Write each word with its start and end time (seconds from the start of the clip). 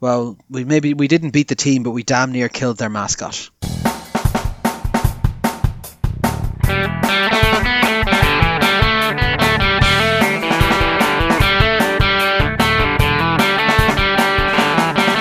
Well, 0.00 0.38
we 0.48 0.64
maybe 0.64 0.94
we 0.94 1.08
didn't 1.08 1.30
beat 1.30 1.48
the 1.48 1.54
team, 1.54 1.82
but 1.82 1.90
we 1.90 2.02
damn 2.02 2.32
near 2.32 2.48
killed 2.48 2.78
their 2.78 2.88
mascot. 2.88 3.50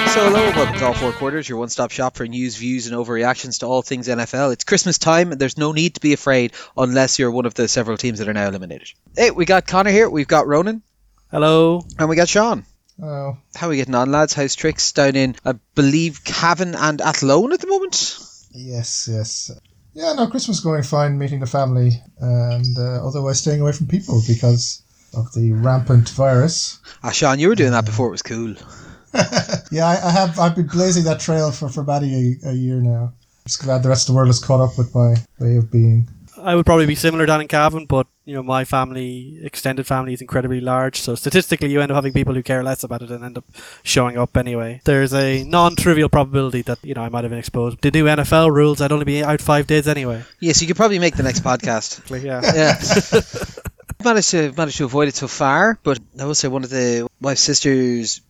So 0.10 0.26
hello, 0.26 0.44
and 0.48 0.56
welcome 0.56 0.76
to 0.80 0.86
All 0.88 0.94
Four 0.94 1.12
Quarters, 1.12 1.48
your 1.48 1.60
one-stop 1.60 1.92
shop 1.92 2.16
for 2.16 2.26
news, 2.26 2.56
views, 2.56 2.88
and 2.88 2.96
overreactions 2.96 3.60
to 3.60 3.68
all 3.68 3.82
things 3.84 4.08
NFL. 4.08 4.52
It's 4.54 4.64
Christmas 4.64 4.98
time, 4.98 5.32
and 5.32 5.40
there's 5.40 5.58
no 5.58 5.72
need 5.72 5.94
to 5.96 6.02
be 6.02 6.14
afraid 6.14 6.54
unless 6.76 7.20
you're 7.20 7.30
one 7.32 7.46
of 7.46 7.54
the 7.54 7.68
several 7.68 7.96
teams 7.96 8.18
that 8.20 8.28
are 8.28 8.34
now 8.34 8.48
eliminated. 8.48 8.90
Hey, 9.16 9.30
we 9.32 9.46
got 9.46 9.68
Connor 9.68 9.92
here, 9.92 10.10
we've 10.10 10.28
got 10.28 10.48
Ronan, 10.48 10.82
Hello. 11.30 11.86
and 12.00 12.10
we 12.10 12.16
got 12.16 12.28
Sean. 12.28 12.66
Oh, 13.02 13.38
How 13.56 13.68
are 13.68 13.70
we 13.70 13.78
getting 13.78 13.96
on, 13.96 14.12
lads? 14.12 14.34
How's 14.34 14.56
tricks 14.56 14.92
down 14.92 15.16
in, 15.16 15.36
I 15.46 15.54
believe, 15.76 16.24
Cavan 16.24 16.76
and 16.76 17.02
Athlone 17.02 17.54
at 17.54 17.62
the 17.62 17.68
moment? 17.68 18.20
yes, 18.52 19.08
yes. 19.12 19.52
Yeah, 19.94 20.14
no, 20.14 20.28
Christmas 20.28 20.60
going 20.60 20.84
fine, 20.84 21.18
meeting 21.18 21.40
the 21.40 21.46
family, 21.46 21.92
and 22.20 22.78
uh, 22.78 23.06
otherwise 23.08 23.40
staying 23.42 23.62
away 23.62 23.72
from 23.72 23.88
people 23.88 24.22
because 24.28 24.82
of 25.16 25.32
the 25.34 25.54
rampant 25.54 26.10
virus. 26.10 26.80
Ah, 27.04 27.12
Sean, 27.12 27.40
you 27.40 27.48
were 27.48 27.56
doing 27.56 27.72
that 27.72 27.86
before 27.86 28.08
it 28.08 28.12
was 28.12 28.22
cool. 28.22 28.56
Yeah, 29.72 29.88
I, 29.88 30.08
I 30.08 30.12
have. 30.12 30.40
I've 30.40 30.56
been 30.56 30.68
blazing 30.68 31.04
that 31.06 31.20
trail 31.20 31.52
for, 31.52 31.70
for 31.70 31.82
about 31.82 32.04
a, 32.04 32.36
a 32.46 32.54
year 32.54 32.82
now. 32.82 33.14
Just 33.46 33.62
glad 33.64 33.82
the 33.84 33.90
rest 33.90 34.08
of 34.08 34.14
the 34.14 34.18
world 34.18 34.30
has 34.30 34.40
caught 34.44 34.62
up 34.62 34.78
with 34.78 34.94
my 34.94 35.16
way 35.40 35.56
of 35.58 35.72
being. 35.72 36.08
I 36.42 36.56
would 36.56 36.66
probably 36.66 36.86
be 36.86 36.96
similar 36.96 37.26
down 37.26 37.42
in 37.42 37.48
Cavan, 37.48 37.86
but 37.86 38.08
you 38.26 38.34
know 38.36 38.44
my 38.44 38.66
family, 38.66 39.40
extended 39.44 39.86
family, 39.88 40.14
is 40.14 40.22
incredibly 40.22 40.62
large. 40.62 41.00
So 41.02 41.16
statistically, 41.16 41.72
you 41.72 41.82
end 41.82 41.92
up 41.92 41.96
having 41.96 42.14
people 42.14 42.34
who 42.34 42.44
care 42.44 42.64
less 42.64 42.84
about 42.84 43.02
it 43.02 43.12
and 43.12 43.24
end 43.24 43.38
up 43.38 43.46
showing 43.84 44.18
up 44.18 44.36
anyway. 44.38 44.82
There's 44.86 45.14
a 45.14 45.44
non-trivial 45.44 46.10
probability 46.10 46.62
that 46.64 46.80
you 46.84 46.94
know 46.94 47.02
I 47.02 47.10
might 47.10 47.24
have 47.24 47.32
been 47.32 47.40
exposed. 47.40 47.82
The 47.82 47.92
new 47.92 48.06
NFL 48.06 48.52
rules, 48.52 48.82
I'd 48.82 48.92
only 48.92 49.06
be 49.06 49.24
out 49.24 49.42
five 49.42 49.68
days 49.68 49.88
anyway. 49.88 50.24
Yes, 50.40 50.62
you 50.62 50.68
could 50.68 50.78
probably 50.78 51.00
make 51.00 51.16
the 51.16 51.24
next 51.24 51.44
podcast. 51.44 52.00
Like, 52.10 52.24
yeah. 52.24 52.42
Yeah. 52.56 53.22
managed 54.04 54.32
to 54.32 54.52
managed 54.54 54.78
to 54.78 54.86
avoid 54.86 55.08
it 55.08 55.16
so 55.16 55.28
far, 55.28 55.78
but 55.84 56.00
I 56.20 56.26
will 56.26 56.36
say 56.36 56.48
one 56.48 56.64
of 56.64 56.70
the 56.70 57.08
my 57.20 57.34
sister's 57.34 58.22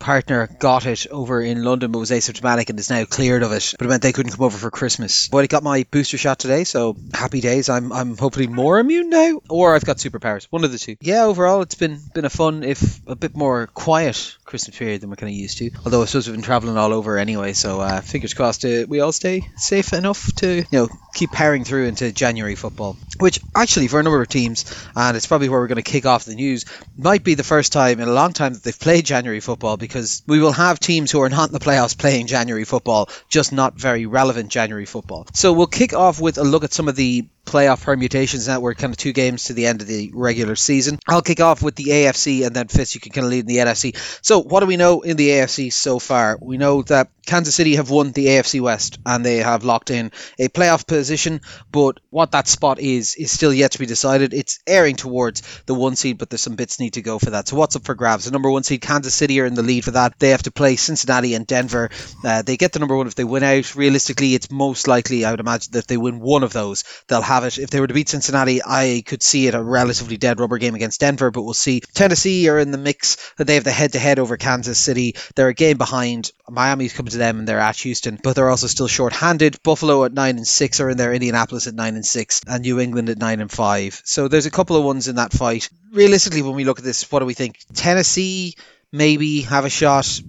partner 0.00 0.48
got 0.58 0.86
it 0.86 1.06
over 1.08 1.40
in 1.40 1.62
London 1.62 1.92
but 1.92 1.98
was 1.98 2.10
asymptomatic 2.10 2.70
and 2.70 2.78
is 2.78 2.90
now 2.90 3.04
cleared 3.04 3.42
of 3.42 3.52
it. 3.52 3.74
But 3.78 3.86
it 3.86 3.88
meant 3.88 4.02
they 4.02 4.12
couldn't 4.12 4.32
come 4.32 4.44
over 4.44 4.58
for 4.58 4.70
Christmas. 4.70 5.28
But 5.28 5.44
I 5.44 5.46
got 5.46 5.62
my 5.62 5.86
booster 5.90 6.18
shot 6.18 6.38
today, 6.38 6.64
so 6.64 6.96
happy 7.14 7.40
days. 7.40 7.68
I'm 7.68 7.92
I'm 7.92 8.16
hopefully 8.16 8.48
more 8.48 8.80
immune 8.80 9.10
now. 9.10 9.40
Or 9.48 9.74
I've 9.74 9.84
got 9.84 9.98
superpowers. 9.98 10.46
One 10.50 10.64
of 10.64 10.72
the 10.72 10.78
two. 10.78 10.96
Yeah, 11.00 11.24
overall 11.24 11.62
it's 11.62 11.76
been 11.76 12.00
been 12.14 12.24
a 12.24 12.30
fun 12.30 12.64
if 12.64 13.06
a 13.06 13.14
bit 13.14 13.36
more 13.36 13.68
quiet 13.68 14.36
Christmas 14.44 14.76
period 14.76 15.00
than 15.00 15.10
we're 15.10 15.16
kinda 15.16 15.32
used 15.32 15.58
to. 15.58 15.70
Although 15.84 16.02
I 16.02 16.06
suppose 16.06 16.26
we've 16.26 16.36
been 16.36 16.42
travelling 16.42 16.76
all 16.76 16.92
over 16.92 17.18
anyway, 17.18 17.52
so 17.52 17.80
uh, 17.80 18.00
fingers 18.00 18.34
crossed 18.34 18.64
uh, 18.64 18.86
we 18.88 19.00
all 19.00 19.12
stay 19.12 19.48
safe 19.56 19.92
enough 19.92 20.34
to 20.36 20.56
you 20.56 20.64
know 20.72 20.88
keep 21.14 21.30
powering 21.30 21.64
through 21.64 21.86
into 21.86 22.10
January 22.10 22.54
football. 22.54 22.96
Which 23.18 23.40
actually 23.54 23.88
for 23.88 24.00
a 24.00 24.02
number 24.02 24.22
of 24.22 24.28
teams, 24.28 24.64
and 24.96 25.16
it's 25.16 25.26
probably 25.26 25.50
where 25.50 25.60
we're 25.60 25.66
going 25.66 25.76
to 25.76 25.82
kick 25.82 26.06
off 26.06 26.24
the 26.24 26.34
news, 26.34 26.64
might 26.96 27.22
be 27.22 27.34
the 27.34 27.44
first 27.44 27.72
time 27.72 28.00
in 28.00 28.08
a 28.08 28.12
long 28.12 28.32
time 28.32 28.54
that 28.54 28.62
they've 28.62 28.78
played 28.78 29.04
January 29.04 29.40
football 29.40 29.76
because 29.76 29.89
we 30.26 30.40
will 30.40 30.52
have 30.52 30.80
teams 30.80 31.10
who 31.10 31.20
are 31.22 31.28
not 31.28 31.48
in 31.48 31.52
the 31.52 31.60
playoffs 31.60 31.96
playing 31.96 32.26
January 32.26 32.64
football, 32.64 33.08
just 33.28 33.52
not 33.52 33.74
very 33.74 34.06
relevant 34.06 34.50
January 34.50 34.86
football. 34.86 35.26
So 35.34 35.52
we'll 35.52 35.66
kick 35.66 35.94
off 35.94 36.20
with 36.20 36.38
a 36.38 36.44
look 36.44 36.64
at 36.64 36.72
some 36.72 36.88
of 36.88 36.96
the 36.96 37.28
playoff 37.50 37.82
permutations 37.82 38.46
now 38.46 38.60
we're 38.60 38.74
kind 38.74 38.92
of 38.92 38.96
two 38.96 39.12
games 39.12 39.44
to 39.44 39.54
the 39.54 39.66
end 39.66 39.80
of 39.80 39.88
the 39.88 40.12
regular 40.14 40.54
season. 40.54 41.00
I'll 41.08 41.20
kick 41.20 41.40
off 41.40 41.62
with 41.62 41.74
the 41.74 41.86
afc 41.86 42.46
and 42.46 42.54
then 42.54 42.68
fitz 42.68 42.94
you 42.94 43.00
can 43.00 43.10
kind 43.10 43.24
of 43.24 43.30
lead 43.32 43.40
in 43.40 43.46
the 43.46 43.56
nfc 43.56 43.96
so 44.22 44.40
what 44.40 44.60
do 44.60 44.66
we 44.66 44.76
know 44.76 45.00
in 45.00 45.16
the 45.16 45.30
afc 45.30 45.72
so 45.72 45.98
far? 45.98 46.38
We 46.40 46.58
know 46.58 46.82
that 46.82 47.10
kansas 47.26 47.56
city 47.56 47.74
have 47.74 47.90
won 47.90 48.12
the 48.12 48.26
afc 48.26 48.60
west 48.60 48.98
and 49.04 49.26
they 49.26 49.38
have 49.38 49.64
locked 49.64 49.90
in 49.90 50.12
a 50.38 50.48
playoff 50.48 50.86
position 50.86 51.40
but 51.72 51.98
what 52.10 52.30
that 52.32 52.46
spot 52.46 52.78
is 52.78 53.16
is 53.16 53.32
still 53.32 53.52
yet 53.52 53.72
to 53.72 53.80
be 53.80 53.86
decided. 53.86 54.32
It's 54.32 54.60
airing 54.64 54.94
towards 54.94 55.42
the 55.66 55.74
one 55.74 55.96
seed 55.96 56.18
but 56.18 56.30
there's 56.30 56.42
some 56.42 56.54
bits 56.54 56.78
need 56.78 56.94
to 56.94 57.02
go 57.02 57.18
for 57.18 57.30
that. 57.30 57.48
So 57.48 57.56
what's 57.56 57.74
up 57.74 57.84
for 57.84 57.96
grabs? 57.96 58.26
The 58.26 58.30
number 58.30 58.50
one 58.50 58.62
seed 58.62 58.80
kansas 58.80 59.14
city 59.14 59.40
are 59.40 59.46
in 59.46 59.54
the 59.54 59.62
lead 59.62 59.84
for 59.84 59.92
that. 59.92 60.20
They 60.20 60.30
have 60.30 60.44
to 60.44 60.52
play 60.52 60.76
cincinnati 60.76 61.34
and 61.34 61.48
denver. 61.48 61.90
Uh, 62.24 62.42
they 62.42 62.56
get 62.56 62.72
the 62.72 62.78
number 62.78 62.96
one 62.96 63.08
if 63.08 63.16
they 63.16 63.24
win 63.24 63.42
out. 63.42 63.74
Realistically 63.74 64.34
it's 64.34 64.52
most 64.52 64.86
likely 64.86 65.24
i 65.24 65.30
would 65.32 65.40
imagine 65.40 65.72
that 65.72 65.80
if 65.80 65.86
they 65.88 65.96
win 65.96 66.20
one 66.20 66.44
of 66.44 66.52
those 66.52 66.84
they'll 67.08 67.22
have 67.22 67.39
it. 67.44 67.58
If 67.58 67.70
they 67.70 67.80
were 67.80 67.86
to 67.86 67.94
beat 67.94 68.08
Cincinnati, 68.08 68.60
I 68.64 69.02
could 69.06 69.22
see 69.22 69.46
it 69.46 69.54
a 69.54 69.62
relatively 69.62 70.16
dead 70.16 70.40
rubber 70.40 70.58
game 70.58 70.74
against 70.74 71.00
Denver, 71.00 71.30
but 71.30 71.42
we'll 71.42 71.54
see. 71.54 71.80
Tennessee 71.80 72.48
are 72.48 72.58
in 72.58 72.70
the 72.70 72.78
mix. 72.78 73.32
They 73.36 73.54
have 73.54 73.64
the 73.64 73.70
head 73.70 73.92
to 73.92 73.98
head 73.98 74.18
over 74.18 74.36
Kansas 74.36 74.78
City. 74.78 75.16
They're 75.34 75.48
a 75.48 75.54
game 75.54 75.78
behind. 75.78 76.32
Miami's 76.48 76.92
coming 76.92 77.12
to 77.12 77.18
them 77.18 77.38
and 77.38 77.48
they're 77.48 77.60
at 77.60 77.76
Houston, 77.78 78.18
but 78.22 78.34
they're 78.36 78.50
also 78.50 78.66
still 78.66 78.88
short 78.88 79.12
handed. 79.12 79.62
Buffalo 79.62 80.04
at 80.04 80.12
9 80.12 80.36
and 80.36 80.46
6 80.46 80.80
are 80.80 80.90
in 80.90 80.96
there, 80.96 81.12
Indianapolis 81.12 81.66
at 81.66 81.74
9 81.74 81.94
and 81.94 82.06
6, 82.06 82.40
and 82.46 82.62
New 82.62 82.80
England 82.80 83.08
at 83.08 83.18
9 83.18 83.40
and 83.40 83.50
5. 83.50 84.02
So 84.04 84.28
there's 84.28 84.46
a 84.46 84.50
couple 84.50 84.76
of 84.76 84.84
ones 84.84 85.08
in 85.08 85.16
that 85.16 85.32
fight. 85.32 85.68
Realistically, 85.92 86.42
when 86.42 86.54
we 86.54 86.64
look 86.64 86.78
at 86.78 86.84
this, 86.84 87.10
what 87.10 87.20
do 87.20 87.26
we 87.26 87.34
think? 87.34 87.58
Tennessee 87.74 88.54
maybe 88.92 89.42
have 89.42 89.64
a 89.64 89.70
shot. 89.70 90.20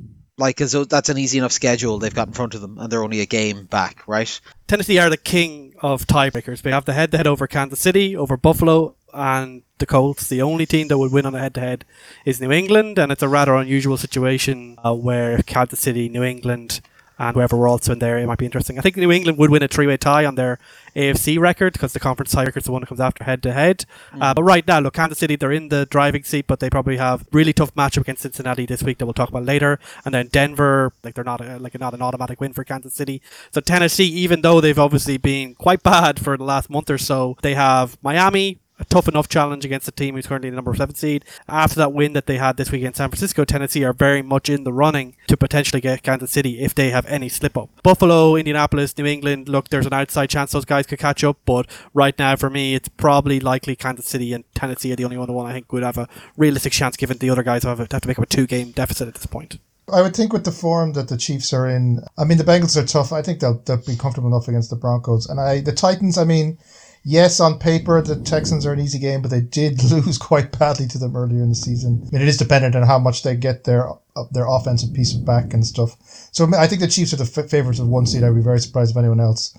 Like, 0.41 0.57
though 0.57 0.85
that's 0.85 1.09
an 1.09 1.19
easy 1.19 1.37
enough 1.37 1.51
schedule 1.51 1.99
they've 1.99 2.13
got 2.13 2.27
in 2.27 2.33
front 2.33 2.55
of 2.55 2.61
them, 2.61 2.79
and 2.79 2.91
they're 2.91 3.03
only 3.03 3.21
a 3.21 3.27
game 3.27 3.65
back, 3.65 4.01
right? 4.07 4.41
Tennessee 4.65 4.97
are 4.97 5.09
the 5.09 5.15
king 5.15 5.75
of 5.81 6.07
tiebreakers. 6.07 6.63
They 6.63 6.71
have 6.71 6.85
the 6.85 6.93
head-to-head 6.93 7.27
over 7.27 7.45
Kansas 7.45 7.79
City, 7.79 8.17
over 8.17 8.37
Buffalo, 8.37 8.95
and 9.13 9.61
the 9.77 9.85
Colts. 9.85 10.27
The 10.27 10.41
only 10.41 10.65
team 10.65 10.87
that 10.87 10.97
would 10.97 11.11
win 11.11 11.27
on 11.27 11.35
a 11.35 11.39
head-to-head 11.39 11.85
is 12.25 12.41
New 12.41 12.51
England, 12.51 12.97
and 12.97 13.11
it's 13.11 13.21
a 13.21 13.29
rather 13.29 13.53
unusual 13.53 13.97
situation 13.97 14.77
uh, 14.83 14.95
where 14.95 15.43
Kansas 15.43 15.79
City, 15.79 16.09
New 16.09 16.23
England, 16.23 16.81
and 17.21 17.35
whoever 17.35 17.55
were 17.55 17.67
also 17.67 17.93
in 17.93 17.99
there, 17.99 18.17
it 18.17 18.25
might 18.25 18.39
be 18.39 18.45
interesting. 18.45 18.79
I 18.79 18.81
think 18.81 18.97
New 18.97 19.11
England 19.11 19.37
would 19.37 19.51
win 19.51 19.61
a 19.61 19.67
three-way 19.67 19.95
tie 19.97 20.25
on 20.25 20.33
their 20.33 20.57
AFC 20.95 21.37
record 21.37 21.73
because 21.73 21.93
the 21.93 21.99
conference 21.99 22.31
tie 22.31 22.45
record 22.45 22.61
is 22.61 22.65
the 22.65 22.71
one 22.71 22.81
that 22.81 22.87
comes 22.87 22.99
after 22.99 23.23
head-to-head. 23.23 23.85
Uh, 24.19 24.33
but 24.33 24.41
right 24.41 24.67
now, 24.67 24.79
look, 24.79 24.95
Kansas 24.95 25.19
City, 25.19 25.35
they're 25.35 25.51
in 25.51 25.69
the 25.69 25.85
driving 25.85 26.23
seat, 26.23 26.47
but 26.47 26.59
they 26.59 26.67
probably 26.67 26.97
have 26.97 27.27
really 27.31 27.53
tough 27.53 27.75
matchup 27.75 28.01
against 28.01 28.23
Cincinnati 28.23 28.65
this 28.65 28.81
week 28.81 28.97
that 28.97 29.05
we'll 29.05 29.13
talk 29.13 29.29
about 29.29 29.45
later. 29.45 29.79
And 30.03 30.15
then 30.15 30.29
Denver, 30.29 30.93
like 31.03 31.13
they're 31.13 31.23
not 31.23 31.41
a, 31.41 31.59
like 31.59 31.79
not 31.79 31.93
an 31.93 32.01
automatic 32.01 32.41
win 32.41 32.53
for 32.53 32.63
Kansas 32.63 32.95
City. 32.95 33.21
So 33.51 33.61
Tennessee, 33.61 34.07
even 34.07 34.41
though 34.41 34.59
they've 34.59 34.79
obviously 34.79 35.17
been 35.17 35.53
quite 35.53 35.83
bad 35.83 36.19
for 36.19 36.37
the 36.37 36.43
last 36.43 36.71
month 36.71 36.89
or 36.89 36.97
so, 36.97 37.37
they 37.43 37.53
have 37.53 37.99
Miami, 38.01 38.57
a 38.81 38.85
tough 38.85 39.07
enough 39.07 39.29
challenge 39.29 39.63
against 39.63 39.87
a 39.87 39.91
team 39.91 40.15
who's 40.15 40.27
currently 40.27 40.49
the 40.49 40.55
number 40.55 40.73
seven 40.75 40.95
seed. 40.95 41.23
After 41.47 41.75
that 41.75 41.93
win 41.93 42.13
that 42.13 42.25
they 42.25 42.37
had 42.37 42.57
this 42.57 42.71
week 42.71 42.83
in 42.83 42.93
San 42.93 43.09
Francisco, 43.09 43.45
Tennessee 43.45 43.83
are 43.83 43.93
very 43.93 44.21
much 44.21 44.49
in 44.49 44.63
the 44.63 44.73
running 44.73 45.15
to 45.27 45.37
potentially 45.37 45.79
get 45.79 46.03
Kansas 46.03 46.31
City 46.31 46.59
if 46.61 46.75
they 46.75 46.89
have 46.89 47.05
any 47.05 47.29
slip 47.29 47.55
up. 47.55 47.69
Buffalo, 47.83 48.35
Indianapolis, 48.35 48.97
New 48.97 49.05
England, 49.05 49.47
look, 49.47 49.69
there's 49.69 49.85
an 49.85 49.93
outside 49.93 50.29
chance 50.29 50.51
those 50.51 50.65
guys 50.65 50.87
could 50.87 50.99
catch 50.99 51.23
up, 51.23 51.37
but 51.45 51.67
right 51.93 52.17
now 52.17 52.35
for 52.35 52.49
me, 52.49 52.73
it's 52.73 52.89
probably 52.89 53.39
likely 53.39 53.75
Kansas 53.75 54.07
City 54.07 54.33
and 54.33 54.43
Tennessee 54.55 54.91
are 54.91 54.95
the 54.95 55.05
only 55.05 55.17
one, 55.17 55.27
the 55.27 55.33
one 55.33 55.45
I 55.45 55.53
think 55.53 55.71
would 55.71 55.83
have 55.83 55.97
a 55.97 56.09
realistic 56.35 56.73
chance 56.73 56.97
given 56.97 57.17
the 57.19 57.29
other 57.29 57.43
guys 57.43 57.63
have, 57.63 57.77
have 57.77 57.89
to 57.89 58.07
make 58.07 58.17
up 58.17 58.23
a 58.23 58.27
two 58.27 58.47
game 58.47 58.71
deficit 58.71 59.07
at 59.07 59.13
this 59.13 59.25
point. 59.27 59.59
I 59.91 60.01
would 60.01 60.15
think 60.15 60.31
with 60.31 60.45
the 60.45 60.51
form 60.51 60.93
that 60.93 61.09
the 61.09 61.17
Chiefs 61.17 61.53
are 61.53 61.67
in, 61.67 62.03
I 62.17 62.23
mean 62.23 62.37
the 62.37 62.43
Bengals 62.43 62.77
are 62.81 62.85
tough. 62.85 63.11
I 63.11 63.21
think 63.21 63.39
they'll 63.39 63.59
they'll 63.65 63.77
be 63.77 63.97
comfortable 63.97 64.29
enough 64.29 64.47
against 64.47 64.69
the 64.69 64.75
Broncos, 64.75 65.27
and 65.27 65.39
I 65.39 65.59
the 65.59 65.73
Titans. 65.73 66.17
I 66.17 66.23
mean, 66.23 66.57
yes, 67.03 67.39
on 67.39 67.59
paper 67.59 68.01
the 68.01 68.15
Texans 68.15 68.65
are 68.65 68.73
an 68.73 68.79
easy 68.79 68.99
game, 68.99 69.21
but 69.21 69.31
they 69.31 69.41
did 69.41 69.83
lose 69.91 70.17
quite 70.17 70.57
badly 70.57 70.87
to 70.87 70.97
them 70.97 71.15
earlier 71.15 71.41
in 71.41 71.49
the 71.49 71.55
season. 71.55 72.01
I 72.07 72.11
mean, 72.11 72.21
it 72.21 72.27
is 72.27 72.37
dependent 72.37 72.75
on 72.75 72.83
how 72.83 72.99
much 72.99 73.23
they 73.23 73.35
get 73.35 73.63
their 73.63 73.89
their 74.31 74.45
offensive 74.47 74.93
piece 74.93 75.13
back 75.13 75.53
and 75.53 75.65
stuff. 75.65 75.95
So 76.31 76.47
I 76.57 76.67
think 76.67 76.81
the 76.81 76.87
Chiefs 76.87 77.13
are 77.13 77.17
the 77.17 77.41
f- 77.41 77.49
favorites 77.49 77.79
of 77.79 77.87
one 77.87 78.05
seed. 78.05 78.23
I'd 78.23 78.35
be 78.35 78.41
very 78.41 78.59
surprised 78.59 78.91
if 78.91 78.97
anyone 78.97 79.21
else 79.21 79.57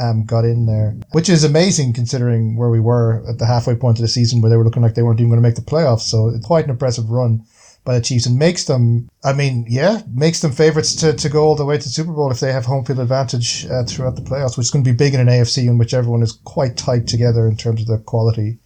um, 0.00 0.24
got 0.24 0.44
in 0.44 0.66
there, 0.66 0.96
which 1.12 1.28
is 1.28 1.44
amazing 1.44 1.92
considering 1.92 2.56
where 2.56 2.70
we 2.70 2.80
were 2.80 3.22
at 3.28 3.38
the 3.38 3.46
halfway 3.46 3.76
point 3.76 3.98
of 3.98 4.02
the 4.02 4.08
season, 4.08 4.40
where 4.40 4.50
they 4.50 4.56
were 4.56 4.64
looking 4.64 4.82
like 4.82 4.94
they 4.94 5.02
weren't 5.02 5.20
even 5.20 5.30
going 5.30 5.42
to 5.42 5.48
make 5.48 5.54
the 5.54 5.62
playoffs. 5.62 6.00
So 6.00 6.28
it's 6.28 6.46
quite 6.46 6.64
an 6.64 6.70
impressive 6.70 7.10
run 7.10 7.44
by 7.84 7.94
the 7.94 8.00
Chiefs 8.00 8.26
and 8.26 8.38
makes 8.38 8.64
them, 8.64 9.08
I 9.24 9.32
mean, 9.32 9.66
yeah, 9.68 10.02
makes 10.12 10.40
them 10.40 10.52
favourites 10.52 10.94
to, 10.96 11.12
to 11.12 11.28
go 11.28 11.44
all 11.44 11.56
the 11.56 11.64
way 11.64 11.78
to 11.78 11.82
the 11.82 11.90
Super 11.90 12.12
Bowl 12.12 12.30
if 12.30 12.40
they 12.40 12.52
have 12.52 12.66
home 12.66 12.84
field 12.84 13.00
advantage 13.00 13.66
uh, 13.66 13.84
throughout 13.84 14.16
the 14.16 14.22
playoffs, 14.22 14.56
which 14.56 14.66
is 14.66 14.70
going 14.70 14.84
to 14.84 14.90
be 14.90 14.96
big 14.96 15.14
in 15.14 15.20
an 15.20 15.26
AFC 15.26 15.66
in 15.66 15.78
which 15.78 15.94
everyone 15.94 16.22
is 16.22 16.32
quite 16.44 16.76
tight 16.76 17.06
together 17.06 17.46
in 17.46 17.56
terms 17.56 17.80
of 17.80 17.88
their 17.88 17.98
quality. 17.98 18.58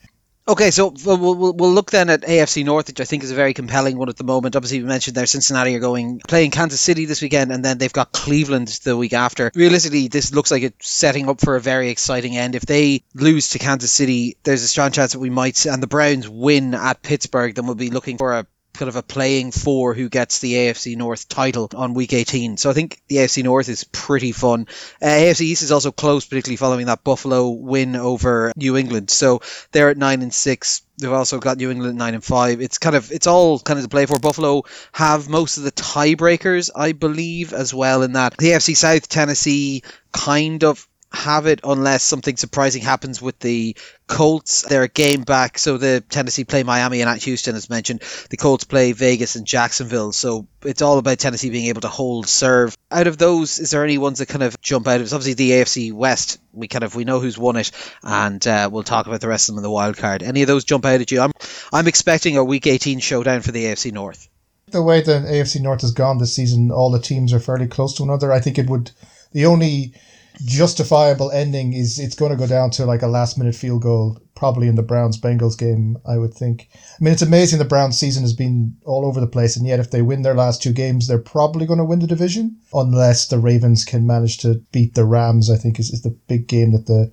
Okay, 0.49 0.71
so 0.71 0.95
we'll, 1.05 1.17
we'll, 1.17 1.53
we'll 1.55 1.73
look 1.73 1.91
then 1.91 2.09
at 2.09 2.21
AFC 2.21 2.65
North, 2.65 2.87
which 2.87 3.01
I 3.01 3.05
think 3.05 3.25
is 3.25 3.33
a 3.33 3.35
very 3.35 3.53
compelling 3.53 3.99
one 3.99 4.09
at 4.09 4.17
the 4.17 4.23
moment. 4.23 4.55
Obviously, 4.55 4.81
we 4.81 4.87
mentioned 4.87 5.17
there 5.17 5.27
Cincinnati 5.27 5.75
are 5.75 5.81
going 5.81 6.21
playing 6.21 6.53
Kansas 6.53 6.81
City 6.81 7.05
this 7.05 7.21
weekend, 7.21 7.51
and 7.51 7.65
then 7.65 7.79
they've 7.79 7.93
got 7.93 8.13
Cleveland 8.13 8.69
the 8.85 8.97
week 8.97 9.13
after. 9.13 9.51
Realistically, 9.57 10.07
this 10.07 10.33
looks 10.33 10.53
like 10.53 10.63
it's 10.63 10.89
setting 10.89 11.29
up 11.29 11.41
for 11.41 11.57
a 11.57 11.61
very 11.61 11.89
exciting 11.89 12.37
end. 12.37 12.55
If 12.55 12.65
they 12.65 13.03
lose 13.13 13.49
to 13.51 13.59
Kansas 13.59 13.91
City, 13.91 14.37
there's 14.45 14.63
a 14.63 14.69
strong 14.69 14.93
chance 14.93 15.15
that 15.15 15.19
we 15.19 15.31
might, 15.31 15.67
and 15.67 15.83
the 15.83 15.89
Browns 15.89 16.29
win 16.29 16.75
at 16.75 17.03
Pittsburgh, 17.03 17.53
then 17.53 17.67
we'll 17.67 17.75
be 17.75 17.91
looking 17.91 18.17
for 18.17 18.35
a 18.35 18.47
kind 18.77 18.89
of 18.89 18.97
a 18.97 19.03
playing 19.03 19.53
for 19.53 19.95
who 19.95 20.09
gets 20.09 20.41
the 20.41 20.55
AFC 20.55 20.97
North 20.97 21.29
title 21.29 21.71
on 21.75 21.95
week 21.95 22.13
18. 22.13 22.57
So 22.57 22.71
I 22.71 22.73
think 22.73 23.01
the 23.09 23.17
AFC 23.17 23.43
North 23.43 23.69
is 23.69 23.85
pretty 23.85 24.33
fun. 24.33 24.67
Uh, 25.03 25.07
AFC 25.07 25.43
East 25.43 25.63
is 25.63 25.73
also 25.73 25.93
close, 25.93 26.25
particularly 26.27 26.57
following 26.57 26.87
that 26.87 27.05
Buffalo 27.05 27.51
win 27.51 27.97
over 27.97 28.53
New 28.57 28.77
England. 28.77 29.11
So 29.11 29.43
they're 29.73 29.91
at 29.91 29.97
nine 29.97 30.23
and 30.23 30.33
six. 30.33 30.83
They've 30.99 31.13
also 31.13 31.39
got 31.39 31.59
New 31.59 31.71
England 31.71 31.99
nine 31.99 32.15
and 32.15 32.25
five. 32.25 32.61
It's 32.61 32.79
kind 32.79 32.97
of 32.97 33.13
it's 33.13 33.27
all 33.27 33.59
kind 33.59 33.79
of 33.79 33.85
to 33.85 33.89
play 33.89 34.07
for. 34.07 34.19
Buffalo 34.19 34.65
have 34.93 35.29
most 35.29 35.59
of 35.59 35.65
the 35.65 35.73
tiebreakers, 35.73 36.71
I 36.75 36.93
believe, 36.93 37.53
as 37.53 37.75
well. 37.75 38.03
In 38.03 38.13
that 38.13 38.37
the 38.39 38.51
AFC 38.51 38.77
South, 38.77 39.09
Tennessee 39.09 39.83
kind 40.13 40.65
of 40.65 40.87
have 41.17 41.47
it 41.47 41.61
unless 41.65 42.03
something 42.03 42.37
surprising 42.37 42.83
happens 42.83 43.21
with 43.21 43.39
the 43.41 43.77
Colts. 44.07 44.63
They're 44.63 44.85
a 44.85 44.89
game 44.89 45.23
back, 45.23 45.59
so 45.59 45.79
the 45.79 46.01
Tennessee 46.01 46.45
play 46.45 46.63
Miami 46.63 47.01
and 47.01 47.11
at 47.11 47.23
Houston, 47.25 47.57
as 47.57 47.69
mentioned. 47.69 48.03
The 48.31 48.37
Colts 48.37 48.65
play 48.65 48.93
Vegas 48.93 49.35
and 49.35 49.47
Jacksonville, 49.47 50.13
so 50.13 50.47
it's 50.63 50.83
all 50.83 50.99
about 50.99 51.19
Tennessee 51.19 51.51
being 51.51 51.67
able 51.67 51.81
to 51.81 51.89
hold 51.89 52.29
serve. 52.29 52.77
Out 52.91 53.07
of 53.07 53.19
those, 53.19 53.59
is 53.59 53.73
there 53.73 53.83
any 53.83 53.99
ones 53.99 54.19
that 54.19 54.29
kind 54.29 54.45
of 54.45 54.61
jump 54.61 54.87
out? 54.87 55.01
It's 55.01 55.13
obviously 55.13 55.35
the 55.35 55.51
AFC 55.53 55.93
West. 55.93 56.39
We 56.53 56.69
kind 56.69 56.85
of 56.85 56.95
we 56.95 57.05
know 57.05 57.19
who's 57.19 57.39
won 57.39 57.57
it, 57.57 57.73
and 58.03 58.47
uh, 58.47 58.69
we'll 58.71 58.85
talk 58.85 59.07
about 59.07 59.21
the 59.21 59.29
rest 59.29 59.49
of 59.49 59.55
them 59.55 59.59
in 59.59 59.65
the 59.65 59.71
wild 59.71 59.97
card. 59.97 60.23
Any 60.23 60.43
of 60.43 60.49
those 60.49 60.65
jump 60.65 60.85
out 60.85 61.01
at 61.01 61.11
you? 61.11 61.21
I'm 61.21 61.33
I'm 61.73 61.89
expecting 61.89 62.37
a 62.37 62.45
Week 62.45 62.67
18 62.67 63.01
showdown 63.01 63.41
for 63.41 63.53
the 63.53 63.65
AFC 63.65 63.93
North. 63.93 64.29
The 64.69 64.83
way 64.83 65.01
the 65.01 65.21
AFC 65.21 65.61
North 65.61 65.81
has 65.83 65.93
gone 65.93 66.19
this 66.19 66.35
season, 66.35 66.71
all 66.71 66.91
the 66.91 67.01
teams 67.01 67.33
are 67.33 67.41
fairly 67.41 67.69
close 67.69 67.95
to 67.95 68.03
another. 68.03 68.33
I 68.33 68.41
think 68.41 68.59
it 68.59 68.69
would 68.69 68.91
the 69.33 69.47
only 69.47 69.93
justifiable 70.45 71.31
ending 71.31 71.73
is 71.73 71.99
it's 71.99 72.15
going 72.15 72.31
to 72.31 72.37
go 72.37 72.47
down 72.47 72.71
to 72.71 72.85
like 72.85 73.03
a 73.03 73.07
last 73.07 73.39
minute 73.39 73.55
field 73.55 73.83
goal, 73.83 74.19
probably 74.35 74.69
in 74.69 74.75
the 74.75 74.83
Browns 74.83 75.19
Bengals 75.19 75.57
game, 75.59 75.97
I 76.07 76.19
would 76.19 76.35
think. 76.35 76.69
I 76.75 76.79
mean, 77.01 77.13
it's 77.13 77.23
amazing 77.23 77.59
the 77.59 77.65
Browns 77.65 77.99
season 77.99 78.23
has 78.23 78.33
been 78.33 78.77
all 78.85 79.07
over 79.07 79.21
the 79.21 79.27
place, 79.27 79.57
and 79.57 79.67
yet 79.67 79.81
if 79.81 79.91
they 79.91 80.03
win 80.03 80.23
their 80.23 80.35
last 80.35 80.63
two 80.63 80.73
games, 80.73 81.07
they're 81.07 81.19
probably 81.19 81.67
going 81.67 81.79
to 81.79 81.85
win 81.85 82.01
the 82.01 82.07
division, 82.07 82.57
unless 82.75 83.27
the 83.27 83.39
Ravens 83.39 83.85
can 83.85 84.07
manage 84.07 84.39
to 84.39 84.55
beat 84.73 84.95
the 84.95 85.05
Rams. 85.05 85.51
I 85.51 85.57
think 85.57 85.79
is, 85.81 85.91
is 85.91 86.03
the 86.03 86.17
big 86.29 86.47
game 86.47 86.73
that 86.73 86.87
the 86.87 87.11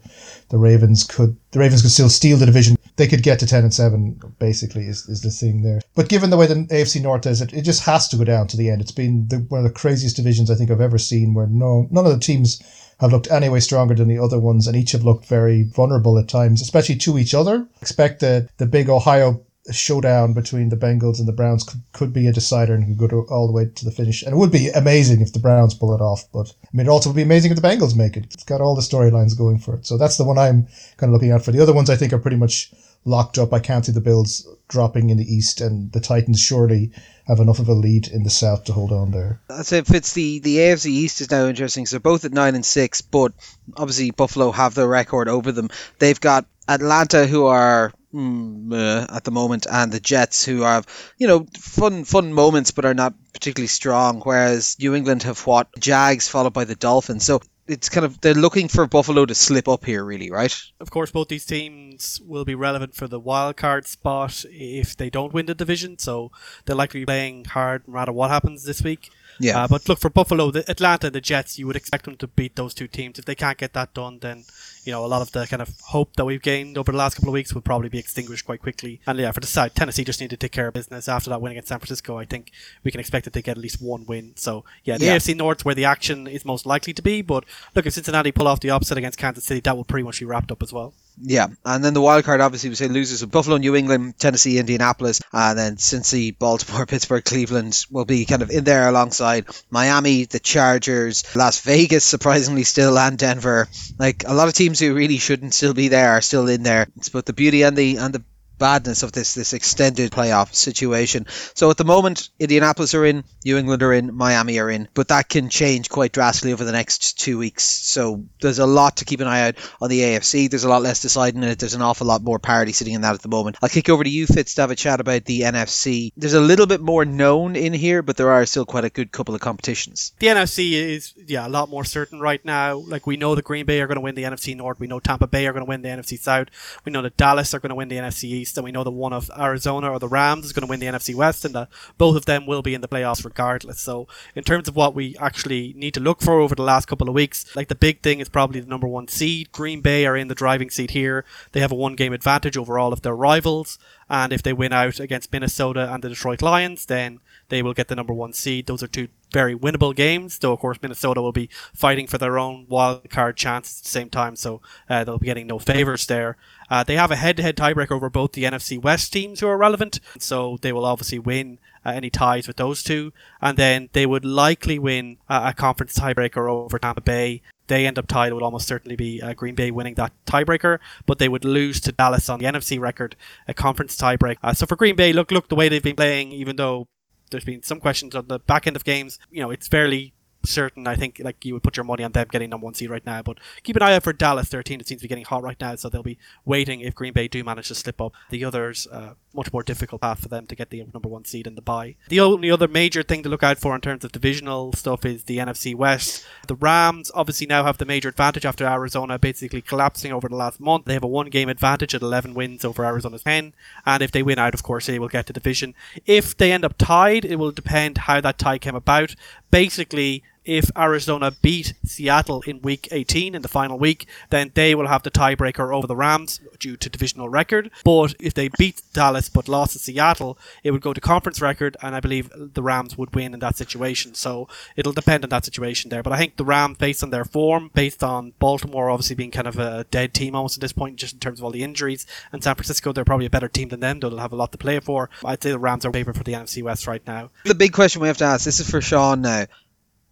the 0.50 0.58
Ravens 0.58 1.04
could 1.04 1.38
the 1.52 1.60
Ravens 1.60 1.82
could 1.82 1.92
still 1.92 2.10
steal 2.10 2.38
the 2.38 2.46
division. 2.46 2.78
They 2.96 3.08
could 3.08 3.24
get 3.24 3.40
to 3.40 3.48
ten 3.48 3.64
and 3.64 3.74
seven, 3.74 4.20
basically, 4.38 4.86
is, 4.86 5.08
is 5.10 5.22
the 5.22 5.32
thing 5.32 5.64
there. 5.64 5.82
But 5.96 6.10
given 6.10 6.30
the 6.30 6.38
way 6.38 6.46
the 6.46 6.56
AFC 6.56 7.02
North 7.02 7.26
is, 7.26 7.42
it, 7.42 7.52
it 7.52 7.64
just 7.64 7.84
has 7.86 8.08
to 8.10 8.18
go 8.18 8.24
down 8.24 8.48
to 8.48 8.58
the 8.58 8.70
end. 8.70 8.82
It's 8.82 8.92
been 8.92 9.28
the, 9.30 9.38
one 9.50 9.60
of 9.60 9.64
the 9.64 9.80
craziest 9.80 10.16
divisions 10.16 10.52
I 10.52 10.56
think 10.56 10.70
I've 10.70 10.80
ever 10.80 11.00
seen, 11.00 11.34
where 11.34 11.48
no 11.48 11.88
none 11.90 12.06
of 12.06 12.12
the 12.12 12.20
teams 12.20 12.62
have 13.00 13.12
looked 13.12 13.32
anyway 13.32 13.60
stronger 13.60 13.96
than 13.96 14.08
the 14.08 14.20
other 14.20 14.40
ones, 14.40 14.68
and 14.68 14.76
each 14.76 14.92
have 14.92 15.04
looked 15.04 15.26
very 15.26 15.64
vulnerable 15.64 16.18
at 16.18 16.28
times, 16.28 16.62
especially 16.62 16.96
to 16.98 17.18
each 17.18 17.34
other. 17.34 17.68
Expect 17.82 18.20
the 18.20 18.50
the 18.58 18.66
big 18.66 18.90
Ohio 18.90 19.42
showdown 19.72 20.34
between 20.34 20.70
the 20.70 20.76
Bengals 20.76 21.20
and 21.20 21.28
the 21.28 21.34
Browns 21.34 21.64
could, 21.64 21.82
could 21.94 22.14
be 22.14 22.28
a 22.28 22.34
decider 22.34 22.74
and 22.74 22.86
could 22.86 22.98
go 22.98 23.08
to, 23.08 23.28
all 23.32 23.48
the 23.48 23.54
way 23.54 23.70
to 23.74 23.86
the 23.86 23.92
finish. 23.92 24.22
And 24.22 24.34
it 24.34 24.38
would 24.38 24.52
be 24.52 24.70
amazing 24.70 25.22
if 25.22 25.32
the 25.32 25.40
Browns 25.40 25.74
pull 25.74 25.96
it 25.96 26.02
off. 26.02 26.26
But 26.34 26.54
I 26.64 26.70
mean, 26.74 26.88
it 26.88 26.90
also 26.90 27.10
would 27.10 27.16
be 27.16 27.22
amazing 27.22 27.52
if 27.52 27.62
the 27.62 27.68
Bengals 27.68 27.96
make 27.96 28.18
it. 28.18 28.26
It's 28.34 28.44
got 28.44 28.62
all 28.62 28.76
the 28.76 28.82
storylines 28.82 29.38
going 29.38 29.60
for 29.60 29.76
it. 29.76 29.86
So 29.86 29.98
that's 29.98 30.18
the 30.18 30.26
one 30.26 30.38
I'm 30.38 30.68
kind 30.98 31.10
of 31.10 31.14
looking 31.14 31.32
out 31.32 31.46
for. 31.46 31.52
The 31.52 31.62
other 31.62 31.74
ones 31.74 31.90
I 31.90 31.96
think 31.96 32.12
are 32.12 32.20
pretty 32.20 32.38
much 32.38 32.74
locked 33.06 33.38
up. 33.38 33.54
I 33.54 33.60
can't 33.60 33.86
see 33.86 33.92
the 33.92 34.02
Bills 34.02 34.48
dropping 34.68 35.10
in 35.10 35.18
the 35.18 35.26
East, 35.26 35.62
and 35.62 35.92
the 35.92 36.00
Titans 36.00 36.40
surely 36.40 36.92
have 37.28 37.40
enough 37.40 37.60
of 37.60 37.70
a 37.70 37.74
lead 37.74 38.08
in 38.08 38.24
the 38.24 38.30
South 38.30 38.66
to 38.66 38.74
hold 38.74 38.92
on 38.92 39.12
there. 39.12 39.42
That's 39.48 39.72
it. 39.72 39.88
Fitz 39.88 40.14
the 40.14 40.40
the 40.40 40.58
AFC 40.58 40.88
East 40.88 41.22
is 41.22 41.32
now 41.32 41.48
interesting. 41.48 41.86
So 41.86 42.00
both 42.00 42.26
at 42.26 42.34
nine 42.34 42.56
and 42.56 42.66
six, 42.66 43.02
but 43.02 43.34
obviously 43.76 44.12
Buffalo 44.12 44.52
have 44.52 44.74
the 44.74 44.88
record 44.88 45.30
over 45.30 45.52
them. 45.52 45.70
They've 46.00 46.20
got 46.20 46.46
Atlanta, 46.68 47.26
who 47.26 47.46
are 47.46 47.94
mm, 48.14 48.74
uh, 48.74 49.14
at 49.16 49.24
the 49.24 49.32
moment, 49.32 49.68
and 49.70 49.92
the 49.92 50.00
Jets, 50.00 50.46
who 50.46 50.62
have 50.62 50.86
you 51.18 51.28
know 51.28 51.46
fun 51.58 52.04
fun 52.04 52.34
moments, 52.34 52.72
but 52.72 52.86
are 52.86 52.94
not 52.94 53.14
particularly 53.34 53.68
strong. 53.68 54.22
Whereas 54.22 54.78
New 54.80 54.96
England 54.96 55.24
have 55.24 55.40
what 55.46 55.68
Jags, 55.80 56.28
followed 56.28 56.54
by 56.54 56.66
the 56.66 56.76
Dolphins. 56.76 57.26
So 57.26 57.42
it's 57.68 57.90
kind 57.90 58.06
of 58.06 58.20
they're 58.22 58.34
looking 58.34 58.68
for 58.68 58.86
Buffalo 58.88 59.26
to 59.26 59.36
slip 59.36 59.68
up 59.68 59.86
here, 59.86 60.04
really, 60.04 60.30
right? 60.30 60.56
Of 60.80 60.92
course, 60.92 61.12
both 61.12 61.30
these 61.30 61.46
teams 61.46 62.22
will 62.26 62.46
be 62.46 62.56
relevant 62.56 62.94
for 62.94 63.08
the 63.08 63.20
wild 63.20 63.58
card 63.58 63.88
spot 63.88 64.44
if 64.50 64.98
they 64.98 65.10
don't 65.10 65.34
win 65.34 65.46
the 65.46 65.56
division, 65.56 65.98
so 65.98 66.32
they're 66.66 66.76
likely 66.76 67.06
playing 67.06 67.46
hard 67.46 67.88
no 67.88 67.94
matter 67.94 68.12
what 68.12 68.32
happens 68.32 68.64
this 68.64 68.82
week. 68.82 69.10
Yeah. 69.40 69.64
Uh, 69.64 69.68
but 69.68 69.88
look 69.88 70.00
for 70.00 70.10
Buffalo, 70.10 70.52
the 70.52 70.70
Atlanta, 70.70 71.10
the 71.10 71.22
Jets. 71.22 71.58
You 71.58 71.68
would 71.68 71.76
expect 71.76 72.06
them 72.06 72.18
to 72.18 72.28
beat 72.28 72.56
those 72.56 72.74
two 72.74 72.88
teams. 72.88 73.18
If 73.18 73.26
they 73.26 73.36
can't 73.36 73.58
get 73.58 73.74
that 73.74 73.94
done, 73.94 74.20
then 74.20 74.44
you 74.86 74.92
know 74.92 75.06
a 75.06 75.08
lot 75.08 75.22
of 75.22 75.32
the 75.32 75.46
kind 75.48 75.62
of 75.62 75.70
hope 75.82 76.16
that 76.16 76.26
we've 76.26 76.42
gained 76.42 76.78
over 76.78 76.92
the 76.92 76.98
last 76.98 77.16
couple 77.16 77.30
of 77.30 77.34
weeks 77.34 77.54
will 77.54 77.62
probably 77.62 77.90
be 77.90 78.00
extinguished 78.00 78.46
quite 78.46 78.62
quickly. 78.62 79.02
And 79.08 79.18
yeah, 79.20 79.32
for 79.32 79.40
the 79.40 79.48
side, 79.48 79.76
Tennessee 79.76 80.04
just 80.04 80.20
need 80.22 80.30
to 80.32 80.38
take 80.38 80.52
care 80.52 80.68
of 80.68 80.74
business 80.74 81.08
after 81.08 81.30
that 81.30 81.42
win 81.42 81.52
against 81.52 81.70
San 81.70 81.80
Francisco. 81.80 82.18
I 82.18 82.26
think 82.26 82.52
we 82.84 82.92
can 82.92 83.00
expect 83.00 83.26
that 83.26 83.34
they 83.34 83.42
get 83.42 83.58
at 83.58 83.64
least 83.64 83.82
one 83.82 84.06
win. 84.06 84.34
So 84.36 84.64
yeah, 84.84 84.98
the 84.98 85.06
Yeah. 85.06 85.16
AFC 85.18 85.36
North 85.36 85.66
where 85.66 85.76
the 85.76 85.86
action 85.86 86.28
is 86.28 86.46
most 86.46 86.66
likely 86.66 86.94
to 86.94 87.02
be. 87.02 87.22
But 87.22 87.46
look, 87.76 87.86
if 87.86 87.94
Cincinnati 87.94 88.32
pull 88.32 88.48
off 88.48 88.60
the 88.60 88.72
upset 88.72 88.98
against 88.98 89.18
Kansas 89.20 89.44
City, 89.46 89.60
that 89.62 89.76
will 89.78 89.84
pretty 89.86 90.04
much 90.04 90.20
be 90.20 90.26
wrapped 90.26 90.52
up 90.52 90.62
as 90.64 90.74
well. 90.74 90.94
Yeah, 91.22 91.50
and 91.64 91.86
then 91.86 91.94
the 91.94 92.02
wild 92.02 92.24
card 92.24 92.42
obviously 92.42 92.70
we 92.70 92.76
say 92.76 92.88
losers 92.88 93.22
of 93.22 93.30
Buffalo, 93.30 93.58
New 93.58 93.76
England, 93.76 94.18
Tennessee, 94.18 94.58
Indianapolis, 94.58 95.22
and 95.32 95.60
then 95.60 95.76
Cincy, 95.76 96.36
Baltimore, 96.36 96.86
Pittsburgh, 96.88 97.24
Cleveland 97.24 97.86
will 97.92 98.06
be 98.06 98.26
kind 98.26 98.42
of 98.42 98.50
in 98.50 98.64
there 98.64 98.90
alongside 98.90 99.46
Miami, 99.70 100.26
the 100.26 100.40
Chargers, 100.40 101.24
Las 101.36 101.62
Vegas, 101.62 102.04
surprisingly 102.04 102.64
still, 102.64 102.98
and 102.98 103.16
Denver. 103.18 103.68
Like 104.00 104.24
a 104.26 104.34
lot 104.34 104.48
of 104.48 104.56
teams 104.56 104.73
who 104.80 104.94
really 104.94 105.18
shouldn't 105.18 105.54
still 105.54 105.74
be 105.74 105.90
there 105.90 106.12
are 106.12 106.22
still 106.22 106.48
in 106.48 106.64
there. 106.64 106.88
It's 106.98 107.10
both 107.10 107.26
the 107.26 107.34
beauty 107.34 107.64
and 107.64 107.76
the 107.78 107.98
and 107.98 108.14
the 108.14 108.24
badness 108.64 109.04
of 109.04 109.12
this 109.12 109.34
this 109.34 109.52
extended 109.52 110.10
playoff 110.10 110.54
situation. 110.56 111.26
So 111.54 111.70
at 111.70 111.76
the 111.76 111.84
moment, 111.84 112.30
Indianapolis 112.40 112.94
are 112.94 113.04
in, 113.04 113.26
New 113.44 113.58
England 113.58 113.84
are 113.84 113.92
in, 113.92 114.16
Miami 114.16 114.58
are 114.58 114.70
in, 114.70 114.88
but 114.94 115.10
that 115.10 115.28
can 115.28 115.50
change 115.50 115.90
quite 115.90 116.14
drastically 116.14 116.54
over 116.54 116.64
the 116.64 116.72
next 116.72 117.20
two 117.20 117.38
weeks. 117.38 117.66
So 117.66 118.24
there's 118.40 118.60
a 118.60 118.66
lot 118.66 118.98
to 118.98 119.06
keep 119.06 119.20
an 119.20 119.28
eye 119.28 119.48
out 119.50 119.56
on 119.82 119.90
the 119.90 120.00
AFC. 120.00 120.50
There's 120.50 120.64
a 120.64 120.70
lot 120.70 120.82
less 120.82 121.02
deciding 121.02 121.44
in 121.44 121.50
it. 121.50 121.60
There's 121.60 121.74
an 121.74 121.82
awful 121.82 122.08
lot 122.08 122.24
more 122.24 122.40
parity 122.40 122.72
sitting 122.72 122.94
in 122.94 123.02
that 123.02 123.16
at 123.16 123.22
the 123.22 123.28
moment. 123.28 123.58
I'll 123.62 123.68
kick 123.68 123.90
over 123.90 124.02
to 124.02 124.10
you, 124.10 124.28
Fitz, 124.28 124.56
to 124.56 124.62
have 124.62 124.72
a 124.72 124.78
chat 124.78 125.02
about 125.02 125.26
the 125.26 125.42
NFC. 125.42 126.14
There's 126.16 126.34
a 126.34 126.40
little 126.40 126.66
bit 126.66 126.80
more 126.80 127.04
known 127.04 127.58
in 127.58 127.74
here, 127.74 128.02
but 128.02 128.16
there 128.16 128.32
are 128.32 128.46
still 128.46 128.66
quite 128.66 128.86
a 128.86 128.90
good 128.90 129.12
couple 129.12 129.36
of 129.36 129.42
competitions. 129.42 130.14
The 130.20 130.28
NFC 130.28 130.72
is 130.72 131.14
yeah 131.28 131.46
a 131.46 131.50
lot 131.50 131.68
more 131.68 131.84
certain 131.84 132.22
right 132.22 132.44
now. 132.46 132.78
Like 132.78 133.06
we 133.06 133.18
know 133.18 133.36
the 133.36 133.42
Green 133.42 133.66
Bay 133.66 133.82
are 133.82 133.88
going 133.88 133.98
to 133.98 134.02
win 134.02 134.16
the 134.16 134.24
NFC 134.24 134.56
North. 134.56 134.80
We 134.80 134.88
know 134.88 135.02
Tampa 135.02 135.28
Bay 135.28 135.48
are 135.48 135.52
going 135.52 135.66
to 135.66 135.70
win 135.70 135.82
the 135.82 135.90
NFC 135.90 136.18
South. 136.18 136.48
We 136.86 136.94
know 136.94 137.02
that 137.02 137.18
Dallas 137.18 137.54
are 137.54 137.60
going 137.60 137.72
to 137.72 137.76
win 137.76 137.90
the 137.90 137.98
NFC 137.98 138.26
East, 138.26 138.53
and 138.58 138.64
we 138.66 138.72
know 138.72 138.84
that 138.84 138.92
one 138.92 139.14
of 139.14 139.30
Arizona 139.38 139.92
or 139.92 140.00
the 140.00 140.08
Rams 140.08 140.46
is 140.46 140.54
going 140.54 140.66
to 140.66 140.70
win 140.70 140.80
the 140.80 140.86
NFC 140.88 141.16
West, 141.16 141.46
and 141.46 141.56
that 141.56 141.70
both 141.98 142.16
of 142.16 142.26
them 142.26 142.46
will 142.46 142.62
be 142.62 142.74
in 142.74 142.82
the 142.82 142.88
playoffs 142.88 143.24
regardless. 143.24 143.80
So 143.80 144.08
in 144.36 144.44
terms 144.44 144.68
of 144.68 144.76
what 144.76 144.96
we 144.96 145.16
actually 145.18 145.74
need 145.76 145.94
to 145.96 146.00
look 146.00 146.22
for 146.22 146.40
over 146.40 146.56
the 146.56 146.64
last 146.64 146.88
couple 146.88 147.08
of 147.08 147.16
weeks, 147.16 147.56
like 147.56 147.68
the 147.68 147.76
big 147.76 148.02
thing 148.02 148.20
is 148.20 148.30
probably 148.30 148.60
the 148.60 148.68
number 148.68 148.88
one 148.88 149.08
seed. 149.08 149.52
Green 149.52 149.82
Bay 149.82 150.06
are 150.06 150.18
in 150.18 150.28
the 150.28 150.36
driving 150.36 150.70
seat 150.70 150.92
here. 150.92 151.26
They 151.52 151.60
have 151.60 151.72
a 151.72 151.76
one 151.76 151.96
game 151.96 152.14
advantage 152.14 152.58
over 152.58 152.78
all 152.78 152.94
of 152.94 153.02
their 153.02 153.16
rivals. 153.16 153.80
And 154.10 154.32
if 154.32 154.44
they 154.44 154.54
win 154.54 154.74
out 154.74 155.00
against 155.00 155.32
Minnesota 155.32 155.92
and 155.92 156.04
the 156.04 156.10
Detroit 156.10 156.42
Lions, 156.42 156.86
then 156.86 157.20
they 157.50 157.62
will 157.62 157.74
get 157.74 157.88
the 157.88 157.96
number 157.96 158.14
one 158.14 158.34
seed. 158.34 158.68
Those 158.68 158.84
are 158.84 158.88
two 158.88 159.08
very 159.32 159.56
winnable 159.56 159.96
games, 159.96 160.38
though 160.38 160.54
of 160.54 160.60
course 160.60 160.78
Minnesota 160.82 161.22
will 161.22 161.32
be 161.32 161.50
fighting 161.74 162.08
for 162.08 162.18
their 162.18 162.38
own 162.38 162.66
wild 162.70 163.10
card 163.10 163.36
chance 163.36 163.80
at 163.80 163.84
the 163.84 163.90
same 163.90 164.10
time, 164.10 164.36
so 164.36 164.62
uh, 164.90 165.04
they'll 165.04 165.18
be 165.18 165.26
getting 165.26 165.48
no 165.48 165.60
favors 165.60 166.06
there. 166.06 166.38
Uh, 166.70 166.84
they 166.84 166.96
have 166.96 167.12
a 167.12 167.16
head-to-head 167.16 167.58
tiebreaker 167.58 167.92
over 167.92 168.10
both 168.10 168.34
the 168.34 168.44
NFC 168.44 168.82
West 168.82 169.12
teams 169.12 169.40
who 169.40 169.48
are 169.48 169.58
relevant, 169.58 170.00
so 170.18 170.58
they 170.62 170.72
will 170.72 170.86
obviously 170.86 171.20
win 171.20 171.60
uh, 171.86 171.92
any 171.92 172.10
ties 172.10 172.48
with 172.48 172.58
those 172.58 172.84
two, 172.84 173.12
and 173.42 173.58
then 173.58 173.90
they 173.94 174.06
would 174.06 174.24
likely 174.24 174.80
win 174.80 175.18
a 175.28 175.54
conference 175.54 175.98
tiebreaker 175.98 176.50
over 176.50 176.80
Tampa 176.80 177.02
Bay. 177.02 177.42
They 177.68 177.86
end 177.86 177.98
up 177.98 178.08
tied. 178.08 178.32
It 178.32 178.34
would 178.34 178.44
almost 178.44 178.68
certainly 178.68 178.96
be 178.96 179.22
uh, 179.22 179.34
Green 179.34 179.56
Bay 179.56 179.72
winning 179.72 179.96
that 179.96 180.12
tiebreaker, 180.26 180.80
but 181.06 181.18
they 181.18 181.30
would 181.30 181.46
lose 181.46 181.80
to 181.82 181.92
Dallas 181.92 182.30
on 182.30 182.40
the 182.40 182.46
NFC 182.46 182.80
record, 182.80 183.16
a 183.48 183.54
conference 183.54 183.96
tiebreak. 183.96 184.38
Uh, 184.44 184.54
so 184.54 184.66
for 184.66 184.76
Green 184.76 184.96
Bay, 184.96 185.14
look, 185.14 185.32
look 185.32 185.48
the 185.48 185.56
way 185.56 185.70
they've 185.70 185.84
been 185.84 185.96
playing, 185.96 186.32
even 186.32 186.58
though 186.58 186.88
there's 187.34 187.44
been 187.44 187.64
some 187.64 187.80
questions 187.82 188.16
on 188.16 188.28
the 188.28 188.40
back 188.40 188.66
end 188.66 188.78
of 188.78 188.86
games. 188.86 189.20
You 189.30 189.42
know, 189.42 189.52
it's 189.52 189.68
fairly 189.68 190.14
certain. 190.46 190.88
I 190.88 190.96
think 190.96 191.20
like 191.24 191.44
you 191.46 191.54
would 191.54 191.64
put 191.64 191.78
your 191.78 191.84
money 191.84 192.04
on 192.04 192.12
them 192.12 192.28
getting 192.32 192.50
number 192.50 192.66
one 192.66 192.74
seed 192.74 192.90
right 192.90 193.06
now. 193.06 193.22
But 193.22 193.40
keep 193.64 193.76
an 193.76 193.82
eye 193.82 193.96
out 193.96 194.04
for 194.04 194.14
Dallas. 194.14 194.50
Their 194.50 194.64
team 194.64 194.80
that 194.80 194.88
seems 194.88 195.02
to 195.02 195.06
be 195.06 195.10
getting 195.10 195.26
hot 195.26 195.44
right 195.44 195.60
now, 195.60 195.76
so 195.76 195.90
they'll 195.90 196.04
be 196.04 196.18
waiting 196.46 196.82
if 196.82 196.96
Green 196.96 197.14
Bay 197.14 197.28
do 197.28 197.44
manage 197.44 197.68
to 197.68 197.76
slip 197.76 198.00
up. 198.00 198.14
The 198.30 198.46
others, 198.46 198.88
uh, 198.92 199.14
much 199.34 199.52
more 199.52 199.64
difficult 199.64 200.02
path 200.02 200.22
for 200.22 200.28
them 200.28 200.46
to 200.48 200.56
get 200.56 200.70
the 200.70 200.86
number 200.94 201.10
one 201.10 201.26
seed 201.26 201.48
in 201.48 201.56
the 201.56 201.62
bye. 201.62 201.96
The 202.10 202.20
only 202.20 202.52
other 202.52 202.68
major 202.68 203.04
thing 203.04 203.24
to 203.24 203.30
look 203.30 203.44
out 203.44 203.58
for 203.58 203.76
in 203.76 203.82
terms 203.82 204.04
of 204.04 204.12
divisional 204.12 204.74
stuff 204.74 205.06
is 205.06 205.24
the 205.24 205.38
NFC 205.38 205.76
West. 205.76 206.26
The 206.48 206.56
Rams 206.56 207.12
obviously 207.14 207.48
now 207.48 207.64
have 207.64 207.78
the 207.78 207.86
major 207.86 208.10
advantage 208.10 208.46
after 208.46 208.66
Arizona 208.66 209.18
basically 209.18 209.62
collapsing 209.62 210.12
over 210.12 210.30
the 210.30 210.36
last 210.36 210.60
month. 210.60 210.86
They 210.86 210.94
have 210.94 211.04
a 211.04 211.08
one 211.08 211.30
game 211.30 211.50
advantage 211.50 211.96
at 211.96 212.02
11 212.02 212.34
wins 212.34 212.66
over 212.66 212.86
Arizona's 212.86 213.24
10, 213.24 213.54
and 213.86 214.04
if 214.04 214.12
they 214.12 214.24
win 214.24 214.40
out, 214.40 214.54
of 214.54 214.64
course, 214.64 214.86
they 214.86 215.00
will 215.00 215.08
get 215.08 215.28
the 215.28 215.34
division. 215.34 215.74
If 216.06 216.38
they 216.38 216.52
end 216.52 216.66
up 216.66 216.78
tied, 216.78 217.26
it 217.26 217.38
will 217.38 217.52
depend 217.52 218.00
how 218.00 218.22
that 218.22 218.38
tie 218.38 218.58
came 218.58 218.76
about. 218.76 219.16
Basically, 219.52 220.24
if 220.46 220.70
Arizona 220.78 221.32
beat 221.42 221.74
Seattle 221.86 222.42
in 222.46 222.62
week 222.62 222.88
18 222.92 223.36
in 223.36 223.42
the 223.42 223.48
final 223.48 223.80
week, 223.80 224.08
then 224.30 224.52
they 224.54 224.76
will 224.76 224.88
have 224.88 225.04
the 225.04 225.12
tiebreaker 225.12 225.74
over 225.74 225.88
the 225.88 225.96
Rams 225.96 226.40
due 226.60 226.78
to 226.78 226.90
divisional 226.90 227.30
record. 227.30 227.72
But 227.84 228.16
if 228.20 228.34
they 228.34 228.50
beat 228.58 228.82
Dallas 228.94 229.30
but 229.30 229.48
lost 229.48 229.74
to 229.74 229.80
Seattle, 229.80 230.38
it 230.64 230.72
would 230.72 230.82
go 230.82 230.94
to 230.94 231.02
conference 231.02 231.42
record, 231.42 231.78
and 231.82 231.96
I 231.96 232.00
believe 232.00 232.32
the 232.36 232.64
Rams 232.64 232.98
would 232.98 233.16
win 233.16 233.34
in 233.34 233.40
that 233.40 233.58
situation. 233.58 234.14
So 234.16 234.48
it'll 234.76 234.94
depend 234.94 235.24
on 235.24 235.30
that 235.30 235.46
situation 235.46 235.90
there. 235.90 236.04
But 236.04 236.14
I 236.14 236.18
think 236.18 236.36
the 236.36 236.46
Rams, 236.46 236.78
based 236.78 237.04
on 237.04 237.10
their 237.10 237.26
form, 237.26 237.72
based 237.74 238.04
on 238.04 238.34
Baltimore 238.40 238.90
obviously 238.90 239.16
being 239.16 239.32
kind 239.32 239.48
of 239.48 239.58
a 239.58 239.86
dead 239.92 240.14
team 240.14 240.36
almost 240.36 240.58
at 240.58 240.62
this 240.62 240.74
point, 240.74 240.98
just 240.98 241.14
in 241.14 241.20
terms 241.20 241.40
of 241.40 241.46
all 241.46 241.52
the 241.52 241.64
injuries, 241.64 242.06
and 242.32 242.44
San 242.44 242.56
Francisco, 242.56 242.92
they're 242.92 243.06
probably 243.06 243.26
a 243.26 243.30
better 243.30 243.48
team 243.48 243.70
than 243.70 243.80
them, 243.80 244.00
though 244.00 244.10
they'll 244.10 244.20
have 244.20 244.34
a 244.34 244.38
lot 244.38 244.52
to 244.52 244.58
play 244.58 244.80
for. 244.80 245.10
I'd 245.24 245.42
say 245.42 245.52
the 245.52 245.60
Rams 245.60 245.86
are 245.86 245.92
favourite 245.92 246.18
for 246.18 246.24
the 246.24 246.34
NFC 246.34 246.64
West 246.64 246.88
right 246.88 247.06
now. 247.08 247.30
The 247.46 247.56
big 247.56 247.74
question 247.74 248.02
we 248.02 248.08
have 248.08 248.18
to 248.18 248.26
ask 248.26 248.46
this 248.46 248.60
is 248.60 248.70
for 248.70 248.82
Sean 248.82 249.22
now. 249.22 249.46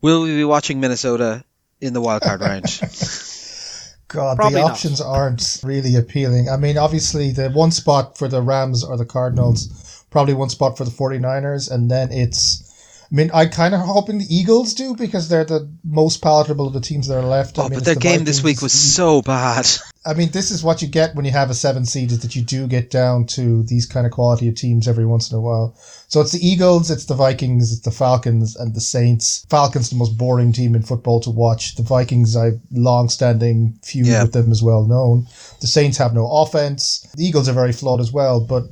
Will 0.02 0.24
we 0.24 0.36
be 0.36 0.44
watching 0.44 0.80
Minnesota 0.80 1.44
in 1.80 1.94
the 1.94 2.02
wildcard 2.02 2.40
round? 2.40 2.66
God, 4.08 4.36
Probably 4.38 4.56
the 4.56 4.62
not. 4.62 4.72
options 4.72 5.00
aren't 5.00 5.60
really 5.64 5.96
appealing. 5.96 6.50
I 6.50 6.58
mean, 6.58 6.78
obviously, 6.78 7.32
the 7.32 7.50
one 7.50 7.72
spot 7.72 8.18
for 8.18 8.28
the 8.28 8.42
Rams 8.42 8.84
or 8.84 8.98
the 8.98 9.06
Cardinals, 9.06 10.04
probably 10.10 10.34
one 10.34 10.50
spot 10.50 10.78
for 10.78 10.84
the 10.84 10.92
49ers, 10.92 11.72
and 11.72 11.90
then 11.90 12.12
it's. 12.12 12.68
I 13.12 13.16
mean, 13.16 13.30
I 13.34 13.46
kind 13.48 13.74
of 13.76 13.82
hoping 13.82 14.20
the 14.20 14.34
Eagles 14.34 14.74
do 14.74 14.96
because 14.96 15.28
they're 15.28 15.44
the 15.44 15.70
most 15.84 16.22
palatable 16.22 16.68
of 16.68 16.74
the 16.74 16.80
teams 16.80 17.08
that 17.10 17.18
are 17.18 17.26
left. 17.28 17.60
I 17.60 17.64
Oh, 17.64 17.70
mean, 17.70 17.80
but 17.80 17.86
their 17.86 17.96
the 17.96 18.00
game 18.00 18.24
this 18.24 18.42
week 18.42 18.62
was 18.62 18.72
so 18.72 19.22
bad. 19.22 19.68
I 20.06 20.14
mean, 20.16 20.32
this 20.32 20.50
is 20.50 20.64
what 20.64 20.82
you 20.82 20.88
get 20.88 21.14
when 21.14 21.26
you 21.26 21.32
have 21.32 21.50
a 21.50 21.54
seven 21.54 21.86
seed 21.86 22.12
is 22.12 22.20
that 22.22 22.36
you 22.36 22.42
do 22.42 22.66
get 22.68 22.90
down 22.90 23.26
to 23.28 23.64
these 23.64 23.86
kind 23.86 24.08
of 24.08 24.14
quality 24.14 24.48
of 24.48 24.56
teams 24.56 24.88
every 24.88 25.06
once 25.06 25.30
in 25.30 25.38
a 25.38 25.42
while. 25.42 25.76
So 26.08 26.22
it's 26.22 26.32
the 26.32 26.40
Eagles, 26.46 26.90
it's 26.90 27.06
the 27.06 27.14
Vikings, 27.14 27.72
it's 27.72 27.82
the 27.82 27.92
Falcons, 27.92 28.56
and 28.56 28.74
the 28.74 28.82
Saints. 28.82 29.46
Falcons 29.50 29.90
the 29.90 29.98
most 29.98 30.18
boring 30.18 30.54
team 30.54 30.74
in 30.74 30.82
football 30.82 31.20
to 31.20 31.30
watch. 31.30 31.76
The 31.76 31.84
Vikings, 31.84 32.36
I've 32.36 32.60
long-standing 32.72 33.78
feud 33.84 34.08
Yeah. 34.08 34.24
with 34.24 34.34
them 34.34 34.52
as 34.52 34.64
well 34.64 34.86
known. 34.86 35.28
The 35.60 35.68
Saints 35.68 35.98
have 35.98 36.14
no 36.14 36.28
offense. 36.32 37.06
The 37.16 37.26
Eagles 37.26 37.48
are 37.50 37.54
very 37.54 37.74
flawed 37.74 38.00
as 38.00 38.12
well, 38.12 38.40
but 38.40 38.64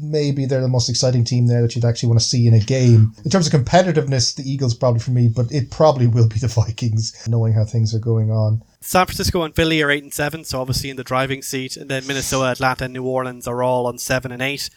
maybe 0.00 0.46
they're 0.46 0.60
the 0.60 0.68
most 0.68 0.88
exciting 0.88 1.24
team 1.24 1.46
there 1.46 1.62
that 1.62 1.74
you'd 1.74 1.84
actually 1.84 2.08
want 2.08 2.20
to 2.20 2.26
see 2.26 2.46
in 2.46 2.54
a 2.54 2.60
game. 2.60 3.12
In 3.24 3.30
terms 3.30 3.52
of 3.52 3.52
competitiveness, 3.52 4.34
the 4.34 4.48
Eagles 4.48 4.74
probably 4.74 5.00
for 5.00 5.10
me, 5.10 5.28
but 5.28 5.50
it 5.52 5.70
probably 5.70 6.06
will 6.06 6.28
be 6.28 6.38
the 6.38 6.48
Vikings, 6.58 7.26
knowing 7.28 7.52
how 7.52 7.64
things 7.64 7.94
are 7.94 8.00
going 8.00 8.30
on. 8.30 8.62
San 8.80 9.06
Francisco 9.06 9.42
and 9.42 9.54
Philly 9.54 9.82
are 9.82 9.90
eight 9.90 10.02
and 10.04 10.14
seven, 10.14 10.44
so 10.44 10.60
obviously 10.60 10.90
in 10.90 10.96
the 10.96 11.04
driving 11.04 11.42
seat, 11.42 11.76
and 11.76 11.90
then 11.90 12.06
Minnesota, 12.06 12.50
Atlanta, 12.50 12.84
and 12.84 12.94
New 12.94 13.04
Orleans 13.04 13.46
are 13.46 13.62
all 13.62 13.86
on 13.86 13.98
seven 13.98 14.32
and 14.32 14.42
eight. 14.42 14.70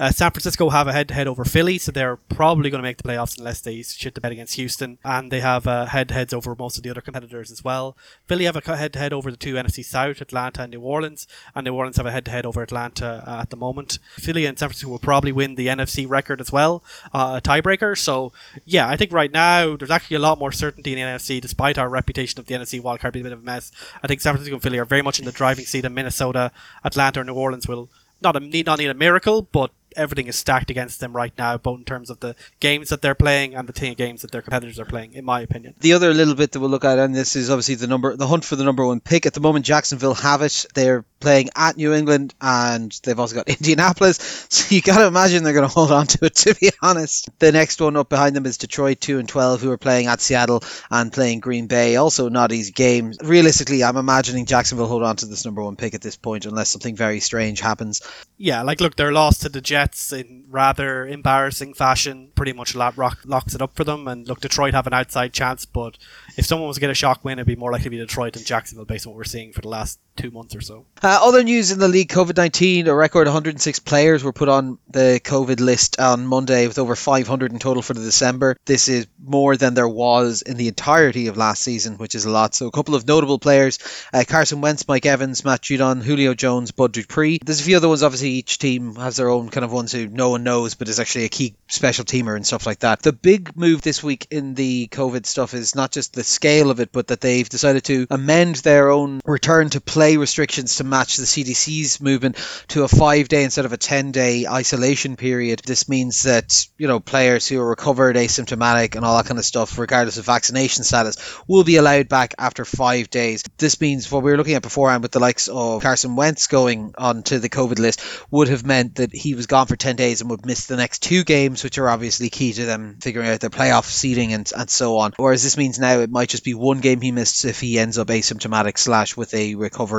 Uh, 0.00 0.10
San 0.10 0.30
Francisco 0.30 0.70
have 0.70 0.88
a 0.88 0.94
head-to-head 0.94 1.28
over 1.28 1.44
Philly, 1.44 1.76
so 1.76 1.92
they're 1.92 2.16
probably 2.16 2.70
going 2.70 2.78
to 2.78 2.88
make 2.88 2.96
the 2.96 3.02
playoffs 3.02 3.36
unless 3.36 3.60
they 3.60 3.82
shit 3.82 4.14
the 4.14 4.20
bed 4.22 4.32
against 4.32 4.54
Houston. 4.54 4.96
And 5.04 5.30
they 5.30 5.40
have 5.40 5.66
uh, 5.66 5.84
head-to-heads 5.84 6.32
over 6.32 6.56
most 6.58 6.78
of 6.78 6.82
the 6.82 6.88
other 6.88 7.02
competitors 7.02 7.50
as 7.50 7.62
well. 7.62 7.98
Philly 8.26 8.46
have 8.46 8.56
a 8.56 8.76
head-to-head 8.76 9.12
over 9.12 9.30
the 9.30 9.36
two 9.36 9.56
NFC 9.56 9.84
South, 9.84 10.22
Atlanta 10.22 10.62
and 10.62 10.70
New 10.70 10.80
Orleans, 10.80 11.26
and 11.54 11.66
New 11.66 11.74
Orleans 11.74 11.98
have 11.98 12.06
a 12.06 12.10
head-to-head 12.12 12.46
over 12.46 12.62
Atlanta 12.62 13.22
uh, 13.26 13.42
at 13.42 13.50
the 13.50 13.58
moment. 13.58 13.98
Philly 14.14 14.46
and 14.46 14.58
San 14.58 14.70
Francisco 14.70 14.88
will 14.88 14.98
probably 14.98 15.32
win 15.32 15.56
the 15.56 15.66
NFC 15.66 16.08
record 16.08 16.40
as 16.40 16.50
well, 16.50 16.82
uh, 17.12 17.38
a 17.44 17.46
tiebreaker. 17.46 17.96
So 17.98 18.32
yeah, 18.64 18.88
I 18.88 18.96
think 18.96 19.12
right 19.12 19.30
now 19.30 19.76
there's 19.76 19.90
actually 19.90 20.16
a 20.16 20.20
lot 20.20 20.38
more 20.38 20.50
certainty 20.50 20.94
in 20.94 20.98
the 20.98 21.04
NFC, 21.04 21.42
despite 21.42 21.76
our 21.76 21.90
reputation 21.90 22.40
of 22.40 22.46
the 22.46 22.54
NFC 22.54 22.80
wildcard 22.80 23.12
being 23.12 23.26
a 23.26 23.28
bit 23.28 23.34
of 23.34 23.42
a 23.42 23.44
mess. 23.44 23.70
I 24.02 24.06
think 24.06 24.22
San 24.22 24.32
Francisco 24.32 24.54
and 24.54 24.62
Philly 24.62 24.78
are 24.78 24.86
very 24.86 25.02
much 25.02 25.18
in 25.18 25.26
the 25.26 25.32
driving 25.32 25.66
seat, 25.66 25.84
and 25.84 25.94
Minnesota, 25.94 26.52
Atlanta, 26.84 27.20
and 27.20 27.26
New 27.26 27.34
Orleans 27.34 27.68
will 27.68 27.90
not 28.22 28.36
a, 28.36 28.40
need 28.40 28.64
not 28.64 28.78
need 28.78 28.88
a 28.88 28.94
miracle, 28.94 29.42
but 29.42 29.72
everything 29.96 30.26
is 30.26 30.36
stacked 30.36 30.70
against 30.70 31.00
them 31.00 31.14
right 31.14 31.32
now, 31.38 31.56
both 31.56 31.78
in 31.78 31.84
terms 31.84 32.10
of 32.10 32.20
the 32.20 32.36
games 32.60 32.88
that 32.90 33.02
they're 33.02 33.14
playing 33.14 33.54
and 33.54 33.68
the 33.68 33.72
team 33.72 33.94
games 33.94 34.22
that 34.22 34.30
their 34.30 34.42
competitors 34.42 34.78
are 34.78 34.84
playing. 34.84 35.14
In 35.14 35.24
my 35.24 35.40
opinion, 35.40 35.74
The 35.80 35.92
other 35.94 36.12
little 36.14 36.34
bit 36.34 36.52
that 36.52 36.60
we'll 36.60 36.70
look 36.70 36.84
at, 36.84 36.98
and 36.98 37.14
this 37.14 37.36
is 37.36 37.50
obviously 37.50 37.74
the 37.76 37.86
number, 37.86 38.16
the 38.16 38.26
hunt 38.26 38.44
for 38.44 38.56
the 38.56 38.64
number 38.64 38.84
one 38.86 39.00
pick 39.00 39.26
at 39.26 39.34
the 39.34 39.40
moment. 39.40 39.64
Jacksonville 39.64 40.14
have 40.14 40.42
it. 40.42 40.66
They're 40.74 41.04
playing 41.20 41.50
at 41.54 41.76
New 41.76 41.92
England, 41.92 42.34
and 42.40 42.98
they've 43.02 43.18
also 43.18 43.34
got 43.34 43.48
Indianapolis. 43.80 44.46
So 44.48 44.74
you 44.74 44.82
got 44.82 44.98
to 44.98 45.06
imagine 45.06 45.44
they're 45.44 45.52
going 45.52 45.68
to 45.68 45.72
hold 45.74 45.92
on 45.92 46.06
to 46.08 46.24
it. 46.26 46.34
To 46.40 46.54
be 46.54 46.70
honest, 46.80 47.28
the 47.38 47.52
next 47.52 47.80
one 47.80 47.96
up 47.96 48.08
behind 48.08 48.34
them 48.34 48.46
is 48.46 48.56
Detroit, 48.56 49.00
two 49.00 49.18
and 49.18 49.28
twelve, 49.28 49.60
who 49.60 49.70
are 49.70 49.76
playing 49.78 50.06
at 50.06 50.20
Seattle 50.20 50.62
and 50.90 51.12
playing 51.12 51.40
Green 51.40 51.66
Bay. 51.66 51.96
Also, 51.96 52.28
not 52.30 52.50
easy 52.52 52.72
games. 52.72 53.18
Realistically, 53.22 53.84
I'm 53.84 53.96
imagining 53.98 54.46
Jacksonville 54.46 54.86
hold 54.86 55.02
on 55.02 55.16
to 55.16 55.26
this 55.26 55.44
number 55.44 55.62
one 55.62 55.76
pick 55.76 55.92
at 55.94 56.00
this 56.00 56.16
point, 56.16 56.46
unless 56.46 56.70
something 56.70 56.96
very 56.96 57.20
strange 57.20 57.60
happens. 57.60 58.00
yeah, 58.38 58.62
like 58.62 58.80
look, 58.80 58.96
their 58.96 59.12
loss 59.12 59.38
to 59.38 59.48
the 59.50 59.60
Jets 59.60 59.79
in 60.12 60.44
rather 60.48 61.06
embarrassing 61.06 61.74
fashion 61.74 62.30
pretty 62.34 62.52
much 62.52 62.74
lock, 62.74 62.96
rock, 62.96 63.18
locks 63.24 63.54
it 63.54 63.62
up 63.62 63.74
for 63.74 63.84
them. 63.84 64.06
And 64.08 64.26
look, 64.28 64.40
Detroit 64.40 64.74
have 64.74 64.86
an 64.86 64.94
outside 64.94 65.32
chance, 65.32 65.64
but 65.64 65.98
if 66.36 66.46
someone 66.46 66.68
was 66.68 66.76
to 66.76 66.80
get 66.80 66.90
a 66.90 66.94
shock 66.94 67.24
win, 67.24 67.38
it'd 67.38 67.46
be 67.46 67.56
more 67.56 67.72
likely 67.72 67.84
to 67.84 67.90
be 67.90 67.98
Detroit 67.98 68.34
than 68.34 68.44
Jacksonville, 68.44 68.84
based 68.84 69.06
on 69.06 69.12
what 69.12 69.16
we're 69.16 69.24
seeing 69.24 69.52
for 69.52 69.60
the 69.60 69.68
last 69.68 69.98
two 70.20 70.30
months 70.30 70.54
or 70.54 70.60
so. 70.60 70.86
Uh, 71.02 71.18
other 71.22 71.42
news 71.42 71.70
in 71.70 71.78
the 71.78 71.88
league 71.88 72.08
COVID 72.08 72.36
19, 72.36 72.86
a 72.86 72.94
record 72.94 73.26
106 73.26 73.78
players 73.80 74.22
were 74.22 74.32
put 74.32 74.48
on 74.48 74.78
the 74.90 75.20
COVID 75.22 75.60
list 75.60 75.98
on 75.98 76.26
Monday, 76.26 76.66
with 76.66 76.78
over 76.78 76.94
500 76.94 77.52
in 77.52 77.58
total 77.58 77.82
for 77.82 77.94
the 77.94 78.00
December. 78.00 78.56
This 78.66 78.88
is 78.88 79.06
more 79.22 79.56
than 79.56 79.74
there 79.74 79.88
was 79.88 80.42
in 80.42 80.56
the 80.56 80.68
entirety 80.68 81.28
of 81.28 81.36
last 81.36 81.62
season, 81.62 81.96
which 81.96 82.14
is 82.14 82.24
a 82.24 82.30
lot. 82.30 82.54
So, 82.54 82.66
a 82.66 82.70
couple 82.70 82.94
of 82.94 83.06
notable 83.06 83.38
players 83.38 83.78
uh, 84.12 84.24
Carson 84.26 84.60
Wentz, 84.60 84.86
Mike 84.86 85.06
Evans, 85.06 85.44
Matt 85.44 85.62
Judon, 85.62 86.02
Julio 86.02 86.34
Jones, 86.34 86.70
Bud 86.70 86.92
Dupree. 86.92 87.40
There's 87.44 87.60
a 87.60 87.64
few 87.64 87.76
other 87.76 87.88
ones, 87.88 88.02
obviously, 88.02 88.30
each 88.30 88.58
team 88.58 88.94
has 88.96 89.16
their 89.16 89.28
own 89.28 89.48
kind 89.48 89.64
of 89.64 89.72
ones 89.72 89.92
who 89.92 90.06
no 90.06 90.30
one 90.30 90.44
knows, 90.44 90.74
but 90.74 90.88
is 90.88 91.00
actually 91.00 91.24
a 91.24 91.30
key 91.30 91.54
special 91.68 92.04
teamer 92.04 92.36
and 92.36 92.46
stuff 92.46 92.66
like 92.66 92.80
that. 92.80 93.02
The 93.02 93.12
big 93.12 93.56
move 93.56 93.82
this 93.82 94.02
week 94.02 94.26
in 94.30 94.54
the 94.54 94.88
COVID 94.88 95.26
stuff 95.26 95.54
is 95.54 95.74
not 95.74 95.92
just 95.92 96.12
the 96.12 96.24
scale 96.24 96.70
of 96.70 96.80
it, 96.80 96.92
but 96.92 97.08
that 97.08 97.20
they've 97.20 97.48
decided 97.48 97.84
to 97.84 98.06
amend 98.10 98.56
their 98.56 98.90
own 98.90 99.20
return 99.24 99.70
to 99.70 99.80
play 99.80 100.09
restrictions 100.16 100.76
to 100.76 100.84
match 100.84 101.16
the 101.16 101.24
CDC's 101.24 102.00
movement 102.00 102.36
to 102.68 102.84
a 102.84 102.88
five 102.88 103.28
day 103.28 103.44
instead 103.44 103.64
of 103.64 103.72
a 103.72 103.76
10 103.76 104.12
day 104.12 104.46
isolation 104.46 105.16
period. 105.16 105.62
This 105.64 105.88
means 105.88 106.22
that, 106.24 106.66
you 106.78 106.88
know, 106.88 107.00
players 107.00 107.46
who 107.46 107.60
are 107.60 107.68
recovered, 107.68 108.16
asymptomatic, 108.16 108.96
and 108.96 109.04
all 109.04 109.16
that 109.16 109.26
kind 109.26 109.38
of 109.38 109.44
stuff, 109.44 109.78
regardless 109.78 110.18
of 110.18 110.24
vaccination 110.24 110.84
status, 110.84 111.16
will 111.46 111.64
be 111.64 111.76
allowed 111.76 112.08
back 112.08 112.34
after 112.38 112.64
five 112.64 113.10
days. 113.10 113.42
This 113.58 113.80
means 113.80 114.10
what 114.10 114.22
we 114.22 114.30
were 114.30 114.36
looking 114.36 114.54
at 114.54 114.62
beforehand 114.62 115.02
with 115.02 115.12
the 115.12 115.20
likes 115.20 115.48
of 115.48 115.82
Carson 115.82 116.16
Wentz 116.16 116.46
going 116.46 116.94
onto 116.96 117.38
the 117.38 117.48
COVID 117.48 117.78
list 117.78 118.00
would 118.30 118.48
have 118.48 118.64
meant 118.64 118.96
that 118.96 119.14
he 119.14 119.34
was 119.34 119.46
gone 119.46 119.66
for 119.66 119.76
10 119.76 119.96
days 119.96 120.20
and 120.20 120.30
would 120.30 120.46
miss 120.46 120.66
the 120.66 120.76
next 120.76 121.02
two 121.02 121.24
games, 121.24 121.64
which 121.64 121.78
are 121.78 121.88
obviously 121.88 122.30
key 122.30 122.52
to 122.52 122.64
them 122.64 122.98
figuring 123.00 123.28
out 123.28 123.40
their 123.40 123.50
playoff 123.50 123.84
seeding 123.84 124.32
and, 124.32 124.50
and 124.56 124.70
so 124.70 124.98
on. 124.98 125.12
Whereas 125.16 125.42
this 125.42 125.56
means 125.56 125.78
now 125.78 126.00
it 126.00 126.10
might 126.10 126.28
just 126.28 126.44
be 126.44 126.54
one 126.54 126.80
game 126.80 127.00
he 127.00 127.12
missed 127.12 127.44
if 127.44 127.60
he 127.60 127.78
ends 127.78 127.98
up 127.98 128.08
asymptomatic 128.08 128.78
slash 128.78 129.16
with 129.16 129.34
a 129.34 129.54
recovery 129.54 129.89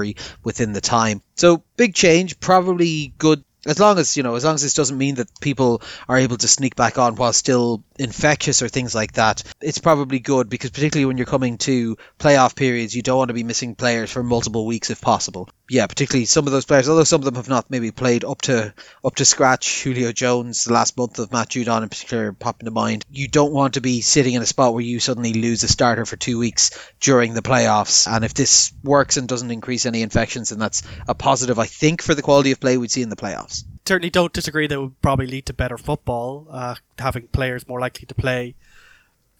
within 0.43 0.74
the 0.74 0.81
time. 0.81 1.21
So 1.36 1.63
big 1.77 1.93
change, 1.93 2.39
probably 2.39 3.13
good 3.17 3.43
as 3.65 3.79
long 3.79 4.00
as 4.00 4.17
you 4.17 4.24
know 4.24 4.36
as 4.36 4.43
long 4.43 4.55
as 4.55 4.63
this 4.63 4.74
doesn't 4.74 4.98
mean 4.98 5.15
that 5.15 5.39
people 5.39 5.81
are 6.10 6.17
able 6.17 6.38
to 6.38 6.48
sneak 6.48 6.75
back 6.75 6.98
on 6.98 7.15
while 7.15 7.33
still 7.33 7.83
infectious 8.01 8.62
or 8.62 8.67
things 8.67 8.96
like 8.96 9.13
that 9.13 9.43
it's 9.62 9.77
probably 9.77 10.20
good 10.20 10.50
because 10.50 10.72
particularly 10.72 11.05
when 11.05 11.17
you're 11.17 11.25
coming 11.25 11.58
to 11.58 11.98
playoff 12.17 12.55
periods 12.55 12.96
you 12.96 13.01
don't 13.01 13.17
want 13.17 13.29
to 13.29 13.34
be 13.34 13.43
missing 13.43 13.75
players 13.75 14.12
for 14.12 14.24
multiple 14.24 14.65
weeks 14.65 14.89
if 14.89 15.01
possible. 15.01 15.50
Yeah 15.70 15.86
particularly 15.88 16.25
some 16.25 16.48
of 16.48 16.51
those 16.51 16.65
players 16.65 16.89
although 16.89 17.03
some 17.03 17.22
of 17.22 17.25
them 17.25 17.36
have 17.36 17.50
not 17.50 17.70
maybe 17.70 17.91
played 17.91 18.24
up 18.24 18.41
to 18.43 18.74
up 19.05 19.15
to 19.15 19.25
scratch. 19.25 19.84
Julio 19.84 20.12
Jones 20.12 20.63
the 20.63 20.74
last 20.74 20.98
month 20.98 21.20
of 21.20 21.31
Matt 21.31 21.50
Judon 21.50 21.84
in 21.84 21.89
particular 21.89 22.34
popping 22.34 22.65
to 22.65 22.72
mind. 22.72 23.05
You 23.10 23.27
don't 23.27 23.53
want 23.53 23.75
to 23.75 23.81
be 23.81 24.01
sitting 24.01 24.34
in 24.34 24.41
a 24.41 24.46
spot 24.48 24.74
where 24.74 24.84
you 24.84 25.00
suddenly 25.00 25.34
lose 25.34 25.63
a 25.63 25.67
starter 25.67 26.05
for 26.05 26.17
two 26.17 26.39
weeks 26.39 26.72
during 27.00 27.34
the 27.34 27.41
playoffs. 27.41 28.12
And 28.12 28.25
if 28.25 28.34
this 28.34 28.74
works 28.84 29.17
and 29.17 29.27
doesn't 29.27 29.51
increase 29.51 29.86
any 29.86 30.01
infections 30.01 30.50
then 30.50 30.60
that's 30.60 30.84
a 31.08 31.15
positive 31.15 31.60
I 31.60 31.67
think 31.67 32.01
for 32.01 32.15
the 32.15 32.22
quality 32.22 32.51
of 32.51 32.60
play 32.60 32.77
we'd 32.77 32.91
see 32.91 33.01
in 33.01 33.10
the 33.10 33.15
playoffs 33.15 33.63
Certainly 33.86 34.12
don't 34.12 34.34
disagree 34.34 34.68
that 34.68 34.80
would 34.80 35.02
probably 35.02 35.28
lead 35.28 35.46
to 35.48 35.54
better 35.54 35.78
football, 35.78 36.48
uh, 36.50 36.76
having 37.00 37.28
players 37.28 37.68
more 37.68 37.80
likely 37.80 38.06
to 38.06 38.16
play. 38.16 38.56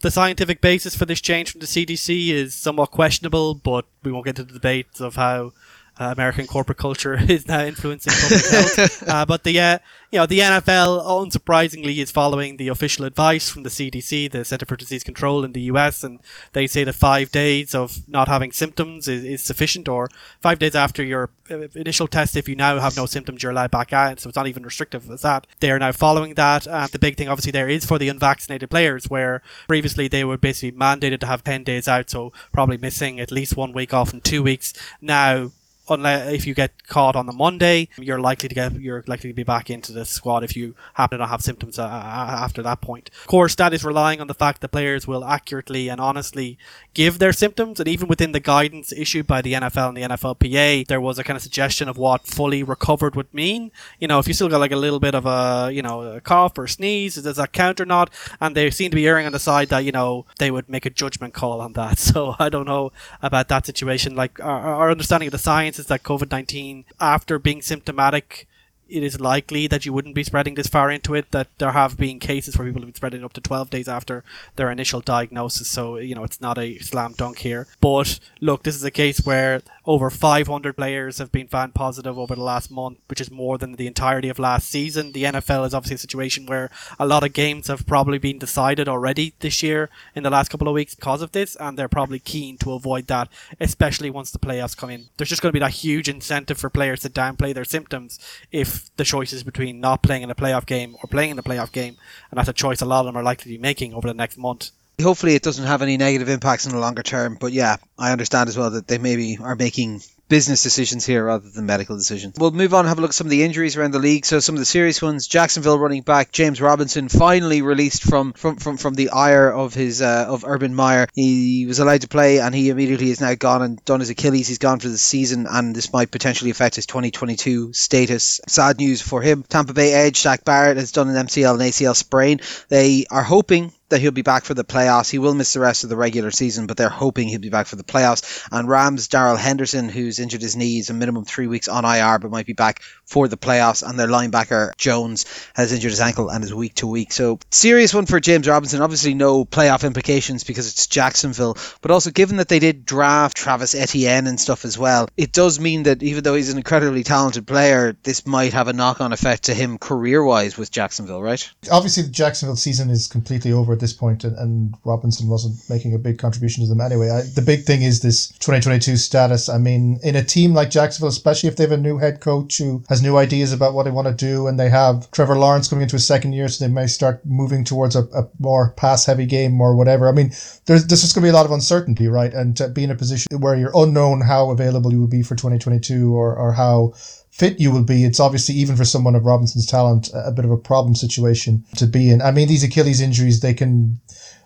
The 0.00 0.10
scientific 0.10 0.60
basis 0.60 0.96
for 0.96 1.06
this 1.06 1.20
change 1.20 1.52
from 1.52 1.60
the 1.60 1.66
CDC 1.66 2.28
is 2.30 2.54
somewhat 2.54 2.90
questionable, 2.90 3.54
but 3.54 3.84
we 4.02 4.10
won't 4.10 4.24
get 4.24 4.38
into 4.38 4.44
the 4.44 4.58
debates 4.58 5.00
of 5.00 5.14
how 5.14 5.52
uh, 6.00 6.12
American 6.16 6.46
corporate 6.46 6.78
culture 6.78 7.14
is 7.28 7.46
now 7.46 7.64
influencing 7.64 8.12
public 8.12 8.46
health. 8.46 9.02
Uh, 9.12 9.26
but 9.26 9.42
the 9.44 9.58
uh, 9.58 9.78
you 10.10 10.18
know 10.18 10.26
the 10.26 10.38
NFL, 10.38 11.04
unsurprisingly, 11.04 11.98
is 11.98 12.10
following 12.10 12.56
the 12.56 12.68
official 12.68 13.04
advice 13.04 13.50
from 13.50 13.62
the 13.62 13.68
CDC, 13.68 14.30
the 14.30 14.44
Center 14.44 14.64
for 14.64 14.76
Disease 14.76 15.02
Control 15.02 15.44
in 15.44 15.52
the 15.52 15.62
US, 15.62 16.04
and 16.04 16.20
they 16.52 16.66
say 16.66 16.84
that 16.84 16.94
five 16.94 17.30
days 17.32 17.74
of 17.74 18.08
not 18.08 18.28
having 18.28 18.52
symptoms 18.52 19.08
is, 19.08 19.24
is 19.24 19.42
sufficient, 19.42 19.88
or 19.88 20.08
five 20.40 20.58
days 20.58 20.74
after 20.74 21.02
your 21.02 21.30
uh, 21.50 21.68
initial 21.74 22.06
test, 22.06 22.36
if 22.36 22.48
you 22.48 22.56
now 22.56 22.78
have 22.78 22.96
no 22.96 23.06
symptoms, 23.06 23.42
you're 23.42 23.52
allowed 23.52 23.70
back 23.70 23.92
out. 23.92 24.20
So 24.20 24.28
it's 24.28 24.36
not 24.36 24.46
even 24.46 24.62
restrictive 24.62 25.10
as 25.10 25.22
that. 25.22 25.46
They 25.60 25.70
are 25.70 25.78
now 25.78 25.92
following 25.92 26.34
that. 26.34 26.66
And 26.66 26.90
the 26.90 26.98
big 26.98 27.16
thing, 27.16 27.28
obviously, 27.28 27.52
there 27.52 27.68
is 27.68 27.84
for 27.84 27.98
the 27.98 28.08
unvaccinated 28.08 28.70
players, 28.70 29.10
where 29.10 29.42
previously 29.66 30.08
they 30.08 30.24
were 30.24 30.38
basically 30.38 30.78
mandated 30.78 31.20
to 31.20 31.26
have 31.26 31.44
10 31.44 31.64
days 31.64 31.88
out, 31.88 32.08
so 32.08 32.32
probably 32.52 32.78
missing 32.78 33.20
at 33.20 33.32
least 33.32 33.56
one 33.56 33.72
week 33.72 33.92
off 33.92 34.12
in 34.14 34.20
two 34.20 34.42
weeks. 34.42 34.72
Now, 35.00 35.50
unless 35.92 36.32
if 36.32 36.46
you 36.46 36.54
get 36.54 36.86
caught 36.86 37.16
on 37.16 37.26
the 37.26 37.32
Monday, 37.32 37.88
you're 37.96 38.20
likely 38.20 38.48
to 38.48 38.54
get 38.54 38.72
you're 38.80 39.04
likely 39.06 39.30
to 39.30 39.34
be 39.34 39.42
back 39.42 39.70
into 39.70 39.92
the 39.92 40.04
squad 40.04 40.44
if 40.44 40.56
you 40.56 40.74
happen 40.94 41.18
to 41.18 41.22
not 41.22 41.30
have 41.30 41.42
symptoms 41.42 41.78
uh, 41.78 41.86
after 41.86 42.62
that 42.62 42.80
point. 42.80 43.10
Of 43.20 43.26
course, 43.26 43.54
that 43.56 43.72
is 43.72 43.84
relying 43.84 44.20
on 44.20 44.26
the 44.26 44.34
fact 44.34 44.60
that 44.60 44.68
players 44.68 45.06
will 45.06 45.24
accurately 45.24 45.88
and 45.88 46.00
honestly 46.00 46.58
give 46.94 47.18
their 47.18 47.32
symptoms, 47.32 47.80
and 47.80 47.88
even 47.88 48.08
within 48.08 48.32
the 48.32 48.40
guidance 48.40 48.92
issued 48.92 49.26
by 49.26 49.40
the 49.40 49.54
NFL 49.54 49.88
and 49.88 49.96
the 49.96 50.02
NFLPA, 50.02 50.86
there 50.86 51.00
was 51.00 51.18
a 51.18 51.24
kind 51.24 51.36
of 51.36 51.42
suggestion 51.42 51.88
of 51.88 51.96
what 51.96 52.26
fully 52.26 52.62
recovered 52.62 53.14
would 53.14 53.32
mean. 53.32 53.70
You 53.98 54.08
know, 54.08 54.18
if 54.18 54.28
you 54.28 54.34
still 54.34 54.48
got 54.48 54.60
like 54.60 54.72
a 54.72 54.76
little 54.76 55.00
bit 55.00 55.14
of 55.14 55.26
a 55.26 55.70
you 55.72 55.82
know 55.82 56.02
a 56.02 56.20
cough 56.20 56.58
or 56.58 56.66
sneeze, 56.66 57.14
does 57.14 57.36
that 57.36 57.52
count 57.52 57.80
or 57.80 57.86
not? 57.86 58.10
And 58.40 58.56
they 58.56 58.70
seem 58.70 58.90
to 58.90 58.96
be 58.96 59.06
erring 59.06 59.26
on 59.26 59.32
the 59.32 59.38
side 59.38 59.68
that 59.68 59.84
you 59.84 59.92
know 59.92 60.26
they 60.38 60.50
would 60.50 60.68
make 60.68 60.86
a 60.86 60.90
judgment 60.90 61.34
call 61.34 61.60
on 61.60 61.72
that. 61.74 61.98
So 62.12 62.34
I 62.38 62.48
don't 62.48 62.66
know 62.66 62.92
about 63.22 63.48
that 63.48 63.64
situation. 63.64 64.14
Like 64.14 64.38
our, 64.40 64.60
our 64.60 64.90
understanding 64.90 65.28
of 65.28 65.32
the 65.32 65.38
science 65.38 65.78
that 65.86 66.02
COVID 66.02 66.30
nineteen, 66.30 66.84
after 67.00 67.38
being 67.38 67.62
symptomatic, 67.62 68.46
it 68.88 69.02
is 69.02 69.20
likely 69.20 69.66
that 69.66 69.86
you 69.86 69.92
wouldn't 69.92 70.14
be 70.14 70.22
spreading 70.22 70.54
this 70.54 70.66
far 70.66 70.90
into 70.90 71.14
it. 71.14 71.30
That 71.30 71.48
there 71.58 71.72
have 71.72 71.96
been 71.96 72.18
cases 72.18 72.56
where 72.56 72.66
people 72.66 72.82
have 72.82 72.88
been 72.88 72.94
spreading 72.94 73.24
up 73.24 73.32
to 73.32 73.40
12 73.40 73.70
days 73.70 73.88
after 73.88 74.22
their 74.56 74.70
initial 74.70 75.00
diagnosis. 75.00 75.68
So, 75.68 75.96
you 75.96 76.14
know, 76.14 76.24
it's 76.24 76.40
not 76.40 76.58
a 76.58 76.78
slam 76.78 77.14
dunk 77.16 77.38
here. 77.38 77.66
But 77.80 78.20
look, 78.40 78.64
this 78.64 78.76
is 78.76 78.84
a 78.84 78.90
case 78.90 79.24
where 79.24 79.62
over 79.84 80.10
500 80.10 80.76
players 80.76 81.18
have 81.18 81.32
been 81.32 81.48
found 81.48 81.74
positive 81.74 82.18
over 82.18 82.34
the 82.34 82.42
last 82.42 82.70
month, 82.70 82.98
which 83.08 83.20
is 83.20 83.30
more 83.30 83.58
than 83.58 83.72
the 83.72 83.86
entirety 83.86 84.28
of 84.28 84.38
last 84.38 84.68
season. 84.68 85.12
The 85.12 85.24
NFL 85.24 85.66
is 85.66 85.74
obviously 85.74 85.96
a 85.96 85.98
situation 85.98 86.46
where 86.46 86.70
a 86.98 87.06
lot 87.06 87.24
of 87.24 87.32
games 87.32 87.66
have 87.66 87.86
probably 87.86 88.18
been 88.18 88.38
decided 88.38 88.88
already 88.88 89.34
this 89.40 89.62
year 89.62 89.90
in 90.14 90.22
the 90.22 90.30
last 90.30 90.50
couple 90.50 90.68
of 90.68 90.74
weeks 90.74 90.94
because 90.94 91.22
of 91.22 91.32
this, 91.32 91.56
and 91.56 91.76
they're 91.76 91.88
probably 91.88 92.20
keen 92.20 92.58
to 92.58 92.72
avoid 92.72 93.08
that, 93.08 93.28
especially 93.60 94.10
once 94.10 94.30
the 94.30 94.38
playoffs 94.38 94.76
come 94.76 94.90
in. 94.90 95.08
There's 95.16 95.28
just 95.28 95.42
going 95.42 95.50
to 95.50 95.56
be 95.56 95.64
that 95.64 95.72
huge 95.72 96.08
incentive 96.08 96.58
for 96.58 96.70
players 96.70 97.00
to 97.00 97.10
downplay 97.10 97.52
their 97.52 97.64
symptoms 97.64 98.20
if 98.52 98.94
the 98.96 99.04
choice 99.04 99.32
is 99.32 99.42
between 99.42 99.80
not 99.80 100.02
playing 100.02 100.22
in 100.22 100.30
a 100.30 100.34
playoff 100.34 100.66
game 100.66 100.96
or 101.02 101.08
playing 101.08 101.30
in 101.30 101.38
a 101.38 101.42
playoff 101.42 101.72
game, 101.72 101.96
and 102.30 102.38
that's 102.38 102.48
a 102.48 102.52
choice 102.52 102.80
a 102.80 102.86
lot 102.86 103.00
of 103.00 103.06
them 103.06 103.16
are 103.16 103.22
likely 103.22 103.44
to 103.44 103.58
be 103.58 103.62
making 103.62 103.94
over 103.94 104.06
the 104.06 104.14
next 104.14 104.38
month 104.38 104.70
hopefully 105.00 105.34
it 105.34 105.42
doesn't 105.42 105.66
have 105.66 105.82
any 105.82 105.96
negative 105.96 106.28
impacts 106.28 106.66
in 106.66 106.72
the 106.72 106.78
longer 106.78 107.02
term. 107.02 107.36
But 107.40 107.52
yeah, 107.52 107.76
I 107.98 108.12
understand 108.12 108.48
as 108.48 108.56
well 108.56 108.70
that 108.70 108.86
they 108.86 108.98
maybe 108.98 109.38
are 109.40 109.56
making 109.56 110.02
business 110.32 110.62
decisions 110.62 111.04
here 111.04 111.26
rather 111.26 111.50
than 111.50 111.66
medical 111.66 111.94
decisions. 111.94 112.36
We'll 112.38 112.52
move 112.52 112.72
on 112.72 112.80
and 112.80 112.88
have 112.88 112.96
a 112.96 113.02
look 113.02 113.10
at 113.10 113.14
some 113.14 113.26
of 113.26 113.30
the 113.30 113.42
injuries 113.42 113.76
around 113.76 113.90
the 113.90 113.98
league. 113.98 114.24
So 114.24 114.40
some 114.40 114.54
of 114.54 114.60
the 114.60 114.64
serious 114.64 115.02
ones: 115.02 115.26
Jacksonville 115.26 115.78
running 115.78 116.00
back 116.00 116.32
James 116.32 116.58
Robinson 116.58 117.10
finally 117.10 117.60
released 117.60 118.02
from 118.02 118.32
from 118.32 118.56
from, 118.56 118.78
from 118.78 118.94
the 118.94 119.10
ire 119.10 119.50
of 119.50 119.74
his 119.74 120.00
uh, 120.00 120.24
of 120.26 120.44
Urban 120.46 120.74
Meyer. 120.74 121.06
He 121.12 121.66
was 121.66 121.80
allowed 121.80 122.00
to 122.00 122.08
play, 122.08 122.38
and 122.38 122.54
he 122.54 122.70
immediately 122.70 123.10
is 123.10 123.20
now 123.20 123.34
gone 123.34 123.60
and 123.60 123.84
done 123.84 124.00
his 124.00 124.08
Achilles. 124.08 124.48
He's 124.48 124.56
gone 124.56 124.80
for 124.80 124.88
the 124.88 124.96
season, 124.96 125.46
and 125.46 125.76
this 125.76 125.92
might 125.92 126.10
potentially 126.10 126.50
affect 126.50 126.76
his 126.76 126.86
2022 126.86 127.74
status. 127.74 128.40
Sad 128.48 128.78
news 128.78 129.02
for 129.02 129.20
him. 129.20 129.42
Tampa 129.46 129.74
Bay 129.74 129.92
edge 129.92 130.22
Shaq 130.22 130.44
Barrett 130.44 130.78
has 130.78 130.92
done 130.92 131.10
an 131.10 131.26
MCL 131.26 131.52
and 131.52 131.62
ACL 131.62 131.94
sprain. 131.94 132.40
They 132.70 133.04
are 133.10 133.22
hoping 133.22 133.70
that 133.92 134.00
he'll 134.00 134.10
be 134.10 134.22
back 134.22 134.44
for 134.44 134.54
the 134.54 134.64
playoffs. 134.64 135.10
He 135.10 135.18
will 135.18 135.34
miss 135.34 135.52
the 135.52 135.60
rest 135.60 135.84
of 135.84 135.90
the 135.90 135.96
regular 135.96 136.30
season, 136.30 136.66
but 136.66 136.76
they're 136.76 136.88
hoping 136.88 137.28
he'll 137.28 137.40
be 137.40 137.48
back 137.48 137.66
for 137.66 137.76
the 137.76 137.84
playoffs. 137.84 138.46
And 138.50 138.68
Rams 138.68 139.08
Darrell 139.08 139.36
Henderson, 139.36 139.88
who's 139.88 140.18
injured 140.18 140.42
his 140.42 140.56
knees, 140.56 140.90
a 140.90 140.94
minimum 140.94 141.24
three 141.24 141.46
weeks 141.46 141.68
on 141.68 141.84
IR, 141.84 142.18
but 142.18 142.30
might 142.30 142.46
be 142.46 142.52
back 142.52 142.82
for 143.04 143.28
the 143.28 143.36
playoffs. 143.36 143.88
And 143.88 143.98
their 143.98 144.08
linebacker 144.08 144.76
Jones 144.76 145.24
has 145.54 145.72
injured 145.72 145.92
his 145.92 146.00
ankle 146.00 146.28
and 146.28 146.42
is 146.42 146.52
week 146.52 146.74
to 146.76 146.86
week. 146.86 147.12
So 147.12 147.38
serious 147.50 147.94
one 147.94 148.06
for 148.06 148.20
James 148.20 148.48
Robinson. 148.48 148.82
Obviously, 148.82 149.14
no 149.14 149.44
playoff 149.44 149.84
implications 149.84 150.44
because 150.44 150.68
it's 150.68 150.86
Jacksonville, 150.86 151.56
but 151.80 151.90
also 151.90 152.10
given 152.10 152.38
that 152.38 152.48
they 152.48 152.58
did 152.58 152.84
draft 152.84 153.36
Travis 153.36 153.74
Etienne 153.74 154.26
and 154.26 154.40
stuff 154.40 154.64
as 154.64 154.78
well, 154.78 155.08
it 155.16 155.32
does 155.32 155.60
mean 155.60 155.84
that 155.84 156.02
even 156.02 156.24
though 156.24 156.34
he's 156.34 156.50
an 156.50 156.58
incredibly 156.58 157.02
talented 157.02 157.46
player, 157.46 157.96
this 158.02 158.26
might 158.26 158.52
have 158.52 158.68
a 158.68 158.72
knock-on 158.72 159.12
effect 159.12 159.44
to 159.44 159.54
him 159.54 159.78
career-wise 159.78 160.56
with 160.56 160.70
Jacksonville, 160.70 161.22
right? 161.22 161.50
Obviously, 161.70 162.04
the 162.04 162.10
Jacksonville 162.10 162.56
season 162.56 162.90
is 162.90 163.06
completely 163.06 163.52
over 163.52 163.76
this 163.82 163.92
point, 163.92 164.24
and, 164.24 164.36
and 164.38 164.74
Robinson 164.84 165.28
wasn't 165.28 165.58
making 165.68 165.94
a 165.94 165.98
big 165.98 166.18
contribution 166.18 166.64
to 166.64 166.68
them 166.68 166.80
anyway. 166.80 167.10
I, 167.10 167.20
the 167.20 167.42
big 167.42 167.64
thing 167.64 167.82
is 167.82 168.00
this 168.00 168.28
2022 168.28 168.96
status. 168.96 169.50
I 169.50 169.58
mean, 169.58 170.00
in 170.02 170.16
a 170.16 170.24
team 170.24 170.54
like 170.54 170.70
Jacksonville, 170.70 171.10
especially 171.10 171.50
if 171.50 171.56
they 171.56 171.64
have 171.64 171.72
a 171.72 171.76
new 171.76 171.98
head 171.98 172.20
coach 172.20 172.56
who 172.56 172.82
has 172.88 173.02
new 173.02 173.18
ideas 173.18 173.52
about 173.52 173.74
what 173.74 173.82
they 173.82 173.90
want 173.90 174.08
to 174.08 174.14
do, 174.14 174.46
and 174.46 174.58
they 174.58 174.70
have 174.70 175.10
Trevor 175.10 175.36
Lawrence 175.36 175.68
coming 175.68 175.82
into 175.82 175.96
his 175.96 176.06
second 176.06 176.32
year, 176.32 176.48
so 176.48 176.64
they 176.64 176.72
may 176.72 176.86
start 176.86 177.24
moving 177.26 177.64
towards 177.64 177.94
a, 177.94 178.04
a 178.14 178.28
more 178.38 178.70
pass 178.78 179.04
heavy 179.04 179.26
game 179.26 179.60
or 179.60 179.76
whatever. 179.76 180.08
I 180.08 180.12
mean, 180.12 180.30
there's, 180.64 180.86
there's 180.86 181.02
just 181.02 181.14
going 181.14 181.22
to 181.22 181.26
be 181.26 181.30
a 181.30 181.36
lot 181.36 181.46
of 181.46 181.52
uncertainty, 181.52 182.08
right? 182.08 182.32
And 182.32 182.56
to 182.56 182.68
be 182.68 182.84
in 182.84 182.90
a 182.90 182.94
position 182.94 183.40
where 183.40 183.56
you're 183.56 183.72
unknown 183.74 184.22
how 184.22 184.50
available 184.50 184.92
you 184.92 185.00
will 185.00 185.08
be 185.08 185.22
for 185.22 185.34
2022 185.34 186.14
or, 186.14 186.34
or 186.34 186.52
how 186.52 186.94
fit 187.32 187.58
you 187.58 187.72
will 187.72 187.82
be. 187.82 188.04
It's 188.04 188.20
obviously 188.20 188.54
even 188.56 188.76
for 188.76 188.84
someone 188.84 189.16
of 189.16 189.24
Robinson's 189.24 189.66
talent 189.66 190.10
a 190.14 190.30
bit 190.30 190.44
of 190.44 190.50
a 190.50 190.56
problem 190.56 190.94
situation 190.94 191.64
to 191.76 191.86
be 191.86 192.10
in. 192.10 192.22
I 192.22 192.30
mean, 192.30 192.46
these 192.46 192.62
Achilles 192.62 193.00
injuries 193.00 193.40
they 193.40 193.54
can. 193.54 194.00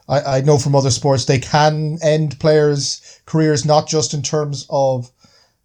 I, 0.08 0.38
I 0.38 0.40
know 0.40 0.56
from 0.56 0.76
other 0.76 0.92
sports 0.92 1.24
they 1.24 1.40
can 1.40 1.98
end 2.00 2.38
players' 2.38 3.20
careers 3.26 3.64
not 3.64 3.88
just 3.88 4.14
in 4.14 4.22
terms 4.22 4.64
of 4.70 5.10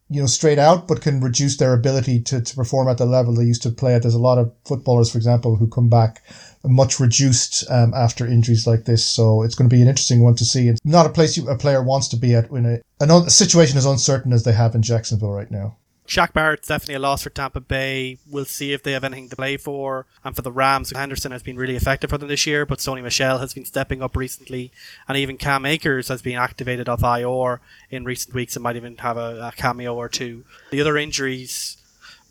you 0.09 0.19
know 0.19 0.25
straight 0.27 0.57
out, 0.57 0.87
but 0.87 1.01
can 1.01 1.21
reduce 1.21 1.57
their 1.57 1.73
ability 1.73 2.21
to, 2.23 2.41
to 2.41 2.55
perform 2.55 2.89
at 2.89 2.97
the 2.97 3.05
level 3.05 3.35
they 3.35 3.45
used 3.45 3.61
to 3.63 3.69
play 3.69 3.93
at. 3.93 4.01
There's 4.01 4.15
a 4.15 4.19
lot 4.19 4.39
of 4.39 4.51
footballers, 4.65 5.11
for 5.11 5.19
example, 5.19 5.55
who 5.55 5.67
come 5.67 5.89
back 5.89 6.23
much 6.63 6.99
reduced 6.99 7.69
um, 7.69 7.93
after 7.93 8.25
injuries 8.25 8.67
like 8.67 8.85
this. 8.85 9.05
So 9.05 9.43
it's 9.43 9.55
going 9.55 9.69
to 9.69 9.75
be 9.75 9.81
an 9.81 9.87
interesting 9.87 10.21
one 10.23 10.35
to 10.35 10.45
see. 10.45 10.67
It's 10.67 10.79
not 10.83 11.05
a 11.05 11.09
place 11.09 11.37
you, 11.37 11.47
a 11.49 11.57
player 11.57 11.81
wants 11.81 12.07
to 12.09 12.17
be 12.17 12.35
at 12.35 12.51
when 12.51 12.65
a, 12.65 12.81
a 12.99 13.29
situation 13.29 13.77
as 13.77 13.85
uncertain 13.85 14.33
as 14.33 14.43
they 14.43 14.53
have 14.53 14.75
in 14.75 14.81
Jacksonville 14.81 15.31
right 15.31 15.49
now. 15.49 15.77
Shaq 16.11 16.33
Barrett's 16.33 16.67
definitely 16.67 16.95
a 16.95 16.99
loss 16.99 17.23
for 17.23 17.29
Tampa 17.29 17.61
Bay. 17.61 18.17
We'll 18.29 18.43
see 18.43 18.73
if 18.73 18.83
they 18.83 18.91
have 18.91 19.05
anything 19.05 19.29
to 19.29 19.35
play 19.37 19.55
for. 19.55 20.05
And 20.25 20.35
for 20.35 20.41
the 20.41 20.51
Rams, 20.51 20.91
Henderson 20.93 21.31
has 21.31 21.41
been 21.41 21.55
really 21.55 21.77
effective 21.77 22.09
for 22.09 22.17
them 22.17 22.27
this 22.27 22.45
year, 22.45 22.65
but 22.65 22.79
Sony 22.79 23.01
Michel 23.01 23.37
has 23.37 23.53
been 23.53 23.63
stepping 23.63 24.01
up 24.01 24.17
recently. 24.17 24.73
And 25.07 25.17
even 25.17 25.37
Cam 25.37 25.65
Akers 25.65 26.09
has 26.09 26.21
been 26.21 26.35
activated 26.35 26.89
off 26.89 27.01
IR 27.01 27.61
in 27.89 28.03
recent 28.03 28.35
weeks 28.35 28.57
and 28.57 28.63
might 28.63 28.75
even 28.75 28.97
have 28.97 29.15
a, 29.15 29.39
a 29.39 29.53
cameo 29.55 29.95
or 29.95 30.09
two. 30.09 30.43
The 30.69 30.81
other 30.81 30.97
injuries 30.97 31.77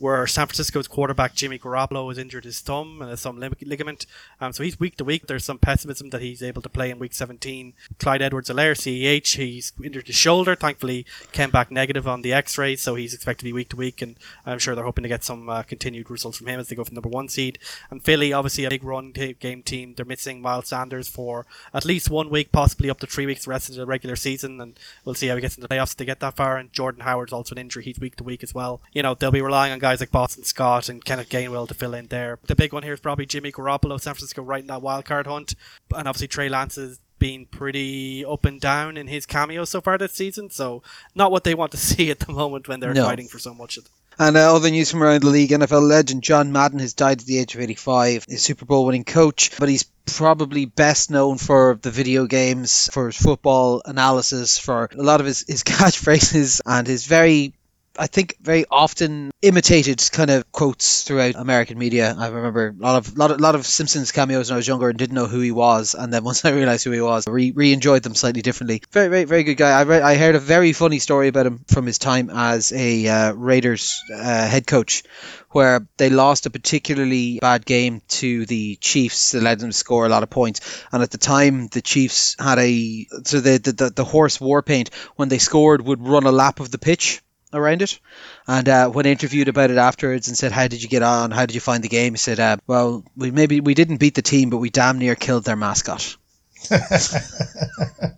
where 0.01 0.27
San 0.27 0.47
Francisco's 0.47 0.89
quarterback 0.89 1.35
Jimmy 1.35 1.59
Garoppolo 1.59 2.09
has 2.09 2.19
injured 2.19 2.45
his 2.45 2.61
thumb 2.61 3.03
and 3.03 3.11
his 3.11 3.21
thumb 3.23 3.39
ligament. 3.39 4.07
Um, 4.41 4.53
so 4.53 4.63
he's 4.63 4.81
week 4.81 4.97
to 4.97 5.05
week. 5.05 5.27
There's 5.27 5.45
some 5.45 5.59
pessimism 5.59 6.11
that 6.11 6.23
he's 6.23 6.43
able 6.43 6.63
to 6.63 6.69
play 6.69 6.91
in 6.91 6.99
week 6.99 7.13
17. 7.13 7.75
Clyde 7.99 8.23
Edwards-Helaire, 8.23 8.73
CEH, 8.73 9.37
he's 9.37 9.73
injured 9.85 10.07
his 10.07 10.17
shoulder. 10.17 10.55
Thankfully, 10.55 11.05
came 11.33 11.51
back 11.51 11.71
negative 11.71 12.09
on 12.09 12.23
the 12.23 12.33
x-ray, 12.33 12.77
so 12.77 12.95
he's 12.95 13.13
expected 13.13 13.41
to 13.41 13.45
be 13.45 13.53
week 13.53 13.69
to 13.69 13.77
week, 13.77 14.01
and 14.01 14.17
I'm 14.47 14.59
sure 14.59 14.75
they're 14.75 14.85
hoping 14.85 15.03
to 15.03 15.09
get 15.09 15.23
some 15.23 15.49
uh, 15.51 15.63
continued 15.63 16.11
results 16.11 16.39
from 16.39 16.47
him 16.47 16.59
as 16.59 16.69
they 16.69 16.77
go 16.77 16.85
from 16.85 16.95
number 16.95 17.11
one 17.11 17.29
seed. 17.29 17.59
And 17.91 18.03
Philly, 18.03 18.33
obviously 18.33 18.65
a 18.65 18.71
big 18.71 18.85
run 18.85 19.13
game 19.13 19.63
team. 19.63 19.95
They're 19.95 20.07
missing 20.07 20.41
Miles 20.41 20.69
Sanders 20.69 21.09
for 21.09 21.45
at 21.75 21.85
least 21.85 22.09
one 22.09 22.31
week, 22.31 22.53
possibly 22.53 22.89
up 22.89 23.01
to 23.01 23.07
three 23.07 23.27
weeks 23.27 23.45
the 23.45 23.51
rest 23.51 23.69
of 23.69 23.75
the 23.75 23.85
regular 23.85 24.17
season, 24.17 24.61
and 24.61 24.79
we'll 25.05 25.15
see 25.15 25.27
how 25.27 25.35
he 25.35 25.43
gets 25.43 25.57
in 25.57 25.63
the 25.63 25.69
playoffs 25.69 25.95
to 25.97 26.05
get 26.07 26.21
that 26.21 26.37
far. 26.37 26.57
And 26.57 26.73
Jordan 26.73 27.03
Howard's 27.03 27.33
also 27.33 27.55
an 27.55 27.61
injury. 27.61 27.85
He's 27.85 27.99
week 27.99 28.17
to 28.17 28.25
week 28.25 28.43
as 28.43 28.55
well. 28.55 28.81
You 28.93 29.03
know, 29.03 29.15
they'll 29.15 29.31
be 29.31 29.43
relying 29.43 29.73
on 29.73 29.79
guys 29.79 29.90
guys 29.91 29.99
like 29.99 30.13
Boston 30.13 30.45
Scott 30.45 30.89
and 30.89 31.05
Kenneth 31.05 31.29
Gainwell 31.29 31.67
to 31.67 31.75
fill 31.75 31.95
in 31.95 32.07
there. 32.07 32.39
The 32.47 32.55
big 32.55 32.73
one 32.73 32.85
here 32.85 32.95
is 32.95 33.01
probably 33.01 33.27
Jimmy 33.27 33.51
Garoppolo, 33.51 34.01
San 34.01 34.15
Francisco 34.15 34.41
right 34.41 34.61
in 34.61 34.69
that 34.69 34.83
wild 34.83 35.05
card 35.05 35.27
hunt, 35.27 35.57
and 35.93 36.07
obviously 36.07 36.29
Trey 36.29 36.49
Lance 36.49 36.77
has 36.77 37.01
been 37.19 37.45
pretty 37.45 38.25
up 38.25 38.45
and 38.45 38.61
down 38.61 38.97
in 38.97 39.09
his 39.09 39.27
cameo 39.27 39.65
so 39.65 39.81
far 39.81 39.99
this 39.99 40.13
season. 40.13 40.49
So 40.49 40.85
not 41.17 41.33
what 41.33 41.43
they 41.43 41.57
want 41.57 41.73
to 41.73 41.77
see 41.89 42.09
at 42.13 42.21
the 42.21 42.33
moment 42.33 42.69
when 42.69 42.79
they're 42.79 42.95
no. 42.95 43.05
fighting 43.05 43.27
for 43.27 43.41
so 43.41 43.53
much. 43.53 43.81
And 44.17 44.37
uh, 44.37 44.55
other 44.55 44.71
news 44.71 44.93
from 44.93 45.03
around 45.03 45.23
the 45.23 45.29
league, 45.29 45.51
NFL 45.51 45.89
legend 45.89 46.23
John 46.23 46.53
Madden 46.53 46.79
has 46.79 46.95
died 46.95 47.21
at 47.21 47.27
the 47.27 47.39
age 47.39 47.57
of 47.57 47.61
85. 47.61 48.27
He's 48.29 48.37
a 48.37 48.39
Super 48.39 48.67
Bowl 48.67 48.87
winning 48.87 49.05
coach, 49.05 49.59
but 49.59 49.69
he's 49.69 49.85
probably 50.07 50.67
best 50.67 51.11
known 51.11 51.37
for 51.39 51.79
the 51.83 51.91
video 51.91 52.27
games, 52.27 52.89
for 52.93 53.07
his 53.07 53.17
football 53.17 53.83
analysis, 53.85 54.59
for 54.59 54.89
a 54.93 55.03
lot 55.03 55.21
of 55.21 55.27
his, 55.27 55.45
his 55.49 55.63
catchphrases, 55.65 56.61
and 56.65 56.87
his 56.87 57.07
very 57.07 57.55
I 58.01 58.07
think 58.07 58.39
very 58.41 58.65
often 58.71 59.31
imitated 59.43 60.03
kind 60.11 60.31
of 60.31 60.51
quotes 60.53 61.03
throughout 61.03 61.35
American 61.35 61.79
media. 61.79 62.17
I 62.19 62.29
remember 62.29 62.69
a 62.69 62.83
lot 62.83 62.97
of 62.97 63.19
lot 63.19 63.31
of, 63.31 63.41
lot 63.43 63.55
of 63.55 63.67
Simpsons 63.67 64.11
cameos 64.11 64.49
when 64.49 64.55
I 64.55 64.57
was 64.57 64.67
younger 64.67 64.89
and 64.89 64.99
didn't 64.99 65.15
know 65.15 65.27
who 65.27 65.41
he 65.41 65.51
was, 65.51 65.95
and 65.95 66.11
then 66.11 66.25
once 66.31 66.43
I 66.47 66.51
realized 66.53 66.85
who 66.85 66.93
he 66.93 67.03
was, 67.03 67.27
re, 67.29 67.51
re 67.51 67.75
enjoyed 67.75 68.03
them 68.03 68.15
slightly 68.15 68.41
differently. 68.41 68.83
Very 68.91 69.09
very 69.09 69.25
very 69.25 69.45
good 69.45 69.57
guy. 69.57 69.79
I 69.79 70.13
I 70.13 70.17
heard 70.17 70.35
a 70.35 70.41
very 70.41 70.73
funny 70.73 70.99
story 70.99 71.29
about 71.29 71.45
him 71.45 71.63
from 71.69 71.85
his 71.85 71.99
time 71.99 72.31
as 72.31 72.73
a 72.73 73.07
uh, 73.07 73.33
Raiders 73.35 74.03
uh, 74.11 74.49
head 74.49 74.67
coach, 74.67 75.03
where 75.51 75.87
they 75.99 76.09
lost 76.09 76.47
a 76.47 76.51
particularly 76.51 77.39
bad 77.39 77.67
game 77.67 78.01
to 78.21 78.47
the 78.47 78.77
Chiefs 78.77 79.33
that 79.33 79.43
led 79.43 79.59
them 79.59 79.69
to 79.69 79.77
score 79.77 80.07
a 80.07 80.09
lot 80.09 80.23
of 80.23 80.31
points. 80.31 80.63
And 80.91 81.03
at 81.03 81.11
the 81.11 81.19
time, 81.19 81.67
the 81.67 81.83
Chiefs 81.83 82.35
had 82.39 82.59
a 82.59 83.07
so 83.25 83.41
the 83.41 83.59
the, 83.59 83.73
the, 83.73 83.91
the 83.91 84.05
horse 84.07 84.39
Warpaint 84.39 84.89
when 85.17 85.29
they 85.29 85.39
scored 85.39 85.83
would 85.83 86.01
run 86.01 86.25
a 86.25 86.33
lap 86.33 86.61
of 86.61 86.71
the 86.71 86.79
pitch 86.79 87.21
around 87.53 87.83
it. 87.83 87.99
And 88.47 88.69
uh, 88.69 88.89
when 88.91 89.07
interviewed 89.07 89.49
about 89.49 89.71
it 89.71 89.79
afterwards 89.79 90.29
and 90.29 90.37
said, 90.37 90.53
"How 90.53 90.69
did 90.69 90.83
you 90.83 90.89
get 90.89 91.03
on? 91.03 91.31
How 91.31 91.47
did 91.47 91.55
you 91.55 91.61
find 91.61 91.83
the 91.83 91.89
game?" 91.89 92.15
He 92.15 92.19
said, 92.19 92.41
uh, 92.41 92.57
"Well, 92.67 93.05
we 93.17 93.31
maybe 93.31 93.61
we 93.61 93.75
didn't 93.75 93.99
beat 93.99 94.15
the 94.15 94.23
team, 94.23 94.51
but 94.51 94.59
we 94.59 94.71
damn 94.71 94.99
near 94.99 95.15
killed 95.15 95.45
their 95.45 95.57
mascot." 95.57 96.17
that 96.69 98.15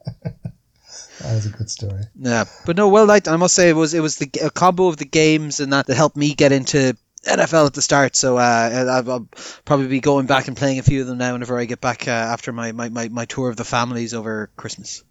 was 1.20 1.46
a 1.46 1.50
good 1.50 1.70
story. 1.70 2.02
Yeah, 2.18 2.44
but 2.66 2.76
no, 2.76 2.88
well, 2.88 3.06
like 3.06 3.28
I 3.28 3.36
must 3.36 3.54
say, 3.54 3.68
it 3.68 3.76
was 3.76 3.94
it 3.94 4.00
was 4.00 4.16
the 4.16 4.30
a 4.42 4.50
combo 4.50 4.88
of 4.88 4.96
the 4.96 5.04
games 5.04 5.60
and 5.60 5.72
that 5.72 5.86
that 5.86 5.94
helped 5.94 6.16
me 6.16 6.34
get 6.34 6.52
into 6.52 6.96
NFL 7.24 7.66
at 7.66 7.74
the 7.74 7.82
start. 7.82 8.16
So 8.16 8.36
uh, 8.36 9.02
I'll 9.06 9.28
probably 9.64 9.88
be 9.88 10.00
going 10.00 10.26
back 10.26 10.48
and 10.48 10.56
playing 10.56 10.78
a 10.78 10.82
few 10.82 11.02
of 11.02 11.06
them 11.06 11.18
now 11.18 11.32
whenever 11.32 11.58
I 11.58 11.64
get 11.64 11.80
back 11.80 12.08
uh, 12.08 12.10
after 12.10 12.52
my, 12.52 12.72
my, 12.72 12.88
my, 12.88 13.08
my 13.08 13.24
tour 13.26 13.48
of 13.48 13.56
the 13.56 13.64
families 13.64 14.14
over 14.14 14.50
Christmas. 14.56 15.04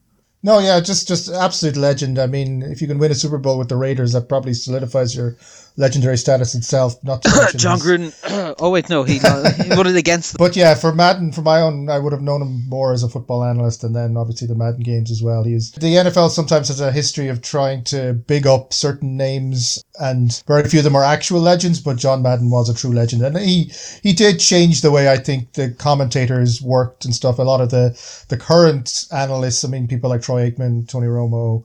No, 0.44 0.60
yeah, 0.60 0.80
just 0.80 1.08
just 1.08 1.30
absolute 1.30 1.78
legend. 1.78 2.18
I 2.20 2.28
mean, 2.28 2.62
if 2.64 2.82
you 2.82 2.88
can 2.88 2.98
win 3.00 3.12
a 3.12 3.16
Super 3.16 3.38
Bowl 3.40 3.58
with 3.58 3.70
the 3.70 3.76
Raiders, 3.76 4.14
that 4.14 4.30
probably 4.30 4.54
solidifies 4.54 5.16
your 5.16 5.36
legendary 5.78 6.18
status 6.18 6.56
itself. 6.56 7.02
Not 7.04 7.24
Jon 7.56 7.80
Gruden. 7.80 8.56
oh 8.60 8.70
wait, 8.70 8.90
no, 8.90 9.04
he, 9.04 9.14
he 9.14 9.70
voted 9.70 9.96
against. 9.96 10.34
Them. 10.34 10.38
But 10.46 10.56
yeah, 10.56 10.76
for 10.76 10.94
Madden, 10.94 11.32
for 11.32 11.42
my 11.42 11.62
own, 11.62 11.90
I 11.90 12.00
would 12.00 12.14
have 12.14 12.22
known 12.22 12.42
him 12.42 12.68
more 12.68 12.94
as 12.94 13.04
a 13.04 13.10
football 13.10 13.44
analyst, 13.44 13.84
and 13.84 13.96
then 13.96 14.18
obviously 14.18 14.48
the 14.48 14.56
Madden 14.56 14.82
games 14.82 15.12
as 15.12 15.22
well. 15.22 15.44
He's 15.44 15.72
the 15.72 15.96
NFL 15.96 16.30
sometimes 16.30 16.68
has 16.68 16.82
a 16.82 16.92
history 16.92 17.28
of 17.28 17.42
trying 17.42 17.84
to 17.86 18.14
big 18.14 18.48
up 18.48 18.74
certain 18.74 19.18
names, 19.18 19.84
and 20.00 20.42
very 20.48 20.68
few 20.68 20.80
of 20.80 20.84
them 20.84 20.96
are 20.96 21.04
actual 21.04 21.42
legends. 21.42 21.80
But 21.80 21.98
John 21.98 22.22
Madden 22.22 22.50
was 22.50 22.70
a 22.70 22.74
true 22.74 22.94
legend, 22.94 23.24
and 23.24 23.38
he 23.38 23.72
he 24.04 24.14
did 24.14 24.40
change 24.40 24.82
the 24.82 24.92
way 24.92 25.10
I 25.10 25.18
think 25.18 25.54
the 25.54 25.72
commentators 25.72 26.62
worked 26.62 27.06
and 27.06 27.14
stuff. 27.14 27.40
A 27.40 27.44
lot 27.44 27.62
of 27.62 27.70
the 27.70 27.98
the 28.30 28.38
current 28.38 29.06
analysts, 29.12 29.64
I 29.64 29.70
mean, 29.70 29.88
people 29.88 30.10
like 30.10 30.22
Troy 30.22 30.50
Aikman, 30.50 30.88
Tony 30.88 31.08
Romo. 31.08 31.64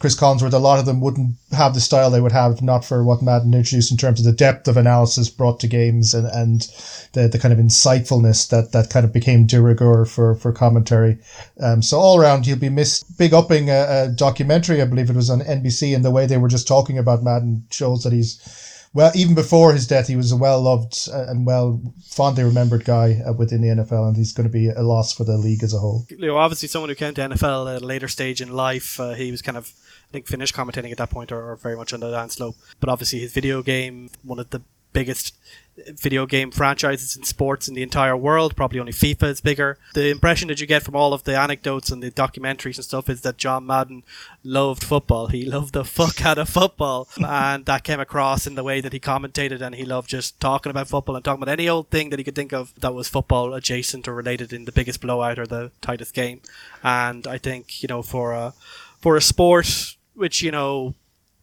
Cris 0.00 0.14
Collinsworth, 0.14 0.52
a 0.52 0.58
lot 0.58 0.78
of 0.78 0.86
them 0.86 1.00
wouldn't 1.00 1.34
have 1.50 1.74
the 1.74 1.80
style 1.80 2.08
they 2.08 2.20
would 2.20 2.30
have 2.30 2.62
not 2.62 2.84
for 2.84 3.02
what 3.02 3.20
Madden 3.20 3.52
introduced 3.52 3.90
in 3.90 3.96
terms 3.96 4.20
of 4.20 4.26
the 4.26 4.32
depth 4.32 4.68
of 4.68 4.76
analysis 4.76 5.28
brought 5.28 5.58
to 5.58 5.66
games 5.66 6.14
and, 6.14 6.28
and 6.28 6.68
the, 7.14 7.26
the 7.26 7.38
kind 7.38 7.52
of 7.52 7.58
insightfulness 7.58 8.48
that, 8.48 8.70
that 8.70 8.90
kind 8.90 9.04
of 9.04 9.12
became 9.12 9.44
de 9.44 9.60
rigueur 9.60 10.04
for, 10.04 10.36
for 10.36 10.52
commentary. 10.52 11.18
Um, 11.60 11.82
so 11.82 11.98
all 11.98 12.20
around, 12.20 12.46
he'll 12.46 12.56
be 12.56 12.68
missed. 12.68 13.18
Big 13.18 13.34
upping 13.34 13.70
a, 13.70 14.04
a 14.04 14.08
documentary, 14.08 14.80
I 14.80 14.84
believe 14.84 15.10
it 15.10 15.16
was 15.16 15.30
on 15.30 15.40
NBC, 15.40 15.96
and 15.96 16.04
the 16.04 16.12
way 16.12 16.26
they 16.26 16.38
were 16.38 16.46
just 16.46 16.68
talking 16.68 16.96
about 16.96 17.24
Madden 17.24 17.66
shows 17.70 18.04
that 18.04 18.12
he's 18.12 18.38
well, 18.98 19.12
even 19.14 19.36
before 19.36 19.72
his 19.72 19.86
death, 19.86 20.08
he 20.08 20.16
was 20.16 20.32
a 20.32 20.36
well 20.36 20.60
loved 20.60 21.08
and 21.12 21.46
well 21.46 21.80
fondly 22.10 22.42
remembered 22.42 22.84
guy 22.84 23.22
uh, 23.24 23.32
within 23.32 23.60
the 23.60 23.68
NFL, 23.68 24.08
and 24.08 24.16
he's 24.16 24.32
going 24.32 24.48
to 24.48 24.52
be 24.52 24.70
a 24.70 24.82
loss 24.82 25.12
for 25.12 25.22
the 25.22 25.38
league 25.38 25.62
as 25.62 25.72
a 25.72 25.78
whole. 25.78 26.04
Know, 26.18 26.36
obviously, 26.36 26.66
someone 26.66 26.88
who 26.88 26.96
came 26.96 27.14
to 27.14 27.20
NFL 27.20 27.76
at 27.76 27.82
a 27.82 27.86
later 27.86 28.08
stage 28.08 28.40
in 28.40 28.52
life, 28.52 28.98
uh, 28.98 29.14
he 29.14 29.30
was 29.30 29.40
kind 29.40 29.56
of, 29.56 29.72
I 30.08 30.12
think, 30.14 30.26
finished 30.26 30.52
commentating 30.52 30.90
at 30.90 30.98
that 30.98 31.10
point 31.10 31.30
or, 31.30 31.52
or 31.52 31.54
very 31.54 31.76
much 31.76 31.92
on 31.92 32.00
the 32.00 32.10
down 32.10 32.28
slope. 32.30 32.56
But 32.80 32.88
obviously, 32.88 33.20
his 33.20 33.32
video 33.32 33.62
game, 33.62 34.10
one 34.24 34.40
of 34.40 34.50
the 34.50 34.62
biggest 34.98 35.34
video 35.86 36.26
game 36.26 36.50
franchises 36.50 37.16
in 37.16 37.22
sports 37.22 37.68
in 37.68 37.74
the 37.74 37.82
entire 37.82 38.16
world. 38.16 38.56
Probably 38.56 38.80
only 38.80 38.92
FIFA 38.92 39.24
is 39.24 39.40
bigger. 39.40 39.78
The 39.94 40.10
impression 40.10 40.48
that 40.48 40.60
you 40.60 40.66
get 40.66 40.82
from 40.82 40.96
all 40.96 41.12
of 41.12 41.24
the 41.24 41.38
anecdotes 41.38 41.90
and 41.90 42.02
the 42.02 42.10
documentaries 42.10 42.76
and 42.76 42.84
stuff 42.84 43.08
is 43.08 43.20
that 43.22 43.36
John 43.36 43.66
Madden 43.66 44.02
loved 44.42 44.82
football. 44.82 45.28
He 45.28 45.44
loved 45.44 45.74
the 45.74 45.84
fuck 45.84 46.24
out 46.24 46.38
of 46.38 46.48
football, 46.48 47.08
and 47.16 47.64
that 47.66 47.84
came 47.84 48.00
across 48.00 48.46
in 48.46 48.54
the 48.54 48.64
way 48.64 48.80
that 48.80 48.92
he 48.92 49.00
commentated. 49.00 49.60
And 49.60 49.74
he 49.74 49.84
loved 49.84 50.08
just 50.08 50.40
talking 50.40 50.70
about 50.70 50.88
football 50.88 51.16
and 51.16 51.24
talking 51.24 51.42
about 51.42 51.52
any 51.52 51.68
old 51.68 51.90
thing 51.90 52.10
that 52.10 52.18
he 52.18 52.24
could 52.24 52.34
think 52.34 52.52
of 52.52 52.74
that 52.80 52.94
was 52.94 53.08
football 53.08 53.54
adjacent 53.54 54.08
or 54.08 54.14
related 54.14 54.52
in 54.52 54.64
the 54.64 54.72
biggest 54.72 55.00
blowout 55.00 55.38
or 55.38 55.46
the 55.46 55.70
tightest 55.80 56.14
game. 56.14 56.40
And 56.82 57.26
I 57.26 57.38
think 57.38 57.82
you 57.82 57.88
know 57.88 58.02
for 58.02 58.32
a 58.32 58.54
for 59.00 59.16
a 59.16 59.20
sport 59.20 59.94
which 60.14 60.42
you 60.42 60.50
know 60.50 60.94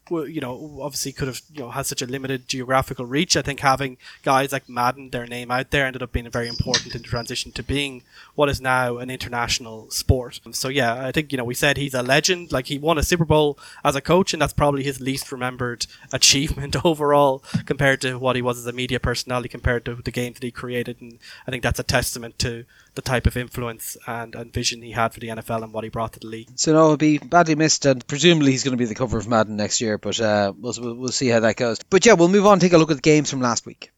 you 0.09 0.41
know, 0.41 0.79
obviously 0.81 1.11
could 1.11 1.27
have, 1.27 1.41
you 1.53 1.61
know, 1.61 1.71
had 1.71 1.85
such 1.85 2.01
a 2.01 2.05
limited 2.05 2.47
geographical 2.47 3.05
reach. 3.05 3.35
I 3.35 3.41
think 3.41 3.59
having 3.59 3.97
guys 4.23 4.51
like 4.51 4.69
Madden, 4.69 5.09
their 5.09 5.25
name 5.27 5.51
out 5.51 5.71
there, 5.71 5.85
ended 5.85 6.03
up 6.03 6.11
being 6.11 6.29
very 6.29 6.47
important 6.47 6.95
in 6.95 7.01
the 7.01 7.07
transition 7.07 7.51
to 7.53 7.63
being 7.63 8.03
what 8.35 8.49
is 8.49 8.61
now 8.61 8.97
an 8.97 9.09
international 9.09 9.89
sport. 9.89 10.39
So 10.51 10.69
yeah, 10.69 11.05
I 11.05 11.11
think 11.11 11.31
you 11.31 11.37
know 11.37 11.43
we 11.43 11.53
said 11.53 11.77
he's 11.77 11.93
a 11.93 12.03
legend. 12.03 12.51
Like 12.51 12.67
he 12.67 12.77
won 12.77 12.97
a 12.97 13.03
Super 13.03 13.25
Bowl 13.25 13.57
as 13.83 13.95
a 13.95 14.01
coach, 14.01 14.33
and 14.33 14.41
that's 14.41 14.53
probably 14.53 14.83
his 14.83 15.01
least 15.01 15.31
remembered 15.31 15.87
achievement 16.13 16.75
overall 16.85 17.43
compared 17.65 18.01
to 18.01 18.17
what 18.17 18.35
he 18.35 18.41
was 18.41 18.57
as 18.57 18.67
a 18.67 18.73
media 18.73 18.99
personality, 18.99 19.49
compared 19.49 19.85
to 19.85 19.95
the 19.95 20.11
games 20.11 20.35
that 20.35 20.45
he 20.45 20.51
created. 20.51 21.01
And 21.01 21.19
I 21.47 21.51
think 21.51 21.63
that's 21.63 21.79
a 21.79 21.83
testament 21.83 22.39
to 22.39 22.65
the 22.95 23.01
type 23.01 23.27
of 23.27 23.37
influence 23.37 23.97
and, 24.07 24.35
and 24.35 24.53
vision 24.53 24.81
he 24.81 24.91
had 24.91 25.13
for 25.13 25.19
the 25.19 25.27
NFL 25.27 25.63
and 25.63 25.73
what 25.73 25.83
he 25.83 25.89
brought 25.89 26.13
to 26.13 26.19
the 26.19 26.27
league. 26.27 26.49
So 26.55 26.73
no, 26.73 26.87
he'll 26.87 26.97
be 26.97 27.17
badly 27.17 27.55
missed, 27.55 27.85
and 27.85 28.05
presumably 28.07 28.51
he's 28.51 28.63
going 28.63 28.71
to 28.71 28.77
be 28.77 28.85
the 28.85 28.95
cover 28.95 29.17
of 29.17 29.27
Madden 29.27 29.57
next 29.57 29.81
year. 29.81 29.97
But 29.97 30.19
uh, 30.19 30.53
we'll, 30.57 30.73
we'll 30.95 31.11
see 31.11 31.27
how 31.27 31.41
that 31.41 31.55
goes. 31.55 31.79
But 31.89 32.05
yeah, 32.05 32.13
we'll 32.13 32.29
move 32.29 32.45
on 32.45 32.59
take 32.59 32.73
a 32.73 32.77
look 32.77 32.91
at 32.91 32.97
the 32.97 33.01
games 33.01 33.29
from 33.29 33.41
last 33.41 33.65
week. 33.65 33.91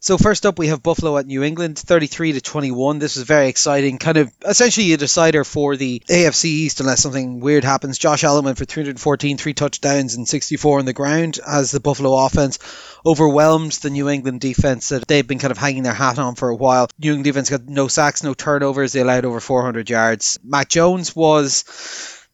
So 0.00 0.16
first 0.16 0.46
up, 0.46 0.60
we 0.60 0.68
have 0.68 0.80
Buffalo 0.80 1.18
at 1.18 1.26
New 1.26 1.42
England, 1.42 1.76
33 1.76 2.34
to 2.34 2.40
21. 2.40 3.00
This 3.00 3.16
was 3.16 3.24
very 3.24 3.48
exciting, 3.48 3.98
kind 3.98 4.16
of 4.16 4.32
essentially 4.46 4.92
a 4.92 4.96
decider 4.96 5.42
for 5.42 5.76
the 5.76 6.00
AFC 6.08 6.44
East, 6.44 6.78
unless 6.78 7.02
something 7.02 7.40
weird 7.40 7.64
happens. 7.64 7.98
Josh 7.98 8.22
Allen 8.22 8.44
went 8.44 8.58
for 8.58 8.64
314, 8.64 9.38
three 9.38 9.54
touchdowns 9.54 10.14
and 10.14 10.28
64 10.28 10.78
on 10.78 10.84
the 10.84 10.92
ground, 10.92 11.40
as 11.44 11.72
the 11.72 11.80
Buffalo 11.80 12.14
offense 12.14 12.60
overwhelmed 13.04 13.72
the 13.72 13.90
New 13.90 14.08
England 14.08 14.40
defense 14.40 14.90
that 14.90 15.08
they've 15.08 15.26
been 15.26 15.40
kind 15.40 15.50
of 15.50 15.58
hanging 15.58 15.82
their 15.82 15.94
hat 15.94 16.20
on 16.20 16.36
for 16.36 16.48
a 16.48 16.56
while. 16.56 16.88
New 17.00 17.10
England 17.10 17.24
defense 17.24 17.50
got 17.50 17.66
no 17.66 17.88
sacks, 17.88 18.22
no 18.22 18.34
turnovers. 18.34 18.92
They 18.92 19.00
allowed 19.00 19.24
over 19.24 19.40
400 19.40 19.90
yards. 19.90 20.38
Mac 20.44 20.68
Jones 20.68 21.16
was 21.16 21.64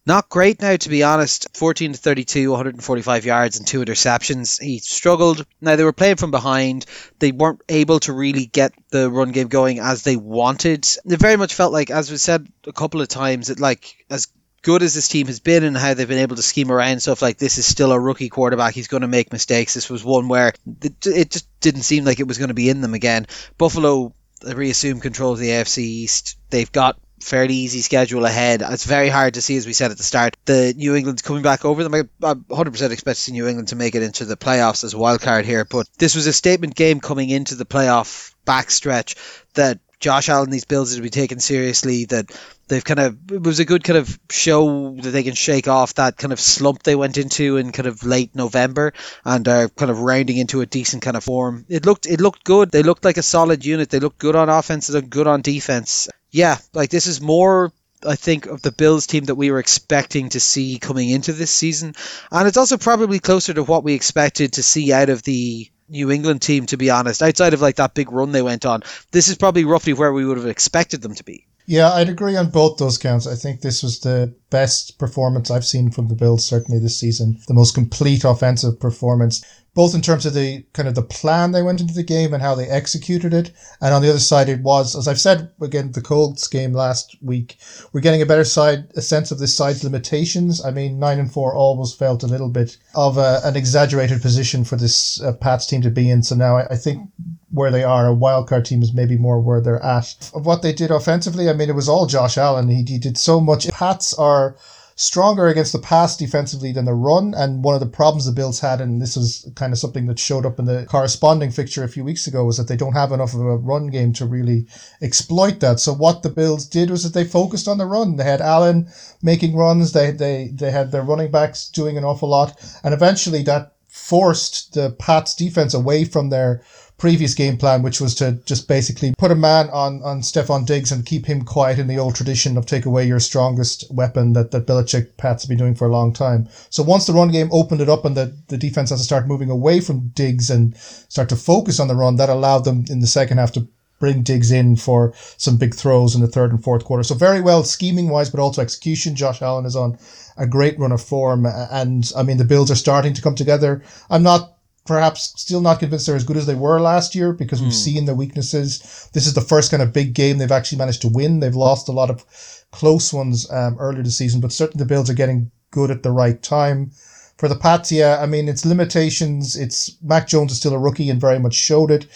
not 0.07 0.29
great 0.29 0.61
now, 0.61 0.77
to 0.77 0.89
be 0.89 1.03
honest. 1.03 1.57
14 1.57 1.93
to 1.93 1.99
32, 1.99 2.51
145 2.51 3.25
yards 3.25 3.59
and 3.59 3.67
two 3.67 3.81
interceptions. 3.81 4.61
He 4.61 4.79
struggled. 4.79 5.47
Now, 5.61 5.77
they 5.77 5.85
were 5.85 5.93
playing 5.93 6.17
from 6.17 6.31
behind. 6.31 6.87
They 7.19 7.33
weren't 7.33 7.63
able 7.69 8.01
to 8.01 8.13
really 8.13 8.47
get 8.47 8.73
the 8.91 9.11
run 9.11 9.33
game 9.33 9.49
going 9.49 9.79
as 9.81 10.03
they 10.03 10.17
wanted. 10.17 10.87
It 11.05 11.21
very 11.21 11.37
much 11.37 11.55
felt 11.55 11.73
like, 11.73 11.91
as 11.91 12.11
we 12.11 12.19
said 12.19 12.47
a 12.67 12.73
couple 12.73 13.01
of 13.01 13.09
times, 13.09 13.49
that 13.49 13.61
like 13.61 14.05
as 14.11 14.29
good 14.63 14.83
as 14.83 14.95
this 14.95 15.09
team 15.09 15.27
has 15.27 15.41
been 15.41 15.63
and 15.63 15.77
how 15.77 15.95
they've 15.95 16.09
been 16.09 16.19
able 16.19 16.37
to 16.37 16.43
scheme 16.43 16.73
around 16.73 17.01
stuff 17.01 17.21
like 17.21 17.37
this 17.37 17.59
is 17.59 17.67
still 17.67 17.93
a 17.93 18.01
rookie 18.01 18.31
quarterback. 18.31 18.75
He's 18.75 18.89
going 18.89 19.03
to 19.03 19.09
make 19.09 19.33
mistakes. 19.33 19.75
This 19.75 19.91
was 19.91 20.03
one 20.03 20.29
where 20.29 20.55
it 20.81 21.31
just 21.31 21.47
didn't 21.61 21.83
seem 21.83 22.05
like 22.05 22.19
it 22.19 22.27
was 22.27 22.39
going 22.39 22.49
to 22.49 22.55
be 22.55 22.71
in 22.71 22.81
them 22.81 22.95
again. 22.95 23.27
Buffalo 23.59 24.15
reassumed 24.43 25.03
control 25.03 25.33
of 25.33 25.39
the 25.39 25.49
AFC 25.49 25.79
East. 25.79 26.37
They've 26.51 26.71
got 26.71 26.99
fairly 27.21 27.55
easy 27.55 27.81
schedule 27.81 28.25
ahead. 28.25 28.63
It's 28.63 28.85
very 28.85 29.09
hard 29.09 29.35
to 29.35 29.43
see, 29.43 29.57
as 29.57 29.67
we 29.67 29.73
said 29.73 29.91
at 29.91 29.97
the 29.97 30.03
start, 30.03 30.37
the 30.45 30.75
New 30.77 30.95
England's 30.95 31.23
coming 31.23 31.43
back 31.43 31.65
over 31.65 31.83
them. 31.83 31.95
I, 31.95 32.35
100% 32.35 32.91
expect 32.91 33.17
to 33.17 33.23
see 33.23 33.33
New 33.33 33.47
England 33.47 33.69
to 33.69 33.77
make 33.77 33.95
it 33.95 34.03
into 34.03 34.25
the 34.25 34.37
playoffs 34.37 34.85
as 34.85 34.95
a 34.95 34.99
wild 34.99 35.21
card 35.21 35.45
here, 35.47 35.65
but 35.65 35.89
this 35.99 36.15
was 36.15 36.27
a 36.27 36.33
statement 36.33 36.75
game 36.75 37.01
coming 37.01 37.31
into 37.31 37.55
the 37.55 37.67
playoff 37.67 38.35
backstretch 38.47 39.17
that 39.55 39.81
Josh 40.01 40.29
Allen, 40.29 40.51
these 40.51 40.67
Bills, 40.67 40.93
are 40.93 40.97
to 40.97 41.03
be 41.03 41.11
taken 41.11 41.41
seriously. 41.41 42.05
That 42.05 42.31
they've 42.69 42.85
kind 42.85 43.01
of 43.01 43.33
it 43.33 43.43
was 43.43 43.61
a 43.61 43.65
good 43.65 43.85
kind 43.85 43.99
of 43.99 44.19
show 44.31 44.97
that 45.01 45.11
they 45.11 45.23
can 45.23 45.35
shake 45.35 45.69
off 45.69 45.95
that 45.95 46.17
kind 46.17 46.33
of 46.33 46.41
slump 46.41 46.83
they 46.83 46.97
went 46.97 47.19
into 47.19 47.57
in 47.57 47.73
kind 47.73 47.87
of 47.87 48.05
late 48.05 48.35
November 48.35 48.93
and 49.25 49.47
are 49.49 49.69
kind 49.69 49.91
of 49.91 50.01
rounding 50.01 50.37
into 50.37 50.61
a 50.61 50.67
decent 50.67 51.03
kind 51.03 51.17
of 51.17 51.25
form. 51.25 51.65
It 51.69 51.87
looked 51.87 52.07
it 52.07 52.21
looked 52.21 52.45
good. 52.45 52.71
They 52.71 52.83
looked 52.83 53.05
like 53.05 53.17
a 53.17 53.23
solid 53.23 53.65
unit. 53.65 53.91
They 53.91 54.01
looked 54.01 54.19
good 54.19 54.37
on 54.37 54.49
offense. 54.49 54.87
They 54.87 54.95
looked 54.95 55.11
good 55.11 55.27
on 55.27 55.43
defense 55.43 56.09
yeah, 56.35 56.59
like 56.73 56.91
this 56.91 57.07
is 57.07 57.21
more 57.21 57.73
I 58.05 58.17
think 58.17 58.47
of 58.47 58.61
the 58.61 58.73
Bills 58.73 59.07
team 59.07 59.25
that 59.27 59.37
we 59.37 59.53
were 59.53 59.61
expecting 59.61 60.31
to 60.31 60.41
see 60.41 60.81
coming 60.81 61.09
into 61.09 61.33
this 61.33 61.53
season, 61.53 61.95
and 62.33 62.49
it's 62.49 62.57
also 62.57 62.77
probably 62.77 63.21
closer 63.21 63.55
to 63.55 63.63
what 63.63 63.85
we 63.85 63.95
expected 63.95 64.55
to 64.55 64.63
see 64.65 64.93
out 64.93 65.11
of 65.11 65.23
the 65.23 65.71
New 65.89 66.11
England 66.11 66.43
team. 66.43 66.67
To 66.67 66.77
be 66.77 66.91
honest, 66.91 67.23
outside 67.23 67.55
of 67.55 67.63
like 67.63 67.77
that 67.77 67.95
big 67.95 68.11
run 68.11 68.33
they 68.33 68.43
went 68.43 68.67
on, 68.67 68.83
this 69.13 69.29
is 69.29 69.37
probably 69.37 69.65
roughly 69.65 69.93
where 69.93 70.13
we 70.13 70.27
would 70.27 70.37
have 70.37 70.49
expected 70.49 71.03
them 71.03 71.15
to 71.15 71.23
be. 71.23 71.47
Yeah, 71.67 71.93
I'd 71.93 72.11
agree 72.11 72.37
on 72.37 72.51
both 72.51 72.77
those 72.77 72.99
counts. 72.99 73.27
I 73.27 73.35
think 73.35 73.61
this 73.61 73.83
was 73.83 74.01
the 74.01 74.35
best 74.51 74.99
performance 74.99 75.51
I've 75.51 75.65
seen 75.65 75.91
from 75.91 76.09
the 76.09 76.15
Bills 76.15 76.45
certainly 76.45 76.79
this 76.79 76.99
season. 76.99 77.39
The 77.49 77.55
most 77.55 77.75
complete 77.75 78.25
offensive 78.25 78.79
performance 78.79 79.43
both 79.75 79.95
in 79.95 80.01
terms 80.01 80.25
of 80.25 80.35
the 80.35 80.65
kind 80.73 80.89
of 80.89 80.95
the 80.95 81.03
plan 81.03 81.51
they 81.51 81.63
went 81.63 81.81
into 81.81 81.95
the 81.95 82.03
game 82.03 82.33
and 82.33 82.43
how 82.43 82.55
they 82.55 82.69
executed 82.69 83.35
it. 83.35 83.51
And 83.81 83.93
on 83.93 84.03
the 84.03 84.09
other 84.09 84.21
side, 84.21 84.49
it 84.49 84.61
was, 84.61 84.95
as 84.95 85.09
I've 85.09 85.21
said 85.21 85.51
again, 85.61 85.93
the 85.93 86.01
Colts 86.01 86.47
game 86.47 86.73
last 86.73 87.17
week, 87.21 87.57
we're 87.93 88.01
getting 88.01 88.23
a 88.23 88.27
better 88.27 88.45
side, 88.45 88.87
a 88.97 89.03
sense 89.03 89.33
of 89.33 89.41
this 89.41 89.57
side's 89.57 89.83
limitations. 89.83 90.65
I 90.65 90.71
mean, 90.71 90.99
nine 90.99 91.19
and 91.19 91.31
four 91.31 91.55
always 91.55 91.93
felt 91.93 92.23
a 92.23 92.29
little 92.29 92.49
bit 92.49 92.77
of 92.95 93.19
a, 93.19 93.41
an 93.45 93.57
exaggerated 93.57 94.23
position 94.23 94.65
for 94.65 94.77
this 94.77 95.21
uh, 95.21 95.33
Pats 95.33 95.67
team 95.67 95.83
to 95.83 95.91
be 95.91 96.09
in. 96.09 96.23
So 96.23 96.37
now 96.37 96.57
I, 96.57 96.67
I 96.71 96.77
think 96.77 97.11
where 97.55 97.71
they 97.71 97.85
are, 97.85 98.11
a 98.11 98.15
wildcard 98.15 98.65
team 98.65 98.83
is 98.83 98.93
maybe 98.93 99.17
more 99.17 99.41
where 99.41 99.61
they're 99.61 99.83
at. 99.83 100.31
Of 100.35 100.45
what 100.45 100.63
they 100.63 100.73
did 100.73 100.91
offensively, 100.91 101.49
I 101.49 101.53
mean, 101.53 101.71
it 101.71 101.75
was 101.75 101.89
all 101.89 102.07
Josh 102.07 102.37
Allen. 102.37 102.69
He, 102.69 102.83
he 102.83 102.99
did 102.99 103.17
so 103.17 103.41
much. 103.41 103.69
Pats 103.71 104.13
are 104.15 104.57
stronger 104.97 105.49
against 105.49 105.73
the 105.73 105.79
pass 105.79 106.17
defensively 106.17 106.73
than 106.73 106.85
the 106.85 106.95
run. 106.95 107.35
And 107.35 107.65
one 107.65 107.75
of 107.75 107.81
the 107.81 107.87
problems 107.87 108.27
the 108.27 108.33
Bills 108.33 108.61
had, 108.61 108.81
and 108.81 109.01
this 109.01 109.17
was 109.17 109.49
kind 109.57 109.73
of 109.73 109.79
something 109.79 110.07
that 110.07 110.19
showed 110.19 110.47
up 110.47 110.59
in 110.59 110.67
the 110.67 110.87
corresponding 110.89 111.51
fixture 111.51 111.85
a 111.85 111.89
few 111.89 112.05
weeks 112.05 112.27
ago, 112.27 112.45
was 112.45 112.57
that 112.57 112.69
they 112.69 112.77
don't 112.77 112.93
have 112.93 113.13
enough 113.13 113.35
of 113.35 113.41
a 113.41 113.57
run 113.57 113.89
game 113.89 114.13
to 114.15 114.27
really 114.27 114.67
exploit 115.03 115.61
that. 115.61 115.81
So 115.81 115.93
what 115.93 116.23
the 116.23 116.31
Bills 116.31 116.67
did 116.67 116.91
was 116.91 117.03
that 117.03 117.15
they 117.15 117.25
focused 117.25 117.69
on 117.69 117.79
the 117.79 117.87
run. 117.87 118.17
They 118.17 118.25
had 118.25 118.41
Allen 118.41 118.89
making 119.23 119.57
runs. 119.57 119.93
They 119.93 120.11
they 120.11 120.51
they 120.53 120.71
had 120.71 120.93
their 120.93 121.03
running 121.03 121.31
backs 121.31 121.69
doing 121.69 121.97
an 121.97 122.05
awful 122.05 122.29
lot, 122.29 122.61
and 122.83 122.95
eventually 122.95 123.43
that 123.45 123.75
forced 123.89 124.75
the 124.75 124.91
Pats 124.91 125.35
defense 125.35 125.73
away 125.73 126.05
from 126.05 126.29
their 126.29 126.63
previous 126.97 127.35
game 127.35 127.57
plan, 127.57 127.83
which 127.83 128.01
was 128.01 128.15
to 128.15 128.33
just 128.47 128.69
basically 128.69 129.15
put 129.19 129.31
a 129.31 129.35
man 129.35 129.69
on, 129.71 130.03
on 130.03 130.21
Stefon 130.21 130.65
Diggs 130.65 130.93
and 130.93 131.05
keep 131.05 131.27
him 131.27 131.45
quiet 131.45 131.79
in 131.79 131.87
the 131.87 131.99
old 131.99 132.15
tradition 132.15 132.57
of 132.57 132.67
take 132.67 132.87
away 132.87 133.07
your 133.07 133.21
strongest 133.21 133.85
weapon 133.93 134.33
that, 134.33 134.53
that 134.53 134.67
Belichick 134.67 135.17
Pats 135.17 135.47
been 135.47 135.59
doing 135.59 135.75
for 135.75 135.87
a 135.87 135.93
long 135.93 136.13
time. 136.13 136.49
So 136.71 136.83
once 136.83 137.07
the 137.07 137.13
run 137.13 137.31
game 137.31 137.49
opened 137.53 137.81
it 137.81 137.89
up 137.89 138.05
and 138.05 138.17
the, 138.17 138.37
the 138.49 138.57
defense 138.57 138.91
has 138.91 139.01
to 139.01 139.05
start 139.05 139.27
moving 139.27 139.51
away 139.51 139.81
from 139.81 140.09
Diggs 140.15 140.51
and 140.51 140.77
start 140.77 141.29
to 141.31 141.37
focus 141.37 141.81
on 141.81 141.89
the 141.89 141.97
run, 141.97 142.17
that 142.17 142.29
allowed 142.29 142.65
them 142.65 142.85
in 142.89 143.01
the 143.01 143.07
second 143.07 143.39
half 143.39 143.53
to 143.53 143.67
bring 143.99 144.23
Diggs 144.23 144.51
in 144.51 144.77
for 144.77 145.15
some 145.37 145.57
big 145.57 145.75
throws 145.75 146.15
in 146.15 146.21
the 146.21 146.27
third 146.29 146.51
and 146.51 146.63
fourth 146.63 146.85
quarter. 146.85 147.03
So 147.03 147.15
very 147.15 147.41
well 147.41 147.65
scheming 147.65 148.09
wise, 148.09 148.31
but 148.31 148.41
also 148.41 148.63
execution. 148.63 149.17
Josh 149.17 149.41
Allen 149.41 149.67
is 149.67 149.77
on 149.77 149.99
a 150.37 150.47
great 150.47 150.79
run 150.79 150.93
of 150.93 151.03
form. 151.03 151.47
And 151.47 152.11
I 152.17 152.23
mean, 152.23 152.37
the 152.37 152.45
Bills 152.45 152.71
are 152.71 152.77
starting 152.77 153.15
to 153.15 153.23
come 153.23 153.35
together. 153.35 153.83
I'm 154.11 154.23
not 154.23 154.54
perhaps 154.85 155.33
still 155.41 155.61
not 155.61 155.79
convinced 155.79 156.07
they're 156.07 156.17
as 156.17 156.25
good 156.25 156.37
as 156.37 156.47
they 156.47 156.55
were 156.55 156.81
last 156.81 157.15
year 157.15 157.33
because 157.33 157.63
we've 157.63 157.73
mm. 157.73 157.85
seen 157.85 158.05
their 158.05 158.15
weaknesses. 158.15 159.09
This 159.13 159.27
is 159.27 159.35
the 159.35 159.41
first 159.41 159.71
kind 159.71 159.83
of 159.83 159.93
big 159.93 160.15
game 160.15 160.39
they've 160.39 160.53
actually 160.53 160.79
managed 160.79 161.03
to 161.03 161.09
win. 161.09 161.41
They've 161.41 161.55
lost 161.55 161.89
a 161.89 161.93
lot 161.93 162.11
of 162.11 162.25
close 162.71 163.13
ones 163.13 163.51
um, 163.51 163.77
earlier 163.79 164.03
this 164.03 164.17
season, 164.17 164.41
but 164.41 164.53
certainly 164.53 164.83
the 164.83 164.89
Bills 164.89 165.09
are 165.09 165.15
getting 165.15 165.51
good 165.71 165.91
at 165.91 166.03
the 166.03 166.11
right 166.11 166.41
time. 166.43 166.91
For 167.39 167.49
the 167.49 167.57
Pats, 167.57 167.91
yeah, 167.91 168.19
I 168.21 168.27
mean, 168.27 168.49
it's 168.49 168.65
limitations. 168.65 169.57
It's 169.57 169.97
Mac 170.03 170.29
Jones 170.29 170.53
is 170.53 170.59
still 170.59 170.75
a 170.75 170.79
rookie 170.79 171.11
and 171.11 171.21
very 171.21 171.39
much 171.39 171.55
showed 171.55 171.91
it. 171.91 172.07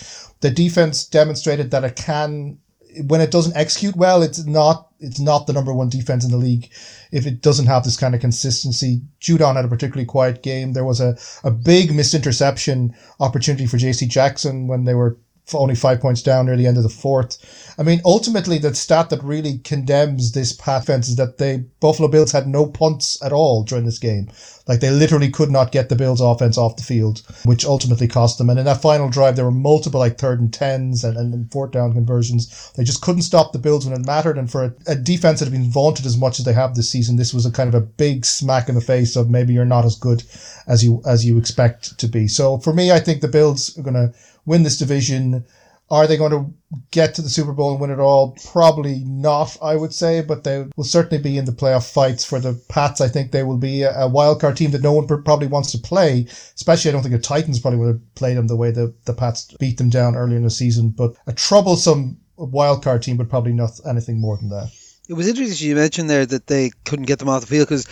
The 0.40 0.50
defense 0.50 1.04
demonstrated 1.04 1.70
that 1.72 1.84
it 1.84 1.96
can 1.96 2.58
when 3.06 3.20
it 3.20 3.30
doesn't 3.30 3.56
execute 3.56 3.96
well, 3.96 4.22
it's 4.22 4.44
not 4.44 4.87
it's 5.00 5.20
not 5.20 5.46
the 5.46 5.52
number 5.52 5.72
one 5.72 5.88
defense 5.88 6.24
in 6.24 6.30
the 6.30 6.36
league 6.36 6.70
if 7.12 7.26
it 7.26 7.40
doesn't 7.40 7.66
have 7.66 7.84
this 7.84 7.96
kind 7.96 8.14
of 8.14 8.20
consistency. 8.20 9.00
Judon 9.20 9.56
had 9.56 9.64
a 9.64 9.68
particularly 9.68 10.06
quiet 10.06 10.42
game. 10.42 10.72
There 10.72 10.84
was 10.84 11.00
a, 11.00 11.16
a 11.44 11.50
big 11.50 11.94
missed 11.94 12.14
interception 12.14 12.94
opportunity 13.20 13.66
for 13.66 13.76
JC 13.76 14.08
Jackson 14.08 14.66
when 14.66 14.84
they 14.84 14.94
were 14.94 15.16
only 15.54 15.76
five 15.76 16.00
points 16.00 16.22
down 16.22 16.46
near 16.46 16.56
the 16.56 16.66
end 16.66 16.76
of 16.76 16.82
the 16.82 16.88
fourth. 16.88 17.38
I 17.78 17.84
mean, 17.84 18.00
ultimately, 18.04 18.58
the 18.58 18.74
stat 18.74 19.10
that 19.10 19.22
really 19.22 19.58
condemns 19.58 20.32
this 20.32 20.52
Pats 20.52 20.88
defense 20.88 21.08
is 21.08 21.16
that 21.16 21.36
the 21.36 21.66
Buffalo 21.80 22.08
Bills 22.08 22.32
had 22.32 22.46
no 22.46 22.64
punts 22.66 23.22
at 23.22 23.32
all 23.32 23.62
during 23.62 23.84
this 23.84 23.98
game. 23.98 24.30
Like 24.66 24.80
they 24.80 24.90
literally 24.90 25.30
could 25.30 25.50
not 25.50 25.72
get 25.72 25.88
the 25.88 25.96
Bills 25.96 26.20
offense 26.20 26.56
off 26.56 26.76
the 26.76 26.82
field, 26.82 27.22
which 27.44 27.64
ultimately 27.64 28.08
cost 28.08 28.38
them. 28.38 28.48
And 28.48 28.58
in 28.58 28.64
that 28.64 28.80
final 28.80 29.10
drive, 29.10 29.36
there 29.36 29.44
were 29.44 29.50
multiple 29.50 30.00
like 30.00 30.18
third 30.18 30.40
and 30.40 30.52
tens 30.52 31.04
and, 31.04 31.16
and 31.16 31.50
fourth 31.52 31.72
down 31.72 31.92
conversions. 31.92 32.72
They 32.76 32.84
just 32.84 33.02
couldn't 33.02 33.22
stop 33.22 33.52
the 33.52 33.58
Bills 33.58 33.86
when 33.86 33.98
it 33.98 34.06
mattered. 34.06 34.38
And 34.38 34.50
for 34.50 34.64
a, 34.64 34.74
a 34.86 34.94
defense 34.94 35.38
that 35.40 35.46
had 35.46 35.52
been 35.52 35.70
vaunted 35.70 36.06
as 36.06 36.16
much 36.16 36.38
as 36.38 36.44
they 36.44 36.52
have 36.52 36.74
this 36.74 36.88
season, 36.88 37.16
this 37.16 37.34
was 37.34 37.44
a 37.44 37.52
kind 37.52 37.68
of 37.68 37.74
a 37.74 37.84
big 37.84 38.24
smack 38.24 38.68
in 38.68 38.74
the 38.74 38.80
face 38.80 39.16
of 39.16 39.30
maybe 39.30 39.52
you're 39.52 39.64
not 39.64 39.84
as 39.84 39.96
good 39.96 40.22
as 40.66 40.82
you 40.84 41.02
as 41.06 41.24
you 41.24 41.38
expect 41.38 41.98
to 41.98 42.08
be. 42.08 42.28
So 42.28 42.58
for 42.58 42.72
me, 42.72 42.92
I 42.92 43.00
think 43.00 43.20
the 43.20 43.28
Bills 43.28 43.76
are 43.78 43.82
going 43.82 43.94
to 43.94 44.14
win 44.48 44.62
this 44.62 44.78
division. 44.78 45.44
Are 45.90 46.06
they 46.06 46.18
going 46.18 46.32
to 46.32 46.52
get 46.90 47.14
to 47.14 47.22
the 47.22 47.30
Super 47.30 47.52
Bowl 47.52 47.70
and 47.70 47.80
win 47.80 47.90
it 47.90 47.98
all? 47.98 48.36
Probably 48.52 49.02
not, 49.06 49.56
I 49.62 49.74
would 49.74 49.94
say, 49.94 50.20
but 50.20 50.44
they 50.44 50.66
will 50.76 50.84
certainly 50.84 51.22
be 51.22 51.38
in 51.38 51.46
the 51.46 51.52
playoff 51.52 51.90
fights 51.90 52.24
for 52.24 52.38
the 52.38 52.60
Pats. 52.68 53.00
I 53.00 53.08
think 53.08 53.30
they 53.30 53.42
will 53.42 53.56
be 53.56 53.82
a, 53.82 54.00
a 54.00 54.08
wild 54.08 54.40
card 54.40 54.58
team 54.58 54.72
that 54.72 54.82
no 54.82 54.92
one 54.92 55.06
probably 55.06 55.46
wants 55.46 55.72
to 55.72 55.78
play. 55.78 56.26
Especially, 56.54 56.90
I 56.90 56.92
don't 56.92 57.02
think 57.02 57.14
the 57.14 57.20
Titans 57.20 57.60
probably 57.60 57.78
would 57.78 57.88
have 57.88 58.14
played 58.16 58.36
them 58.36 58.48
the 58.48 58.56
way 58.56 58.70
the, 58.70 58.94
the 59.06 59.14
Pats 59.14 59.54
beat 59.58 59.78
them 59.78 59.88
down 59.88 60.14
earlier 60.14 60.36
in 60.36 60.44
the 60.44 60.50
season. 60.50 60.90
But 60.90 61.14
a 61.26 61.32
troublesome 61.32 62.18
wild 62.36 62.84
card 62.84 63.02
team, 63.02 63.16
but 63.16 63.30
probably 63.30 63.52
not 63.52 63.80
anything 63.88 64.20
more 64.20 64.36
than 64.36 64.50
that. 64.50 64.70
It 65.08 65.14
was 65.14 65.26
interesting 65.26 65.68
you 65.68 65.74
mentioned 65.74 66.10
there 66.10 66.26
that 66.26 66.46
they 66.46 66.70
couldn't 66.84 67.06
get 67.06 67.18
them 67.18 67.30
off 67.30 67.40
the 67.40 67.46
field 67.46 67.66
because 67.66 67.86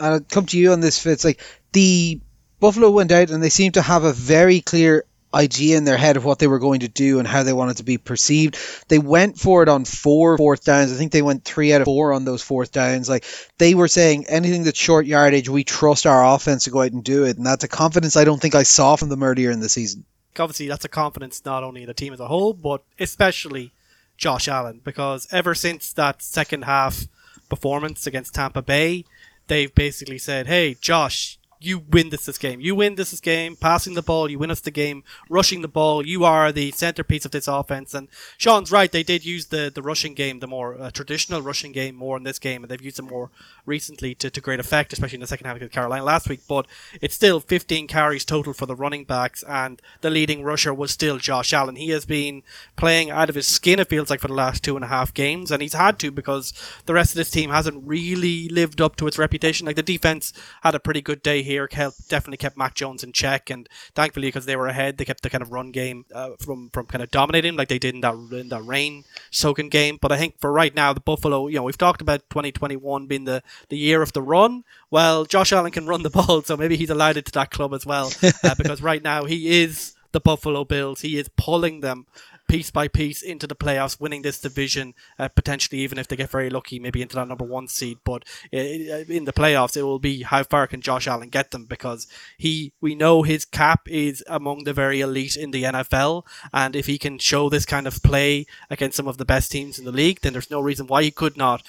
I'll 0.00 0.20
come 0.20 0.46
to 0.46 0.58
you 0.58 0.72
on 0.72 0.80
this, 0.80 1.00
Fitz. 1.00 1.24
Like 1.24 1.40
the 1.72 2.20
Buffalo 2.58 2.90
went 2.90 3.12
out 3.12 3.30
and 3.30 3.40
they 3.40 3.50
seemed 3.50 3.74
to 3.74 3.82
have 3.82 4.02
a 4.02 4.12
very 4.12 4.60
clear 4.60 5.04
idea 5.36 5.76
in 5.76 5.84
their 5.84 5.96
head 5.96 6.16
of 6.16 6.24
what 6.24 6.38
they 6.38 6.46
were 6.46 6.58
going 6.58 6.80
to 6.80 6.88
do 6.88 7.18
and 7.18 7.28
how 7.28 7.42
they 7.42 7.52
wanted 7.52 7.76
to 7.76 7.84
be 7.84 7.98
perceived. 7.98 8.56
They 8.88 8.98
went 8.98 9.38
for 9.38 9.62
it 9.62 9.68
on 9.68 9.84
four 9.84 10.36
fourth 10.38 10.64
downs. 10.64 10.92
I 10.92 10.96
think 10.96 11.12
they 11.12 11.22
went 11.22 11.44
three 11.44 11.72
out 11.74 11.82
of 11.82 11.84
four 11.84 12.12
on 12.12 12.24
those 12.24 12.42
fourth 12.42 12.72
downs. 12.72 13.08
Like 13.08 13.24
they 13.58 13.74
were 13.74 13.88
saying, 13.88 14.26
anything 14.28 14.64
that's 14.64 14.78
short 14.78 15.06
yardage, 15.06 15.48
we 15.48 15.62
trust 15.62 16.06
our 16.06 16.34
offense 16.34 16.64
to 16.64 16.70
go 16.70 16.82
out 16.82 16.92
and 16.92 17.04
do 17.04 17.24
it. 17.24 17.36
And 17.36 17.46
that's 17.46 17.64
a 17.64 17.68
confidence 17.68 18.16
I 18.16 18.24
don't 18.24 18.40
think 18.40 18.54
I 18.54 18.62
saw 18.62 18.96
from 18.96 19.10
them 19.10 19.22
earlier 19.22 19.50
in 19.50 19.60
the 19.60 19.68
season. 19.68 20.04
Obviously, 20.38 20.68
that's 20.68 20.84
a 20.84 20.88
confidence 20.88 21.44
not 21.44 21.62
only 21.62 21.82
in 21.82 21.86
the 21.86 21.94
team 21.94 22.12
as 22.12 22.20
a 22.20 22.28
whole, 22.28 22.52
but 22.52 22.82
especially 22.98 23.72
Josh 24.16 24.48
Allen, 24.48 24.80
because 24.84 25.28
ever 25.30 25.54
since 25.54 25.92
that 25.92 26.22
second 26.22 26.62
half 26.64 27.06
performance 27.48 28.06
against 28.06 28.34
Tampa 28.34 28.62
Bay, 28.62 29.04
they've 29.46 29.74
basically 29.74 30.18
said, 30.18 30.46
"Hey, 30.46 30.76
Josh, 30.80 31.38
you 31.60 31.78
win 31.78 32.10
this, 32.10 32.26
this 32.26 32.38
game. 32.38 32.60
You 32.60 32.74
win 32.74 32.94
this, 32.94 33.10
this 33.10 33.20
game. 33.20 33.56
Passing 33.56 33.94
the 33.94 34.02
ball, 34.02 34.30
you 34.30 34.38
win 34.38 34.50
us 34.50 34.60
the 34.60 34.70
game. 34.70 35.04
Rushing 35.28 35.62
the 35.62 35.68
ball, 35.68 36.06
you 36.06 36.24
are 36.24 36.52
the 36.52 36.70
centerpiece 36.72 37.24
of 37.24 37.30
this 37.30 37.48
offense. 37.48 37.94
And 37.94 38.08
Sean's 38.36 38.72
right. 38.72 38.90
They 38.90 39.02
did 39.02 39.24
use 39.24 39.46
the, 39.46 39.70
the 39.74 39.82
rushing 39.82 40.14
game, 40.14 40.40
the 40.40 40.46
more 40.46 40.80
uh, 40.80 40.90
traditional 40.90 41.42
rushing 41.42 41.72
game, 41.72 41.94
more 41.94 42.16
in 42.16 42.24
this 42.24 42.38
game, 42.38 42.62
and 42.62 42.70
they've 42.70 42.82
used 42.82 42.98
it 42.98 43.02
more 43.02 43.30
recently 43.66 44.14
to, 44.16 44.30
to 44.30 44.40
great 44.40 44.60
effect, 44.60 44.92
especially 44.92 45.16
in 45.16 45.20
the 45.20 45.26
second 45.26 45.46
half 45.46 45.56
against 45.56 45.74
Carolina 45.74 46.04
last 46.04 46.28
week. 46.28 46.40
But 46.48 46.66
it's 47.00 47.14
still 47.14 47.40
15 47.40 47.86
carries 47.86 48.24
total 48.24 48.52
for 48.52 48.66
the 48.66 48.74
running 48.74 49.04
backs, 49.04 49.42
and 49.48 49.80
the 50.00 50.10
leading 50.10 50.42
rusher 50.42 50.72
was 50.72 50.90
still 50.90 51.18
Josh 51.18 51.52
Allen. 51.52 51.76
He 51.76 51.90
has 51.90 52.04
been 52.04 52.42
playing 52.76 53.10
out 53.10 53.28
of 53.28 53.34
his 53.34 53.46
skin. 53.46 53.78
It 53.78 53.88
feels 53.88 54.10
like 54.10 54.20
for 54.20 54.28
the 54.28 54.34
last 54.34 54.62
two 54.62 54.76
and 54.76 54.84
a 54.84 54.88
half 54.88 55.12
games, 55.12 55.50
and 55.50 55.62
he's 55.62 55.74
had 55.74 55.98
to 56.00 56.10
because 56.10 56.52
the 56.86 56.94
rest 56.94 57.12
of 57.12 57.16
this 57.16 57.30
team 57.30 57.50
hasn't 57.50 57.86
really 57.86 58.48
lived 58.48 58.80
up 58.80 58.96
to 58.96 59.06
its 59.06 59.18
reputation. 59.18 59.66
Like 59.66 59.76
the 59.76 59.82
defense 59.82 60.32
had 60.62 60.74
a 60.74 60.80
pretty 60.80 61.02
good 61.02 61.22
day 61.22 61.42
here. 61.42 61.68
Helped, 61.70 62.08
definitely 62.08 62.38
kept 62.38 62.56
Mac 62.56 62.74
Jones 62.74 63.02
in 63.02 63.12
check, 63.12 63.50
and 63.50 63.68
thankfully 63.94 64.28
because 64.28 64.46
they 64.46 64.56
were 64.56 64.68
ahead, 64.68 64.98
they 64.98 65.04
kept 65.04 65.22
the 65.22 65.30
kind 65.30 65.42
of 65.42 65.52
run 65.52 65.70
game 65.70 66.04
uh, 66.14 66.30
from 66.38 66.70
from 66.70 66.86
kind 66.86 67.02
of 67.02 67.10
dominating 67.10 67.56
like 67.56 67.68
they 67.68 67.78
did 67.78 67.94
in 67.94 68.00
that 68.00 68.14
in 68.32 68.48
that 68.48 68.64
rain 68.64 69.04
soaking 69.30 69.68
game. 69.68 69.98
But 70.00 70.12
I 70.12 70.18
think 70.18 70.38
for 70.40 70.52
right 70.52 70.74
now, 70.74 70.92
the 70.92 71.00
Buffalo, 71.00 71.48
you 71.48 71.56
know, 71.56 71.64
we've 71.64 71.78
talked 71.78 72.00
about 72.00 72.28
2021 72.30 73.06
being 73.06 73.24
the 73.24 73.42
the 73.68 73.78
year 73.78 74.02
of 74.02 74.12
the 74.12 74.22
run. 74.22 74.64
Well, 74.90 75.24
Josh 75.24 75.52
Allen 75.52 75.72
can 75.72 75.86
run 75.86 76.02
the 76.02 76.10
ball, 76.10 76.42
so 76.42 76.56
maybe 76.56 76.76
he's 76.76 76.90
allowed 76.90 77.16
into 77.16 77.32
that 77.32 77.50
club 77.50 77.74
as 77.74 77.86
well, 77.86 78.10
uh, 78.42 78.54
because 78.58 78.82
right 78.82 79.02
now 79.02 79.24
he 79.24 79.62
is 79.62 79.94
the 80.12 80.20
Buffalo 80.20 80.64
Bills. 80.64 81.00
He 81.00 81.18
is 81.18 81.28
pulling 81.36 81.80
them 81.80 82.06
piece 82.48 82.70
by 82.70 82.88
piece 82.88 83.22
into 83.22 83.46
the 83.46 83.56
playoffs, 83.56 84.00
winning 84.00 84.22
this 84.22 84.40
division, 84.40 84.94
uh, 85.18 85.28
potentially 85.28 85.80
even 85.80 85.98
if 85.98 86.08
they 86.08 86.16
get 86.16 86.30
very 86.30 86.50
lucky, 86.50 86.78
maybe 86.78 87.02
into 87.02 87.16
that 87.16 87.28
number 87.28 87.44
one 87.44 87.68
seed. 87.68 87.98
But 88.04 88.24
uh, 88.52 88.56
in 88.56 89.24
the 89.24 89.32
playoffs, 89.32 89.76
it 89.76 89.82
will 89.82 89.98
be 89.98 90.22
how 90.22 90.42
far 90.42 90.66
can 90.66 90.80
Josh 90.80 91.06
Allen 91.06 91.28
get 91.28 91.50
them 91.50 91.64
because 91.64 92.06
he, 92.36 92.72
we 92.80 92.94
know 92.94 93.22
his 93.22 93.44
cap 93.44 93.88
is 93.88 94.24
among 94.26 94.64
the 94.64 94.72
very 94.72 95.00
elite 95.00 95.36
in 95.36 95.50
the 95.50 95.64
NFL, 95.64 96.24
and 96.52 96.76
if 96.76 96.86
he 96.86 96.98
can 96.98 97.18
show 97.18 97.48
this 97.48 97.66
kind 97.66 97.86
of 97.86 98.02
play 98.02 98.46
against 98.70 98.96
some 98.96 99.08
of 99.08 99.18
the 99.18 99.24
best 99.24 99.50
teams 99.50 99.78
in 99.78 99.84
the 99.84 99.92
league, 99.92 100.20
then 100.20 100.32
there's 100.32 100.50
no 100.50 100.60
reason 100.60 100.86
why 100.86 101.02
he 101.02 101.10
could 101.10 101.36
not 101.36 101.62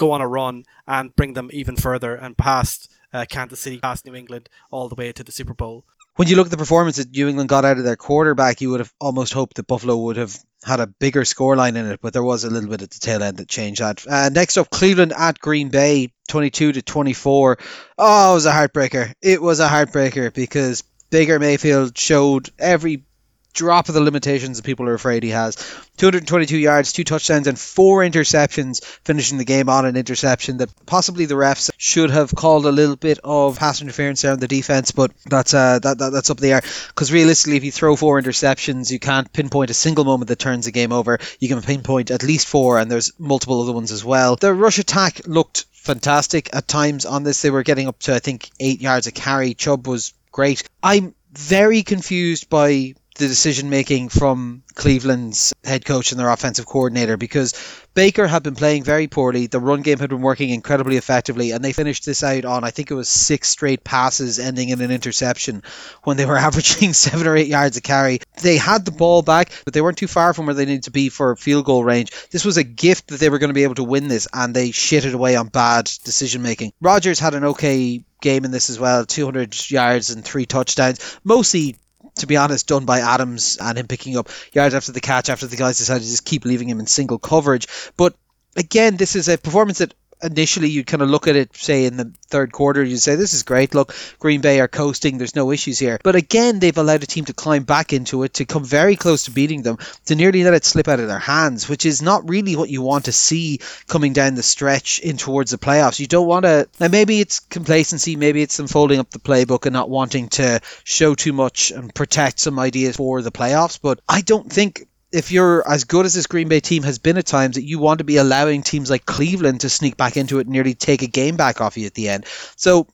go 0.00 0.12
on 0.12 0.20
a 0.20 0.26
run 0.26 0.64
and 0.88 1.14
bring 1.14 1.34
them 1.34 1.50
even 1.52 1.76
further 1.76 2.14
and 2.14 2.36
past 2.36 2.90
uh, 3.12 3.26
Kansas 3.28 3.60
City, 3.60 3.78
past 3.78 4.06
New 4.06 4.14
England, 4.14 4.48
all 4.70 4.88
the 4.88 4.94
way 4.94 5.12
to 5.12 5.22
the 5.22 5.32
Super 5.32 5.54
Bowl 5.54 5.84
when 6.16 6.28
you 6.28 6.36
look 6.36 6.48
at 6.48 6.50
the 6.50 6.58
performance 6.58 6.96
that 6.96 7.12
New 7.12 7.28
England 7.28 7.48
got 7.48 7.64
out 7.64 7.78
of 7.78 7.84
their 7.84 7.96
quarterback, 7.96 8.60
you 8.60 8.68
would 8.70 8.80
have 8.80 8.92
almost 9.00 9.32
hoped 9.32 9.56
that 9.56 9.66
Buffalo 9.66 9.96
would 9.96 10.18
have 10.18 10.36
had 10.62 10.78
a 10.78 10.86
bigger 10.86 11.22
scoreline 11.22 11.76
in 11.76 11.86
it, 11.86 12.00
but 12.02 12.12
there 12.12 12.22
was 12.22 12.44
a 12.44 12.50
little 12.50 12.68
bit 12.68 12.82
at 12.82 12.90
the 12.90 13.00
tail 13.00 13.22
end 13.22 13.38
that 13.38 13.48
changed 13.48 13.80
that. 13.80 14.06
Uh, 14.06 14.28
next 14.28 14.58
up, 14.58 14.68
Cleveland 14.68 15.14
at 15.16 15.38
Green 15.38 15.70
Bay, 15.70 16.12
22 16.28 16.72
to 16.72 16.82
24. 16.82 17.58
Oh, 17.96 18.30
it 18.30 18.34
was 18.34 18.44
a 18.44 18.52
heartbreaker. 18.52 19.14
It 19.22 19.40
was 19.40 19.60
a 19.60 19.68
heartbreaker 19.68 20.34
because 20.34 20.82
Baker 21.08 21.38
Mayfield 21.38 21.96
showed 21.96 22.50
every 22.58 23.04
drop 23.52 23.88
of 23.88 23.94
the 23.94 24.00
limitations 24.00 24.56
that 24.56 24.66
people 24.66 24.88
are 24.88 24.94
afraid 24.94 25.22
he 25.22 25.30
has. 25.30 25.56
222 25.96 26.56
yards, 26.56 26.92
two 26.92 27.04
touchdowns, 27.04 27.46
and 27.46 27.58
four 27.58 28.00
interceptions, 28.00 28.84
finishing 29.04 29.38
the 29.38 29.44
game 29.44 29.68
on 29.68 29.84
an 29.84 29.96
interception 29.96 30.58
that 30.58 30.70
possibly 30.86 31.26
the 31.26 31.34
refs 31.34 31.70
should 31.76 32.10
have 32.10 32.34
called 32.34 32.64
a 32.66 32.72
little 32.72 32.96
bit 32.96 33.18
of 33.22 33.58
pass 33.58 33.82
interference 33.82 34.22
there 34.22 34.32
on 34.32 34.38
the 34.38 34.48
defense, 34.48 34.92
but 34.92 35.12
that's 35.26 35.52
uh, 35.54 35.78
that, 35.80 35.98
that 35.98 36.10
that's 36.10 36.30
up 36.30 36.38
the 36.38 36.52
air. 36.52 36.62
Because 36.88 37.12
realistically, 37.12 37.56
if 37.56 37.64
you 37.64 37.72
throw 37.72 37.96
four 37.96 38.20
interceptions, 38.20 38.90
you 38.90 38.98
can't 38.98 39.32
pinpoint 39.32 39.70
a 39.70 39.74
single 39.74 40.04
moment 40.04 40.28
that 40.28 40.38
turns 40.38 40.64
the 40.64 40.72
game 40.72 40.92
over. 40.92 41.18
You 41.38 41.48
can 41.48 41.62
pinpoint 41.62 42.10
at 42.10 42.22
least 42.22 42.46
four, 42.46 42.78
and 42.78 42.90
there's 42.90 43.12
multiple 43.18 43.60
other 43.62 43.72
ones 43.72 43.92
as 43.92 44.04
well. 44.04 44.36
The 44.36 44.54
rush 44.54 44.78
attack 44.78 45.26
looked 45.26 45.66
fantastic 45.72 46.54
at 46.54 46.68
times 46.68 47.06
on 47.06 47.24
this. 47.24 47.42
They 47.42 47.50
were 47.50 47.62
getting 47.62 47.88
up 47.88 47.98
to 48.00 48.14
I 48.14 48.18
think 48.20 48.50
eight 48.58 48.80
yards 48.80 49.06
a 49.06 49.12
carry. 49.12 49.54
Chubb 49.54 49.86
was 49.86 50.14
great. 50.32 50.62
I'm 50.82 51.14
very 51.32 51.82
confused 51.82 52.48
by 52.48 52.94
the 53.16 53.26
decision 53.26 53.70
making 53.70 54.08
from 54.08 54.62
Cleveland's 54.74 55.52
head 55.64 55.84
coach 55.84 56.12
and 56.12 56.20
their 56.20 56.30
offensive 56.30 56.66
coordinator 56.66 57.16
because 57.16 57.54
Baker 57.92 58.26
had 58.26 58.42
been 58.42 58.54
playing 58.54 58.84
very 58.84 59.08
poorly. 59.08 59.46
The 59.46 59.60
run 59.60 59.82
game 59.82 59.98
had 59.98 60.10
been 60.10 60.22
working 60.22 60.50
incredibly 60.50 60.96
effectively, 60.96 61.50
and 61.50 61.62
they 61.62 61.72
finished 61.72 62.06
this 62.06 62.22
out 62.22 62.44
on 62.44 62.64
I 62.64 62.70
think 62.70 62.90
it 62.90 62.94
was 62.94 63.08
six 63.08 63.48
straight 63.48 63.82
passes 63.82 64.38
ending 64.38 64.68
in 64.68 64.80
an 64.80 64.90
interception 64.90 65.62
when 66.04 66.16
they 66.16 66.24
were 66.24 66.36
averaging 66.38 66.92
seven 66.92 67.26
or 67.26 67.36
eight 67.36 67.48
yards 67.48 67.76
a 67.76 67.80
carry. 67.80 68.20
They 68.42 68.56
had 68.56 68.84
the 68.84 68.92
ball 68.92 69.22
back, 69.22 69.50
but 69.64 69.74
they 69.74 69.80
weren't 69.80 69.98
too 69.98 70.06
far 70.06 70.32
from 70.32 70.46
where 70.46 70.54
they 70.54 70.66
needed 70.66 70.84
to 70.84 70.90
be 70.90 71.08
for 71.08 71.34
field 71.36 71.64
goal 71.64 71.84
range. 71.84 72.12
This 72.30 72.44
was 72.44 72.56
a 72.56 72.64
gift 72.64 73.08
that 73.08 73.20
they 73.20 73.28
were 73.28 73.38
going 73.38 73.50
to 73.50 73.54
be 73.54 73.64
able 73.64 73.74
to 73.76 73.84
win 73.84 74.08
this, 74.08 74.28
and 74.32 74.54
they 74.54 74.70
shitted 74.70 75.14
away 75.14 75.36
on 75.36 75.48
bad 75.48 75.90
decision 76.04 76.42
making. 76.42 76.72
Rodgers 76.80 77.18
had 77.18 77.34
an 77.34 77.44
okay 77.44 78.04
game 78.20 78.44
in 78.44 78.50
this 78.50 78.70
as 78.70 78.78
well 78.78 79.06
200 79.06 79.70
yards 79.70 80.10
and 80.10 80.22
three 80.22 80.44
touchdowns 80.44 81.18
mostly 81.24 81.76
to 82.20 82.26
be 82.26 82.36
honest, 82.36 82.68
done 82.68 82.84
by 82.84 83.00
Adams 83.00 83.58
and 83.60 83.76
him 83.78 83.86
picking 83.86 84.16
up 84.16 84.28
yards 84.52 84.74
after 84.74 84.92
the 84.92 85.00
catch 85.00 85.28
after 85.28 85.46
the 85.46 85.56
guys 85.56 85.78
decided 85.78 86.04
to 86.04 86.10
just 86.10 86.24
keep 86.24 86.44
leaving 86.44 86.68
him 86.68 86.80
in 86.80 86.86
single 86.86 87.18
coverage. 87.18 87.66
But 87.96 88.14
again, 88.56 88.96
this 88.96 89.16
is 89.16 89.28
a 89.28 89.38
performance 89.38 89.78
that 89.78 89.94
initially 90.22 90.68
you'd 90.68 90.86
kind 90.86 91.02
of 91.02 91.10
look 91.10 91.28
at 91.28 91.36
it, 91.36 91.56
say 91.56 91.84
in 91.84 91.96
the 91.96 92.12
third 92.28 92.52
quarter, 92.52 92.82
you'd 92.82 93.00
say, 93.00 93.16
This 93.16 93.34
is 93.34 93.42
great. 93.42 93.74
Look, 93.74 93.94
Green 94.18 94.40
Bay 94.40 94.60
are 94.60 94.68
coasting. 94.68 95.18
There's 95.18 95.34
no 95.34 95.50
issues 95.50 95.78
here. 95.78 95.98
But 96.02 96.16
again, 96.16 96.58
they've 96.58 96.76
allowed 96.76 97.02
a 97.02 97.06
team 97.06 97.24
to 97.26 97.32
climb 97.32 97.64
back 97.64 97.92
into 97.92 98.22
it, 98.22 98.34
to 98.34 98.44
come 98.44 98.64
very 98.64 98.96
close 98.96 99.24
to 99.24 99.30
beating 99.30 99.62
them, 99.62 99.78
to 100.06 100.14
nearly 100.14 100.44
let 100.44 100.54
it 100.54 100.64
slip 100.64 100.88
out 100.88 101.00
of 101.00 101.08
their 101.08 101.18
hands, 101.18 101.68
which 101.68 101.86
is 101.86 102.02
not 102.02 102.28
really 102.28 102.56
what 102.56 102.70
you 102.70 102.82
want 102.82 103.06
to 103.06 103.12
see 103.12 103.60
coming 103.86 104.12
down 104.12 104.34
the 104.34 104.42
stretch 104.42 105.00
in 105.00 105.16
towards 105.16 105.50
the 105.50 105.58
playoffs. 105.58 106.00
You 106.00 106.06
don't 106.06 106.26
want 106.26 106.44
to. 106.44 106.68
Now, 106.78 106.88
maybe 106.88 107.20
it's 107.20 107.40
complacency, 107.40 108.16
maybe 108.16 108.42
it's 108.42 108.56
them 108.56 108.68
folding 108.68 109.00
up 109.00 109.10
the 109.10 109.18
playbook 109.18 109.66
and 109.66 109.72
not 109.72 109.90
wanting 109.90 110.28
to 110.30 110.60
show 110.84 111.14
too 111.14 111.32
much 111.32 111.70
and 111.70 111.94
protect 111.94 112.40
some 112.40 112.58
ideas 112.58 112.96
for 112.96 113.22
the 113.22 113.32
playoffs. 113.32 113.78
But 113.80 114.00
I 114.08 114.20
don't 114.20 114.50
think 114.50 114.86
if 115.12 115.32
you're 115.32 115.68
as 115.68 115.84
good 115.84 116.06
as 116.06 116.14
this 116.14 116.26
Green 116.26 116.48
Bay 116.48 116.60
team 116.60 116.82
has 116.84 116.98
been 116.98 117.18
at 117.18 117.26
times, 117.26 117.56
that 117.56 117.64
you 117.64 117.78
want 117.78 117.98
to 117.98 118.04
be 118.04 118.16
allowing 118.16 118.62
teams 118.62 118.90
like 118.90 119.06
Cleveland 119.06 119.62
to 119.62 119.68
sneak 119.68 119.96
back 119.96 120.16
into 120.16 120.38
it 120.38 120.46
and 120.46 120.50
nearly 120.50 120.74
take 120.74 121.02
a 121.02 121.06
game 121.06 121.36
back 121.36 121.60
off 121.60 121.76
you 121.76 121.86
at 121.86 121.94
the 121.94 122.08
end. 122.08 122.26
So 122.56 122.86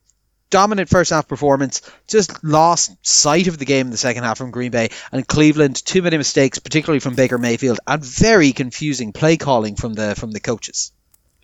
dominant 0.50 0.88
first 0.88 1.10
half 1.10 1.28
performance, 1.28 1.82
just 2.06 2.42
lost 2.42 2.96
sight 3.06 3.48
of 3.48 3.58
the 3.58 3.64
game 3.64 3.86
in 3.86 3.90
the 3.90 3.96
second 3.98 4.24
half 4.24 4.38
from 4.38 4.50
Green 4.50 4.70
Bay 4.70 4.90
and 5.12 5.26
Cleveland. 5.26 5.84
Too 5.84 6.02
many 6.02 6.16
mistakes, 6.16 6.58
particularly 6.58 7.00
from 7.00 7.14
Baker 7.14 7.38
Mayfield, 7.38 7.80
and 7.86 8.04
very 8.04 8.52
confusing 8.52 9.12
play 9.12 9.36
calling 9.36 9.76
from 9.76 9.94
the 9.94 10.14
from 10.14 10.32
the 10.32 10.40
coaches. 10.40 10.92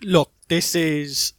Look, 0.00 0.32
this 0.48 0.74
is 0.74 1.34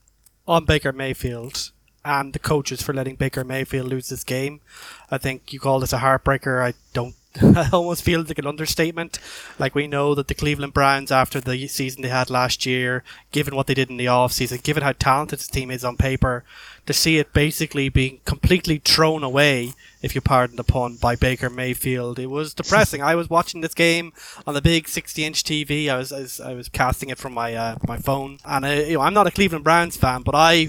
on 0.47 0.65
Baker 0.65 0.91
Mayfield 0.91 1.71
and 2.05 2.33
the 2.33 2.39
coaches 2.39 2.81
for 2.81 2.93
letting 2.93 3.15
Baker 3.15 3.43
Mayfield 3.43 3.87
lose 3.87 4.09
this 4.09 4.23
game. 4.23 4.61
I 5.09 5.17
think 5.17 5.53
you 5.53 5.59
call 5.59 5.79
this 5.79 5.93
a 5.93 5.99
heartbreaker. 5.99 6.61
I 6.61 6.73
don't 6.93 7.15
I 7.41 7.69
almost 7.73 8.03
feel 8.03 8.23
like 8.23 8.37
an 8.37 8.45
understatement. 8.45 9.17
Like 9.57 9.73
we 9.73 9.87
know 9.87 10.13
that 10.13 10.27
the 10.27 10.35
Cleveland 10.35 10.73
Browns, 10.73 11.11
after 11.11 11.39
the 11.41 11.67
season 11.67 12.03
they 12.03 12.09
had 12.09 12.29
last 12.29 12.65
year, 12.65 13.03
given 13.31 13.55
what 13.55 13.65
they 13.65 13.73
did 13.73 13.89
in 13.89 13.97
the 13.97 14.07
off 14.07 14.31
season, 14.33 14.59
given 14.61 14.83
how 14.83 14.91
talented 14.91 15.39
this 15.39 15.47
team 15.47 15.71
is 15.71 15.83
on 15.83 15.97
paper, 15.97 16.43
to 16.85 16.93
see 16.93 17.17
it 17.17 17.33
basically 17.33 17.89
being 17.89 18.19
completely 18.25 18.77
thrown 18.77 19.23
away, 19.23 19.73
if 20.03 20.13
you 20.13 20.21
pardon 20.21 20.57
the 20.57 20.63
pun, 20.63 20.97
by 20.97 21.15
Baker 21.15 21.49
Mayfield, 21.49 22.19
it 22.19 22.27
was 22.27 22.53
depressing. 22.53 23.01
I 23.01 23.15
was 23.15 23.29
watching 23.29 23.61
this 23.61 23.73
game 23.73 24.13
on 24.45 24.53
the 24.53 24.61
big 24.61 24.85
60-inch 24.85 25.43
TV. 25.43 25.89
I 25.89 25.97
was, 25.97 26.11
I 26.11 26.19
was 26.19 26.39
I 26.39 26.53
was 26.53 26.69
casting 26.69 27.09
it 27.09 27.17
from 27.17 27.33
my 27.33 27.55
uh, 27.55 27.77
my 27.87 27.97
phone, 27.97 28.37
and 28.45 28.65
I, 28.65 28.77
uh, 28.77 28.85
you 28.85 28.93
know 28.95 29.01
I'm 29.01 29.13
not 29.13 29.27
a 29.27 29.31
Cleveland 29.31 29.63
Browns 29.63 29.97
fan, 29.97 30.21
but 30.21 30.35
I 30.35 30.67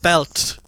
felt 0.00 0.58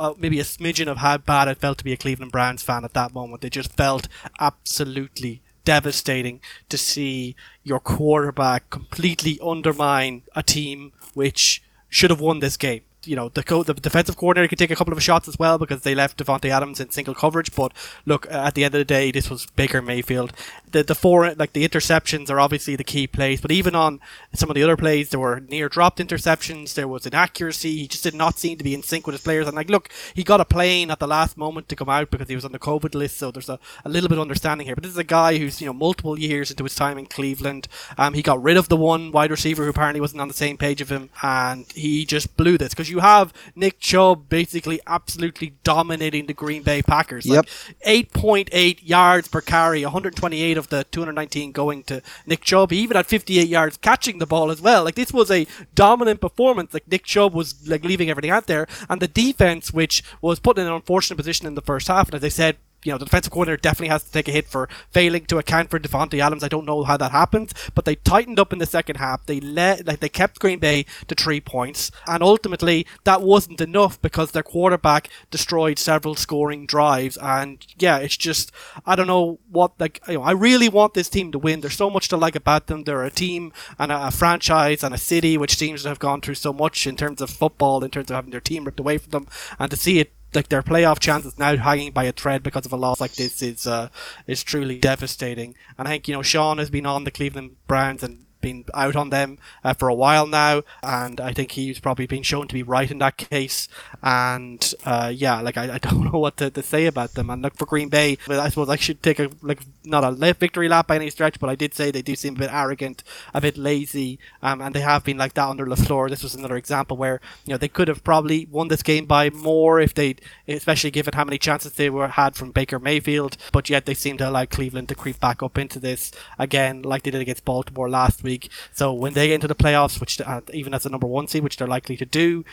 uh, 0.00 0.14
maybe 0.18 0.40
a 0.40 0.44
smidgen 0.44 0.88
of 0.88 0.96
how 0.96 1.18
bad 1.18 1.46
it 1.46 1.58
felt 1.58 1.78
to 1.78 1.84
be 1.84 1.92
a 1.92 1.96
Cleveland 1.96 2.32
Browns 2.32 2.62
fan 2.62 2.84
at 2.84 2.94
that 2.94 3.12
moment. 3.12 3.44
It 3.44 3.50
just 3.50 3.76
felt 3.76 4.08
absolutely 4.40 5.42
devastating 5.64 6.40
to 6.70 6.78
see 6.78 7.36
your 7.62 7.78
quarterback 7.78 8.70
completely 8.70 9.38
undermine 9.44 10.22
a 10.34 10.42
team 10.42 10.92
which 11.12 11.62
should 11.90 12.08
have 12.10 12.20
won 12.20 12.40
this 12.40 12.56
game 12.56 12.80
you 13.04 13.16
know 13.16 13.28
the 13.30 13.42
co- 13.42 13.62
the 13.62 13.74
defensive 13.74 14.16
coordinator 14.16 14.48
could 14.48 14.58
take 14.58 14.70
a 14.70 14.76
couple 14.76 14.92
of 14.92 15.02
shots 15.02 15.28
as 15.28 15.38
well 15.38 15.58
because 15.58 15.82
they 15.82 15.94
left 15.94 16.18
Davante 16.18 16.50
Adams 16.50 16.80
in 16.80 16.90
single 16.90 17.14
coverage. 17.14 17.54
But 17.54 17.72
look, 18.04 18.30
at 18.30 18.54
the 18.54 18.64
end 18.64 18.74
of 18.74 18.78
the 18.78 18.84
day, 18.84 19.10
this 19.10 19.30
was 19.30 19.46
Baker 19.46 19.80
Mayfield. 19.80 20.32
The 20.70 20.82
the 20.82 20.94
four 20.94 21.32
like 21.34 21.52
the 21.52 21.66
interceptions 21.66 22.30
are 22.30 22.40
obviously 22.40 22.76
the 22.76 22.84
key 22.84 23.06
plays, 23.06 23.40
but 23.40 23.50
even 23.50 23.74
on 23.74 24.00
some 24.34 24.50
of 24.50 24.54
the 24.54 24.62
other 24.62 24.76
plays, 24.76 25.10
there 25.10 25.20
were 25.20 25.40
near 25.40 25.68
dropped 25.68 25.98
interceptions. 25.98 26.74
There 26.74 26.88
was 26.88 27.06
inaccuracy. 27.06 27.78
He 27.78 27.88
just 27.88 28.04
did 28.04 28.14
not 28.14 28.38
seem 28.38 28.58
to 28.58 28.64
be 28.64 28.74
in 28.74 28.82
sync 28.82 29.06
with 29.06 29.14
his 29.14 29.22
players. 29.22 29.46
And 29.46 29.56
like, 29.56 29.70
look, 29.70 29.88
he 30.14 30.22
got 30.22 30.40
a 30.40 30.44
plane 30.44 30.90
at 30.90 30.98
the 30.98 31.08
last 31.08 31.36
moment 31.36 31.68
to 31.68 31.76
come 31.76 31.88
out 31.88 32.10
because 32.10 32.28
he 32.28 32.34
was 32.34 32.44
on 32.44 32.52
the 32.52 32.58
COVID 32.58 32.94
list. 32.94 33.16
So 33.16 33.30
there's 33.30 33.48
a, 33.48 33.58
a 33.84 33.88
little 33.88 34.08
bit 34.08 34.18
of 34.18 34.22
understanding 34.22 34.66
here. 34.66 34.76
But 34.76 34.84
this 34.84 34.92
is 34.92 34.98
a 34.98 35.04
guy 35.04 35.38
who's 35.38 35.60
you 35.60 35.66
know 35.66 35.72
multiple 35.72 36.18
years 36.18 36.50
into 36.50 36.64
his 36.64 36.74
time 36.74 36.98
in 36.98 37.06
Cleveland. 37.06 37.66
Um, 37.96 38.14
he 38.14 38.22
got 38.22 38.42
rid 38.42 38.56
of 38.56 38.68
the 38.68 38.76
one 38.76 39.10
wide 39.10 39.30
receiver 39.30 39.64
who 39.64 39.70
apparently 39.70 40.00
wasn't 40.00 40.20
on 40.20 40.28
the 40.28 40.34
same 40.34 40.58
page 40.58 40.80
of 40.80 40.90
him, 40.90 41.08
and 41.22 41.64
he 41.72 42.04
just 42.04 42.36
blew 42.36 42.58
this 42.58 42.70
because 42.70 42.89
you 42.90 43.00
have 43.00 43.32
Nick 43.54 43.78
Chubb 43.78 44.28
basically 44.28 44.80
absolutely 44.86 45.54
dominating 45.64 46.26
the 46.26 46.34
Green 46.34 46.62
Bay 46.62 46.82
Packers. 46.82 47.26
Yep. 47.26 47.46
Like 47.86 48.06
8.8 48.06 48.80
yards 48.82 49.28
per 49.28 49.40
carry, 49.40 49.82
128 49.82 50.56
of 50.56 50.68
the 50.68 50.84
219 50.84 51.52
going 51.52 51.82
to 51.84 52.02
Nick 52.26 52.42
Chubb. 52.42 52.70
He 52.70 52.78
even 52.78 52.96
had 52.96 53.06
58 53.06 53.48
yards 53.48 53.76
catching 53.76 54.18
the 54.18 54.26
ball 54.26 54.50
as 54.50 54.60
well. 54.60 54.84
Like 54.84 54.94
this 54.94 55.12
was 55.12 55.30
a 55.30 55.46
dominant 55.74 56.20
performance. 56.20 56.74
Like 56.74 56.88
Nick 56.88 57.04
Chubb 57.04 57.34
was 57.34 57.66
like 57.68 57.84
leaving 57.84 58.10
everything 58.10 58.30
out 58.30 58.46
there, 58.46 58.66
and 58.88 59.00
the 59.00 59.08
defense, 59.08 59.72
which 59.72 60.02
was 60.20 60.40
put 60.40 60.58
in 60.58 60.66
an 60.66 60.72
unfortunate 60.72 61.16
position 61.16 61.46
in 61.46 61.54
the 61.54 61.62
first 61.62 61.88
half, 61.88 62.08
and 62.08 62.14
as 62.14 62.24
I 62.24 62.28
said, 62.28 62.56
you 62.84 62.92
know, 62.92 62.98
the 62.98 63.04
defensive 63.04 63.32
coordinator 63.32 63.60
definitely 63.60 63.88
has 63.88 64.04
to 64.04 64.12
take 64.12 64.28
a 64.28 64.32
hit 64.32 64.46
for 64.46 64.68
failing 64.90 65.24
to 65.26 65.38
account 65.38 65.70
for 65.70 65.78
Davante 65.78 66.20
Adams. 66.20 66.44
I 66.44 66.48
don't 66.48 66.64
know 66.66 66.82
how 66.84 66.96
that 66.96 67.12
happened, 67.12 67.52
but 67.74 67.84
they 67.84 67.96
tightened 67.96 68.38
up 68.38 68.52
in 68.52 68.58
the 68.58 68.66
second 68.66 68.96
half. 68.96 69.26
They 69.26 69.40
let, 69.40 69.86
like, 69.86 70.00
they 70.00 70.08
kept 70.08 70.38
Green 70.38 70.58
Bay 70.58 70.86
to 71.08 71.14
three 71.14 71.40
points, 71.40 71.90
and 72.06 72.22
ultimately 72.22 72.86
that 73.04 73.22
wasn't 73.22 73.60
enough 73.60 74.00
because 74.00 74.30
their 74.30 74.42
quarterback 74.42 75.08
destroyed 75.30 75.78
several 75.78 76.14
scoring 76.14 76.66
drives. 76.66 77.18
And 77.20 77.66
yeah, 77.78 77.98
it's 77.98 78.16
just, 78.16 78.52
I 78.86 78.96
don't 78.96 79.06
know 79.06 79.38
what, 79.50 79.72
like, 79.78 80.00
you 80.08 80.14
know, 80.14 80.22
I 80.22 80.32
really 80.32 80.68
want 80.68 80.94
this 80.94 81.08
team 81.08 81.32
to 81.32 81.38
win. 81.38 81.60
There's 81.60 81.76
so 81.76 81.90
much 81.90 82.08
to 82.08 82.16
like 82.16 82.36
about 82.36 82.66
them. 82.66 82.84
They're 82.84 83.04
a 83.04 83.10
team 83.10 83.52
and 83.78 83.92
a, 83.92 84.08
a 84.08 84.10
franchise 84.10 84.82
and 84.82 84.94
a 84.94 84.98
city 84.98 85.36
which 85.36 85.56
seems 85.56 85.82
to 85.82 85.88
have 85.88 85.98
gone 85.98 86.20
through 86.20 86.36
so 86.36 86.52
much 86.52 86.86
in 86.86 86.96
terms 86.96 87.20
of 87.20 87.30
football, 87.30 87.84
in 87.84 87.90
terms 87.90 88.10
of 88.10 88.14
having 88.16 88.30
their 88.30 88.40
team 88.40 88.64
ripped 88.64 88.80
away 88.80 88.98
from 88.98 89.10
them, 89.10 89.26
and 89.58 89.70
to 89.70 89.76
see 89.76 89.98
it 89.98 90.12
like 90.34 90.48
their 90.48 90.62
playoff 90.62 90.98
chances 90.98 91.38
now 91.38 91.56
hanging 91.56 91.92
by 91.92 92.04
a 92.04 92.12
thread 92.12 92.42
because 92.42 92.66
of 92.66 92.72
a 92.72 92.76
loss 92.76 93.00
like 93.00 93.14
this 93.14 93.42
is 93.42 93.66
uh, 93.66 93.88
is 94.26 94.42
truly 94.42 94.78
devastating. 94.78 95.54
And 95.78 95.88
I 95.88 95.92
think 95.92 96.08
you 96.08 96.14
know 96.14 96.22
Sean 96.22 96.58
has 96.58 96.70
been 96.70 96.86
on 96.86 97.04
the 97.04 97.10
Cleveland 97.10 97.56
Browns 97.66 98.02
and 98.02 98.26
been 98.40 98.64
out 98.74 98.96
on 98.96 99.10
them 99.10 99.38
uh, 99.64 99.74
for 99.74 99.88
a 99.88 99.94
while 99.94 100.26
now, 100.26 100.62
and 100.82 101.20
I 101.20 101.32
think 101.32 101.52
he's 101.52 101.80
probably 101.80 102.06
been 102.06 102.22
shown 102.22 102.48
to 102.48 102.54
be 102.54 102.62
right 102.62 102.90
in 102.90 102.98
that 102.98 103.16
case. 103.16 103.68
And 104.02 104.74
uh, 104.84 105.12
yeah, 105.14 105.40
like 105.40 105.56
I, 105.56 105.74
I 105.74 105.78
don't 105.78 106.12
know 106.12 106.18
what 106.18 106.36
to, 106.38 106.50
to 106.50 106.62
say 106.62 106.86
about 106.86 107.14
them. 107.14 107.30
And 107.30 107.42
look 107.42 107.56
for 107.56 107.66
Green 107.66 107.88
Bay, 107.88 108.18
I 108.28 108.48
suppose 108.48 108.68
I 108.68 108.76
should 108.76 109.02
take 109.02 109.18
a 109.18 109.30
like 109.42 109.60
not 109.84 110.04
a 110.04 110.34
victory 110.34 110.68
lap 110.68 110.86
by 110.86 110.96
any 110.96 111.10
stretch, 111.10 111.38
but 111.38 111.50
I 111.50 111.54
did 111.54 111.74
say 111.74 111.90
they 111.90 112.02
do 112.02 112.16
seem 112.16 112.36
a 112.36 112.40
bit 112.40 112.52
arrogant, 112.52 113.02
a 113.34 113.40
bit 113.40 113.56
lazy, 113.56 114.18
um, 114.42 114.60
and 114.60 114.74
they 114.74 114.80
have 114.80 115.04
been 115.04 115.18
like 115.18 115.34
that 115.34 115.48
under 115.48 115.66
LaFleur. 115.66 116.08
This 116.08 116.22
was 116.22 116.34
another 116.34 116.56
example 116.56 116.96
where 116.96 117.20
you 117.44 117.52
know 117.52 117.58
they 117.58 117.68
could 117.68 117.88
have 117.88 118.04
probably 118.04 118.46
won 118.50 118.68
this 118.68 118.82
game 118.82 119.06
by 119.06 119.30
more 119.30 119.80
if 119.80 119.94
they, 119.94 120.16
especially 120.48 120.90
given 120.90 121.14
how 121.14 121.24
many 121.24 121.38
chances 121.38 121.72
they 121.72 121.90
were 121.90 122.08
had 122.08 122.34
from 122.34 122.52
Baker 122.52 122.78
Mayfield, 122.78 123.36
but 123.52 123.68
yet 123.70 123.86
they 123.86 123.94
seem 123.94 124.16
to 124.18 124.28
allow 124.28 124.44
Cleveland 124.44 124.88
to 124.88 124.94
creep 124.94 125.20
back 125.20 125.42
up 125.42 125.58
into 125.58 125.78
this 125.78 126.12
again, 126.38 126.82
like 126.82 127.02
they 127.02 127.10
did 127.10 127.20
against 127.20 127.44
Baltimore 127.44 127.88
last 127.88 128.22
week 128.22 128.29
week. 128.30 128.50
So 128.72 128.92
when 128.92 129.12
they 129.14 129.28
get 129.28 129.34
into 129.34 129.48
the 129.48 129.54
playoffs, 129.64 130.00
which 130.00 130.20
uh, 130.20 130.40
even 130.52 130.74
as 130.74 130.86
a 130.86 130.90
number 130.90 131.06
one 131.06 131.26
seed, 131.26 131.42
which 131.42 131.56
they're 131.56 131.76
likely 131.76 131.96
to 131.96 132.06
do, 132.06 132.44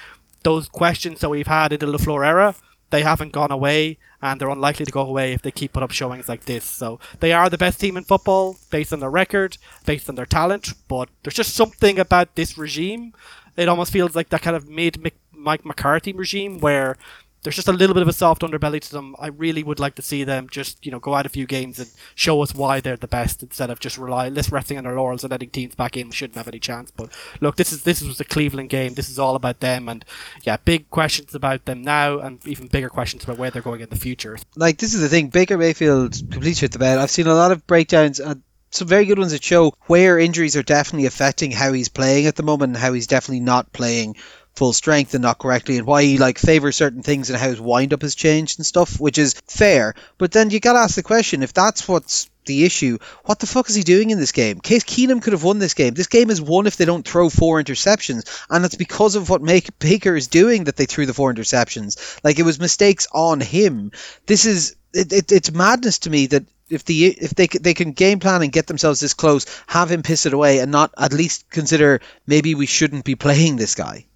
those 0.44 0.68
questions 0.68 1.20
that 1.20 1.30
we've 1.30 1.48
had 1.48 1.74
in 1.74 1.80
the 1.80 1.86
LaFleur 1.86 2.26
era, 2.26 2.56
they 2.90 3.04
haven't 3.04 3.34
gone 3.34 3.52
away, 3.52 3.98
and 4.22 4.40
they're 4.40 4.50
unlikely 4.50 4.86
to 4.86 4.92
go 4.92 5.02
away 5.02 5.34
if 5.34 5.42
they 5.42 5.52
keep 5.52 5.74
put 5.74 5.84
up 5.84 5.92
showings 5.92 6.30
like 6.30 6.46
this. 6.46 6.63
So 6.63 7.00
they 7.20 7.34
are 7.34 7.50
the 7.50 7.58
best 7.58 7.80
team 7.80 7.98
in 7.98 8.04
football 8.04 8.58
based 8.70 8.94
on 8.94 9.00
their 9.00 9.10
record, 9.10 9.58
based 9.86 10.08
on 10.10 10.16
their 10.16 10.26
talent. 10.26 10.74
But 10.88 11.10
there's 11.24 11.36
just 11.36 11.54
something 11.54 12.00
about 12.00 12.36
this 12.36 12.58
regime. 12.58 13.13
It 13.58 13.68
almost 13.68 13.92
feels 13.92 14.16
like 14.16 14.30
that 14.30 14.42
kind 14.42 14.56
of 14.56 14.70
mid 14.70 15.12
Mike 15.34 15.66
McCarthy 15.66 16.13
regime 16.13 16.60
where 16.60 16.98
there's 17.43 17.56
just 17.56 17.67
a 17.67 17.73
little 17.73 17.93
bit 17.93 18.02
of 18.02 18.08
a 18.08 18.13
soft 18.13 18.41
underbelly 18.41 18.82
to 18.82 18.91
them. 18.91 19.15
I 19.19 19.28
really 19.28 19.63
would 19.63 19.80
like 19.80 19.95
to 19.95 20.02
see 20.02 20.23
them 20.23 20.47
just, 20.50 20.86
you 20.86 20.91
know, 20.91 21.00
go 21.00 21.13
out 21.13 21.26
a 21.26 21.30
few 21.30 21.45
games 21.45 21.80
and 21.80 21.89
show 22.15 22.41
us 22.41 22.54
why 22.54 22.82
they're 22.82 22.97
the 22.97 23.08
best 23.08 23.43
instead 23.43 23.69
of 23.69 23.80
just 23.80 23.97
rely 23.97 24.30
less 24.30 24.52
resting 24.52 24.78
on 24.78 24.84
their 24.84 24.95
laurels 24.95 25.23
and 25.23 25.32
letting 25.32 25.50
teams 25.50 25.76
back 25.76 25.95
in 25.95 26.12
shouldn't 26.12 26.38
have 26.38 26.47
any 26.47 26.60
chance. 26.60 26.91
But 26.91 27.12
look, 27.39 27.56
this 27.56 27.71
is 27.71 27.84
this 27.84 28.02
was 28.02 28.17
the 28.17 28.26
Cleveland 28.26 28.69
game. 28.69 28.95
This 28.95 29.10
is 29.10 29.19
all 29.19 29.36
about 29.36 29.60
them 29.60 29.88
and 29.88 30.04
yeah, 30.43 30.58
big 30.58 30.89
questions 30.89 31.36
about 31.36 31.65
them 31.65 31.84
now 31.84 32.19
and 32.19 32.45
even 32.47 32.67
bigger 32.67 32.89
questions 32.89 33.23
about 33.23 33.38
where 33.38 33.52
they're 33.52 33.62
going 33.62 33.82
in 33.82 33.89
the 33.89 33.95
future. 33.95 34.38
Like 34.56 34.78
this 34.78 34.93
is 34.93 35.02
the 35.02 35.10
thing, 35.10 35.30
Baker 35.30 35.58
Mayfield 35.58 36.13
completely 36.13 36.56
shit 36.56 36.71
the 36.71 36.80
bed. 36.80 36.97
I've 36.97 37.12
seen 37.12 37.28
a 37.28 37.36
lot 37.36 37.52
of 37.52 37.67
breakdowns 37.67 38.19
and 38.19 38.41
some 38.71 38.88
very 38.88 39.06
good 39.06 39.19
ones 39.19 39.32
that 39.32 39.43
show 39.43 39.73
where 39.86 40.19
injuries 40.19 40.56
are 40.56 40.63
definitely 40.63 41.06
affecting 41.06 41.52
how 41.52 41.71
he's 41.71 41.89
playing 41.89 42.28
at 42.28 42.36
the 42.36 42.43
moment 42.43 42.71
and 42.73 42.78
how 42.78 42.93
he's 42.93 43.08
definitely 43.08 43.39
not 43.39 43.71
playing 43.71 44.15
full 44.58 44.74
strength 44.74 45.13
and 45.13 45.22
not 45.22 45.38
correctly, 45.38 45.78
and 45.78 45.86
why 45.86 46.04
he 46.04 46.17
like 46.17 46.39
favors 46.39 46.76
certain 46.76 47.04
things 47.04 47.30
and 47.30 47.39
how 47.39 47.48
his 47.48 47.62
wind 47.62 47.93
up 47.93 48.02
has 48.02 48.15
changed 48.15 48.60
and 48.60 48.65
stuff, 48.65 49.00
which 49.00 49.17
is 49.17 49.36
fair. 49.48 49.93
But 50.17 50.32
then 50.32 50.50
you 50.50 50.60
gotta 50.60 50.80
ask 50.80 50.96
the 50.96 51.04
question: 51.04 51.43
if 51.43 51.54
that's 51.54 51.88
what's 51.88 52.30
the 52.46 52.63
issue, 52.65 52.98
what 53.26 53.39
the 53.39 53.46
fuck 53.46 53.70
is 53.70 53.76
he 53.76 53.84
doing 53.84 54.10
in 54.10 54.20
this 54.20 54.32
game? 54.32 54.60
Case 54.60 54.84
Keenum 54.84 55.22
could 55.22 55.34
have 55.34 55.43
won 55.43 55.60
this 55.60 55.76
game. 55.76 55.93
This 55.93 56.08
game 56.08 56.30
is 56.30 56.41
won 56.41 56.65
if 56.65 56.78
they 56.78 56.86
don't 56.86 57.08
throw 57.08 57.30
four 57.30 57.62
interceptions, 57.62 58.26
and 58.50 58.65
it's 58.65 58.76
because 58.76 59.15
of 59.15 59.30
what 59.30 59.41
Make 59.41 59.78
Baker 59.78 60.15
is 60.15 60.28
doing 60.28 60.63
that 60.63 60.76
they 60.76 60.86
threw 60.86 61.06
the 61.06 61.13
four 61.13 61.32
interceptions. 61.32 62.20
Like 62.24 62.39
it 62.39 62.43
was 62.43 62.60
mistakes 62.60 63.08
on 63.13 63.39
him. 63.39 63.91
This 64.26 64.46
is 64.46 64.76
it, 64.93 65.13
it, 65.13 65.32
it's 65.32 65.52
madness 65.52 66.00
to 66.00 66.10
me 66.10 66.28
that 66.28 66.46
if 66.70 66.84
the 66.84 67.06
if 67.06 67.36
they 67.36 67.46
they 67.48 67.76
can 67.76 67.91
game 67.91 68.20
plan 68.20 68.41
and 68.41 68.52
get 68.52 68.65
themselves 68.65 69.00
this 69.00 69.13
close, 69.13 69.46
have 69.67 69.91
him 69.91 70.02
piss 70.02 70.26
it 70.26 70.34
away, 70.34 70.60
and 70.60 70.72
not 70.72 70.93
at 70.98 71.13
least 71.13 71.50
consider 71.52 72.02
maybe 72.26 72.56
we 72.56 72.65
shouldn't 72.65 73.06
be 73.06 73.15
playing 73.15 73.56
this 73.56 73.76
guy. 73.76 74.07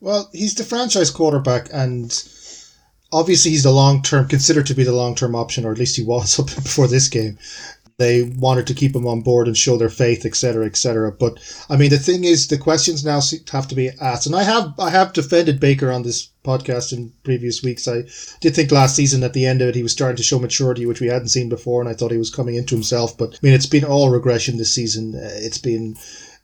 Well, 0.00 0.30
he's 0.32 0.54
the 0.54 0.64
franchise 0.64 1.10
quarterback, 1.10 1.68
and 1.72 2.10
obviously 3.12 3.50
he's 3.50 3.64
the 3.64 3.70
long 3.70 4.02
term, 4.02 4.28
considered 4.28 4.66
to 4.66 4.74
be 4.74 4.84
the 4.84 4.92
long 4.92 5.14
term 5.14 5.34
option, 5.34 5.64
or 5.64 5.72
at 5.72 5.78
least 5.78 5.96
he 5.96 6.02
was 6.02 6.38
up 6.40 6.46
before 6.46 6.88
this 6.88 7.08
game. 7.08 7.38
They 7.98 8.22
wanted 8.22 8.66
to 8.68 8.74
keep 8.74 8.96
him 8.96 9.06
on 9.06 9.20
board 9.20 9.46
and 9.46 9.54
show 9.54 9.76
their 9.76 9.90
faith, 9.90 10.24
etc., 10.24 10.64
etc. 10.64 11.12
But 11.12 11.38
I 11.68 11.76
mean, 11.76 11.90
the 11.90 11.98
thing 11.98 12.24
is, 12.24 12.48
the 12.48 12.56
questions 12.56 13.04
now 13.04 13.20
have 13.52 13.68
to 13.68 13.74
be 13.74 13.90
asked, 14.00 14.24
and 14.24 14.34
I 14.34 14.42
have 14.42 14.72
I 14.78 14.88
have 14.88 15.12
defended 15.12 15.60
Baker 15.60 15.92
on 15.92 16.02
this 16.02 16.30
podcast 16.42 16.94
in 16.94 17.12
previous 17.22 17.62
weeks. 17.62 17.86
I 17.86 18.04
did 18.40 18.54
think 18.54 18.72
last 18.72 18.96
season 18.96 19.22
at 19.22 19.34
the 19.34 19.44
end 19.44 19.60
of 19.60 19.68
it 19.68 19.74
he 19.74 19.82
was 19.82 19.92
starting 19.92 20.16
to 20.16 20.22
show 20.22 20.38
maturity, 20.38 20.86
which 20.86 21.02
we 21.02 21.08
hadn't 21.08 21.28
seen 21.28 21.50
before, 21.50 21.82
and 21.82 21.90
I 21.90 21.92
thought 21.92 22.10
he 22.10 22.16
was 22.16 22.34
coming 22.34 22.54
into 22.54 22.74
himself. 22.74 23.18
But 23.18 23.34
I 23.34 23.38
mean, 23.42 23.52
it's 23.52 23.66
been 23.66 23.84
all 23.84 24.08
regression 24.08 24.56
this 24.56 24.74
season. 24.74 25.14
Uh, 25.14 25.28
it's 25.34 25.58
been 25.58 25.94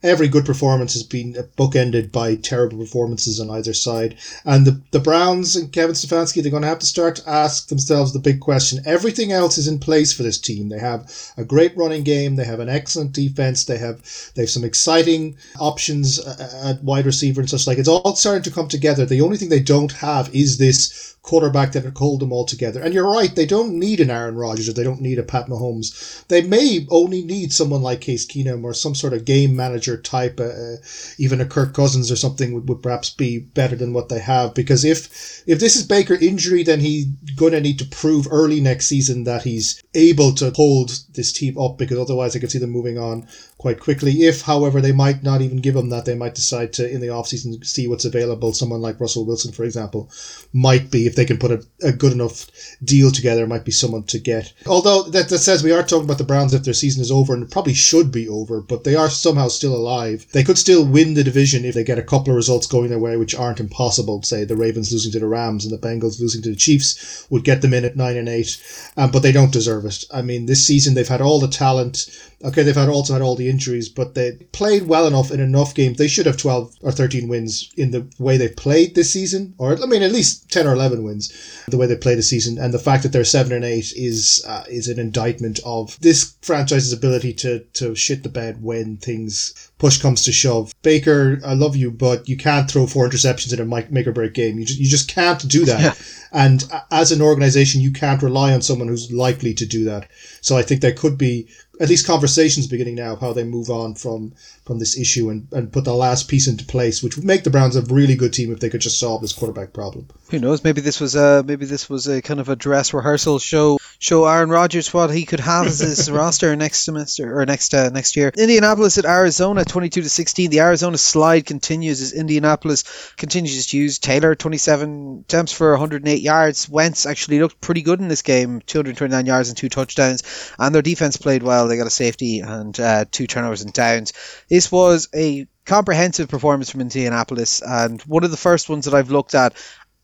every 0.07 0.28
good 0.28 0.46
performance 0.46 0.92
has 0.92 1.02
been 1.02 1.34
bookended 1.59 2.12
by 2.12 2.36
terrible 2.36 2.78
performances 2.78 3.40
on 3.40 3.50
either 3.50 3.74
side. 3.74 4.16
And 4.44 4.66
the, 4.66 4.80
the 4.92 5.00
Browns 5.00 5.57
and 5.57 5.72
Kevin 5.72 5.94
Stefanski, 5.94 6.42
they're 6.42 6.50
going 6.50 6.62
to 6.62 6.68
have 6.68 6.78
to 6.78 6.86
start 6.86 7.16
to 7.16 7.28
ask 7.28 7.68
themselves 7.68 8.12
the 8.12 8.18
big 8.18 8.40
question. 8.40 8.82
Everything 8.86 9.32
else 9.32 9.59
is 9.59 9.66
in 9.66 9.78
place 9.78 10.12
for 10.12 10.22
this 10.22 10.38
team. 10.38 10.68
They 10.68 10.78
have 10.78 11.12
a 11.36 11.44
great 11.44 11.76
running 11.76 12.04
game. 12.04 12.36
They 12.36 12.44
have 12.44 12.61
an 12.61 12.68
excellent 12.68 13.12
defense. 13.12 13.64
They 13.64 13.78
have 13.78 14.02
they 14.34 14.42
have 14.42 14.50
some 14.50 14.64
exciting 14.64 15.36
options 15.59 16.20
uh, 16.20 16.62
at 16.64 16.84
wide 16.84 17.07
receiver 17.07 17.40
and 17.40 17.50
such 17.50 17.66
like. 17.66 17.78
It's 17.78 17.88
all 17.88 18.14
starting 18.14 18.44
to 18.44 18.50
come 18.50 18.68
together. 18.68 19.04
The 19.04 19.20
only 19.20 19.36
thing 19.36 19.48
they 19.48 19.61
don't 19.61 19.92
have 19.92 20.32
is 20.34 20.59
this 20.59 21.15
quarterback 21.26 21.72
that 21.72 21.82
could 21.82 21.98
hold 21.98 22.20
them 22.20 22.32
all 22.32 22.46
together. 22.46 22.80
And 22.80 22.94
you're 22.94 23.10
right, 23.10 23.34
they 23.34 23.46
don't 23.46 23.78
need 23.78 24.00
an 24.00 24.10
Aaron 24.10 24.36
Rodgers 24.36 24.68
or 24.68 24.72
they 24.72 24.84
don't 24.84 25.00
need 25.00 25.18
a 25.18 25.24
Pat 25.24 25.48
Mahomes. 25.48 26.24
They 26.28 26.42
may 26.42 26.86
only 26.88 27.22
need 27.22 27.52
someone 27.52 27.82
like 27.82 28.00
Case 28.00 28.24
Keenum 28.24 28.62
or 28.62 28.72
some 28.72 28.94
sort 28.94 29.12
of 29.12 29.24
game 29.24 29.56
manager 29.56 29.96
type, 30.00 30.38
uh, 30.38 30.44
uh, 30.44 30.76
even 31.18 31.40
a 31.40 31.44
Kirk 31.44 31.74
Cousins 31.74 32.12
or 32.12 32.16
something 32.16 32.54
would, 32.54 32.68
would 32.68 32.82
perhaps 32.82 33.10
be 33.10 33.40
better 33.40 33.74
than 33.74 33.92
what 33.92 34.08
they 34.08 34.20
have. 34.20 34.54
Because 34.54 34.84
if 34.84 35.42
if 35.48 35.58
this 35.58 35.74
is 35.76 35.82
Baker 35.82 36.14
injury, 36.14 36.62
then 36.62 36.80
he's 36.80 37.06
going 37.34 37.52
to 37.52 37.60
need 37.60 37.78
to 37.80 37.84
prove 37.84 38.28
early 38.30 38.60
next 38.60 38.86
season 38.86 39.24
that 39.24 39.42
he's 39.42 39.82
able 39.94 40.32
to 40.34 40.50
hold 40.50 40.90
this 41.14 41.32
team 41.32 41.58
up 41.58 41.76
because 41.76 41.98
otherwise 41.98 42.36
I 42.36 42.38
could 42.38 42.50
see 42.52 42.58
them 42.58 42.70
moving 42.70 42.98
on 42.98 43.26
quite 43.58 43.80
quickly. 43.80 44.12
If, 44.22 44.42
however, 44.42 44.80
they 44.80 44.92
might 44.92 45.22
not 45.22 45.40
even 45.40 45.56
give 45.56 45.74
him 45.74 45.88
that, 45.90 46.04
they 46.04 46.14
might 46.14 46.34
decide 46.34 46.72
to, 46.74 46.88
in 46.88 47.00
the 47.00 47.08
offseason, 47.08 47.64
see 47.66 47.88
what's 47.88 48.04
available. 48.04 48.52
Someone 48.52 48.80
like 48.80 49.00
Russell 49.00 49.26
Wilson, 49.26 49.52
for 49.52 49.64
example, 49.64 50.10
might 50.52 50.90
be, 50.90 51.06
if 51.06 51.15
they 51.16 51.24
can 51.24 51.38
put 51.38 51.50
a, 51.50 51.64
a 51.82 51.92
good 51.92 52.12
enough 52.12 52.46
deal 52.84 53.10
together, 53.10 53.46
might 53.46 53.64
be 53.64 53.72
someone 53.72 54.04
to 54.04 54.18
get. 54.18 54.52
Although 54.66 55.02
that, 55.04 55.28
that 55.28 55.38
says 55.38 55.62
we 55.62 55.72
are 55.72 55.82
talking 55.82 56.04
about 56.04 56.18
the 56.18 56.24
Browns 56.24 56.54
if 56.54 56.64
their 56.64 56.74
season 56.74 57.02
is 57.02 57.10
over, 57.10 57.34
and 57.34 57.50
probably 57.50 57.74
should 57.74 58.12
be 58.12 58.28
over, 58.28 58.60
but 58.60 58.84
they 58.84 58.94
are 58.94 59.10
somehow 59.10 59.48
still 59.48 59.74
alive. 59.74 60.26
They 60.32 60.44
could 60.44 60.58
still 60.58 60.86
win 60.86 61.14
the 61.14 61.24
division 61.24 61.64
if 61.64 61.74
they 61.74 61.84
get 61.84 61.98
a 61.98 62.02
couple 62.02 62.30
of 62.30 62.36
results 62.36 62.66
going 62.66 62.90
their 62.90 62.98
way, 62.98 63.16
which 63.16 63.34
aren't 63.34 63.60
impossible. 63.60 64.22
Say 64.22 64.44
the 64.44 64.56
Ravens 64.56 64.92
losing 64.92 65.12
to 65.12 65.20
the 65.20 65.26
Rams 65.26 65.64
and 65.64 65.72
the 65.72 65.86
Bengals 65.86 66.20
losing 66.20 66.42
to 66.42 66.50
the 66.50 66.56
Chiefs 66.56 67.26
would 67.30 67.44
get 67.44 67.62
them 67.62 67.74
in 67.74 67.84
at 67.84 67.96
9 67.96 68.16
and 68.16 68.28
8, 68.28 68.92
um, 68.96 69.10
but 69.10 69.22
they 69.22 69.32
don't 69.32 69.52
deserve 69.52 69.84
it. 69.84 70.04
I 70.12 70.22
mean, 70.22 70.46
this 70.46 70.66
season 70.66 70.94
they've 70.94 71.08
had 71.08 71.20
all 71.20 71.40
the 71.40 71.48
talent 71.48 72.06
Okay, 72.45 72.62
they've 72.62 72.76
had 72.76 72.91
also 72.91 73.14
had 73.14 73.22
all 73.22 73.34
the 73.34 73.49
injuries, 73.49 73.89
but 73.89 74.14
they 74.14 74.32
played 74.53 74.87
well 74.87 75.07
enough 75.07 75.30
in 75.30 75.41
enough 75.41 75.74
games. 75.74 75.97
They 75.97 76.07
should 76.07 76.26
have 76.26 76.37
12 76.37 76.76
or 76.82 76.93
13 76.93 77.28
wins 77.28 77.72
in 77.78 77.93
the 77.93 78.07
way 78.18 78.37
they 78.37 78.49
played 78.49 78.95
this 78.95 79.11
season, 79.11 79.55
or 79.57 79.72
I 79.82 79.87
mean, 79.87 80.03
at 80.03 80.12
least 80.12 80.51
10 80.51 80.66
or 80.66 80.74
11 80.74 81.03
wins 81.03 81.32
the 81.68 81.78
way 81.78 81.87
they 81.87 81.97
played 81.97 82.18
the 82.18 82.22
season. 82.22 82.59
And 82.59 82.74
the 82.74 82.78
fact 82.78 83.03
that 83.03 83.12
they're 83.12 83.24
7 83.24 83.53
and 83.53 83.64
8 83.64 83.93
is 83.97 84.45
uh, 84.47 84.64
is 84.68 84.89
an 84.89 84.99
indictment 84.99 85.61
of 85.64 85.99
this 86.01 86.37
franchise's 86.43 86.93
ability 86.93 87.32
to, 87.34 87.61
to 87.74 87.95
shit 87.95 88.22
the 88.22 88.28
bed 88.28 88.62
when 88.62 88.99
things 88.99 89.70
push 89.78 90.01
comes 90.01 90.22
to 90.24 90.32
shove. 90.32 90.74
Baker, 90.82 91.41
I 91.45 91.55
love 91.55 91.74
you, 91.74 91.91
but 91.91 92.28
you 92.28 92.37
can't 92.37 92.70
throw 92.70 92.87
four 92.87 93.09
interceptions 93.09 93.53
in 93.53 93.61
a 93.61 93.91
make 93.91 94.07
or 94.07 94.12
break 94.12 94.34
game. 94.34 94.59
You 94.59 94.64
just, 94.64 94.78
you 94.78 94.89
just 94.89 95.09
can't 95.09 95.47
do 95.49 95.64
that. 95.64 95.80
Yeah. 95.80 95.95
And 96.32 96.64
as 96.91 97.12
an 97.12 97.22
organization, 97.22 97.80
you 97.80 97.93
can't 97.93 98.22
rely 98.22 98.53
on 98.53 98.62
someone 98.62 98.89
who's 98.89 99.11
likely 99.12 99.55
to 99.55 99.66
do 99.66 99.84
that. 99.84 100.11
So 100.41 100.57
I 100.57 100.62
think 100.62 100.80
there 100.80 100.93
could 100.93 101.16
be 101.16 101.49
at 101.80 101.88
least 101.88 102.06
conversations 102.06 102.66
beginning 102.66 102.94
now 102.94 103.12
of 103.12 103.20
how 103.20 103.32
they 103.32 103.44
move 103.44 103.70
on 103.70 103.94
from 103.94 104.34
from 104.64 104.78
this 104.78 104.98
issue 104.98 105.30
and, 105.30 105.48
and 105.52 105.72
put 105.72 105.84
the 105.84 105.94
last 105.94 106.28
piece 106.28 106.48
into 106.48 106.64
place, 106.64 107.02
which 107.02 107.16
would 107.16 107.24
make 107.24 107.44
the 107.44 107.50
Browns 107.50 107.76
a 107.76 107.82
really 107.82 108.16
good 108.16 108.32
team 108.32 108.52
if 108.52 108.60
they 108.60 108.70
could 108.70 108.80
just 108.80 108.98
solve 108.98 109.22
this 109.22 109.32
quarterback 109.32 109.72
problem. 109.72 110.08
Who 110.30 110.38
knows? 110.38 110.64
Maybe 110.64 110.80
this 110.80 111.00
was 111.00 111.14
a 111.14 111.42
maybe 111.42 111.66
this 111.66 111.88
was 111.88 112.06
a 112.06 112.22
kind 112.22 112.40
of 112.40 112.48
a 112.48 112.56
dress 112.56 112.92
rehearsal 112.92 113.38
show 113.38 113.78
show 113.99 114.26
Aaron 114.26 114.51
Rodgers 114.51 114.92
what 114.92 115.11
he 115.11 115.24
could 115.24 115.40
have 115.40 115.66
as 115.66 115.78
his 115.80 116.11
roster 116.11 116.55
next 116.57 116.84
semester 116.84 117.38
or 117.38 117.47
next 117.47 117.74
uh, 117.74 117.90
next 117.90 118.16
year. 118.16 118.32
Indianapolis 118.36 118.99
at 118.99 119.05
Arizona, 119.05 119.64
twenty 119.64 119.88
two 119.88 120.03
to 120.03 120.09
sixteen. 120.09 120.51
The 120.51 120.61
Arizona 120.61 120.99
slide 120.99 121.47
continues 121.47 122.01
as 122.01 122.12
Indianapolis 122.12 123.12
continues 123.16 123.66
to 123.68 123.78
use 123.78 123.99
Taylor, 123.99 124.34
twenty 124.34 124.59
seven 124.59 125.24
attempts 125.26 125.53
for 125.53 125.70
one 125.70 125.80
hundred 125.80 126.03
and 126.03 126.09
eight 126.09 126.22
yards. 126.22 126.68
Wentz 126.68 127.07
actually 127.07 127.40
looked 127.40 127.61
pretty 127.61 127.82
good 127.82 128.01
in 128.01 128.09
this 128.09 128.22
game, 128.22 128.61
two 128.61 128.78
hundred 128.78 128.97
twenty 128.97 129.12
nine 129.12 129.26
yards 129.26 129.49
and 129.49 129.57
two 129.57 129.68
touchdowns, 129.68 130.22
and 130.59 130.74
their 130.74 130.82
defense 130.82 131.16
played 131.16 131.42
well. 131.42 131.68
They 131.68 131.76
got 131.76 131.86
a 131.86 131.90
safety 131.90 132.40
and 132.40 132.78
uh, 132.78 133.05
two 133.11 133.26
turnovers 133.26 133.62
and 133.62 133.72
downs. 133.72 134.12
This 134.49 134.70
was 134.70 135.09
a 135.14 135.47
comprehensive 135.64 136.28
performance 136.28 136.70
from 136.70 136.80
Indianapolis, 136.80 137.61
and 137.61 138.01
one 138.03 138.24
of 138.24 138.30
the 138.30 138.36
first 138.36 138.68
ones 138.68 138.84
that 138.84 138.94
I've 138.94 139.11
looked 139.11 139.34
at, 139.34 139.55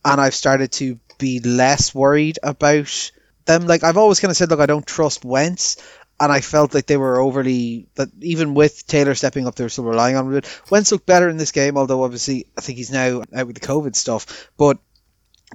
and 0.05 0.21
I've 0.21 0.35
started 0.35 0.73
to 0.73 0.99
be 1.19 1.41
less 1.41 1.95
worried 1.95 2.39
about 2.43 3.13
them. 3.45 3.67
Like 3.67 3.85
I've 3.85 3.97
always 3.97 4.21
kind 4.21 4.31
of 4.31 4.37
said, 4.37 4.51
look, 4.51 4.61
I 4.61 4.67
don't 4.67 4.87
trust 4.87 5.25
Wentz, 5.25 5.77
and 6.21 6.31
I 6.31 6.41
felt 6.41 6.75
like 6.75 6.87
they 6.87 6.97
were 6.97 7.21
overly 7.21 7.89
that 7.97 8.09
even 8.21 8.55
with 8.55 8.87
Taylor 8.87 9.15
stepping 9.15 9.47
up, 9.47 9.55
they 9.55 9.65
were 9.65 9.71
still 9.71 9.85
relying 9.85 10.17
on 10.17 10.33
it. 10.35 10.63
Wentz 10.71 10.93
looked 10.93 11.07
better 11.07 11.29
in 11.29 11.37
this 11.37 11.53
game, 11.53 11.77
although 11.77 12.05
obviously 12.05 12.47
I 12.57 12.61
think 12.61 12.79
he's 12.79 12.93
now 12.93 13.23
out 13.35 13.47
with 13.47 13.59
the 13.59 13.67
COVID 13.67 13.97
stuff, 13.97 14.49
but 14.57 14.79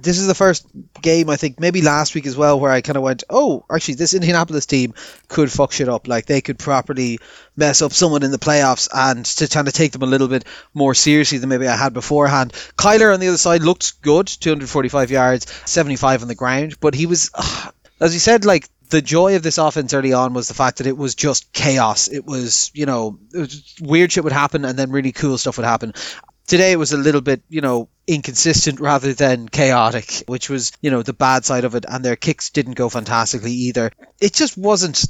this 0.02 0.18
is 0.18 0.26
the 0.26 0.34
first 0.34 0.66
game 1.00 1.28
I 1.28 1.36
think 1.36 1.58
maybe 1.58 1.82
last 1.82 2.14
week 2.14 2.26
as 2.26 2.36
well 2.36 2.60
where 2.60 2.70
I 2.70 2.80
kind 2.80 2.96
of 2.96 3.02
went, 3.02 3.24
oh, 3.28 3.64
actually 3.70 3.94
this 3.94 4.14
Indianapolis 4.14 4.66
team 4.66 4.94
could 5.28 5.50
fuck 5.50 5.72
shit 5.72 5.88
up. 5.88 6.06
Like 6.08 6.26
they 6.26 6.40
could 6.40 6.58
properly 6.58 7.18
mess 7.56 7.82
up 7.82 7.92
someone 7.92 8.22
in 8.22 8.30
the 8.30 8.38
playoffs 8.38 8.88
and 8.94 9.24
to 9.24 9.48
kind 9.48 9.66
of 9.66 9.74
take 9.74 9.92
them 9.92 10.02
a 10.02 10.06
little 10.06 10.28
bit 10.28 10.44
more 10.74 10.94
seriously 10.94 11.38
than 11.38 11.48
maybe 11.48 11.66
I 11.66 11.76
had 11.76 11.94
beforehand. 11.94 12.52
Kyler 12.76 13.12
on 13.12 13.20
the 13.20 13.28
other 13.28 13.38
side 13.38 13.62
looked 13.62 14.00
good, 14.02 14.26
245 14.26 15.10
yards, 15.10 15.50
75 15.68 16.22
on 16.22 16.28
the 16.28 16.34
ground, 16.34 16.78
but 16.80 16.94
he 16.94 17.06
was, 17.06 17.30
as 18.00 18.14
you 18.14 18.20
said, 18.20 18.44
like 18.44 18.68
the 18.90 19.02
joy 19.02 19.36
of 19.36 19.42
this 19.42 19.58
offense 19.58 19.92
early 19.94 20.12
on 20.12 20.32
was 20.32 20.48
the 20.48 20.54
fact 20.54 20.78
that 20.78 20.86
it 20.86 20.96
was 20.96 21.14
just 21.14 21.52
chaos. 21.52 22.08
It 22.08 22.24
was, 22.24 22.70
you 22.74 22.86
know, 22.86 23.18
was 23.32 23.74
weird 23.80 24.12
shit 24.12 24.24
would 24.24 24.32
happen 24.32 24.64
and 24.64 24.78
then 24.78 24.90
really 24.90 25.12
cool 25.12 25.38
stuff 25.38 25.58
would 25.58 25.66
happen. 25.66 25.94
Today 26.46 26.72
it 26.72 26.78
was 26.78 26.92
a 26.92 26.98
little 26.98 27.20
bit, 27.20 27.42
you 27.50 27.60
know, 27.60 27.90
inconsistent 28.06 28.80
rather 28.80 29.12
than 29.12 29.48
chaotic, 29.48 30.24
which 30.26 30.48
was, 30.48 30.72
you 30.80 30.90
know, 30.90 31.02
the 31.02 31.12
bad 31.12 31.44
side 31.44 31.64
of 31.64 31.74
it. 31.74 31.84
And 31.86 32.02
their 32.02 32.16
kicks 32.16 32.50
didn't 32.50 32.74
go 32.74 32.88
fantastically 32.88 33.52
either. 33.52 33.92
It 34.20 34.32
just 34.32 34.56
wasn't 34.56 35.04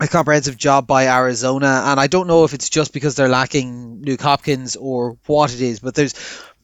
a 0.00 0.08
comprehensive 0.08 0.56
job 0.56 0.86
by 0.86 1.06
Arizona, 1.06 1.82
and 1.86 2.00
I 2.00 2.08
don't 2.08 2.26
know 2.26 2.42
if 2.44 2.54
it's 2.54 2.70
just 2.70 2.92
because 2.92 3.14
they're 3.14 3.28
lacking 3.28 4.02
Nuk 4.04 4.20
Hopkins 4.20 4.74
or 4.74 5.16
what 5.26 5.54
it 5.54 5.60
is, 5.60 5.78
but 5.78 5.94
there's 5.94 6.14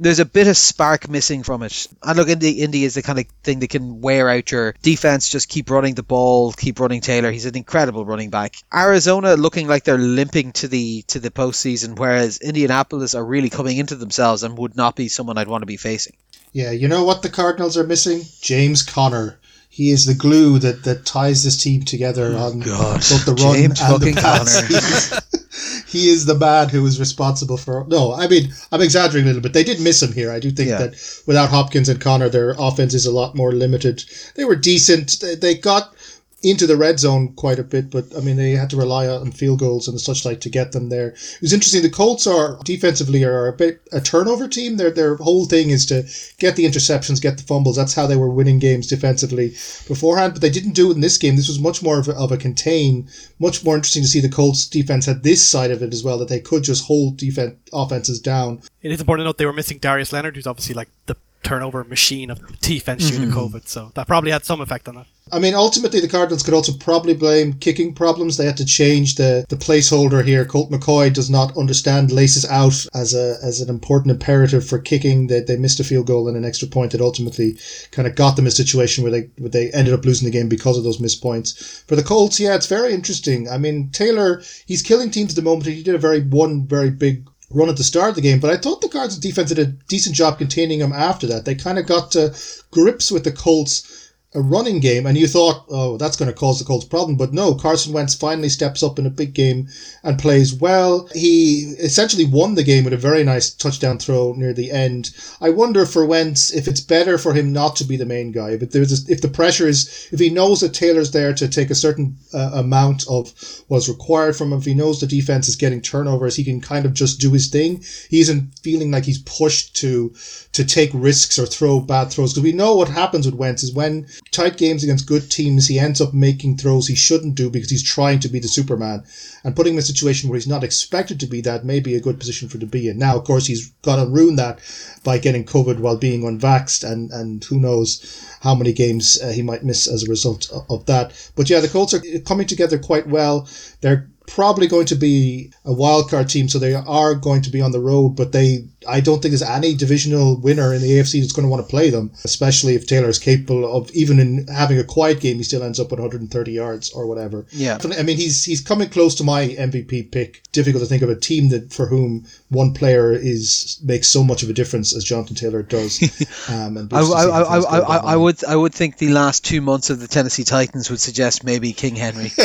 there's 0.01 0.21
a 0.21 0.25
bit 0.25 0.47
of 0.47 0.57
spark 0.57 1.09
missing 1.09 1.43
from 1.43 1.63
it. 1.63 1.89
And 2.03 2.17
look, 2.17 2.29
Indy, 2.29 2.53
Indy 2.53 2.85
is 2.85 2.95
the 2.95 3.03
kind 3.03 3.19
of 3.19 3.27
thing 3.43 3.61
that 3.61 3.71
can 3.71 4.01
wear 4.01 4.29
out 4.29 4.51
your 4.51 4.75
defense. 4.83 5.29
Just 5.29 5.49
keep 5.49 5.71
running 5.71 5.95
the 5.95 6.03
ball, 6.03 6.53
keep 6.53 6.81
running 6.81 7.01
Taylor. 7.01 7.31
He's 7.31 7.47
an 7.47 7.57
incredible 7.57 8.05
running 8.05 8.31
back. 8.31 8.57
Arizona 8.73 9.35
looking 9.35 9.67
like 9.67 9.85
they're 9.85 9.99
limping 9.99 10.53
to 10.53 10.69
the 10.69 11.03
to 11.09 11.21
the 11.21 11.31
postseason, 11.31 11.99
whereas 11.99 12.39
Indianapolis 12.39 13.15
are 13.15 13.25
really 13.25 13.51
coming 13.51 13.79
into 13.79 13.97
themselves 13.97 14.43
and 14.43 14.57
would 14.59 14.77
not 14.77 14.97
be 14.97 15.09
someone 15.09 15.39
I'd 15.39 15.49
want 15.49 15.63
to 15.63 15.67
be 15.67 15.77
facing. 15.77 16.17
Yeah, 16.53 16.71
you 16.71 16.89
know 16.89 17.05
what 17.05 17.23
the 17.23 17.29
Cardinals 17.29 17.77
are 17.77 17.85
missing? 17.85 18.23
James 18.41 18.83
Conner. 18.83 19.39
He 19.79 19.91
is 19.91 20.07
the 20.07 20.15
glue 20.15 20.59
that, 20.59 20.83
that 20.83 21.07
ties 21.07 21.45
this 21.45 21.57
team 21.57 21.85
together 21.85 22.35
oh, 22.35 22.49
on 22.49 22.59
God. 22.59 22.95
both 22.95 23.25
the 23.25 23.35
run 23.35 23.55
James 23.55 23.81
and 23.81 24.03
the 24.03 24.13
pass. 24.13 25.85
he 25.87 26.09
is 26.09 26.27
the 26.27 26.35
man 26.35 26.69
who 26.69 26.85
is 26.85 26.99
responsible 26.99 27.57
for. 27.57 27.87
No, 27.87 28.13
I 28.13 28.27
mean 28.27 28.53
I'm 28.73 28.83
exaggerating 28.83 29.27
a 29.27 29.35
little 29.35 29.41
bit. 29.41 29.53
They 29.53 29.63
did 29.63 29.81
miss 29.81 30.03
him 30.03 30.13
here. 30.13 30.33
I 30.33 30.41
do 30.41 30.51
think 30.51 30.71
yeah. 30.71 30.79
that 30.79 31.23
without 31.29 31.51
Hopkins 31.51 31.89
and 31.89 32.01
Conner, 32.01 32.29
their 32.29 32.57
offense 32.59 32.93
is 32.93 33.07
a 33.07 33.13
lot 33.13 33.37
more 33.37 33.53
limited. 33.53 34.03
They 34.35 34.45
were 34.45 34.57
decent. 34.57 35.23
They 35.41 35.55
got 35.55 35.95
into 36.43 36.69
the 36.69 36.77
red 36.77 37.01
zone 37.01 37.33
quite 37.35 37.59
a 37.59 37.65
bit, 37.65 37.91
but 37.91 38.05
I 38.17 38.21
mean 38.21 38.37
they 38.37 38.53
had 38.53 38.71
to 38.71 38.77
rely 38.77 39.09
on 39.09 39.33
field 39.33 39.59
goals 39.59 39.89
and 39.89 40.01
such 40.01 40.25
like 40.25 40.41
to 40.43 40.49
get 40.49 40.73
them 40.73 40.89
there. 40.89 41.09
It 41.09 41.43
was 41.43 41.53
interesting. 41.53 41.83
The 41.83 41.91
Colts 41.91 42.27
are 42.27 42.59
defensively 42.65 43.25
are 43.25 43.49
a 43.49 43.53
bit 43.53 43.81
a 43.93 44.01
turnover 44.01 44.47
team. 44.47 44.77
Their 44.77 44.91
their 44.91 45.17
whole 45.17 45.47
thing 45.47 45.71
is 45.71 45.85
to 45.87 46.05
get 46.39 46.55
the 46.55 46.65
interceptions, 46.65 47.21
get 47.21 47.39
the 47.39 47.43
fumbles. 47.43 47.77
That's 47.77 47.95
how 47.95 48.07
they 48.07 48.17
were 48.17 48.31
winning 48.31 48.61
games 48.61 48.87
defensively 48.87 49.51
beforehand. 49.89 50.35
But 50.35 50.43
they 50.43 50.51
didn't 50.51 50.73
do 50.73 50.91
it 50.91 50.95
in 50.95 51.01
this 51.01 51.19
game. 51.19 51.35
This 51.35 51.49
was 51.49 51.59
much 51.59 51.83
more 51.83 51.99
of 51.99 52.09
a, 52.09 52.15
of 52.15 52.31
a 52.31 52.37
contain. 52.37 53.09
Much 53.41 53.65
more 53.65 53.75
interesting 53.75 54.03
to 54.03 54.09
see 54.09 54.21
the 54.21 54.29
Colts 54.29 54.67
defense 54.69 55.07
had 55.07 55.25
this 55.25 55.45
side 55.45 55.73
of 55.73 55.83
it 55.83 55.93
as 55.93 56.05
well 56.05 56.19
that 56.19 56.29
they 56.29 56.41
could 56.41 56.63
just 56.63 56.85
hold 56.85 57.17
defense 57.17 57.57
offenses 57.73 58.21
down. 58.21 58.63
It 58.83 58.93
is 58.93 59.01
important 59.01 59.25
to 59.25 59.29
note 59.29 59.39
they 59.39 59.47
were 59.47 59.53
missing 59.53 59.79
Darius 59.79 60.13
Leonard, 60.13 60.37
who's 60.37 60.47
obviously 60.47 60.75
like 60.75 60.89
the 61.07 61.17
turnover 61.43 61.85
machine 61.85 62.31
of 62.31 62.61
defense 62.61 63.09
due 63.09 63.19
mm-hmm. 63.19 63.31
to 63.31 63.37
COVID. 63.37 63.69
So 63.69 63.93
that 63.95 64.07
probably 64.07 64.31
had 64.31 64.45
some 64.45 64.61
effect 64.61 64.89
on 64.89 64.97
that. 64.97 65.07
I 65.31 65.39
mean, 65.39 65.55
ultimately, 65.55 66.01
the 66.01 66.09
Cardinals 66.09 66.43
could 66.43 66.55
also 66.55 66.73
probably 66.73 67.15
blame 67.15 67.53
kicking 67.53 67.95
problems. 67.95 68.37
They 68.37 68.47
had 68.47 68.57
to 68.57 68.65
change 68.65 69.17
the, 69.17 69.45
the 69.49 69.57
placeholder 69.57 70.25
here. 70.25 70.45
Colt 70.45 70.71
McCoy 70.71 71.13
does 71.13 71.29
not 71.29 71.57
understand 71.57 72.11
laces 72.11 72.47
out 72.47 72.87
as 72.95 73.15
a 73.15 73.37
as 73.43 73.61
an 73.61 73.69
important 73.69 74.13
imperative 74.13 74.67
for 74.67 74.79
kicking. 74.79 75.27
They, 75.27 75.41
they 75.41 75.57
missed 75.57 75.81
a 75.81 75.85
field 75.85 76.07
goal 76.07 76.29
and 76.29 76.37
an 76.37 76.45
extra 76.45 76.69
point 76.69 76.93
that 76.93 77.01
ultimately 77.01 77.59
kind 77.91 78.09
of 78.09 78.15
got 78.15 78.37
them 78.37 78.47
a 78.47 78.51
situation 78.51 79.03
where 79.03 79.13
they 79.13 79.29
where 79.39 79.51
they 79.51 79.71
ended 79.73 79.95
up 79.95 80.05
losing 80.05 80.27
the 80.27 80.37
game 80.37 80.49
because 80.49 80.79
of 80.79 80.85
those 80.85 81.01
missed 81.01 81.23
points. 81.23 81.83
For 81.87 81.97
the 81.97 82.03
Colts, 82.03 82.41
yeah, 82.41 82.55
it's 82.55 82.67
very 82.67 82.95
interesting. 82.95 83.49
I 83.49 83.59
mean, 83.59 83.91
Taylor, 83.91 84.43
he's 84.67 84.83
killing 84.83 85.11
teams 85.11 85.33
at 85.33 85.37
the 85.37 85.43
moment. 85.43 85.67
He 85.67 85.83
did 85.83 85.95
a 85.95 85.99
very 85.99 86.21
one 86.21 86.67
very 86.67 86.91
big 86.91 87.29
run 87.51 87.69
at 87.69 87.77
the 87.77 87.85
start 87.85 88.11
of 88.11 88.15
the 88.15 88.21
game, 88.21 88.41
but 88.41 88.51
I 88.51 88.57
thought 88.57 88.81
the 88.81 88.89
Cardinals 88.89 89.19
defense 89.19 89.49
did 89.49 89.59
a 89.59 89.67
decent 89.89 90.15
job 90.15 90.39
containing 90.39 90.81
him 90.81 90.93
after 90.93 91.27
that. 91.29 91.45
They 91.45 91.55
kind 91.55 91.79
of 91.79 91.87
got 91.87 92.11
to 92.13 92.35
grips 92.71 93.11
with 93.11 93.25
the 93.25 93.33
Colts 93.33 93.98
a 94.39 94.43
running 94.43 94.79
game, 94.79 95.05
and 95.05 95.19
you 95.19 95.27
thought, 95.27 95.65
oh, 95.69 95.97
that's 95.97 96.17
going 96.17 96.31
to 96.31 96.37
cause 96.37 96.59
the 96.59 96.65
Colts 96.65 96.87
problem. 96.87 97.17
But 97.17 97.33
no, 97.33 97.55
Carson 97.55 97.93
Wentz 97.93 98.15
finally 98.15 98.49
steps 98.49 98.83
up 98.85 98.99
in 98.99 99.07
a 99.07 99.11
big 99.11 99.35
game 99.35 99.69
and 100.05 100.19
plays 100.19 100.55
well. 100.55 101.09
He 101.13 101.75
essentially 101.81 102.25
won 102.25 102.55
the 102.55 102.63
game 102.63 102.85
with 102.85 102.93
a 102.93 102.97
very 102.97 103.25
nice 103.25 103.51
touchdown 103.51 103.99
throw 103.99 104.33
near 104.35 104.53
the 104.53 104.71
end. 104.71 105.11
I 105.41 105.51
wonder 105.51 105.85
for 105.85 106.07
Wentz 106.07 106.53
if 106.53 106.69
it's 106.69 106.81
better 106.81 107.19
for 107.19 107.35
him 107.35 107.53
not 107.53 107.75
to 107.77 107.85
be 107.85 107.97
the 107.97 108.07
main 108.07 108.31
guy. 108.31 108.51
If 108.51 108.71
there's 108.71 108.93
a, 108.93 109.13
if 109.13 109.21
the 109.21 109.29
pressure 109.29 109.67
is 109.67 110.09
if 110.13 110.21
he 110.21 110.31
knows 110.31 110.61
that 110.61 110.73
Taylor's 110.73 111.11
there 111.11 111.35
to 111.35 111.49
take 111.49 111.71
a 111.71 111.75
certain 111.75 112.17
uh, 112.33 112.53
amount 112.55 113.05
of 113.09 113.35
what's 113.67 113.89
required 113.89 114.37
from 114.37 114.53
him, 114.53 114.61
if 114.61 114.65
he 114.65 114.75
knows 114.75 115.01
the 115.01 115.07
defense 115.09 115.49
is 115.49 115.57
getting 115.57 115.83
turnovers, 115.83 116.37
he 116.37 116.45
can 116.45 116.61
kind 116.61 116.87
of 116.87 116.95
just 116.95 117.21
do 117.21 117.33
his 117.33 117.49
thing. 117.49 117.83
He 118.09 118.21
isn't 118.21 118.57
feeling 118.63 118.93
like 118.93 119.05
he's 119.05 119.23
pushed 119.23 119.75
to 119.77 120.15
to 120.59 120.65
take 120.65 120.91
risks 120.93 121.39
or 121.39 121.47
throw 121.47 121.79
bad 121.79 122.11
throws 122.11 122.33
because 122.33 122.43
we 122.43 122.51
know 122.51 122.75
what 122.75 122.89
happens 122.89 123.25
with 123.25 123.37
Wentz 123.37 123.63
is 123.63 123.73
when 123.73 124.09
tight 124.33 124.57
games 124.57 124.83
against 124.83 125.07
good 125.07 125.31
teams, 125.31 125.69
he 125.69 125.79
ends 125.79 126.01
up 126.01 126.13
making 126.13 126.57
throws 126.57 126.89
he 126.89 126.97
shouldn't 126.97 127.37
do 127.37 127.49
because 127.49 127.71
he's 127.71 127.85
trying 127.85 128.19
to 128.19 128.29
be 128.29 128.41
the 128.41 128.49
Superman. 128.49 129.05
And 129.45 129.55
putting 129.55 129.75
him 129.75 129.77
in 129.77 129.83
a 129.83 129.83
situation 129.83 130.29
where 130.29 130.37
he's 130.37 130.49
not 130.49 130.65
expected 130.65 131.21
to 131.21 131.27
be 131.27 131.41
that 131.43 131.65
may 131.65 131.79
be 131.79 131.95
a 131.95 132.01
good 132.01 132.19
position 132.19 132.49
for 132.49 132.59
to 132.59 132.67
be 132.67 132.89
in. 132.89 132.99
Now, 132.99 133.17
of 133.17 133.23
course, 133.23 133.47
he's 133.47 133.71
got 133.83 134.03
to 134.03 134.11
ruin 134.11 134.35
that 134.35 134.59
by 135.05 135.19
getting 135.19 135.45
COVID 135.45 135.79
while 135.79 135.97
being 135.97 136.23
unvaxxed, 136.23 136.83
and, 136.83 137.13
and 137.13 137.45
who 137.45 137.61
knows 137.61 138.27
how 138.41 138.57
many 138.57 138.73
games 138.73 139.17
uh, 139.23 139.29
he 139.29 139.43
might 139.43 139.63
miss 139.63 139.87
as 139.87 140.03
a 140.03 140.11
result 140.11 140.51
of, 140.51 140.69
of 140.69 140.87
that. 140.87 141.31
But 141.37 141.49
yeah, 141.49 141.61
the 141.61 141.69
Colts 141.69 141.95
are 141.95 142.03
coming 142.27 142.49
together 142.49 142.81
quite 142.81 143.07
well. 143.07 143.49
They're 143.81 144.09
probably 144.29 144.67
going 144.67 144.87
to 144.87 144.95
be 144.95 145.53
a 145.65 145.71
wildcard 145.71 146.31
team, 146.31 146.49
so 146.49 146.59
they 146.59 146.75
are 146.75 147.15
going 147.15 147.43
to 147.43 147.51
be 147.51 147.61
on 147.61 147.73
the 147.73 147.81
road, 147.81 148.11
but 148.11 148.33
they 148.33 148.65
I 148.87 149.01
don't 149.01 149.21
think 149.21 149.33
there's 149.33 149.43
any 149.43 149.75
divisional 149.75 150.37
winner 150.37 150.73
in 150.73 150.83
the 150.83 150.91
AFC 150.91 151.21
that's 151.21 151.33
going 151.33 151.47
to 151.47 151.51
want 151.51 151.65
to 151.65 151.71
play 151.71 151.91
them, 151.91 152.13
especially 152.25 152.75
if 152.75 152.87
Taylor 152.87 153.09
is 153.09 153.19
capable 153.19 153.77
of 153.77 153.91
even 153.91 154.21
in 154.21 154.47
having 154.47 154.79
a 154.79 154.85
quiet 154.85 155.21
game, 155.21 155.39
he 155.39 155.43
still 155.43 155.63
ends 155.63 155.81
up 155.81 155.91
with 155.91 155.99
130 155.99 156.53
yards 156.53 156.91
or 156.93 157.07
whatever. 157.07 157.47
Yeah, 157.51 157.79
I 157.99 158.03
mean 158.03 158.17
he's 158.17 158.45
he's 158.45 158.61
coming 158.61 158.89
close 158.89 159.17
to 159.17 159.25
my 159.25 159.49
MVP 159.49 160.13
pick. 160.13 160.43
Difficult 160.53 160.83
to 160.83 160.89
think 160.89 161.03
of 161.03 161.11
a 161.11 161.17
team 161.17 161.49
that 161.49 161.73
for 161.73 161.87
whom 161.87 162.27
one 162.51 162.73
player 162.73 163.13
is 163.13 163.81
makes 163.83 164.09
so 164.09 164.23
much 164.23 164.43
of 164.43 164.51
a 164.51 164.53
difference 164.53 164.95
as 164.95 165.05
Jonathan 165.05 165.37
Taylor 165.37 165.63
does. 165.63 165.99
Um, 166.49 166.89
I, 166.93 167.01
I, 167.01 167.25
I, 167.25 167.59
I, 167.59 167.97
I 168.13 168.17
would 168.17 168.43
I 168.45 168.57
would 168.57 168.73
think 168.73 168.97
the 168.97 169.11
last 169.11 169.45
two 169.45 169.61
months 169.61 169.91
of 169.91 170.01
the 170.01 170.09
Tennessee 170.09 170.45
Titans 170.45 170.89
would 170.91 171.01
suggest 171.01 171.45
maybe 171.45 171.73
King 171.73 171.97
Henry. 171.97 172.31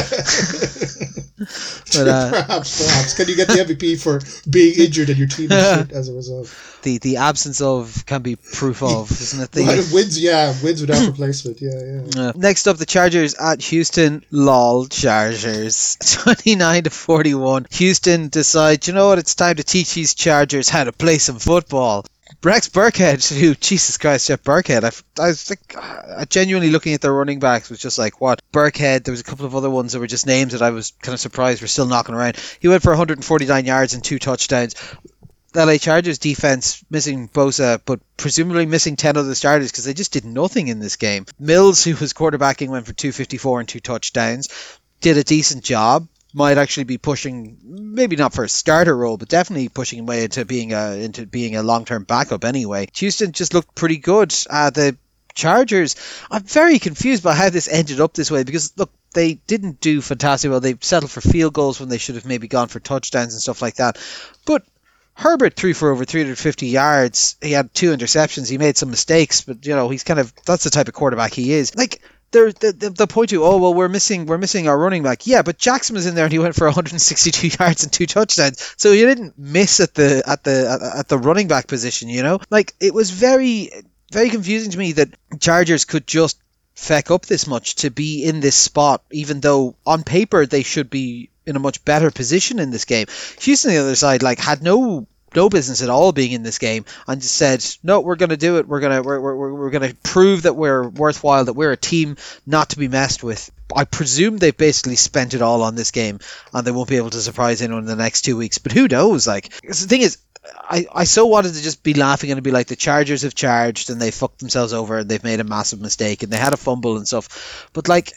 but, 1.38 2.07
uh, 2.07 2.29
perhaps, 2.29 2.86
perhaps. 2.86 3.13
Can 3.13 3.27
you 3.27 3.36
get 3.36 3.47
the 3.47 3.53
MVP 3.53 4.01
for 4.01 4.21
being 4.49 4.79
injured 4.79 5.09
and 5.09 5.17
your 5.17 5.27
team 5.27 5.51
is 5.51 5.77
shit 5.77 5.91
as 5.91 6.09
a 6.09 6.13
result? 6.13 6.22
The 6.82 6.97
the 6.97 7.17
absence 7.17 7.61
of 7.61 8.05
can 8.05 8.21
be 8.21 8.36
proof 8.36 8.84
of, 8.84 9.11
isn't 9.11 9.41
it? 9.41 9.51
The, 9.51 9.89
wins, 9.93 10.21
yeah, 10.21 10.53
wins 10.63 10.82
without 10.82 11.07
replacement. 11.07 11.61
Yeah, 11.61 11.71
yeah. 11.71 11.99
Uh, 12.24 12.32
next 12.36 12.67
up, 12.67 12.78
the 12.78 12.86
Chargers 12.86 13.34
at 13.34 13.61
Houston. 13.61 14.24
Lol, 14.32 14.86
Chargers, 14.88 15.97
twenty 15.99 16.55
nine 16.55 16.84
to 16.84 16.89
forty 16.89 17.34
one. 17.34 17.65
Houston 17.71 18.30
decide, 18.30 18.88
you 18.88 18.93
know 18.93 19.07
what? 19.07 19.19
It's 19.19 19.36
time 19.36 19.55
to 19.55 19.63
teach 19.63 19.93
these 19.93 20.13
Chargers 20.13 20.69
how 20.69 20.84
to 20.84 20.91
play 20.91 21.17
some 21.17 21.39
football. 21.39 22.05
Rex 22.43 22.67
Burkhead, 22.67 23.39
who 23.39 23.55
Jesus 23.55 23.97
Christ, 23.97 24.28
Jeff 24.28 24.43
Burkhead. 24.43 24.84
I, 24.84 25.21
I 25.24 25.28
was 25.28 25.49
like, 25.49 26.30
genuinely 26.30 26.71
looking 26.71 26.93
at 26.93 27.01
their 27.01 27.13
running 27.13 27.39
backs 27.39 27.69
was 27.69 27.80
just 27.80 27.97
like, 27.97 28.19
what? 28.19 28.41
Burkhead. 28.51 29.03
There 29.03 29.11
was 29.11 29.21
a 29.21 29.26
couple 29.26 29.45
of 29.45 29.55
other 29.55 29.69
ones 29.69 29.93
that 29.93 29.99
were 29.99 30.07
just 30.07 30.28
names 30.28 30.51
that 30.51 30.61
I 30.61 30.71
was 30.71 30.91
kind 31.01 31.13
of 31.13 31.19
surprised 31.19 31.61
were 31.61 31.67
still 31.67 31.86
knocking 31.86 32.15
around. 32.15 32.38
He 32.59 32.67
went 32.67 32.84
for 32.84 32.91
149 32.91 33.65
yards 33.65 33.93
and 33.93 34.03
two 34.03 34.19
touchdowns. 34.19 34.76
LA 35.56 35.78
Chargers 35.78 36.18
defense 36.18 36.84
missing 36.89 37.30
Bosa, 37.30 37.80
but 37.86 37.99
presumably 38.18 38.66
missing 38.66 38.95
10 38.95 39.18
other 39.18 39.36
starters 39.36 39.72
because 39.72 39.86
they 39.86 39.93
just 39.93 40.14
did 40.14 40.26
nothing 40.26 40.68
in 40.68 40.80
this 40.80 40.95
game. 40.95 41.26
Mills, 41.39 41.84
who 41.84 41.95
was 41.95 42.14
quarterbacking, 42.14 42.70
went 42.70 42.86
for 42.86 42.93
254 42.93 43.60
and 43.60 43.70
two 43.70 43.80
touchdowns. 43.80 44.49
Did 45.01 45.18
a 45.18 45.24
decent 45.24 45.64
job 45.64 46.08
might 46.34 46.58
actually 46.58 46.86
be 46.86 46.97
pushing, 46.97 47.58
maybe 47.64 48.16
not 48.16 48.34
for 48.34 48.43
a 48.43 48.49
starter 48.49 48.95
role, 48.95 49.18
but 49.18 49.30
definitely 49.30 49.70
pushing 49.70 49.99
him 49.99 50.06
way 50.08 50.24
into 50.24 50.45
being 50.45 50.74
a 50.74 50.93
into 50.93 51.26
being 51.26 51.56
a 51.56 51.64
long 51.64 51.86
term 51.86 52.04
backup 52.04 52.43
anyway. 52.43 52.88
Houston 52.95 53.32
just 53.32 53.54
looked 53.54 53.76
pretty 53.76 53.97
good. 53.97 54.34
Uh, 54.49 54.72
the 54.72 54.97
Chargers, 55.36 55.95
I'm 56.30 56.43
very 56.43 56.80
confused 56.80 57.24
by 57.24 57.34
how 57.34 57.49
this 57.49 57.68
ended 57.68 57.99
up 57.99 58.14
this 58.14 58.30
way 58.30 58.43
because 58.43 58.74
look, 58.78 58.91
they 59.14 59.36
didn't 59.36 59.80
do 59.80 60.01
fantastic 60.01 60.51
well. 60.51 60.60
They 60.60 60.76
settled 60.82 61.12
for 61.12 61.22
field 61.22 61.54
goals 61.54 61.80
when 61.80 61.89
they 61.89 61.97
should 61.97 62.16
have 62.16 62.26
maybe 62.26 62.47
gone 62.47 62.68
for 62.68 62.80
touchdowns 62.80 63.34
and 63.34 63.41
stuff 63.41 63.62
like 63.62 63.76
that. 63.76 63.97
But 64.45 64.64
Herbert 65.16 65.55
threw 65.55 65.74
for 65.74 65.91
over 65.91 66.05
350 66.05 66.68
yards. 66.68 67.36
He 67.41 67.51
had 67.51 67.74
two 67.74 67.95
interceptions. 67.95 68.49
He 68.49 68.57
made 68.57 68.78
some 68.78 68.89
mistakes, 68.89 69.41
but 69.41 69.66
you 69.66 69.76
know 69.76 69.89
he's 69.89 70.03
kind 70.03 70.20
of 70.20 70.34
that's 70.45 70.64
the 70.64 70.70
type 70.70 70.88
of 70.88 70.93
quarterback 70.93 71.34
he 71.34 71.53
is. 71.53 71.76
Like 71.76 72.01
they're, 72.32 72.51
they 72.51 72.72
they'll 72.72 73.07
point 73.07 73.30
to, 73.30 73.43
oh 73.43 73.57
well, 73.57 73.74
we're 73.74 73.89
missing 73.89 74.26
we're 74.26 74.38
missing 74.38 74.68
our 74.68 74.78
running 74.78 75.03
back. 75.03 75.26
Yeah, 75.28 75.43
but 75.43 75.57
Jackson 75.57 75.95
was 75.95 76.07
in 76.07 76.16
there 76.16 76.26
and 76.26 76.34
he 76.34 76.39
went 76.39 76.55
for 76.55 76.66
162 76.68 77.49
yards 77.59 77.84
and 77.84 77.93
two 77.93 78.07
touchdowns. 78.07 78.74
So 78.78 78.91
you 78.91 79.05
didn't 79.05 79.38
miss 79.38 79.80
at 79.80 79.93
the 79.93 80.24
at 80.26 80.43
the 80.43 80.93
at 80.97 81.07
the 81.07 81.18
running 81.18 81.47
back 81.47 81.68
position. 81.68 82.09
You 82.09 82.24
know, 82.24 82.39
like 82.49 82.74
it 82.80 82.93
was 82.93 83.11
very 83.11 83.70
very 84.11 84.30
confusing 84.30 84.72
to 84.72 84.78
me 84.78 84.93
that 84.93 85.09
Chargers 85.39 85.86
could 85.86 86.05
just 86.07 86.39
feck 86.76 87.11
up 87.11 87.26
this 87.26 87.47
much 87.47 87.76
to 87.76 87.91
be 87.91 88.24
in 88.24 88.39
this 88.39 88.55
spot, 88.55 89.03
even 89.11 89.39
though 89.39 89.76
on 89.86 90.03
paper 90.03 90.45
they 90.45 90.64
should 90.64 90.89
be 90.89 91.30
in 91.45 91.55
a 91.55 91.59
much 91.59 91.83
better 91.85 92.11
position 92.11 92.59
in 92.59 92.71
this 92.71 92.85
game. 92.85 93.07
Houston, 93.39 93.71
on 93.71 93.75
the 93.75 93.81
other 93.81 93.95
side, 93.95 94.23
like 94.23 94.39
had 94.39 94.61
no 94.61 95.07
no 95.35 95.49
business 95.49 95.81
at 95.81 95.89
all 95.89 96.11
being 96.11 96.31
in 96.31 96.43
this 96.43 96.59
game 96.59 96.85
and 97.07 97.21
just 97.21 97.35
said 97.35 97.65
no 97.81 98.01
we're 98.01 98.15
going 98.15 98.29
to 98.29 98.37
do 98.37 98.57
it 98.57 98.67
we're 98.67 98.79
going 98.79 98.95
to 98.95 99.01
we're, 99.01 99.19
we're, 99.19 99.53
we're 99.53 99.69
going 99.71 99.89
to 99.89 99.95
prove 100.03 100.43
that 100.43 100.55
we're 100.55 100.87
worthwhile 100.87 101.45
that 101.45 101.53
we're 101.53 101.71
a 101.71 101.77
team 101.77 102.17
not 102.45 102.69
to 102.69 102.77
be 102.77 102.87
messed 102.87 103.23
with 103.23 103.51
i 103.75 103.83
presume 103.83 104.37
they've 104.37 104.55
basically 104.55 104.95
spent 104.95 105.33
it 105.33 105.41
all 105.41 105.63
on 105.63 105.75
this 105.75 105.89
game 105.91 106.19
and 106.53 106.67
they 106.67 106.71
won't 106.71 106.89
be 106.89 106.97
able 106.97 107.09
to 107.09 107.19
surprise 107.19 107.61
anyone 107.63 107.81
in 107.81 107.87
the 107.87 107.95
next 107.95 108.21
two 108.21 108.37
weeks 108.37 108.59
but 108.59 108.71
who 108.71 108.87
knows 108.87 109.25
like 109.25 109.49
the 109.61 109.73
thing 109.73 110.01
is 110.01 110.19
I, 110.59 110.87
I 110.93 111.03
so 111.05 111.25
wanted 111.25 111.53
to 111.53 111.61
just 111.61 111.83
be 111.83 111.93
laughing 111.93 112.31
and 112.31 112.43
be 112.43 112.51
like 112.51 112.67
the 112.67 112.75
Chargers 112.75 113.21
have 113.21 113.33
charged 113.33 113.89
and 113.89 114.01
they 114.01 114.11
fucked 114.11 114.39
themselves 114.39 114.73
over 114.73 114.97
and 114.97 115.09
they've 115.09 115.23
made 115.23 115.39
a 115.39 115.45
massive 115.45 115.79
mistake 115.79 116.21
and 116.21 116.31
they 116.31 116.37
had 116.37 116.51
a 116.51 116.57
fumble 116.57 116.97
and 116.97 117.07
stuff. 117.07 117.69
But 117.71 117.87
like 117.87 118.11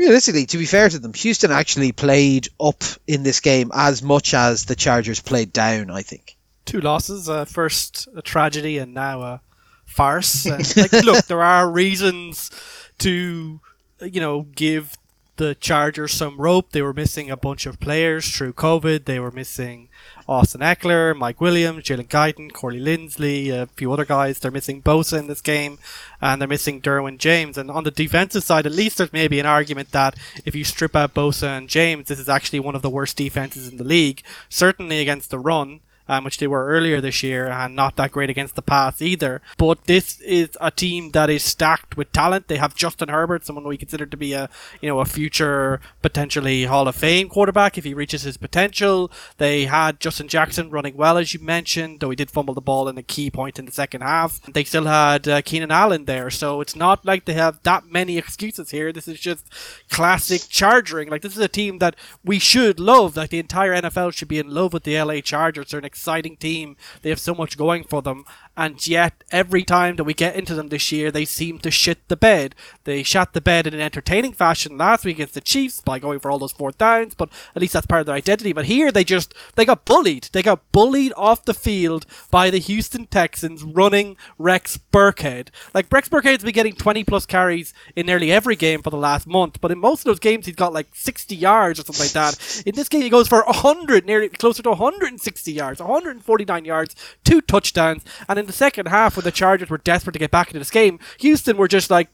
realistically, 0.00 0.46
to 0.46 0.58
be 0.58 0.66
fair 0.66 0.88
to 0.88 0.98
them, 0.98 1.12
Houston 1.12 1.52
actually 1.52 1.92
played 1.92 2.48
up 2.58 2.82
in 3.06 3.22
this 3.22 3.40
game 3.40 3.70
as 3.72 4.02
much 4.02 4.34
as 4.34 4.64
the 4.64 4.74
Chargers 4.74 5.20
played 5.20 5.52
down, 5.52 5.90
I 5.90 6.02
think 6.02 6.36
two 6.70 6.80
losses. 6.80 7.28
Uh, 7.28 7.44
first 7.44 8.08
a 8.14 8.22
tragedy 8.22 8.78
and 8.78 8.94
now 8.94 9.22
a 9.22 9.40
farce. 9.86 10.46
And, 10.46 10.76
like, 10.76 10.92
look, 11.04 11.24
there 11.26 11.42
are 11.42 11.70
reasons 11.70 12.50
to, 12.98 13.60
you 14.00 14.20
know, 14.20 14.42
give 14.54 14.96
the 15.36 15.54
Chargers 15.54 16.12
some 16.12 16.40
rope. 16.40 16.70
They 16.70 16.82
were 16.82 16.94
missing 16.94 17.30
a 17.30 17.36
bunch 17.36 17.66
of 17.66 17.80
players 17.80 18.28
through 18.34 18.54
COVID. 18.54 19.04
They 19.04 19.18
were 19.18 19.32
missing 19.32 19.88
Austin 20.30 20.60
Ekeler, 20.60 21.16
Mike 21.16 21.40
Williams, 21.40 21.82
Jalen 21.82 22.06
Guyton, 22.06 22.52
Corey 22.52 22.78
Linsley, 22.78 23.50
a 23.50 23.66
few 23.66 23.92
other 23.92 24.04
guys. 24.04 24.38
They're 24.38 24.52
missing 24.52 24.80
Bosa 24.80 25.18
in 25.18 25.26
this 25.26 25.40
game, 25.40 25.80
and 26.20 26.40
they're 26.40 26.46
missing 26.46 26.80
Derwin 26.80 27.18
James. 27.18 27.58
And 27.58 27.68
on 27.68 27.82
the 27.82 27.90
defensive 27.90 28.44
side, 28.44 28.64
at 28.64 28.70
least 28.70 28.98
there's 28.98 29.12
maybe 29.12 29.40
an 29.40 29.46
argument 29.46 29.90
that 29.90 30.14
if 30.44 30.54
you 30.54 30.62
strip 30.62 30.94
out 30.94 31.14
Bosa 31.14 31.58
and 31.58 31.68
James, 31.68 32.06
this 32.06 32.20
is 32.20 32.28
actually 32.28 32.60
one 32.60 32.76
of 32.76 32.82
the 32.82 32.88
worst 32.88 33.16
defenses 33.16 33.66
in 33.66 33.76
the 33.76 33.82
league. 33.82 34.22
Certainly 34.48 35.00
against 35.00 35.30
the 35.30 35.38
run 35.40 35.80
um, 36.10 36.24
which 36.24 36.38
they 36.38 36.48
were 36.48 36.66
earlier 36.66 37.00
this 37.00 37.22
year, 37.22 37.46
and 37.46 37.76
not 37.76 37.94
that 37.94 38.10
great 38.10 38.30
against 38.30 38.56
the 38.56 38.62
pass 38.62 39.00
either. 39.00 39.40
But 39.56 39.84
this 39.84 40.20
is 40.22 40.48
a 40.60 40.72
team 40.72 41.12
that 41.12 41.30
is 41.30 41.44
stacked 41.44 41.96
with 41.96 42.12
talent. 42.12 42.48
They 42.48 42.56
have 42.56 42.74
Justin 42.74 43.08
Herbert, 43.08 43.46
someone 43.46 43.64
we 43.64 43.76
consider 43.76 44.06
to 44.06 44.16
be 44.16 44.32
a 44.32 44.50
you 44.80 44.88
know 44.88 44.98
a 44.98 45.04
future 45.04 45.80
potentially 46.02 46.64
Hall 46.64 46.88
of 46.88 46.96
Fame 46.96 47.28
quarterback 47.28 47.78
if 47.78 47.84
he 47.84 47.94
reaches 47.94 48.22
his 48.22 48.36
potential. 48.36 49.08
They 49.38 49.66
had 49.66 50.00
Justin 50.00 50.26
Jackson 50.26 50.68
running 50.68 50.96
well, 50.96 51.16
as 51.16 51.32
you 51.32 51.38
mentioned, 51.38 52.00
though 52.00 52.10
he 52.10 52.16
did 52.16 52.28
fumble 52.28 52.54
the 52.54 52.60
ball 52.60 52.88
in 52.88 52.98
a 52.98 53.04
key 53.04 53.30
point 53.30 53.60
in 53.60 53.66
the 53.66 53.72
second 53.72 54.00
half. 54.00 54.40
They 54.52 54.64
still 54.64 54.86
had 54.86 55.28
uh, 55.28 55.42
Keenan 55.42 55.70
Allen 55.70 56.06
there, 56.06 56.28
so 56.28 56.60
it's 56.60 56.74
not 56.74 57.04
like 57.04 57.24
they 57.24 57.34
have 57.34 57.62
that 57.62 57.86
many 57.86 58.18
excuses 58.18 58.70
here. 58.72 58.92
This 58.92 59.06
is 59.06 59.20
just 59.20 59.46
classic 59.88 60.42
charging. 60.48 61.08
Like 61.08 61.22
this 61.22 61.36
is 61.36 61.42
a 61.42 61.46
team 61.46 61.78
that 61.78 61.94
we 62.24 62.40
should 62.40 62.80
love. 62.80 63.16
Like 63.16 63.30
the 63.30 63.38
entire 63.38 63.80
NFL 63.80 64.12
should 64.12 64.26
be 64.26 64.40
in 64.40 64.52
love 64.52 64.72
with 64.72 64.82
the 64.82 65.00
LA 65.00 65.20
Chargers. 65.20 65.70
They're 65.70 65.78
an 65.78 65.84
exciting 66.00 66.36
team. 66.36 66.76
They 67.02 67.10
have 67.10 67.20
so 67.20 67.34
much 67.34 67.58
going 67.58 67.84
for 67.84 68.00
them. 68.00 68.24
And 68.60 68.86
yet, 68.86 69.24
every 69.32 69.64
time 69.64 69.96
that 69.96 70.04
we 70.04 70.12
get 70.12 70.36
into 70.36 70.54
them 70.54 70.68
this 70.68 70.92
year, 70.92 71.10
they 71.10 71.24
seem 71.24 71.60
to 71.60 71.70
shit 71.70 72.06
the 72.08 72.16
bed. 72.16 72.54
They 72.84 73.02
shot 73.02 73.32
the 73.32 73.40
bed 73.40 73.66
in 73.66 73.72
an 73.72 73.80
entertaining 73.80 74.34
fashion 74.34 74.76
last 74.76 75.02
week 75.02 75.16
against 75.16 75.32
the 75.32 75.40
Chiefs 75.40 75.80
by 75.80 75.98
going 75.98 76.20
for 76.20 76.30
all 76.30 76.38
those 76.38 76.52
fourth 76.52 76.76
downs, 76.76 77.14
but 77.14 77.30
at 77.56 77.62
least 77.62 77.72
that's 77.72 77.86
part 77.86 78.00
of 78.00 78.06
their 78.06 78.16
identity. 78.16 78.52
But 78.52 78.66
here, 78.66 78.92
they 78.92 79.02
just, 79.02 79.32
they 79.54 79.64
got 79.64 79.86
bullied. 79.86 80.28
They 80.32 80.42
got 80.42 80.70
bullied 80.72 81.14
off 81.16 81.46
the 81.46 81.54
field 81.54 82.04
by 82.30 82.50
the 82.50 82.58
Houston 82.58 83.06
Texans 83.06 83.62
running 83.62 84.18
Rex 84.36 84.78
Burkhead. 84.92 85.48
Like, 85.72 85.90
Rex 85.90 86.10
Burkhead's 86.10 86.44
been 86.44 86.52
getting 86.52 86.74
20 86.74 87.02
plus 87.04 87.24
carries 87.24 87.72
in 87.96 88.04
nearly 88.04 88.30
every 88.30 88.56
game 88.56 88.82
for 88.82 88.90
the 88.90 88.98
last 88.98 89.26
month, 89.26 89.58
but 89.62 89.70
in 89.70 89.78
most 89.78 90.00
of 90.00 90.04
those 90.04 90.20
games, 90.20 90.44
he's 90.44 90.54
got 90.54 90.74
like 90.74 90.88
60 90.92 91.34
yards 91.34 91.80
or 91.80 91.84
something 91.84 92.04
like 92.04 92.12
that. 92.12 92.62
In 92.66 92.74
this 92.74 92.90
game, 92.90 93.00
he 93.00 93.08
goes 93.08 93.26
for 93.26 93.42
100, 93.44 94.04
nearly 94.04 94.28
closer 94.28 94.62
to 94.64 94.68
160 94.68 95.50
yards, 95.50 95.80
149 95.80 96.64
yards, 96.66 96.94
two 97.24 97.40
touchdowns, 97.40 98.04
and 98.28 98.38
in 98.38 98.49
the 98.50 98.56
second 98.56 98.86
half, 98.86 99.16
when 99.16 99.24
the 99.24 99.32
Chargers 99.32 99.70
were 99.70 99.78
desperate 99.78 100.12
to 100.12 100.18
get 100.18 100.30
back 100.30 100.48
into 100.48 100.58
this 100.58 100.70
game, 100.70 100.98
Houston 101.20 101.56
were 101.56 101.68
just 101.68 101.90
like, 101.90 102.08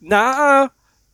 nah, 0.00 0.68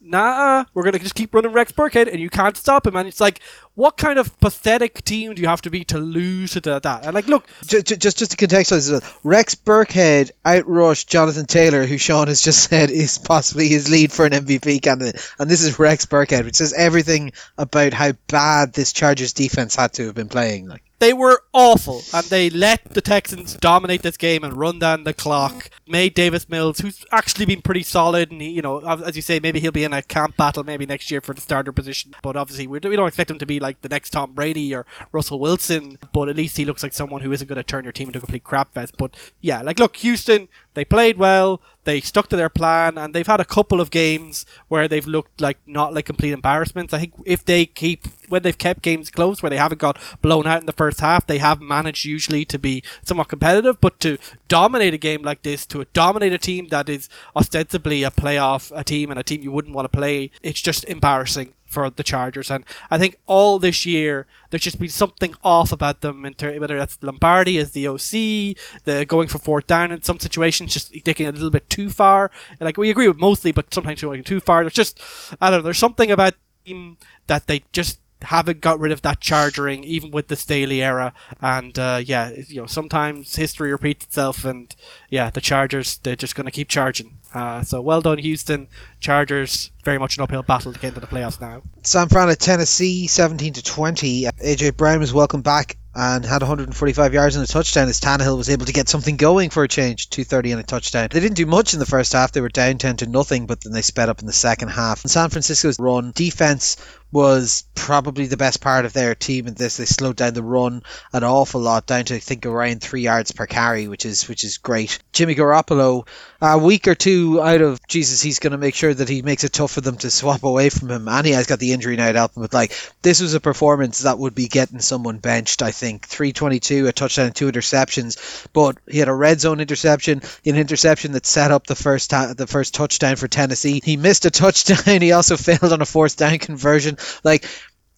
nah, 0.04 0.64
we're 0.74 0.82
gonna 0.82 0.98
just 0.98 1.14
keep 1.14 1.34
running 1.34 1.52
Rex 1.52 1.72
Burkhead, 1.72 2.10
and 2.10 2.20
you 2.20 2.30
can't 2.30 2.56
stop 2.56 2.86
him. 2.86 2.96
And 2.96 3.08
it's 3.08 3.20
like, 3.20 3.40
what 3.74 3.96
kind 3.96 4.18
of 4.18 4.38
pathetic 4.40 5.02
team 5.04 5.34
do 5.34 5.42
you 5.42 5.48
have 5.48 5.62
to 5.62 5.70
be 5.70 5.84
to 5.84 5.98
lose 5.98 6.52
to 6.52 6.60
that? 6.60 7.04
And 7.04 7.14
like, 7.14 7.26
look, 7.26 7.46
just 7.66 7.86
just, 7.86 8.18
just 8.18 8.30
to 8.30 8.36
contextualize 8.36 8.90
this, 8.90 9.14
Rex 9.22 9.54
Burkhead 9.54 10.30
outrushed 10.44 11.06
Jonathan 11.06 11.46
Taylor, 11.46 11.86
who 11.86 11.98
Sean 11.98 12.28
has 12.28 12.42
just 12.42 12.62
said 12.70 12.90
is 12.90 13.18
possibly 13.18 13.68
his 13.68 13.90
lead 13.90 14.12
for 14.12 14.26
an 14.26 14.32
MVP 14.32 14.82
candidate, 14.82 15.20
and 15.38 15.50
this 15.50 15.62
is 15.62 15.78
Rex 15.78 16.06
Burkhead, 16.06 16.44
which 16.44 16.56
says 16.56 16.72
everything 16.72 17.32
about 17.58 17.92
how 17.92 18.12
bad 18.28 18.72
this 18.72 18.92
Chargers 18.92 19.32
defense 19.32 19.74
had 19.74 19.92
to 19.94 20.06
have 20.06 20.14
been 20.14 20.28
playing. 20.28 20.68
Like 20.68 20.82
they 20.98 21.12
were 21.12 21.42
awful, 21.52 22.02
and 22.12 22.24
they 22.26 22.48
let 22.50 22.94
the 22.94 23.00
Texans 23.00 23.54
dominate 23.54 24.02
this 24.02 24.16
game 24.16 24.44
and 24.44 24.56
run 24.56 24.78
down 24.78 25.04
the 25.04 25.12
clock. 25.12 25.70
Made 25.86 26.14
Davis 26.14 26.48
Mills, 26.48 26.78
who's 26.78 27.04
actually 27.10 27.46
been 27.46 27.62
pretty 27.62 27.82
solid, 27.82 28.30
and 28.30 28.40
he, 28.40 28.50
you 28.50 28.62
know, 28.62 28.80
as 28.80 29.16
you 29.16 29.22
say, 29.22 29.38
maybe 29.40 29.60
he'll 29.60 29.72
be 29.72 29.84
in 29.84 29.92
a 29.92 30.02
camp 30.02 30.36
battle 30.36 30.64
maybe 30.64 30.86
next 30.86 31.10
year 31.10 31.20
for 31.20 31.34
the 31.34 31.40
starter 31.40 31.72
position. 31.72 32.14
But 32.22 32.36
obviously, 32.36 32.66
we 32.66 32.78
don't 32.80 33.08
expect 33.08 33.30
him 33.30 33.38
to 33.38 33.46
be 33.46 33.60
like 33.60 33.80
the 33.82 33.88
next 33.88 34.10
Tom 34.10 34.32
Brady 34.32 34.74
or 34.74 34.86
Russell 35.12 35.40
Wilson. 35.40 35.98
But 36.12 36.28
at 36.28 36.36
least 36.36 36.56
he 36.56 36.64
looks 36.64 36.82
like 36.82 36.92
someone 36.92 37.20
who 37.22 37.32
isn't 37.32 37.48
going 37.48 37.56
to 37.56 37.62
turn 37.62 37.84
your 37.84 37.92
team 37.92 38.08
into 38.08 38.18
a 38.18 38.22
complete 38.22 38.44
crap 38.44 38.72
fest. 38.72 38.94
But 38.96 39.14
yeah, 39.40 39.62
like 39.62 39.78
look, 39.78 39.96
Houston, 39.96 40.48
they 40.74 40.84
played 40.84 41.18
well. 41.18 41.60
They 41.84 42.00
stuck 42.00 42.28
to 42.28 42.36
their 42.36 42.48
plan, 42.48 42.98
and 42.98 43.14
they've 43.14 43.26
had 43.26 43.40
a 43.40 43.44
couple 43.44 43.80
of 43.80 43.90
games 43.90 44.46
where 44.68 44.88
they've 44.88 45.06
looked 45.06 45.40
like 45.40 45.58
not 45.66 45.94
like 45.94 46.06
complete 46.06 46.32
embarrassments. 46.32 46.92
I 46.92 46.98
think 46.98 47.14
if 47.24 47.44
they 47.44 47.66
keep 47.66 48.06
when 48.28 48.42
they've 48.42 48.56
kept 48.56 48.82
games 48.82 49.10
close, 49.10 49.42
where 49.42 49.50
they 49.50 49.58
haven't 49.58 49.80
got 49.80 49.98
blown 50.22 50.46
out 50.46 50.60
in 50.60 50.66
the 50.66 50.72
first 50.72 51.00
half, 51.00 51.26
they 51.26 51.38
have 51.38 51.60
managed 51.60 52.04
usually 52.04 52.44
to 52.46 52.58
be 52.58 52.82
somewhat 53.04 53.28
competitive. 53.28 53.80
But 53.80 54.00
to 54.00 54.18
dominate 54.48 54.94
a 54.94 54.98
game 54.98 55.22
like 55.22 55.42
this, 55.42 55.66
to 55.66 55.84
dominate 55.92 56.32
a 56.32 56.38
team 56.38 56.68
that 56.68 56.88
is 56.88 57.08
ostensibly 57.36 58.02
a 58.02 58.10
playoff 58.10 58.72
a 58.74 58.82
team 58.82 59.10
and 59.10 59.20
a 59.20 59.22
team 59.22 59.42
you 59.42 59.52
wouldn't 59.52 59.74
want 59.74 59.90
to 59.90 59.96
play, 59.96 60.30
it's 60.42 60.60
just 60.60 60.84
embarrassing 60.84 61.52
for 61.74 61.90
the 61.90 62.02
Chargers. 62.02 62.50
And 62.50 62.64
I 62.90 62.98
think 62.98 63.18
all 63.26 63.58
this 63.58 63.84
year 63.84 64.26
there's 64.50 64.62
just 64.62 64.78
been 64.78 64.88
something 64.88 65.34
off 65.42 65.72
about 65.72 66.00
them, 66.00 66.24
in 66.24 66.34
ter- 66.34 66.58
whether 66.58 66.78
that's 66.78 67.02
Lombardi 67.02 67.58
as 67.58 67.72
the 67.72 67.88
OC, 67.88 68.56
the 68.84 69.04
going 69.06 69.28
for 69.28 69.38
fourth 69.38 69.66
down 69.66 69.92
in 69.92 70.02
some 70.02 70.20
situations, 70.20 70.72
just 70.72 70.94
taking 71.04 71.26
a 71.26 71.32
little 71.32 71.50
bit 71.50 71.68
too 71.68 71.90
far. 71.90 72.30
Like 72.60 72.76
we 72.78 72.90
agree 72.90 73.08
with 73.08 73.18
mostly, 73.18 73.52
but 73.52 73.74
sometimes 73.74 74.00
going 74.00 74.24
too 74.24 74.40
far. 74.40 74.62
There's 74.62 74.72
just 74.72 75.00
I 75.40 75.50
don't 75.50 75.58
know. 75.58 75.64
There's 75.64 75.78
something 75.78 76.10
about 76.10 76.34
team 76.64 76.96
that 77.26 77.46
they 77.46 77.62
just 77.72 78.00
haven't 78.22 78.60
got 78.60 78.80
rid 78.80 78.90
of 78.92 79.02
that 79.02 79.20
chargering 79.20 79.84
even 79.84 80.10
with 80.10 80.28
the 80.28 80.36
Staley 80.36 80.82
era 80.82 81.12
and 81.42 81.78
uh, 81.78 82.00
yeah 82.02 82.30
you 82.48 82.62
know 82.62 82.66
sometimes 82.66 83.36
history 83.36 83.70
repeats 83.70 84.06
itself 84.06 84.44
and 84.44 84.74
yeah 85.10 85.28
the 85.30 85.40
Chargers 85.42 85.98
they're 85.98 86.16
just 86.16 86.34
going 86.34 86.46
to 86.46 86.50
keep 86.50 86.68
charging 86.68 87.18
uh, 87.34 87.62
so 87.62 87.80
well 87.82 88.00
done 88.00 88.18
Houston. 88.18 88.68
Chargers 89.00 89.70
very 89.84 89.98
much 89.98 90.16
an 90.16 90.22
uphill 90.22 90.42
battle 90.42 90.72
to 90.72 90.78
get 90.78 90.88
into 90.88 91.00
the 91.00 91.06
playoffs 91.06 91.40
now. 91.40 91.62
San 91.82 92.08
Fran 92.08 92.30
at 92.30 92.38
Tennessee 92.38 93.06
17 93.06 93.54
to 93.54 93.62
20 93.62 94.24
AJ 94.24 94.76
Brown 94.76 95.00
was 95.00 95.12
welcome 95.12 95.42
back 95.42 95.76
and 95.94 96.24
had 96.24 96.42
145 96.42 97.14
yards 97.14 97.36
and 97.36 97.44
a 97.44 97.48
touchdown 97.48 97.88
as 97.88 98.00
Tannehill 98.00 98.36
was 98.36 98.50
able 98.50 98.66
to 98.66 98.72
get 98.72 98.88
something 98.88 99.16
going 99.16 99.50
for 99.50 99.62
a 99.62 99.68
change 99.68 100.10
230 100.10 100.52
and 100.52 100.60
a 100.60 100.64
touchdown. 100.64 101.08
They 101.10 101.20
didn't 101.20 101.36
do 101.36 101.46
much 101.46 101.72
in 101.72 101.80
the 101.80 101.86
first 101.86 102.12
half. 102.12 102.32
They 102.32 102.40
were 102.40 102.48
down 102.48 102.78
10 102.78 102.98
to 102.98 103.06
nothing 103.06 103.46
but 103.46 103.62
then 103.62 103.72
they 103.72 103.82
sped 103.82 104.08
up 104.08 104.20
in 104.20 104.26
the 104.26 104.32
second 104.32 104.68
half. 104.68 105.04
And 105.04 105.10
San 105.10 105.30
Francisco's 105.30 105.78
run 105.78 106.12
defense 106.14 106.76
was 107.14 107.62
probably 107.76 108.26
the 108.26 108.36
best 108.36 108.60
part 108.60 108.84
of 108.84 108.92
their 108.92 109.14
team 109.14 109.46
in 109.46 109.54
this. 109.54 109.76
They 109.76 109.84
slowed 109.84 110.16
down 110.16 110.34
the 110.34 110.42
run 110.42 110.82
an 111.12 111.22
awful 111.22 111.60
lot, 111.60 111.86
down 111.86 112.04
to 112.06 112.16
I 112.16 112.18
think 112.18 112.44
around 112.44 112.82
three 112.82 113.02
yards 113.02 113.30
per 113.30 113.46
carry, 113.46 113.86
which 113.86 114.04
is 114.04 114.28
which 114.28 114.42
is 114.42 114.58
great. 114.58 114.98
Jimmy 115.12 115.36
Garoppolo, 115.36 116.08
a 116.42 116.58
week 116.58 116.88
or 116.88 116.96
two 116.96 117.40
out 117.40 117.60
of 117.60 117.78
Jesus, 117.86 118.20
he's 118.20 118.40
going 118.40 118.50
to 118.50 118.58
make 118.58 118.74
sure 118.74 118.92
that 118.92 119.08
he 119.08 119.22
makes 119.22 119.44
it 119.44 119.52
tough 119.52 119.70
for 119.70 119.80
them 119.80 119.96
to 119.98 120.10
swap 120.20 120.42
away 120.42 120.70
from 120.70 120.90
him. 120.90 121.06
And 121.06 121.24
he 121.24 121.32
has 121.34 121.46
got 121.46 121.60
the 121.60 121.72
injury 121.72 121.94
now 121.94 122.10
to 122.10 122.18
help 122.18 122.36
him. 122.36 122.42
But 122.42 122.52
like 122.52 122.72
this 123.02 123.20
was 123.20 123.34
a 123.34 123.40
performance 123.40 124.00
that 124.00 124.18
would 124.18 124.34
be 124.34 124.48
getting 124.48 124.80
someone 124.80 125.18
benched. 125.18 125.62
I 125.62 125.70
think 125.70 126.08
322, 126.08 126.88
a 126.88 126.92
touchdown, 126.92 127.30
two 127.30 127.50
interceptions, 127.50 128.48
but 128.52 128.76
he 128.90 128.98
had 128.98 129.08
a 129.08 129.14
red 129.14 129.40
zone 129.40 129.60
interception, 129.60 130.22
an 130.44 130.56
interception 130.56 131.12
that 131.12 131.26
set 131.26 131.52
up 131.52 131.68
the 131.68 131.76
first 131.76 132.10
ta- 132.10 132.34
the 132.36 132.48
first 132.48 132.74
touchdown 132.74 133.14
for 133.14 133.28
Tennessee. 133.28 133.80
He 133.84 133.96
missed 133.96 134.26
a 134.26 134.32
touchdown. 134.32 134.74
He 135.04 135.12
also 135.12 135.36
failed 135.44 135.72
on 135.72 135.82
a 135.82 135.86
fourth 135.86 136.16
down 136.16 136.38
conversion. 136.38 136.96
Like 137.22 137.46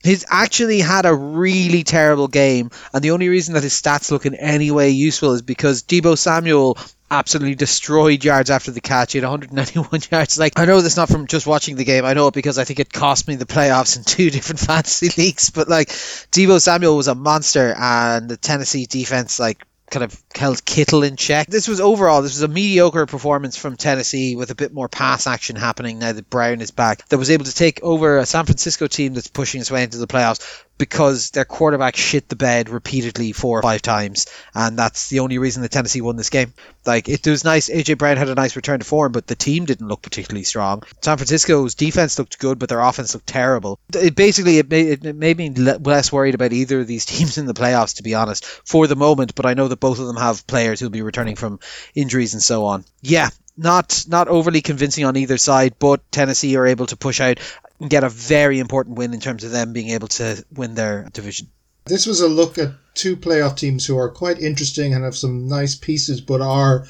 he's 0.03 0.25
actually 0.29 0.81
had 0.81 1.07
a 1.07 1.15
really 1.15 1.83
terrible 1.85 2.29
game, 2.29 2.71
and 2.93 3.03
the 3.03 3.11
only 3.13 3.29
reason 3.29 3.55
that 3.55 3.63
his 3.63 3.81
stats 3.81 4.11
look 4.11 4.27
in 4.27 4.35
any 4.35 4.71
way 4.71 4.91
useful 4.91 5.33
is 5.33 5.43
because 5.43 5.83
Deebo 5.83 6.17
Samuel 6.17 6.79
absolutely 7.11 7.55
destroyed 7.55 8.25
yards 8.25 8.51
after 8.51 8.71
the 8.71 8.81
catch. 8.81 9.13
He 9.13 9.19
had 9.19 9.29
191 9.29 10.01
yards. 10.11 10.39
Like 10.39 10.59
I 10.59 10.65
know 10.65 10.81
this 10.81 10.97
not 10.97 11.09
from 11.09 11.27
just 11.27 11.47
watching 11.47 11.77
the 11.77 11.85
game. 11.85 12.05
I 12.05 12.15
know 12.15 12.29
it 12.29 12.35
because 12.35 12.59
I 12.59 12.65
think 12.65 12.81
it 12.81 12.93
cost 12.93 13.29
me 13.29 13.37
the 13.37 13.47
playoffs 13.47 13.97
in 13.97 14.05
two 14.07 14.31
different 14.31 14.61
fantasy 14.67 15.11
leagues. 15.21 15.51
But 15.51 15.69
like 15.69 15.89
Deebo 15.89 16.61
Samuel 16.61 16.97
was 16.97 17.09
a 17.09 17.15
monster, 17.15 17.75
and 17.77 18.29
the 18.29 18.37
Tennessee 18.37 18.87
defense 18.87 19.39
like 19.39 19.66
kind 19.91 20.05
of 20.05 20.23
held 20.35 20.65
Kittle 20.65 21.03
in 21.03 21.17
check. 21.17 21.47
This 21.47 21.69
was 21.69 21.81
overall, 21.81 22.23
this 22.23 22.35
was 22.35 22.43
a 22.43 22.49
mediocre 22.49 23.07
performance 23.07 23.57
from 23.57 23.77
Tennessee 23.77 24.37
with 24.37 24.51
a 24.51 24.55
bit 24.55 24.73
more 24.73 24.89
pass 24.89 25.27
action 25.27 25.57
happening 25.57 25.99
now 25.99 26.13
that 26.13 26.31
Brown 26.31 26.61
is 26.61 26.71
back. 26.71 27.07
That 27.09 27.19
was 27.19 27.31
able 27.31 27.45
to 27.45 27.55
take 27.55 27.83
over 27.83 28.19
a 28.19 28.27
San 28.27 28.45
Francisco 28.45 28.87
team 28.87 29.15
that's 29.15 29.29
pushing 29.29 29.61
its 29.61 29.71
way 29.71 29.85
into 29.85 29.99
the 29.99 30.07
playoffs 30.07 30.65
because 30.79 31.31
their 31.31 31.45
quarterback 31.45 31.97
shit 31.97 32.29
the 32.29 32.37
bed 32.37 32.69
repeatedly 32.69 33.33
four 33.33 33.59
or 33.59 33.63
five 33.63 33.83
times, 33.83 34.27
and 34.55 34.79
that's 34.79 35.09
the 35.09 35.21
only 35.21 35.39
reason 35.39 35.63
that 35.63 35.71
Tennessee 35.71 36.01
won 36.01 36.17
this 36.17 36.31
game. 36.31 36.53
Like 36.85 37.09
it 37.09 37.27
was 37.27 37.45
nice. 37.45 37.69
AJ 37.69 37.99
Brown 37.99 38.17
had 38.17 38.29
a 38.29 38.35
nice 38.35 38.57
return 38.57 38.79
to 38.79 38.85
form, 38.85 39.13
but 39.13 39.27
the 39.27 39.35
team 39.35 39.65
didn't 39.65 39.89
look 39.89 40.03
particularly 40.03 40.45
strong. 40.45 40.83
San 41.03 41.17
Francisco's 41.17 41.75
defense 41.75 42.19
looked 42.19 42.39
good, 42.39 42.59
but 42.59 42.69
their 42.69 42.81
offense 42.81 43.15
looked 43.15 43.27
terrible. 43.27 43.79
It 43.93 44.15
basically 44.15 44.59
it 44.59 44.71
made, 44.71 45.05
it 45.05 45.17
made 45.17 45.37
me 45.37 45.51
less 45.51 46.13
worried 46.13 46.35
about 46.35 46.53
either 46.53 46.81
of 46.81 46.87
these 46.87 47.05
teams 47.07 47.39
in 47.39 47.47
the 47.47 47.55
playoffs, 47.55 47.97
to 47.97 48.03
be 48.03 48.15
honest, 48.15 48.45
for 48.45 48.87
the 48.87 48.97
moment. 48.97 49.35
But 49.35 49.47
I 49.47 49.55
know 49.55 49.69
that 49.69 49.81
both 49.81 49.99
of 49.99 50.07
them 50.07 50.17
have 50.17 50.47
players 50.47 50.81
who'll 50.81 50.91
be 50.91 51.03
returning 51.03 51.37
from 51.37 51.61
injuries 51.95 52.35
and 52.35 52.43
so 52.43 52.67
on. 52.67 52.85
Yeah, 53.03 53.31
not 53.57 54.05
not 54.09 54.29
overly 54.29 54.61
convincing 54.61 55.05
on 55.05 55.17
either 55.17 55.39
side, 55.39 55.75
but 55.79 56.11
Tennessee 56.13 56.57
are 56.57 56.67
able 56.67 56.87
to 56.87 56.97
push 56.97 57.21
out 57.21 57.39
get 57.81 58.05
a 58.05 58.09
very 58.09 58.59
important 58.59 58.97
win 58.97 59.15
in 59.15 59.21
terms 59.21 59.45
of 59.45 59.51
them 59.51 59.73
being 59.73 59.91
able 59.91 60.09
to 60.09 60.45
win 60.55 60.75
their 60.75 61.09
division. 61.13 61.49
This 61.87 62.07
was 62.07 62.21
a 62.21 62.29
look 62.29 62.59
at 62.59 62.73
two 62.95 63.17
playoff 63.17 63.57
teams 63.57 63.87
who 63.87 63.97
are 63.97 64.11
quite 64.11 64.41
interesting 64.41 64.93
and 64.93 65.05
have 65.05 65.17
some 65.17 65.47
nice 65.47 65.77
pieces, 65.77 66.21
but 66.21 66.41
are 66.41 66.87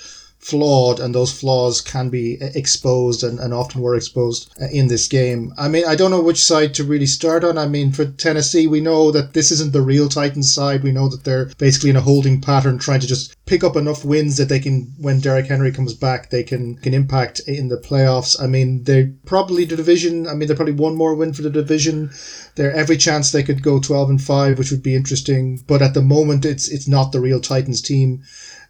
flawed, 0.47 1.01
and 1.01 1.13
those 1.13 1.33
flaws 1.33 1.81
can 1.81 2.09
be 2.09 2.39
exposed 2.41 3.25
and, 3.25 3.41
and 3.41 3.53
often 3.53 3.81
were 3.81 3.97
exposed 3.97 4.49
uh, 4.63 4.67
in 4.71 4.87
this 4.87 5.09
game. 5.09 5.53
I 5.59 5.67
mean, 5.67 5.85
I 5.85 5.97
don't 5.97 6.13
know 6.13 6.23
which 6.23 6.45
side 6.45 6.73
to 6.75 6.85
really 6.85 7.07
start 7.07 7.43
on. 7.43 7.59
I 7.59 7.67
mean, 7.67 7.91
for 7.91 8.05
Tennessee, 8.05 8.69
we 8.69 8.81
know 8.81 9.11
that 9.11 9.33
this 9.33 9.51
isn't 9.51 9.73
the 9.73 9.83
real 9.83 10.09
Titans 10.09 10.55
side. 10.55 10.85
We 10.85 10.93
know 10.93 11.09
that 11.09 11.25
they're 11.25 11.47
basically 11.59 11.91
in 11.91 11.97
a 11.97 12.01
holding 12.01 12.41
pattern, 12.41 12.79
trying 12.79 13.01
to 13.01 13.09
just 13.09 13.35
pick 13.47 13.65
up 13.65 13.77
enough 13.77 14.05
wins 14.05 14.37
that 14.37 14.49
they 14.49 14.61
can, 14.61 14.93
when 15.01 15.21
Derrick 15.21 15.47
Henry 15.47 15.73
comes 15.73 15.95
back, 15.95 16.31
they 16.31 16.45
can, 16.45 16.77
can 16.77 16.95
impact 16.95 17.41
in 17.49 17.69
the 17.69 17.77
playoffs. 17.77 18.41
I 18.41 18.47
mean, 18.47 18.85
they 18.85 19.07
probably 19.25 19.65
the 19.65 19.77
division. 19.77 20.29
I 20.29 20.35
mean, 20.35 20.47
they're 20.47 20.57
probably 20.57 20.75
one 20.75 20.95
more 20.95 21.15
win 21.15 21.33
for 21.33 21.43
the 21.43 21.51
division. 21.51 22.11
There 22.55 22.73
every 22.73 22.97
chance 22.97 23.33
they 23.33 23.43
could 23.43 23.63
go 23.63 23.81
twelve 23.81 24.11
and 24.11 24.23
five, 24.23 24.59
which 24.59 24.71
would 24.71 24.83
be 24.83 24.95
interesting. 24.95 25.63
But 25.67 25.83
at 25.83 25.95
the 25.95 26.03
moment, 26.03 26.45
it's 26.45 26.69
it's 26.69 26.89
not 26.89 27.11
the 27.11 27.21
real 27.21 27.41
Titans 27.41 27.83
team. 27.83 28.23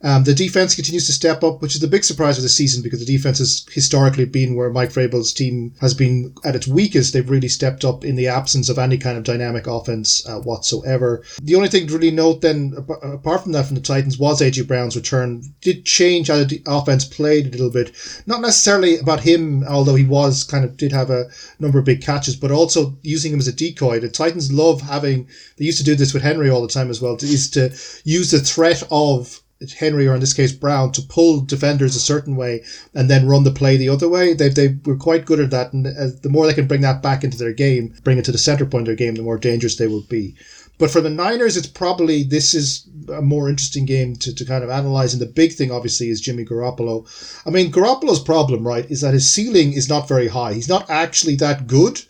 Um, 0.03 0.25
the 0.25 0.35
defense 0.35 0.75
continues 0.75 1.07
to 1.07 1.13
step 1.13 1.43
up, 1.43 1.63
which 1.63 1.75
is 1.75 1.81
the 1.81 1.89
big 1.89 2.05
surprise 2.05 2.37
of 2.37 2.43
the 2.43 2.49
season 2.49 2.83
because 2.83 3.01
the 3.01 3.07
defense 3.07 3.39
has 3.39 3.67
historically 3.71 4.25
been 4.25 4.55
where 4.55 4.71
Mike 4.71 4.91
Vrabel's 4.91 5.33
team 5.33 5.75
has 5.81 5.95
been 5.95 6.35
at 6.45 6.57
its 6.57 6.69
weakest. 6.69 7.13
They've 7.13 7.29
really 7.29 7.49
stepped 7.49 7.85
up 7.85 8.05
in 8.05 8.17
the 8.17 8.29
absence 8.29 8.69
of 8.69 8.79
any 8.79 8.99
kind 8.99 9.17
of 9.17 9.25
dynamic 9.25 9.67
offense 9.67 10.27
uh, 10.29 10.41
whatsoever. 10.41 11.23
The 11.43 11.55
only 11.55 11.69
thing 11.69 11.87
to 11.87 11.95
really 11.95 12.11
note 12.11 12.41
then, 12.41 12.75
apart 13.03 13.43
from 13.43 13.53
that 13.53 13.67
from 13.67 13.75
the 13.75 13.81
Titans, 13.81 14.19
was 14.19 14.41
AJ 14.41 14.67
Brown's 14.67 14.97
return. 14.97 15.43
Did 15.61 15.85
change 15.85 16.29
how 16.29 16.45
the 16.45 16.63
offense 16.67 17.05
played 17.05 17.47
a 17.47 17.51
little 17.51 17.71
bit. 17.71 17.93
Not 18.27 18.41
necessarily 18.41 18.99
about 18.99 19.21
him, 19.21 19.65
although 19.65 19.95
he 19.95 20.05
was 20.05 20.45
kind 20.45 20.65
of 20.65 20.77
did 20.77 20.93
have 20.93 21.11
a 21.11 21.27
number 21.59 21.79
of 21.79 21.85
big 21.85 22.03
catches, 22.03 22.37
but 22.37 22.51
also 22.51 22.97
using 23.03 23.33
him 23.33 23.39
as 23.39 23.49
a 23.49 23.53
decoy. 23.53 24.01
The 24.01 24.09
Titans 24.09 24.53
love 24.53 24.81
having. 24.83 25.29
They 25.57 25.65
used 25.65 25.79
to 25.79 25.85
do 25.85 25.95
this 25.95 26.13
with 26.13 26.23
Henry 26.23 26.51
all 26.51 26.63
the 26.63 26.69
time 26.69 26.91
as 26.91 27.01
well. 27.01 27.17
Is 27.17 27.51
to 27.51 27.71
use 28.05 28.31
the 28.31 28.41
threat 28.41 28.83
of 28.91 29.43
Henry 29.79 30.07
or 30.07 30.15
in 30.15 30.21
this 30.21 30.35
case 30.35 30.53
Brown 30.53 30.93
to 30.93 31.03
pull 31.03 31.41
defenders 31.41 31.97
a 31.97 32.01
certain 32.01 32.37
way 32.37 32.63
and 32.95 33.09
then 33.09 33.27
run 33.27 33.45
the 33.45 33.51
play 33.51 33.77
the 33.77 33.89
other 33.89 34.09
way. 34.09 34.35
They 34.35 34.49
they 34.49 34.77
were 34.85 34.97
quite 34.97 35.25
good 35.25 35.41
at 35.41 35.51
that, 35.51 35.73
and 35.73 35.87
uh, 35.87 36.09
the 36.23 36.29
more 36.29 36.47
they 36.47 36.55
can 36.55 36.67
bring 36.67 36.83
that 36.83 37.03
back 37.03 37.25
into 37.25 37.39
their 37.39 37.53
game, 37.53 37.95
bring 38.05 38.19
it 38.19 38.25
to 38.27 38.33
the 38.33 38.39
center 38.39 38.67
point 38.67 38.83
of 38.83 38.87
their 38.87 38.97
game, 38.97 39.15
the 39.15 39.23
more 39.23 39.39
dangerous 39.39 39.77
they 39.77 39.87
will 39.87 40.03
be. 40.03 40.35
But 40.79 40.91
for 40.91 41.01
the 41.01 41.09
Niners, 41.09 41.57
it's 41.57 41.67
probably 41.67 42.23
this 42.23 42.53
is 42.53 42.87
a 43.09 43.23
more 43.23 43.49
interesting 43.49 43.87
game 43.87 44.15
to, 44.17 44.35
to 44.35 44.45
kind 44.45 44.63
of 44.63 44.69
analyze. 44.69 45.15
And 45.15 45.23
the 45.23 45.27
big 45.27 45.55
thing, 45.55 45.71
obviously, 45.71 46.11
is 46.11 46.21
Jimmy 46.21 46.45
Garoppolo. 46.45 47.07
I 47.47 47.51
mean, 47.51 47.73
Garoppolo's 47.73 48.21
problem, 48.21 48.67
right, 48.67 48.91
is 48.91 49.01
that 49.01 49.15
his 49.15 49.31
ceiling 49.31 49.73
is 49.73 49.89
not 49.89 50.07
very 50.07 50.29
high. 50.29 50.53
He's 50.53 50.69
not 50.69 50.91
actually 50.91 51.37
that 51.37 51.67
good. 51.67 52.03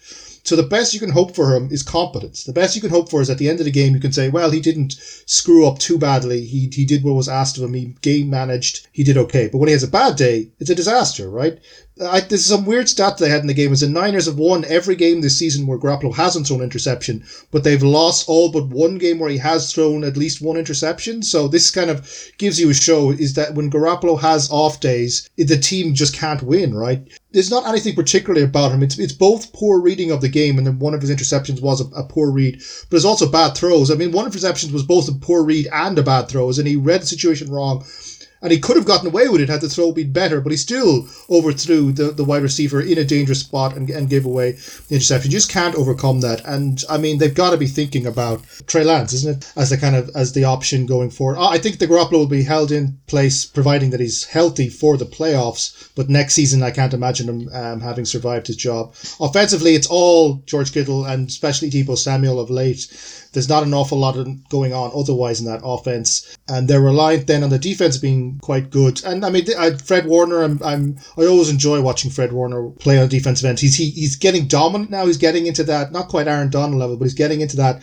So 0.47 0.55
the 0.55 0.62
best 0.62 0.94
you 0.94 1.01
can 1.01 1.11
hope 1.11 1.34
for 1.34 1.57
him 1.57 1.68
is 1.72 1.82
competence. 1.82 2.44
The 2.44 2.53
best 2.53 2.76
you 2.76 2.80
can 2.80 2.90
hope 2.90 3.11
for 3.11 3.20
is 3.20 3.28
at 3.28 3.38
the 3.38 3.49
end 3.49 3.59
of 3.59 3.64
the 3.64 3.72
game 3.72 3.94
you 3.94 4.01
can 4.01 4.12
say, 4.12 4.28
well, 4.28 4.53
he 4.53 4.61
didn't 4.61 4.92
screw 5.26 5.66
up 5.66 5.80
too 5.80 5.99
badly. 5.99 6.44
He 6.44 6.70
he 6.72 6.84
did 6.84 7.03
what 7.03 7.14
was 7.14 7.28
asked 7.28 7.59
of 7.59 7.64
him. 7.64 7.74
He 7.74 7.97
game 8.01 8.30
managed. 8.30 8.86
He 8.92 9.03
did 9.03 9.16
okay. 9.16 9.49
But 9.49 9.59
when 9.59 9.66
he 9.66 9.72
has 9.72 9.82
a 9.82 9.88
bad 9.88 10.14
day, 10.14 10.51
it's 10.61 10.70
a 10.70 10.74
disaster, 10.76 11.28
right? 11.28 11.59
I, 11.99 12.20
there's 12.20 12.44
some 12.44 12.66
weird 12.66 12.90
stat 12.90 13.16
they 13.16 13.30
had 13.30 13.40
in 13.40 13.47
the 13.47 13.55
game. 13.55 13.72
Is 13.72 13.80
the 13.80 13.88
Niners 13.88 14.26
have 14.26 14.36
won 14.36 14.66
every 14.66 14.97
game 14.97 15.22
this 15.22 15.38
season 15.38 15.66
where 15.66 15.78
Garoppolo 15.78 16.14
hasn't 16.14 16.47
thrown 16.47 16.61
interception, 16.61 17.24
but 17.51 17.64
they've 17.64 17.82
lost 17.82 18.28
all 18.28 18.51
but 18.51 18.68
one 18.68 18.99
game 18.99 19.18
where 19.18 19.30
he 19.30 19.38
has 19.38 19.72
thrown 19.72 20.05
at 20.05 20.16
least 20.16 20.42
one 20.42 20.59
interception. 20.59 21.22
So 21.22 21.49
this 21.49 21.70
kind 21.70 21.88
of 21.88 22.07
gives 22.36 22.61
you 22.61 22.68
a 22.68 22.74
show 22.74 23.11
is 23.11 23.32
that 23.34 23.55
when 23.55 23.70
Garoppolo 23.70 24.20
has 24.20 24.51
off 24.51 24.78
days, 24.80 25.30
the 25.38 25.57
team 25.57 25.94
just 25.94 26.14
can't 26.14 26.42
win, 26.42 26.74
right? 26.74 27.01
There's 27.32 27.51
not 27.51 27.66
anything 27.66 27.94
particularly 27.94 28.44
about 28.44 28.72
him. 28.72 28.82
It's 28.82 28.99
it's 28.99 29.12
both 29.14 29.53
poor 29.55 29.80
reading 29.80 30.11
of 30.11 30.20
the 30.20 30.28
game, 30.28 30.59
and 30.59 30.66
then 30.66 30.78
one 30.78 30.92
of 30.92 31.01
his 31.01 31.11
interceptions 31.11 31.62
was 31.62 31.80
a, 31.80 31.86
a 31.94 32.05
poor 32.05 32.30
read, 32.30 32.57
but 32.59 32.90
there's 32.90 33.05
also 33.07 33.30
bad 33.30 33.55
throws. 33.55 33.90
I 33.90 33.94
mean, 33.94 34.12
one 34.12 34.26
of 34.26 34.34
his 34.34 34.44
interceptions 34.44 34.72
was 34.72 34.82
both 34.82 35.09
a 35.09 35.12
poor 35.12 35.42
read 35.42 35.66
and 35.72 35.99
a 35.99 36.03
bad 36.03 36.28
throws, 36.28 36.59
and 36.59 36.68
he 36.68 36.76
read 36.76 37.03
the 37.03 37.07
situation 37.07 37.51
wrong 37.51 37.84
and 38.47 38.53
he 38.53 38.61
could 38.61 38.76
have 38.76 38.86
gotten 38.86 39.09
away 39.09 39.26
with 39.26 39.40
it 39.40 39.49
had 39.49 39.61
the 39.61 39.68
throw 39.68 39.90
been 39.90 40.12
better, 40.12 40.40
but 40.40 40.53
he 40.53 40.57
still 40.57 41.09
overthrew 41.28 41.90
the, 41.90 42.12
the 42.12 42.22
wide 42.22 42.44
receiver 42.44 42.80
in 42.80 42.97
a 42.97 43.05
dangerous 43.05 43.40
spot 43.40 43.76
and, 43.76 43.90
and 43.90 44.09
gave 44.09 44.24
away 44.24 44.53
the 44.53 44.94
interception. 44.94 45.32
You 45.32 45.36
just 45.36 45.51
can't 45.51 45.74
overcome 45.74 46.20
that. 46.20 46.44
And 46.44 46.80
I 46.88 46.97
mean, 46.97 47.18
they've 47.18 47.34
got 47.34 47.51
to 47.51 47.57
be 47.57 47.66
thinking 47.66 48.07
about 48.07 48.44
Trey 48.68 48.84
Lance, 48.84 49.12
isn't 49.14 49.38
it, 49.38 49.53
as 49.57 49.70
the 49.70 49.76
kind 49.76 49.97
of 49.97 50.11
as 50.14 50.32
the 50.32 50.44
option 50.44 50.86
going 50.86 51.11
forward. 51.11 51.38
I 51.40 51.59
think 51.59 51.80
the 51.80 51.88
Garoppolo 51.88 52.12
will 52.12 52.28
be 52.28 52.44
held 52.44 52.70
in 52.70 53.01
place, 53.09 53.44
providing 53.44 53.90
that 53.90 53.99
he's 53.99 54.22
healthy 54.22 54.68
for 54.68 54.97
the 54.97 55.07
playoffs. 55.07 55.90
But 55.97 56.09
next 56.09 56.34
season, 56.34 56.62
I 56.62 56.70
can't 56.70 56.94
imagine 56.94 57.28
him 57.28 57.49
um, 57.53 57.80
having 57.80 58.05
survived 58.05 58.47
his 58.47 58.55
job. 58.55 58.94
Offensively, 59.18 59.74
it's 59.74 59.88
all 59.88 60.34
George 60.47 60.72
Kittle 60.72 61.05
and 61.05 61.26
especially 61.28 61.68
Deebo 61.68 61.99
Samuel 61.99 62.38
of 62.38 62.49
late 62.49 62.86
there's 63.32 63.48
not 63.48 63.62
an 63.62 63.74
awful 63.74 63.98
lot 63.98 64.16
going 64.48 64.72
on 64.72 64.90
otherwise 64.94 65.40
in 65.40 65.46
that 65.46 65.60
offense, 65.64 66.36
and 66.48 66.68
they're 66.68 66.80
reliant 66.80 67.26
then 67.26 67.42
on 67.42 67.50
the 67.50 67.58
defense 67.58 67.98
being 67.98 68.38
quite 68.40 68.70
good. 68.70 69.04
And 69.04 69.24
I 69.24 69.30
mean, 69.30 69.46
Fred 69.78 70.06
Warner, 70.06 70.42
I'm, 70.42 70.60
I'm 70.62 70.98
I 71.16 71.26
always 71.26 71.50
enjoy 71.50 71.80
watching 71.80 72.10
Fred 72.10 72.32
Warner 72.32 72.70
play 72.70 72.98
on 72.98 73.08
defensive 73.08 73.48
end. 73.48 73.60
He's 73.60 73.76
he, 73.76 73.90
he's 73.90 74.16
getting 74.16 74.46
dominant 74.46 74.90
now. 74.90 75.06
He's 75.06 75.18
getting 75.18 75.46
into 75.46 75.64
that 75.64 75.92
not 75.92 76.08
quite 76.08 76.28
Aaron 76.28 76.50
Donald 76.50 76.80
level, 76.80 76.96
but 76.96 77.04
he's 77.04 77.14
getting 77.14 77.40
into 77.40 77.56
that 77.56 77.82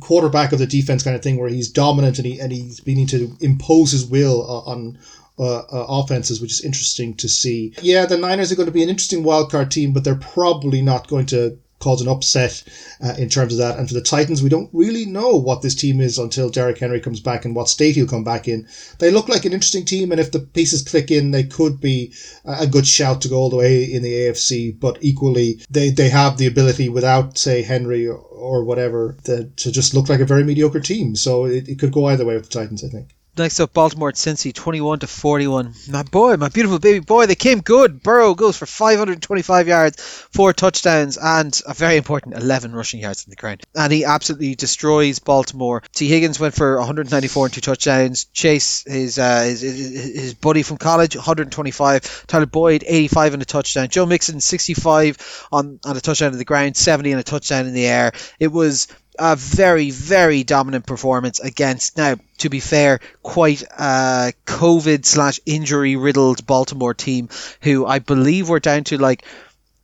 quarterback 0.00 0.52
of 0.52 0.58
the 0.58 0.66
defense 0.66 1.02
kind 1.02 1.14
of 1.14 1.22
thing 1.22 1.38
where 1.38 1.48
he's 1.48 1.70
dominant 1.70 2.18
and 2.18 2.26
he 2.26 2.40
and 2.40 2.52
he's 2.52 2.80
beginning 2.80 3.06
to 3.06 3.36
impose 3.40 3.92
his 3.92 4.04
will 4.06 4.42
on 4.66 4.98
uh, 5.38 5.58
uh, 5.58 5.86
offenses, 5.88 6.40
which 6.40 6.52
is 6.52 6.64
interesting 6.64 7.14
to 7.14 7.28
see. 7.28 7.74
Yeah, 7.82 8.06
the 8.06 8.16
Niners 8.16 8.50
are 8.50 8.56
going 8.56 8.66
to 8.66 8.72
be 8.72 8.82
an 8.82 8.88
interesting 8.88 9.22
wildcard 9.22 9.70
team, 9.70 9.92
but 9.92 10.02
they're 10.02 10.14
probably 10.14 10.80
not 10.80 11.08
going 11.08 11.26
to 11.26 11.58
cause 11.78 12.00
an 12.00 12.08
upset 12.08 12.62
uh, 13.02 13.14
in 13.18 13.28
terms 13.28 13.52
of 13.52 13.58
that. 13.58 13.78
And 13.78 13.88
for 13.88 13.94
the 13.94 14.00
Titans, 14.00 14.42
we 14.42 14.48
don't 14.48 14.70
really 14.72 15.04
know 15.04 15.36
what 15.36 15.62
this 15.62 15.74
team 15.74 16.00
is 16.00 16.18
until 16.18 16.48
Derrick 16.48 16.78
Henry 16.78 17.00
comes 17.00 17.20
back 17.20 17.44
and 17.44 17.54
what 17.54 17.68
state 17.68 17.94
he'll 17.94 18.06
come 18.06 18.24
back 18.24 18.48
in. 18.48 18.66
They 18.98 19.10
look 19.10 19.28
like 19.28 19.44
an 19.44 19.52
interesting 19.52 19.84
team, 19.84 20.10
and 20.10 20.20
if 20.20 20.32
the 20.32 20.40
pieces 20.40 20.82
click 20.82 21.10
in, 21.10 21.30
they 21.30 21.44
could 21.44 21.80
be 21.80 22.14
a 22.44 22.66
good 22.66 22.86
shout 22.86 23.20
to 23.22 23.28
go 23.28 23.36
all 23.36 23.50
the 23.50 23.56
way 23.56 23.84
in 23.84 24.02
the 24.02 24.12
AFC. 24.12 24.78
But 24.78 24.98
equally, 25.00 25.60
they, 25.70 25.90
they 25.90 26.08
have 26.08 26.38
the 26.38 26.46
ability 26.46 26.88
without, 26.88 27.38
say, 27.38 27.62
Henry 27.62 28.06
or, 28.06 28.64
whatever, 28.64 29.16
to, 29.24 29.44
to 29.44 29.72
just 29.72 29.92
look 29.92 30.08
like 30.08 30.20
a 30.20 30.24
very 30.24 30.44
mediocre 30.44 30.80
team. 30.80 31.14
So 31.16 31.44
it, 31.44 31.68
it 31.68 31.78
could 31.78 31.92
go 31.92 32.06
either 32.06 32.24
way 32.24 32.34
with 32.34 32.48
the 32.48 32.58
Titans, 32.58 32.84
I 32.84 32.88
think. 32.88 33.15
Next 33.38 33.60
up, 33.60 33.74
Baltimore 33.74 34.08
at 34.08 34.14
Cincy, 34.14 34.54
21 34.54 35.00
to 35.00 35.06
41. 35.06 35.74
My 35.90 36.02
boy, 36.04 36.36
my 36.36 36.48
beautiful 36.48 36.78
baby 36.78 37.00
boy, 37.00 37.26
they 37.26 37.34
came 37.34 37.60
good. 37.60 38.02
Burrow 38.02 38.34
goes 38.34 38.56
for 38.56 38.64
525 38.64 39.68
yards, 39.68 40.00
four 40.32 40.54
touchdowns, 40.54 41.18
and 41.18 41.60
a 41.66 41.74
very 41.74 41.98
important 41.98 42.34
11 42.34 42.74
rushing 42.74 43.00
yards 43.00 43.24
in 43.26 43.30
the 43.30 43.36
ground. 43.36 43.62
And 43.74 43.92
he 43.92 44.06
absolutely 44.06 44.54
destroys 44.54 45.18
Baltimore. 45.18 45.82
Tee 45.92 46.08
Higgins 46.08 46.40
went 46.40 46.54
for 46.54 46.78
194 46.78 47.46
and 47.46 47.52
two 47.52 47.60
touchdowns. 47.60 48.24
Chase, 48.32 48.84
his, 48.86 49.18
uh, 49.18 49.42
his, 49.42 49.60
his 49.60 50.34
buddy 50.34 50.62
from 50.62 50.78
college, 50.78 51.14
125. 51.14 52.26
Tyler 52.26 52.46
Boyd, 52.46 52.84
85 52.86 53.34
and 53.34 53.42
a 53.42 53.46
touchdown. 53.46 53.88
Joe 53.88 54.06
Mixon, 54.06 54.40
65 54.40 55.48
on, 55.52 55.78
on 55.84 55.96
a 55.96 56.00
touchdown 56.00 56.32
in 56.32 56.38
the 56.38 56.46
ground, 56.46 56.74
70 56.74 57.12
and 57.12 57.20
a 57.20 57.24
touchdown 57.24 57.66
in 57.66 57.74
the 57.74 57.86
air. 57.86 58.12
It 58.40 58.48
was 58.48 58.88
a 59.18 59.36
very, 59.36 59.90
very 59.90 60.44
dominant 60.44 60.86
performance 60.86 61.40
against, 61.40 61.96
now, 61.96 62.16
to 62.38 62.48
be 62.48 62.60
fair, 62.60 63.00
quite 63.22 63.62
a 63.62 64.32
COVID 64.46 65.04
slash 65.04 65.40
injury 65.46 65.96
riddled 65.96 66.46
Baltimore 66.46 66.94
team 66.94 67.28
who 67.62 67.86
I 67.86 67.98
believe 67.98 68.48
were 68.48 68.60
down 68.60 68.84
to 68.84 68.98
like 68.98 69.24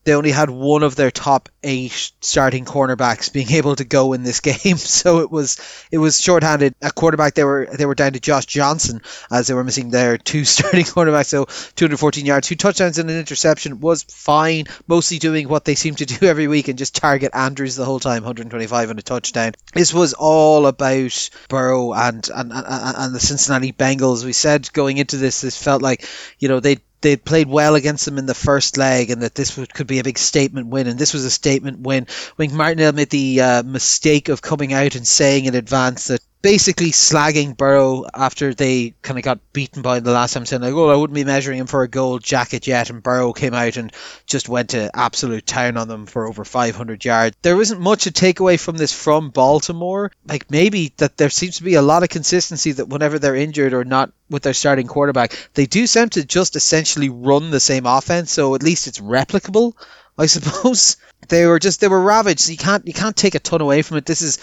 they 0.05 0.15
only 0.15 0.31
had 0.31 0.51
one 0.51 0.83
of 0.83 0.97
their 0.97 1.11
top 1.11 1.49
eight 1.63 2.13
starting 2.21 2.65
cornerbacks 2.65 3.33
being 3.33 3.51
able 3.53 3.77
to 3.77 3.85
go 3.85 4.13
in 4.13 4.23
this 4.23 4.41
game. 4.41 4.77
So 4.93 5.21
it 5.21 5.31
was 5.31 5.59
it 5.91 5.99
was 5.99 6.21
shorthanded. 6.21 6.75
At 6.83 6.95
quarterback, 6.95 7.35
they 7.35 7.45
were 7.45 7.69
they 7.73 7.87
were 7.87 7.95
down 7.95 8.13
to 8.13 8.21
Josh 8.21 8.47
Johnson 8.47 9.01
as 9.31 9.47
they 9.47 9.55
were 9.55 9.65
missing 9.65 9.91
their 9.91 10.19
two 10.33 10.45
starting 10.45 10.85
cornerbacks. 10.85 11.27
So 11.27 11.47
214 11.77 12.27
yards, 12.27 12.49
two 12.49 12.57
touchdowns 12.57 12.99
and 12.99 13.11
an 13.11 13.19
interception 13.19 13.81
was 13.81 14.03
fine. 14.03 14.65
Mostly 14.87 15.19
doing 15.19 15.49
what 15.49 15.65
they 15.65 15.75
seem 15.75 15.95
to 15.97 16.07
do 16.07 16.27
every 16.27 16.47
week 16.47 16.69
and 16.69 16.79
just 16.79 16.95
target 16.95 17.33
Andrews 17.35 17.77
the 17.77 17.85
whole 17.85 18.01
time. 18.01 18.23
125 18.23 18.91
and 18.91 18.99
a 18.99 19.03
touchdown. 19.03 19.53
This 19.73 19.95
was 19.95 20.15
all 20.15 20.67
about 20.67 21.31
Burrow 21.49 21.93
and 21.93 22.29
and, 22.35 22.53
and, 22.53 22.67
and 22.67 23.15
the 23.15 23.21
Cincinnati 23.21 23.73
Bengals. 23.73 24.25
We 24.25 24.33
said 24.33 24.73
going 24.73 24.99
into 24.99 25.17
this, 25.17 25.41
this 25.41 25.61
felt 25.61 25.83
like 25.83 26.07
you 26.39 26.49
know 26.49 26.61
they 26.61 26.79
they 27.03 27.17
played 27.17 27.49
well 27.49 27.75
against 27.75 28.05
them 28.05 28.19
in 28.19 28.27
the 28.27 28.35
first 28.35 28.77
leg 28.77 29.11
and 29.11 29.23
that 29.23 29.35
this 29.35 29.57
would, 29.57 29.73
could 29.73 29.87
be 29.87 29.99
a 29.99 30.05
big 30.05 30.19
statement 30.19 30.69
win. 30.69 30.87
And 30.87 30.99
this 30.99 31.13
was 31.13 31.25
a 31.25 31.31
statement 31.31 31.81
win. 31.81 32.07
Wink 32.37 32.53
Martindale 32.53 32.93
made 32.93 33.11
the 33.11 33.41
uh, 33.41 33.63
mistake 33.63 34.29
of 34.29 34.43
coming 34.43 34.73
out 34.73 34.95
and 34.95 35.07
saying 35.07 35.45
in 35.45 35.55
advance 35.55 36.07
that 36.09 36.21
basically 36.43 36.91
slagging 36.91 37.57
Burrow 37.57 38.05
after 38.13 38.53
they 38.53 38.95
kind 39.01 39.19
of 39.19 39.25
got 39.25 39.53
beaten 39.53 39.81
by 39.81 40.01
the 40.01 40.11
last 40.11 40.35
time, 40.35 40.45
saying 40.45 40.63
like, 40.63 40.75
"Oh, 40.75 40.91
I 40.91 40.97
wouldn't 40.97 41.15
be 41.15 41.25
measuring 41.25 41.59
him 41.59 41.69
for 41.69 41.83
a 41.83 41.89
gold 41.89 42.23
jacket 42.23 42.67
yet." 42.67 42.91
And 42.91 43.03
Burrow 43.03 43.33
came 43.33 43.55
out 43.55 43.77
and 43.77 43.93
just 44.27 44.49
went 44.49 44.71
to 44.71 44.91
absolute 44.95 45.47
town 45.47 45.77
on 45.77 45.89
them 45.89 46.07
for 46.07 46.27
over 46.27 46.45
500 46.45 47.05
yards. 47.05 47.37
There 47.43 47.57
wasn't 47.57 47.81
much 47.81 48.05
to 48.05 48.11
take 48.11 48.41
away 48.41 48.57
from 48.57 48.77
this 48.77 48.93
from 48.93 49.31
Baltimore. 49.31 50.11
Like 50.27 50.51
maybe 50.51 50.93
that 50.99 51.17
there 51.17 51.31
seems 51.31 51.59
to 51.59 51.63
be 51.63 51.75
a 51.75 51.83
lot 51.83 52.03
of 52.03 52.09
consistency 52.09 52.73
that 52.73 52.89
whenever 52.89 53.19
they're 53.19 53.37
injured 53.37 53.73
or 53.73 53.85
not 53.85 54.13
with 54.29 54.43
their 54.43 54.55
starting 54.55 54.89
quarterback, 54.89 55.37
they 55.55 55.67
do 55.67 55.87
seem 55.87 56.09
to 56.11 56.25
just 56.25 56.57
essentially 56.57 57.09
run 57.09 57.51
the 57.51 57.61
same 57.61 57.87
offense. 57.87 58.33
So 58.33 58.55
at 58.55 58.63
least 58.63 58.89
it's 58.89 58.99
replicable. 58.99 59.75
I 60.19 60.27
suppose 60.27 60.97
they 61.29 61.47
were 61.47 61.59
just 61.59 61.81
they 61.81 61.89
were 61.89 62.01
ravaged. 62.01 62.49
You 62.49 62.57
can't 62.57 62.87
you 62.87 62.93
can't 62.93 63.17
take 63.17 63.35
a 63.35 63.39
ton 63.39 63.61
away 63.61 63.83
from 63.83 63.97
it. 63.97 64.07
This 64.07 64.23
is 64.23 64.37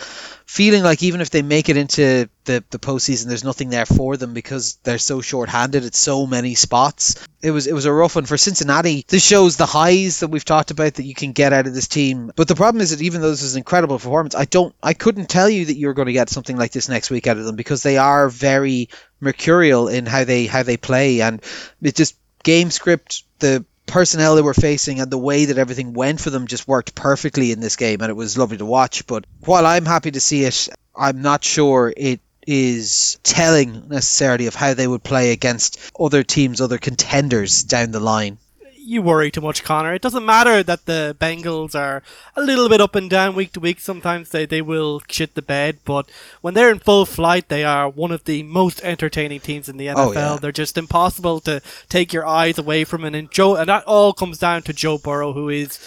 feeling 0.45 0.81
like 0.81 1.03
even 1.03 1.21
if 1.21 1.29
they 1.29 1.41
make 1.41 1.69
it 1.69 1.77
into 1.77 2.29
the 2.45 2.63
the 2.71 2.79
postseason, 2.79 3.25
there's 3.25 3.43
nothing 3.43 3.69
there 3.69 3.85
for 3.85 4.17
them 4.17 4.33
because 4.33 4.79
they're 4.83 4.97
so 4.97 5.21
short-handed 5.21 5.85
at 5.85 5.93
so 5.93 6.25
many 6.25 6.55
spots. 6.55 7.23
It 7.41 7.51
was 7.51 7.67
it 7.67 7.73
was 7.73 7.85
a 7.85 7.93
rough 7.93 8.15
one 8.15 8.25
for 8.25 8.37
Cincinnati. 8.37 9.05
This 9.07 9.23
shows 9.23 9.57
the 9.57 9.65
highs 9.65 10.21
that 10.21 10.29
we've 10.29 10.45
talked 10.45 10.71
about 10.71 10.95
that 10.95 11.05
you 11.05 11.13
can 11.13 11.33
get 11.33 11.53
out 11.53 11.67
of 11.67 11.73
this 11.73 11.87
team. 11.87 12.31
But 12.35 12.47
the 12.47 12.55
problem 12.55 12.81
is 12.81 12.91
that 12.91 13.03
even 13.03 13.21
though 13.21 13.29
this 13.29 13.43
is 13.43 13.55
an 13.55 13.59
incredible 13.59 13.97
performance, 13.97 14.35
I 14.35 14.45
don't 14.45 14.73
I 14.81 14.93
couldn't 14.93 15.29
tell 15.29 15.49
you 15.49 15.65
that 15.65 15.77
you're 15.77 15.93
going 15.93 16.07
to 16.07 16.13
get 16.13 16.29
something 16.29 16.57
like 16.57 16.71
this 16.71 16.89
next 16.89 17.09
week 17.09 17.27
out 17.27 17.37
of 17.37 17.45
them 17.45 17.55
because 17.55 17.83
they 17.83 17.97
are 17.97 18.29
very 18.29 18.89
mercurial 19.19 19.87
in 19.87 20.05
how 20.05 20.23
they 20.23 20.47
how 20.47 20.63
they 20.63 20.77
play 20.77 21.21
and 21.21 21.43
it 21.81 21.95
just 21.95 22.15
game 22.43 22.71
script 22.71 23.23
the 23.39 23.65
personnel 23.89 24.35
they 24.35 24.41
were 24.41 24.53
facing 24.53 24.99
and 24.99 25.11
the 25.11 25.17
way 25.17 25.45
that 25.45 25.57
everything 25.57 25.93
went 25.93 26.21
for 26.21 26.29
them 26.29 26.47
just 26.47 26.67
worked 26.67 26.95
perfectly 26.95 27.51
in 27.51 27.59
this 27.59 27.75
game 27.75 28.01
and 28.01 28.09
it 28.09 28.15
was 28.15 28.37
lovely 28.37 28.57
to 28.57 28.65
watch. 28.65 29.05
But 29.05 29.25
while 29.41 29.65
I'm 29.65 29.85
happy 29.85 30.11
to 30.11 30.19
see 30.19 30.45
it 30.45 30.69
I'm 30.95 31.21
not 31.21 31.43
sure 31.43 31.93
it 31.95 32.19
is 32.45 33.19
telling 33.23 33.89
necessarily 33.89 34.47
of 34.47 34.55
how 34.55 34.73
they 34.73 34.87
would 34.87 35.03
play 35.03 35.31
against 35.31 35.79
other 35.99 36.23
teams, 36.23 36.61
other 36.61 36.77
contenders 36.77 37.63
down 37.63 37.91
the 37.91 37.99
line 37.99 38.37
you 38.81 39.01
worry 39.01 39.29
too 39.29 39.41
much, 39.41 39.63
Connor. 39.63 39.93
It 39.93 40.01
doesn't 40.01 40.25
matter 40.25 40.63
that 40.63 40.85
the 40.85 41.15
Bengals 41.19 41.75
are 41.75 42.01
a 42.35 42.41
little 42.41 42.69
bit 42.69 42.81
up 42.81 42.95
and 42.95 43.09
down 43.09 43.35
week 43.35 43.51
to 43.53 43.59
week. 43.59 43.79
Sometimes 43.79 44.29
they, 44.29 44.45
they 44.45 44.61
will 44.61 45.01
shit 45.09 45.35
the 45.35 45.41
bed, 45.41 45.79
but 45.85 46.09
when 46.41 46.53
they're 46.53 46.71
in 46.71 46.79
full 46.79 47.05
flight, 47.05 47.49
they 47.49 47.63
are 47.63 47.89
one 47.89 48.11
of 48.11 48.23
the 48.23 48.43
most 48.43 48.81
entertaining 48.83 49.41
teams 49.41 49.69
in 49.69 49.77
the 49.77 49.87
NFL. 49.87 49.95
Oh, 49.97 50.11
yeah. 50.13 50.37
They're 50.41 50.51
just 50.51 50.77
impossible 50.77 51.39
to 51.41 51.61
take 51.89 52.13
your 52.13 52.25
eyes 52.25 52.57
away 52.57 52.83
from. 52.83 53.03
And 53.03 53.31
Joe, 53.31 53.55
and 53.55 53.69
that 53.69 53.83
all 53.85 54.13
comes 54.13 54.37
down 54.37 54.63
to 54.63 54.73
Joe 54.73 54.97
Burrow, 54.97 55.33
who 55.33 55.49
is 55.49 55.79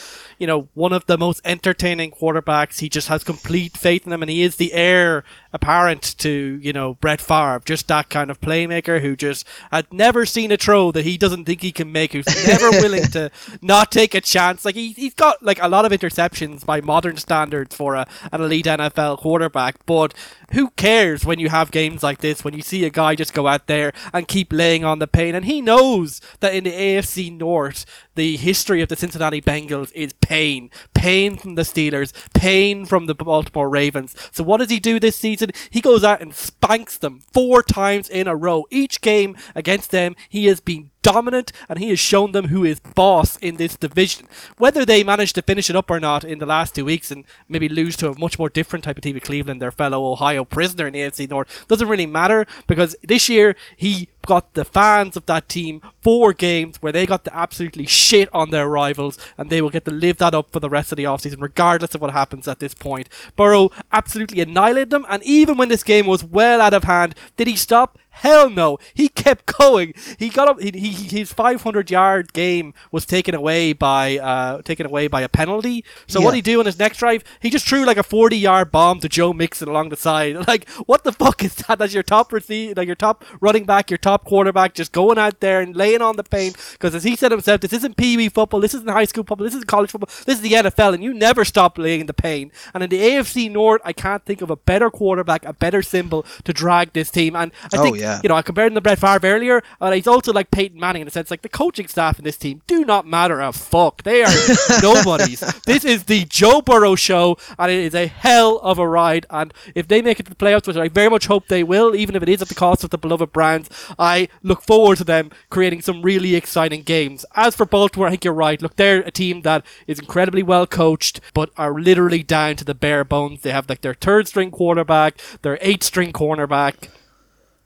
you 0.42 0.46
know, 0.48 0.68
one 0.74 0.92
of 0.92 1.06
the 1.06 1.16
most 1.16 1.40
entertaining 1.44 2.10
quarterbacks. 2.10 2.80
He 2.80 2.88
just 2.88 3.06
has 3.06 3.22
complete 3.22 3.76
faith 3.76 4.06
in 4.06 4.12
him, 4.12 4.22
and 4.22 4.30
he 4.30 4.42
is 4.42 4.56
the 4.56 4.72
heir 4.72 5.22
apparent 5.52 6.16
to, 6.18 6.58
you 6.62 6.72
know, 6.72 6.94
Brett 6.94 7.20
Favre, 7.20 7.62
just 7.64 7.88
that 7.88 8.08
kind 8.08 8.30
of 8.30 8.40
playmaker 8.40 9.00
who 9.00 9.16
just 9.16 9.46
had 9.70 9.92
never 9.92 10.24
seen 10.24 10.50
a 10.52 10.56
throw 10.56 10.92
that 10.92 11.04
he 11.04 11.18
doesn't 11.18 11.44
think 11.44 11.60
he 11.60 11.72
can 11.72 11.92
make, 11.92 12.12
who's 12.12 12.26
never 12.46 12.70
willing 12.70 13.04
to 13.08 13.30
not 13.60 13.92
take 13.92 14.14
a 14.14 14.20
chance. 14.20 14.64
Like, 14.64 14.74
he, 14.74 14.92
he's 14.92 15.14
got, 15.14 15.42
like, 15.42 15.62
a 15.62 15.68
lot 15.68 15.84
of 15.84 15.92
interceptions 15.92 16.64
by 16.64 16.80
modern 16.80 17.16
standards 17.16 17.74
for 17.74 17.94
a, 17.94 18.06
an 18.32 18.40
elite 18.40 18.66
NFL 18.66 19.18
quarterback, 19.18 19.84
but 19.86 20.14
who 20.52 20.70
cares 20.70 21.24
when 21.24 21.38
you 21.38 21.48
have 21.48 21.70
games 21.70 22.02
like 22.02 22.18
this, 22.18 22.44
when 22.44 22.54
you 22.54 22.62
see 22.62 22.84
a 22.84 22.90
guy 22.90 23.14
just 23.14 23.34
go 23.34 23.46
out 23.46 23.66
there 23.66 23.92
and 24.12 24.28
keep 24.28 24.52
laying 24.52 24.84
on 24.84 24.98
the 24.98 25.06
pain? 25.06 25.34
And 25.34 25.44
he 25.44 25.60
knows 25.60 26.20
that 26.40 26.54
in 26.54 26.64
the 26.64 26.72
AFC 26.72 27.36
North, 27.36 27.84
the 28.14 28.36
history 28.36 28.82
of 28.82 28.88
the 28.88 28.96
Cincinnati 28.96 29.40
Bengals 29.40 29.90
is 29.94 30.12
pain. 30.14 30.70
Pain 30.94 31.36
from 31.36 31.54
the 31.54 31.62
Steelers, 31.62 32.12
pain 32.34 32.84
from 32.84 33.06
the 33.06 33.14
Baltimore 33.14 33.68
Ravens. 33.68 34.14
So 34.32 34.44
what 34.44 34.58
does 34.58 34.70
he 34.70 34.78
do 34.78 35.00
this 35.00 35.16
season? 35.16 35.41
He 35.70 35.80
goes 35.80 36.04
out 36.04 36.20
and 36.22 36.34
spanks 36.34 36.98
them 36.98 37.20
four 37.32 37.62
times 37.62 38.08
in 38.08 38.28
a 38.28 38.36
row. 38.36 38.66
Each 38.70 39.00
game 39.00 39.36
against 39.54 39.90
them, 39.90 40.14
he 40.28 40.46
has 40.46 40.60
been 40.60 40.91
dominant 41.02 41.52
and 41.68 41.78
he 41.78 41.90
has 41.90 41.98
shown 41.98 42.32
them 42.32 42.48
who 42.48 42.64
is 42.64 42.80
boss 42.80 43.36
in 43.38 43.56
this 43.56 43.76
division. 43.76 44.26
Whether 44.58 44.84
they 44.84 45.04
manage 45.04 45.32
to 45.34 45.42
finish 45.42 45.68
it 45.68 45.76
up 45.76 45.90
or 45.90 46.00
not 46.00 46.24
in 46.24 46.38
the 46.38 46.46
last 46.46 46.74
two 46.74 46.84
weeks 46.84 47.10
and 47.10 47.24
maybe 47.48 47.68
lose 47.68 47.96
to 47.96 48.10
a 48.10 48.18
much 48.18 48.38
more 48.38 48.48
different 48.48 48.84
type 48.84 48.96
of 48.96 49.02
team 49.02 49.16
of 49.16 49.22
Cleveland, 49.22 49.60
their 49.60 49.70
fellow 49.70 50.10
Ohio 50.10 50.44
prisoner 50.44 50.86
in 50.86 50.92
the 50.92 51.00
AFC 51.00 51.28
North, 51.28 51.66
doesn't 51.68 51.88
really 51.88 52.06
matter 52.06 52.46
because 52.66 52.96
this 53.02 53.28
year 53.28 53.56
he 53.76 54.08
got 54.26 54.54
the 54.54 54.64
fans 54.64 55.16
of 55.16 55.26
that 55.26 55.48
team 55.48 55.80
four 56.00 56.32
games 56.32 56.80
where 56.80 56.92
they 56.92 57.06
got 57.06 57.24
to 57.24 57.36
absolutely 57.36 57.86
shit 57.86 58.28
on 58.32 58.50
their 58.50 58.68
rivals 58.68 59.18
and 59.36 59.50
they 59.50 59.60
will 59.60 59.70
get 59.70 59.84
to 59.84 59.90
live 59.90 60.18
that 60.18 60.34
up 60.34 60.50
for 60.52 60.60
the 60.60 60.70
rest 60.70 60.92
of 60.92 60.96
the 60.96 61.04
offseason 61.04 61.40
regardless 61.40 61.94
of 61.94 62.00
what 62.00 62.12
happens 62.12 62.46
at 62.46 62.60
this 62.60 62.74
point. 62.74 63.08
Burrow 63.36 63.70
absolutely 63.90 64.40
annihilated 64.40 64.90
them 64.90 65.06
and 65.08 65.22
even 65.24 65.56
when 65.56 65.68
this 65.68 65.82
game 65.82 66.06
was 66.06 66.22
well 66.24 66.60
out 66.60 66.74
of 66.74 66.84
hand, 66.84 67.14
did 67.36 67.48
he 67.48 67.56
stop? 67.56 67.98
Hell 68.12 68.50
no. 68.50 68.78
He 68.94 69.08
kept 69.08 69.46
going. 69.58 69.94
He 70.18 70.28
got 70.28 70.48
up. 70.48 70.60
He, 70.60 70.70
he, 70.70 71.18
his 71.18 71.32
500 71.32 71.90
yard 71.90 72.32
game 72.32 72.74
was 72.90 73.04
taken 73.06 73.34
away 73.34 73.72
by 73.72 74.18
uh, 74.18 74.62
taken 74.62 74.86
away 74.86 75.08
by 75.08 75.22
a 75.22 75.28
penalty. 75.28 75.84
So 76.06 76.20
yeah. 76.20 76.26
what 76.26 76.34
he 76.34 76.42
do 76.42 76.60
on 76.60 76.66
his 76.66 76.78
next 76.78 76.98
drive? 76.98 77.24
He 77.40 77.50
just 77.50 77.66
threw 77.66 77.84
like 77.84 77.96
a 77.96 78.02
40 78.02 78.36
yard 78.36 78.70
bomb 78.70 79.00
to 79.00 79.08
Joe 79.08 79.32
Mixon 79.32 79.68
along 79.68 79.88
the 79.88 79.96
side. 79.96 80.36
Like 80.52 80.68
what 80.86 81.04
the 81.04 81.12
fuck 81.12 81.42
is 81.42 81.54
that? 81.54 81.78
That's 81.78 81.94
your 81.94 82.02
top 82.02 82.32
receiver, 82.32 82.74
like 82.76 82.86
your 82.86 82.96
top 82.96 83.24
running 83.40 83.64
back, 83.64 83.90
your 83.90 83.96
top 83.96 84.24
quarterback, 84.24 84.74
just 84.74 84.92
going 84.92 85.16
out 85.16 85.40
there 85.40 85.60
and 85.60 85.74
laying 85.74 86.02
on 86.02 86.16
the 86.16 86.24
paint. 86.24 86.56
Because 86.72 86.94
as 86.94 87.04
he 87.04 87.16
said 87.16 87.30
himself, 87.30 87.62
this 87.62 87.72
isn't 87.72 87.96
Pee 87.96 88.16
Wee 88.16 88.28
football. 88.28 88.60
This 88.60 88.74
isn't 88.74 88.90
high 88.90 89.04
school 89.04 89.24
football. 89.24 89.44
This 89.44 89.54
is 89.54 89.64
college 89.64 89.90
football. 89.90 90.10
This 90.26 90.36
is 90.36 90.40
the 90.42 90.52
NFL, 90.52 90.94
and 90.94 91.02
you 91.02 91.14
never 91.14 91.44
stop 91.44 91.78
laying 91.78 92.06
the 92.06 92.12
pain. 92.12 92.52
And 92.74 92.82
in 92.82 92.90
the 92.90 93.00
AFC 93.00 93.50
North, 93.50 93.80
I 93.84 93.92
can't 93.92 94.24
think 94.24 94.42
of 94.42 94.50
a 94.50 94.56
better 94.56 94.90
quarterback, 94.90 95.44
a 95.44 95.54
better 95.54 95.80
symbol 95.80 96.26
to 96.44 96.52
drag 96.52 96.92
this 96.92 97.10
team. 97.10 97.34
And 97.34 97.52
I 97.72 97.78
oh, 97.78 97.82
think 97.82 98.01
yeah. 98.02 98.20
you 98.22 98.28
know 98.28 98.34
I 98.34 98.42
compared 98.42 98.72
him 98.72 98.74
to 98.74 98.80
Brett 98.80 98.98
Favre 98.98 99.26
earlier, 99.26 99.62
and 99.80 99.94
he's 99.94 100.06
also 100.06 100.32
like 100.32 100.50
Peyton 100.50 100.78
Manning 100.78 101.02
in 101.02 101.08
a 101.08 101.10
sense. 101.10 101.30
Like 101.30 101.42
the 101.42 101.48
coaching 101.48 101.88
staff 101.88 102.18
in 102.18 102.24
this 102.24 102.36
team 102.36 102.62
do 102.66 102.84
not 102.84 103.06
matter 103.06 103.40
a 103.40 103.52
fuck. 103.52 104.02
They 104.02 104.22
are 104.22 104.34
nobodies. 104.82 105.40
This 105.64 105.84
is 105.84 106.04
the 106.04 106.24
Joe 106.24 106.60
Burrow 106.60 106.94
show, 106.94 107.38
and 107.58 107.70
it 107.70 107.78
is 107.78 107.94
a 107.94 108.06
hell 108.06 108.58
of 108.58 108.78
a 108.78 108.88
ride. 108.88 109.26
And 109.30 109.54
if 109.74 109.88
they 109.88 110.02
make 110.02 110.20
it 110.20 110.24
to 110.24 110.30
the 110.30 110.36
playoffs, 110.36 110.66
which 110.66 110.76
I 110.76 110.88
very 110.88 111.08
much 111.08 111.26
hope 111.26 111.48
they 111.48 111.62
will, 111.62 111.94
even 111.94 112.16
if 112.16 112.22
it 112.22 112.28
is 112.28 112.42
at 112.42 112.48
the 112.48 112.54
cost 112.54 112.84
of 112.84 112.90
the 112.90 112.98
beloved 112.98 113.32
Browns, 113.32 113.68
I 113.98 114.28
look 114.42 114.62
forward 114.62 114.98
to 114.98 115.04
them 115.04 115.30
creating 115.50 115.82
some 115.82 116.02
really 116.02 116.34
exciting 116.34 116.82
games. 116.82 117.24
As 117.34 117.54
for 117.54 117.66
Baltimore, 117.66 118.08
I 118.08 118.10
think 118.10 118.24
you're 118.24 118.34
right. 118.34 118.60
Look, 118.60 118.76
they're 118.76 119.00
a 119.00 119.10
team 119.10 119.42
that 119.42 119.64
is 119.86 119.98
incredibly 119.98 120.42
well 120.42 120.66
coached, 120.66 121.20
but 121.34 121.50
are 121.56 121.74
literally 121.74 122.22
down 122.22 122.56
to 122.56 122.64
the 122.64 122.74
bare 122.74 123.04
bones. 123.04 123.42
They 123.42 123.52
have 123.52 123.68
like 123.68 123.82
their 123.82 123.94
third 123.94 124.28
string 124.28 124.50
quarterback, 124.50 125.20
their 125.42 125.58
eighth 125.60 125.84
string 125.84 126.12
cornerback 126.12 126.88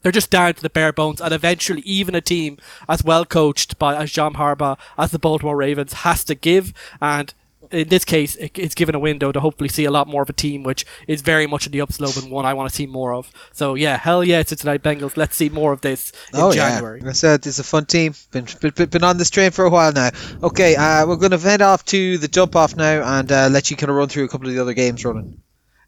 they're 0.03 0.13
just 0.13 0.31
down 0.31 0.55
to 0.55 0.63
the 0.63 0.71
bare 0.71 0.93
bones, 0.93 1.21
and 1.21 1.33
eventually, 1.33 1.83
even 1.83 2.15
a 2.15 2.21
team 2.21 2.59
as 2.89 3.03
well 3.03 3.25
coached 3.25 3.79
by 3.79 3.97
as 3.97 4.13
John 4.13 4.35
Harbaugh 4.35 4.79
as 4.97 5.11
the 5.11 5.19
Baltimore 5.19 5.57
Ravens 5.57 5.93
has 5.93 6.25
to 6.25 6.35
give. 6.35 6.73
And 7.01 7.33
in 7.71 7.89
this 7.89 8.05
case, 8.05 8.37
it's 8.37 8.75
given 8.75 8.95
a 8.95 8.99
window 8.99 9.33
to 9.33 9.41
hopefully 9.41 9.69
see 9.69 9.85
a 9.85 9.91
lot 9.91 10.07
more 10.07 10.23
of 10.23 10.31
a 10.31 10.33
team, 10.33 10.63
which 10.63 10.87
is 11.07 11.23
very 11.23 11.47
much 11.47 11.67
in 11.67 11.73
the 11.73 11.81
upslope 11.81 12.17
and 12.17 12.31
one 12.31 12.47
I 12.47 12.55
want 12.55 12.71
to 12.71 12.75
see 12.75 12.87
more 12.87 13.15
of. 13.15 13.31
So 13.53 13.75
yeah, 13.75 13.97
hell 13.97 14.23
yeah, 14.23 14.43
Cincinnati 14.43 14.79
Bengals. 14.79 15.17
Let's 15.17 15.37
see 15.37 15.49
more 15.49 15.73
of 15.73 15.81
this 15.81 16.13
in 16.33 16.41
oh, 16.41 16.53
January. 16.53 17.01
Yeah. 17.03 17.11
I 17.11 17.13
said 17.13 17.47
it's 17.47 17.59
a 17.59 17.65
fun 17.65 17.87
team. 17.87 18.15
Been, 18.31 18.47
been 18.61 18.89
been 18.89 19.05
on 19.05 19.19
this 19.19 19.31
train 19.31 19.51
for 19.51 19.65
a 19.65 19.71
while 19.71 19.93
now. 19.93 20.11
Okay, 20.43 20.77
uh, 20.77 21.07
we're 21.07 21.17
going 21.17 21.33
to 21.33 21.39
head 21.39 21.63
off 21.63 21.85
to 21.87 22.19
the 22.19 22.29
jump 22.29 22.57
off 22.57 22.77
now 22.77 23.03
and 23.19 23.31
uh, 23.31 23.49
let 23.51 23.71
you 23.71 23.77
kind 23.77 23.91
of 23.91 23.97
run 23.97 24.09
through 24.09 24.25
a 24.25 24.29
couple 24.29 24.49
of 24.49 24.55
the 24.55 24.61
other 24.61 24.75
games, 24.75 25.05
Ronan. 25.05 25.43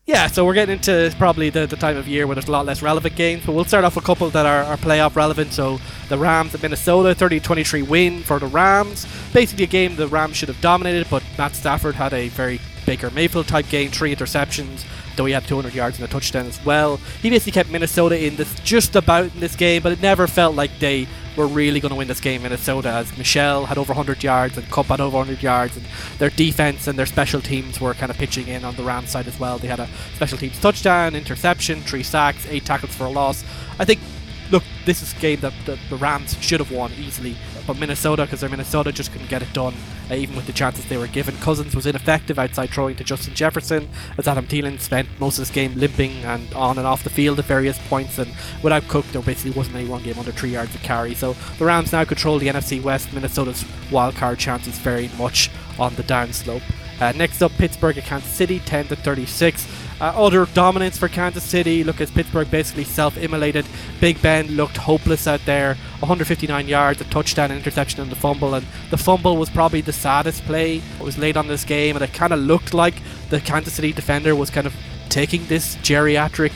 Yeah, 0.09 0.27
so 0.27 0.47
we're 0.47 0.55
getting 0.55 0.77
into 0.77 1.15
probably 1.19 1.51
the, 1.51 1.67
the 1.67 1.77
time 1.77 1.99
of 1.99 2.09
year 2.09 2.27
where 2.27 2.35
there's 2.35 2.49
a 2.49 2.51
lot 2.51 2.65
less 2.65 2.81
relevant 2.81 3.15
games, 3.15 3.45
but 3.45 3.53
we'll 3.53 3.67
start 3.67 3.85
off 3.85 3.95
with 3.95 4.05
a 4.05 4.07
couple 4.07 4.31
that 4.31 4.47
are, 4.47 4.63
are 4.63 4.79
playoff 4.79 5.15
relevant. 5.17 5.53
So 5.53 5.81
the 6.09 6.17
Rams 6.17 6.55
at 6.55 6.63
Minnesota, 6.63 7.15
30-23 7.15 7.87
win 7.87 8.23
for 8.23 8.39
the 8.39 8.47
Rams. 8.47 9.07
Basically 9.35 9.65
a 9.65 9.67
game 9.67 9.97
the 9.97 10.09
Rams 10.09 10.35
should 10.35 10.49
have 10.49 10.63
dominated, 10.63 11.07
but 11.11 11.23
Matt 11.37 11.55
Stafford 11.55 11.95
had 11.95 12.15
a 12.15 12.29
very 12.29 12.59
Baker 12.87 13.11
Mayfield 13.11 13.49
type 13.49 13.69
game, 13.69 13.91
three 13.91 14.17
interceptions, 14.17 14.87
though 15.19 15.27
he 15.27 15.33
had 15.33 15.47
200 15.47 15.75
yards 15.75 15.99
and 15.99 16.09
a 16.09 16.11
touchdown 16.11 16.47
as 16.47 16.65
well. 16.65 16.97
He 17.21 17.29
basically 17.29 17.53
kept 17.53 17.69
Minnesota 17.71 18.25
in 18.25 18.37
this 18.37 18.55
just 18.61 18.97
about 18.97 19.25
in 19.35 19.41
this 19.41 19.55
game, 19.55 19.83
but 19.83 19.93
it 19.93 20.01
never 20.01 20.27
felt 20.27 20.55
like 20.55 20.79
they 20.79 21.07
were 21.37 21.47
really 21.47 21.81
going 21.81 21.91
to 21.91 21.97
win 21.97 22.09
this 22.09 22.21
game. 22.21 22.43
Minnesota, 22.43 22.89
as 22.89 23.17
Michel 23.19 23.67
had 23.67 23.77
over 23.77 23.93
100 23.93 24.23
yards 24.23 24.57
and 24.57 24.69
Kupp 24.71 24.87
had 24.87 25.01
over 25.01 25.19
100 25.19 25.43
yards, 25.43 25.77
and 25.77 25.85
their 26.19 26.31
defense 26.31 26.87
and 26.87 26.99
their 26.99 27.07
special 27.07 27.41
teams 27.41 27.81
were 27.81 27.95
kind 27.95 28.11
of 28.11 28.17
pitching 28.17 28.49
in 28.49 28.65
on 28.65 28.75
the 28.77 28.83
Rams 28.83 29.11
side 29.11 29.27
as 29.27 29.39
well. 29.39 29.59
They 29.59 29.69
had 29.69 29.81
a 29.81 29.89
special 30.15 30.39
teams 30.39 30.59
touchdown, 30.61 31.15
interception, 31.15 31.83
three 31.83 32.03
sacks, 32.03 32.47
eight 32.49 32.65
tackles 32.65 32.95
for 32.95 33.05
a 33.05 33.11
loss. 33.11 33.45
I 33.79 33.85
think 33.85 34.01
look, 34.51 34.63
this 34.85 35.03
is 35.03 35.13
a 35.13 35.17
game 35.19 35.41
that 35.41 35.53
the, 35.67 35.79
the 35.91 35.97
Rams 35.97 36.37
should 36.41 36.61
have 36.61 36.71
won 36.71 36.93
easily, 36.93 37.37
but 37.67 37.79
Minnesota, 37.79 38.25
because 38.25 38.41
they're 38.41 38.49
Minnesota, 38.49 38.93
just 38.93 39.13
couldn't 39.13 39.29
get 39.29 39.43
it 39.43 39.53
done, 39.53 39.75
uh, 40.11 40.15
even 40.15 40.37
with 40.37 40.47
the 40.47 40.53
chances 40.53 40.85
they 40.87 40.97
were 40.97 41.07
given. 41.07 41.37
Cousins 41.39 41.75
was 41.75 41.87
ineffective 41.87 42.39
outside 42.39 42.71
throwing 42.71 42.97
to 42.97 43.05
Justin 43.05 43.35
Jefferson, 43.35 43.89
as 44.17 44.27
Adam 44.27 44.47
Thielen 44.47 44.81
spent 44.81 45.09
most 45.19 45.39
of 45.39 45.43
this 45.43 45.51
game 45.51 45.75
limping 45.75 46.13
and 46.25 46.53
on 46.55 46.79
and 46.79 46.87
off 46.87 47.05
the 47.05 47.11
field 47.11 47.39
at 47.39 47.45
various 47.45 47.79
points, 47.89 48.19
and 48.19 48.33
without 48.63 48.87
Cook, 48.89 49.07
there 49.07 49.23
basically 49.23 49.53
wasn't 49.53 49.77
any 49.77 49.89
one 49.89 50.03
game 50.03 50.19
under 50.19 50.33
three 50.33 50.51
yards 50.51 50.75
of 50.75 50.83
carry. 50.83 51.15
So 51.15 51.35
the 51.59 51.65
Rams 51.65 51.93
now 51.93 52.05
control 52.05 52.39
the 52.39 52.49
NFC 52.49 52.83
West. 52.83 53.13
Minnesota's 53.13 53.65
wildcard 53.91 54.39
chances 54.39 54.79
very 54.79 55.11
much 55.19 55.51
on 55.79 55.95
the 55.95 56.03
downslope. 56.03 56.63
Uh, 57.01 57.13
next 57.13 57.43
up, 57.43 57.53
Pittsburgh 57.53 57.97
at 57.97 58.05
Kansas 58.05 58.31
City, 58.31 58.59
10 58.61 58.89
to 58.89 58.97
36. 58.97 59.69
Uh, 60.01 60.13
other 60.17 60.47
dominance 60.47 60.97
for 60.97 61.09
Kansas 61.09 61.43
City. 61.43 61.83
Look, 61.83 62.01
as 62.01 62.11
Pittsburgh 62.11 62.51
basically 62.51 62.85
self-immolated. 62.85 63.67
Big 64.01 64.21
Ben 64.23 64.47
looked 64.49 64.77
hopeless 64.77 65.27
out 65.27 65.41
there. 65.45 65.75
159 66.01 66.69
yards, 66.69 67.01
a 67.01 67.05
touchdown, 67.05 67.51
an 67.51 67.59
interception, 67.59 68.01
and 68.01 68.11
the 68.11 68.17
fumble. 68.17 68.55
And 68.55 68.67
the 68.91 68.97
fumble 68.97 69.37
was 69.37 69.51
probably 69.51 69.81
the 69.81 69.93
saddest 69.93 70.45
play. 70.45 70.77
It 70.77 71.03
was 71.03 71.19
late 71.19 71.37
on 71.37 71.49
this 71.49 71.65
game, 71.65 71.97
and 71.97 72.05
it 72.05 72.13
kind 72.13 72.33
of 72.33 72.39
looked 72.39 72.75
like 72.75 72.95
the 73.31 73.41
Kansas 73.41 73.75
City 73.75 73.93
defender 73.93 74.37
was 74.37 74.51
kind 74.51 74.67
of 74.67 74.75
taking 75.09 75.45
this 75.47 75.77
geriatric 75.77 76.53